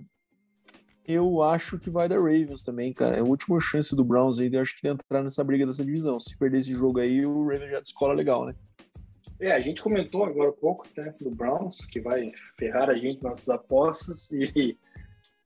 eu 1.07 1.43
acho 1.43 1.79
que 1.79 1.91
vai 1.91 2.09
dar 2.09 2.17
Ravens 2.17 2.63
também, 2.63 2.93
cara. 2.93 3.17
É 3.17 3.21
a 3.21 3.25
última 3.25 3.61
chance 3.61 3.95
do 3.95 4.05
Browns 4.05 4.39
aí, 4.39 4.51
eu 4.53 4.63
acho 4.63 4.77
que 4.77 4.83
de 4.83 4.89
entrar 4.89 5.23
nessa 5.23 5.45
briga 5.45 5.67
dessa 5.67 5.85
divisão. 5.85 6.19
Se 6.19 6.37
perder 6.37 6.61
esse 6.61 6.73
jogo 6.73 7.01
aí, 7.01 7.25
o 7.25 7.47
Ravens 7.47 7.71
já 7.71 7.81
descola 7.81 8.15
legal, 8.15 8.47
né? 8.47 8.55
É, 9.41 9.53
a 9.53 9.61
gente 9.61 9.83
comentou 9.83 10.25
agora 10.25 10.51
há 10.51 10.53
pouco, 10.53 10.87
né, 10.97 11.13
do 11.21 11.31
Browns, 11.31 11.85
que 11.87 12.01
vai 12.01 12.33
ferrar 12.59 12.89
a 12.89 12.95
gente 12.95 13.23
nas 13.23 13.33
nossas 13.33 13.49
apostas 13.49 14.31
e, 14.31 14.79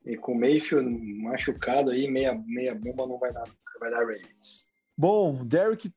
e 0.05 0.17
com 0.17 0.33
o 0.33 0.39
Mayfield 0.39 0.89
machucado 1.23 1.91
aí, 1.91 2.09
meia, 2.09 2.35
meia 2.47 2.75
bomba 2.75 3.07
não 3.07 3.19
vai 3.19 3.33
dar, 3.33 3.49
vai 3.81 3.91
dar 3.91 4.01
Ravens. 4.01 4.69
Bom, 4.97 5.45
Derek 5.45 5.91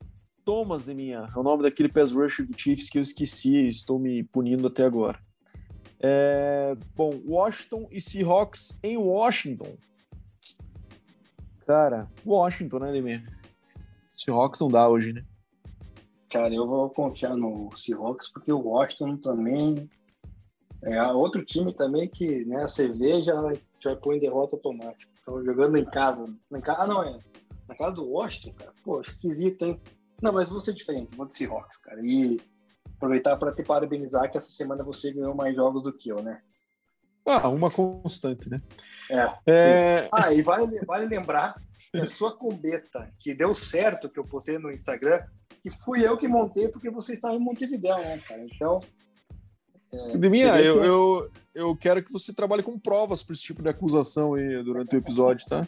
Thomas 0.45 0.83
de 0.83 0.93
minha, 0.93 1.27
é 1.35 1.39
o 1.39 1.43
nome 1.43 1.63
daquele 1.63 1.89
pass 1.89 2.11
rusher 2.11 2.45
do 2.45 2.57
Chiefs 2.57 2.89
que 2.89 2.97
eu 2.97 3.01
esqueci 3.01 3.57
e 3.57 3.67
estou 3.67 3.99
me 3.99 4.23
punindo 4.23 4.67
até 4.67 4.85
agora. 4.85 5.19
É, 6.03 6.75
bom, 6.95 7.21
Washington 7.27 7.87
e 7.91 8.01
Seahawks 8.01 8.75
em 8.81 8.97
Washington. 8.97 9.77
Cara, 11.65 12.09
Washington, 12.25 12.79
né, 12.79 12.91
Lemir? 12.91 13.23
Seahawks 14.15 14.59
não 14.59 14.69
dá 14.69 14.89
hoje, 14.89 15.13
né? 15.13 15.23
Cara, 16.29 16.53
eu 16.53 16.67
vou 16.67 16.89
confiar 16.89 17.35
no 17.35 17.69
Seahawks 17.77 18.29
porque 18.29 18.51
o 18.51 18.59
Washington 18.59 19.17
também 19.17 19.89
é 20.81 21.03
outro 21.11 21.45
time 21.45 21.71
também 21.71 22.07
que, 22.07 22.45
né, 22.45 22.63
a 22.63 22.67
CV 22.67 23.23
já, 23.23 23.35
já 23.79 23.95
põe 23.95 24.19
derrota 24.19 24.55
automática. 24.55 25.11
Estão 25.15 25.43
jogando 25.43 25.77
em 25.77 25.85
casa. 25.85 26.35
Em 26.51 26.61
casa. 26.61 26.83
Ah, 26.83 26.87
não, 26.87 27.03
é. 27.03 27.19
Na 27.67 27.75
casa 27.75 27.95
do 27.95 28.09
Washington, 28.09 28.53
cara. 28.55 28.73
Pô, 28.83 29.01
esquisito, 29.01 29.63
hein? 29.63 29.79
Não, 30.21 30.33
mas 30.33 30.49
vou 30.49 30.61
ser 30.61 30.73
diferente, 30.73 31.15
vou 31.15 31.27
de 31.27 31.37
Seahawks, 31.37 31.77
cara. 31.77 32.01
E 32.03 32.41
aproveitar 32.95 33.35
para 33.37 33.53
te 33.53 33.63
parabenizar 33.63 34.31
que 34.31 34.37
essa 34.37 34.51
semana 34.51 34.83
você 34.83 35.11
ganhou 35.11 35.33
mais 35.33 35.55
jogos 35.55 35.83
do 35.83 35.91
que 35.91 36.09
eu, 36.09 36.21
né? 36.21 36.41
Ah, 37.25 37.49
uma 37.49 37.69
constante, 37.69 38.49
né? 38.49 38.61
É. 39.09 39.51
é... 39.51 40.09
Ah, 40.11 40.33
e 40.33 40.41
vale, 40.41 40.79
vale 40.85 41.05
lembrar 41.05 41.55
que 41.91 41.99
a 41.99 42.07
sua 42.07 42.35
combeta, 42.35 43.11
que 43.19 43.33
deu 43.33 43.53
certo, 43.53 44.09
que 44.09 44.19
eu 44.19 44.23
postei 44.23 44.57
no 44.57 44.71
Instagram, 44.71 45.21
que 45.61 45.69
fui 45.69 46.05
eu 46.05 46.17
que 46.17 46.27
montei 46.27 46.67
porque 46.69 46.89
você 46.89 47.13
estava 47.13 47.35
em 47.35 47.39
Montevideo, 47.39 47.97
né, 47.97 48.17
cara? 48.19 48.43
Então. 48.43 48.79
É, 49.93 50.17
Deminha, 50.17 50.59
eu, 50.61 50.83
eu, 50.83 51.31
eu 51.53 51.75
quero 51.75 52.01
que 52.01 52.11
você 52.11 52.33
trabalhe 52.33 52.63
com 52.63 52.79
provas 52.79 53.21
para 53.21 53.33
esse 53.33 53.43
tipo 53.43 53.61
de 53.61 53.69
acusação 53.69 54.35
aí 54.35 54.63
durante 54.63 54.95
o 54.95 54.99
episódio, 54.99 55.45
tá? 55.47 55.67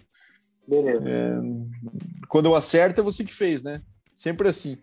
Beleza. 0.66 1.04
É, 1.06 2.28
quando 2.30 2.46
eu 2.46 2.56
acerto, 2.56 3.02
é 3.02 3.04
você 3.04 3.24
que 3.24 3.34
fez, 3.34 3.64
né? 3.64 3.82
Sempre 4.16 4.48
assim. 4.48 4.78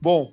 Bom, 0.00 0.32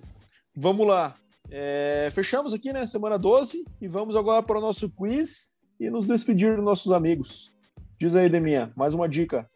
vamos 0.56 0.88
lá. 0.88 1.16
É, 1.50 2.10
fechamos 2.12 2.54
aqui, 2.54 2.72
né? 2.74 2.88
Semana 2.88 3.20
12 3.20 3.66
e 3.82 3.88
vamos 3.88 4.16
agora 4.16 4.42
para 4.42 4.58
o 4.58 4.62
nosso 4.62 4.90
quiz 4.90 5.54
e 5.80 5.90
nos 5.90 6.06
despedir 6.06 6.56
dos 6.56 6.66
nossos 6.66 6.92
amigos. 6.92 7.56
Diz 8.00 8.16
aí, 8.16 8.30
Deminha, 8.30 8.72
mais 8.76 8.94
uma 8.94 9.08
dica. 9.08 9.48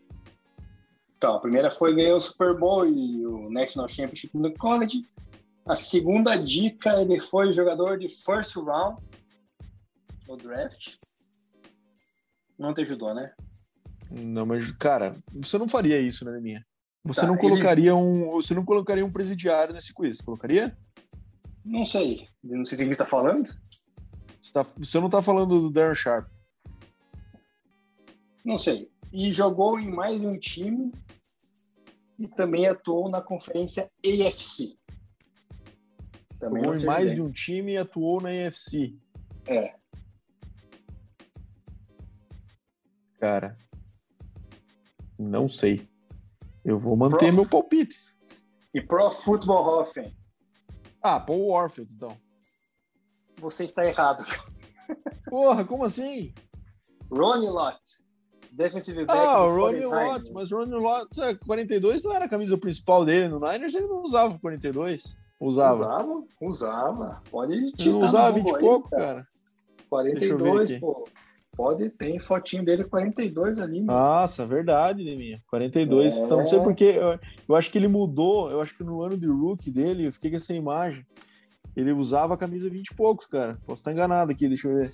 Então, 1.18 1.36
a 1.36 1.40
primeira 1.40 1.70
foi 1.70 1.94
ganhar 1.94 2.16
o 2.16 2.22
Super 2.22 2.58
Bowl 2.58 2.88
e 2.88 3.26
o 3.26 3.50
National 3.50 3.90
Championship 3.90 4.38
no 4.38 4.54
college. 4.54 5.02
A 5.66 5.76
segunda 5.76 6.36
dica, 6.36 7.02
ele 7.02 7.20
foi 7.20 7.52
jogador 7.52 8.00
de 8.00 8.08
first 8.08 8.56
round 8.56 9.02
no 10.28 10.38
draft. 10.38 10.96
Não 12.58 12.74
te 12.74 12.82
ajudou, 12.82 13.14
né? 13.14 13.32
Não, 14.10 14.46
mas, 14.46 14.72
cara, 14.72 15.16
você 15.36 15.58
não 15.58 15.68
faria 15.68 16.00
isso, 16.00 16.24
né, 16.24 16.32
Deminha? 16.32 16.66
Você 17.04 17.22
tá, 17.22 17.28
não 17.28 17.38
colocaria 17.38 17.92
ele... 17.92 17.92
um, 17.92 18.32
você 18.32 18.54
não 18.54 18.66
colocaria 18.66 19.06
um 19.06 19.12
presidiário 19.12 19.74
nesse 19.74 19.94
quiz, 19.94 20.22
colocaria? 20.22 20.78
Não 21.70 21.86
sei, 21.86 22.28
não 22.44 22.66
sei 22.66 22.80
de 22.80 22.84
quem 22.86 22.92
está 22.92 23.06
falando. 23.06 23.56
Você, 24.42 24.52
tá, 24.52 24.64
você 24.64 25.00
não 25.00 25.06
está 25.06 25.22
falando 25.22 25.62
do 25.62 25.70
Darren 25.70 25.94
Sharp? 25.94 26.28
Não 28.44 28.58
sei. 28.58 28.92
E 29.14 29.32
jogou 29.32 29.80
em 29.80 29.92
mais 29.92 30.20
de 30.20 30.26
um 30.26 30.36
time 30.36 30.92
e 32.18 32.28
também 32.28 32.66
atuou 32.66 33.08
na 33.08 33.22
conferência 33.22 33.88
AFC. 34.04 34.76
Também 36.40 36.64
jogou 36.64 36.80
em 36.80 36.86
mais 36.86 37.06
bem. 37.06 37.16
de 37.16 37.22
um 37.22 37.32
time 37.32 37.74
e 37.74 37.78
atuou 37.78 38.20
na 38.20 38.30
AFC. 38.30 38.98
É. 39.46 39.76
Cara, 43.20 43.56
não 45.20 45.48
sei. 45.48 45.88
Eu 46.66 46.80
vou 46.80 46.98
manter 46.98 47.28
Pro... 47.28 47.36
meu 47.36 47.48
palpite. 47.48 48.12
E 48.74 48.82
Pro 48.82 49.12
Football 49.12 49.86
Fame. 49.86 50.19
Ah, 51.02 51.20
Paul 51.20 51.48
Warfield, 51.48 51.92
então. 51.94 52.16
Você 53.38 53.66
está 53.66 53.86
errado. 53.86 54.24
Porra, 55.30 55.64
como 55.64 55.86
assim? 55.86 56.34
Ronnie 57.12 57.50
Lott. 57.50 57.80
Defensive 58.52 59.06
back. 59.06 59.20
Ah, 59.20 59.44
o 59.44 59.56
Ronnie 59.56 59.86
Lott. 59.86 60.32
Mas 60.32 60.52
Ronnie 60.52 60.76
Lott, 60.76 61.10
42 61.46 62.04
não 62.04 62.14
era 62.14 62.26
a 62.26 62.30
camisa 62.30 62.58
principal 62.58 63.06
dele 63.06 63.30
no 63.30 63.40
Niners, 63.40 63.74
ele 63.74 63.88
não 63.88 64.04
usava 64.04 64.38
42. 64.40 65.18
Usava. 65.40 65.76
Usava, 65.76 66.24
usava. 66.42 67.24
Pode 67.32 67.72
tirar. 67.74 67.96
Ele 67.96 68.06
usava 68.06 68.32
20 68.34 68.50
e 68.50 68.60
pouco, 68.60 68.90
cara. 68.90 69.06
cara. 69.06 69.28
42, 69.90 70.80
pô. 70.80 71.08
Pode, 71.60 71.90
tem 71.90 72.18
fotinho 72.22 72.64
dele 72.64 72.86
42 72.86 73.60
ali. 73.60 73.82
Mano. 73.82 74.00
Nossa, 74.00 74.46
verdade, 74.46 75.04
Leminha. 75.04 75.44
42. 75.50 76.18
É... 76.18 76.24
Então, 76.24 76.38
não 76.38 76.46
sei 76.46 76.58
porque. 76.62 76.86
Eu, 76.86 77.20
eu, 77.50 77.54
acho 77.54 77.70
que 77.70 77.78
ele 77.78 77.90
mudou. 77.90 78.50
Eu 78.50 78.62
acho 78.62 78.78
que 78.78 78.82
no 78.82 79.02
ano 79.02 79.18
de 79.18 79.28
rookie 79.28 79.70
dele, 79.70 80.08
eu 80.08 80.14
fiquei 80.14 80.32
com 80.32 80.38
essa 80.38 80.54
imagem. 80.54 81.06
Ele 81.76 81.92
usava 81.92 82.34
a 82.34 82.38
camisa 82.38 82.70
20 82.70 82.88
e 82.88 82.96
poucos, 82.96 83.28
cara. 83.28 83.60
Posso 83.66 83.82
estar 83.82 83.92
enganado 83.92 84.32
aqui, 84.32 84.48
deixa 84.48 84.70
eu 84.70 84.74
ver. 84.74 84.94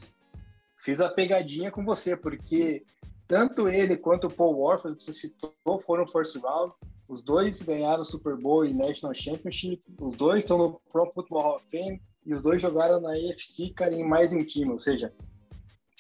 Fiz 0.76 1.00
a 1.00 1.08
pegadinha 1.08 1.70
com 1.70 1.86
você, 1.86 2.18
porque 2.18 2.84
tanto 3.28 3.70
ele 3.70 3.96
quanto 3.96 4.26
o 4.26 4.34
Paul 4.34 4.58
Warford, 4.58 4.98
que 4.98 5.04
você 5.04 5.14
citou, 5.14 5.80
foram 5.82 6.08
first 6.08 6.36
round. 6.38 6.74
Os 7.08 7.22
dois 7.22 7.62
ganharam 7.62 8.02
o 8.02 8.06
Super 8.06 8.36
Bowl 8.38 8.66
e 8.66 8.74
National 8.74 9.14
Championship. 9.14 9.84
Os 10.02 10.16
dois 10.16 10.40
estão 10.40 10.58
no 10.58 10.82
Pro 10.92 11.06
Football 11.12 11.44
Hall 11.44 11.56
of 11.58 11.70
Fame. 11.70 12.02
E 12.26 12.34
os 12.34 12.42
dois 12.42 12.60
jogaram 12.60 13.00
na 13.00 13.12
AFC, 13.12 13.70
cara, 13.76 13.94
em 13.94 14.04
mais 14.04 14.32
de 14.32 14.36
um 14.36 14.44
time. 14.44 14.72
Ou 14.72 14.80
seja, 14.80 15.14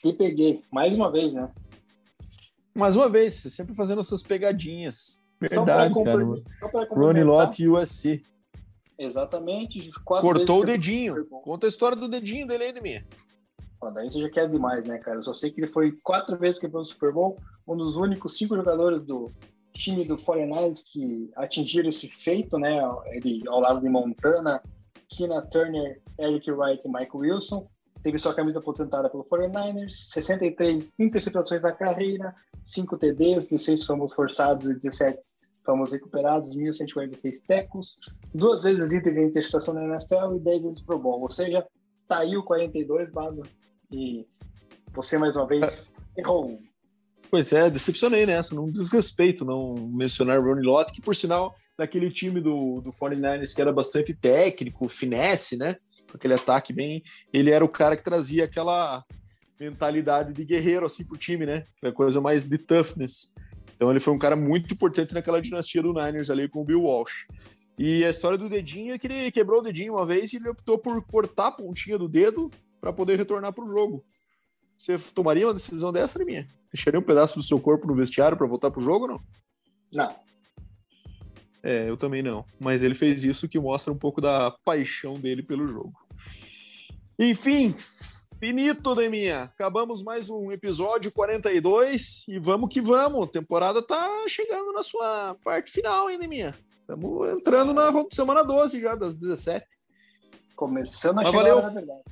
peguei, 0.01 0.61
mais 0.71 0.95
uma 0.95 1.11
vez, 1.11 1.33
né? 1.33 1.51
Mais 2.73 2.95
uma 2.95 3.07
vez, 3.07 3.35
sempre 3.35 3.73
fazendo 3.73 4.01
essas 4.01 4.21
pegadinhas. 4.21 5.25
Verdade, 5.39 5.93
cara. 6.03 6.87
Ronnie 6.89 7.23
Lott 7.23 7.61
e 7.61 7.67
USC. 7.67 8.23
Exatamente. 8.97 9.91
Cortou 10.03 10.61
o 10.61 10.65
dedinho. 10.65 11.25
Conta 11.25 11.67
a 11.67 11.69
história 11.69 11.97
do 11.97 12.07
dedinho 12.07 12.47
dele 12.47 12.65
aí, 12.65 12.73
de 12.73 12.81
mim. 12.81 13.03
daí 13.93 14.09
você 14.09 14.21
já 14.21 14.29
quer 14.29 14.49
demais, 14.49 14.85
né, 14.85 14.97
cara? 14.97 15.19
Eu 15.19 15.23
só 15.23 15.33
sei 15.33 15.51
que 15.51 15.59
ele 15.59 15.67
foi 15.67 15.91
quatro 16.03 16.37
vezes 16.37 16.59
campeão 16.59 16.81
do 16.81 16.87
Super 16.87 17.13
Bowl, 17.13 17.37
um 17.67 17.75
dos 17.75 17.97
únicos 17.97 18.37
cinco 18.37 18.55
jogadores 18.55 19.01
do 19.01 19.31
time 19.73 20.05
do 20.05 20.15
49ers 20.15 20.83
que 20.91 21.29
atingiram 21.35 21.89
esse 21.89 22.07
feito, 22.07 22.57
né? 22.57 22.79
Ele 23.07 23.43
ao 23.47 23.59
lado 23.59 23.81
de 23.81 23.89
Montana, 23.89 24.61
Kina 25.09 25.41
Turner, 25.41 26.01
Eric 26.19 26.49
Wright 26.51 26.81
e 26.85 26.87
Michael 26.87 27.15
Wilson 27.15 27.67
teve 28.05 28.19
sua 28.19 28.35
camisa 28.35 28.59
aposentada 28.59 29.09
pelo 29.09 29.23
49ers, 29.23 29.89
63 30.11 30.93
interceptações 30.99 31.63
na 31.63 31.71
carreira, 31.71 32.35
5 32.63 32.99
TDs, 32.99 33.47
16 33.47 33.83
fomos 33.83 34.13
forçados 34.13 34.69
e 34.69 34.75
17 34.75 35.17
fomos 35.65 35.91
recuperados, 35.91 36.55
1.146 36.55 37.41
tecos, 37.47 37.97
duas 38.31 38.61
vezes 38.61 38.87
líder 38.89 39.11
de 39.11 39.23
interceptação 39.23 39.73
na 39.73 39.85
NFL 39.85 40.35
e 40.35 40.39
10 40.39 40.63
vezes 40.65 40.81
Pro 40.81 40.99
Bowl. 40.99 41.19
Ou 41.19 41.31
seja, 41.31 41.65
tá 42.07 42.19
aí 42.19 42.37
o 42.37 42.43
42, 42.43 43.11
Bado, 43.11 43.43
e 43.91 44.27
você 44.91 45.17
mais 45.17 45.35
uma 45.35 45.47
vez 45.47 45.95
errou. 46.15 46.59
Pois 47.31 47.51
é, 47.53 47.71
decepcionei 47.71 48.27
nessa, 48.27 48.53
não 48.53 48.69
desrespeito 48.69 49.43
não 49.43 49.73
mencionar 49.73 50.39
Ronnie 50.39 50.63
Lott, 50.63 50.93
que 50.93 51.01
por 51.01 51.15
sinal, 51.15 51.55
daquele 51.75 52.11
time 52.11 52.39
do, 52.39 52.81
do 52.81 52.91
49ers 52.91 53.55
que 53.55 53.61
era 53.61 53.73
bastante 53.73 54.13
técnico, 54.13 54.87
finesse, 54.87 55.57
né? 55.57 55.75
Aquele 56.13 56.33
ataque 56.33 56.73
bem. 56.73 57.03
Ele 57.33 57.51
era 57.51 57.63
o 57.63 57.69
cara 57.69 57.95
que 57.95 58.03
trazia 58.03 58.45
aquela 58.45 59.03
mentalidade 59.59 60.33
de 60.33 60.43
guerreiro 60.43 60.85
assim 60.85 61.05
pro 61.05 61.17
time, 61.17 61.45
né? 61.45 61.63
Aquela 61.77 61.93
coisa 61.93 62.21
mais 62.21 62.47
de 62.47 62.57
toughness. 62.57 63.33
Então 63.75 63.89
ele 63.89 63.99
foi 63.99 64.13
um 64.13 64.19
cara 64.19 64.35
muito 64.35 64.73
importante 64.73 65.13
naquela 65.13 65.41
dinastia 65.41 65.81
do 65.81 65.93
Niners 65.93 66.29
ali 66.29 66.47
com 66.47 66.61
o 66.61 66.65
Bill 66.65 66.83
Walsh. 66.83 67.25
E 67.77 68.05
a 68.05 68.09
história 68.09 68.37
do 68.37 68.47
dedinho 68.47 68.93
é 68.93 68.99
que 68.99 69.07
ele 69.07 69.31
quebrou 69.31 69.59
o 69.59 69.63
dedinho 69.63 69.93
uma 69.93 70.05
vez 70.05 70.31
e 70.31 70.37
ele 70.37 70.49
optou 70.49 70.77
por 70.77 71.01
cortar 71.05 71.47
a 71.47 71.51
pontinha 71.51 71.97
do 71.97 72.07
dedo 72.07 72.49
para 72.79 72.93
poder 72.93 73.17
retornar 73.17 73.51
para 73.51 73.65
o 73.65 73.69
jogo. 73.69 74.05
Você 74.77 74.97
tomaria 75.13 75.47
uma 75.47 75.53
decisão 75.53 75.91
dessa, 75.91 76.23
minha? 76.23 76.47
Deixaria 76.71 76.99
um 76.99 77.03
pedaço 77.03 77.37
do 77.37 77.43
seu 77.43 77.59
corpo 77.59 77.87
no 77.87 77.95
vestiário 77.95 78.37
para 78.37 78.47
voltar 78.47 78.71
pro 78.71 78.81
jogo 78.81 79.05
ou 79.05 79.11
não? 79.11 79.21
Não. 79.93 80.15
É, 81.65 81.89
eu 81.89 81.97
também 81.97 82.21
não. 82.21 82.45
Mas 82.59 82.83
ele 82.83 82.93
fez 82.93 83.23
isso 83.23 83.49
que 83.49 83.59
mostra 83.59 83.91
um 83.91 83.97
pouco 83.97 84.21
da 84.21 84.51
paixão 84.63 85.19
dele 85.19 85.41
pelo 85.41 85.67
jogo. 85.67 85.93
Enfim, 87.17 87.73
finito, 88.39 88.93
Deminha. 88.93 89.45
Acabamos 89.45 90.03
mais 90.03 90.29
um 90.29 90.51
episódio 90.51 91.11
42 91.11 92.23
e 92.27 92.37
vamos 92.37 92.71
que 92.71 92.79
vamos. 92.79 93.27
A 93.27 93.31
temporada 93.31 93.81
tá 93.81 94.07
chegando 94.27 94.71
na 94.73 94.83
sua 94.83 95.35
parte 95.43 95.71
final, 95.71 96.07
hein, 96.07 96.19
Deminha? 96.19 96.53
Estamos 96.81 97.29
entrando 97.35 97.73
na 97.73 97.91
semana 98.11 98.43
12 98.43 98.79
já, 98.79 98.93
das 98.93 99.15
17. 99.15 99.65
Começando 100.55 101.17
a 101.17 101.23
Mas 101.23 101.29
chegar, 101.29 101.41
valeu. 101.41 101.61
na 101.63 101.69
verdade. 101.69 102.03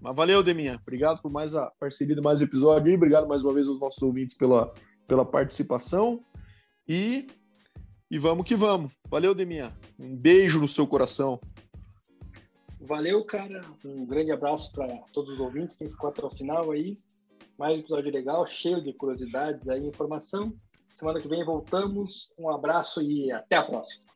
Mas 0.00 0.16
valeu, 0.16 0.42
Deminha. 0.42 0.80
Obrigado 0.82 1.22
por 1.22 1.30
mais 1.30 1.54
a 1.54 1.70
parceria 1.78 2.16
de 2.16 2.20
mais 2.20 2.40
um 2.40 2.44
episódio 2.44 2.90
e 2.90 2.96
obrigado 2.96 3.28
mais 3.28 3.44
uma 3.44 3.54
vez 3.54 3.68
aos 3.68 3.78
nossos 3.78 4.02
ouvintes 4.02 4.36
pela, 4.36 4.74
pela 5.06 5.24
participação. 5.24 6.24
E, 6.88 7.28
e 8.10 8.18
vamos 8.18 8.44
que 8.44 8.56
vamos. 8.56 8.92
Valeu, 9.08 9.34
Deminha. 9.34 9.72
Um 9.98 10.16
beijo 10.16 10.60
no 10.60 10.68
seu 10.68 10.86
coração. 10.86 11.40
Valeu, 12.80 13.24
cara. 13.24 13.64
Um 13.84 14.04
grande 14.04 14.32
abraço 14.32 14.72
para 14.72 14.88
todos 15.12 15.34
os 15.34 15.40
ouvintes 15.40 15.76
que 15.76 15.88
ficou 15.88 16.10
até 16.10 16.24
o 16.24 16.30
final 16.30 16.70
aí. 16.72 16.98
Mais 17.56 17.76
um 17.76 17.80
episódio 17.80 18.10
legal, 18.10 18.46
cheio 18.46 18.82
de 18.82 18.92
curiosidades 18.92 19.68
aí, 19.68 19.86
informação. 19.86 20.52
Semana 20.98 21.20
que 21.20 21.28
vem 21.28 21.44
voltamos. 21.44 22.32
Um 22.38 22.50
abraço 22.50 23.00
e 23.00 23.30
até 23.30 23.56
a 23.56 23.62
próxima. 23.62 24.09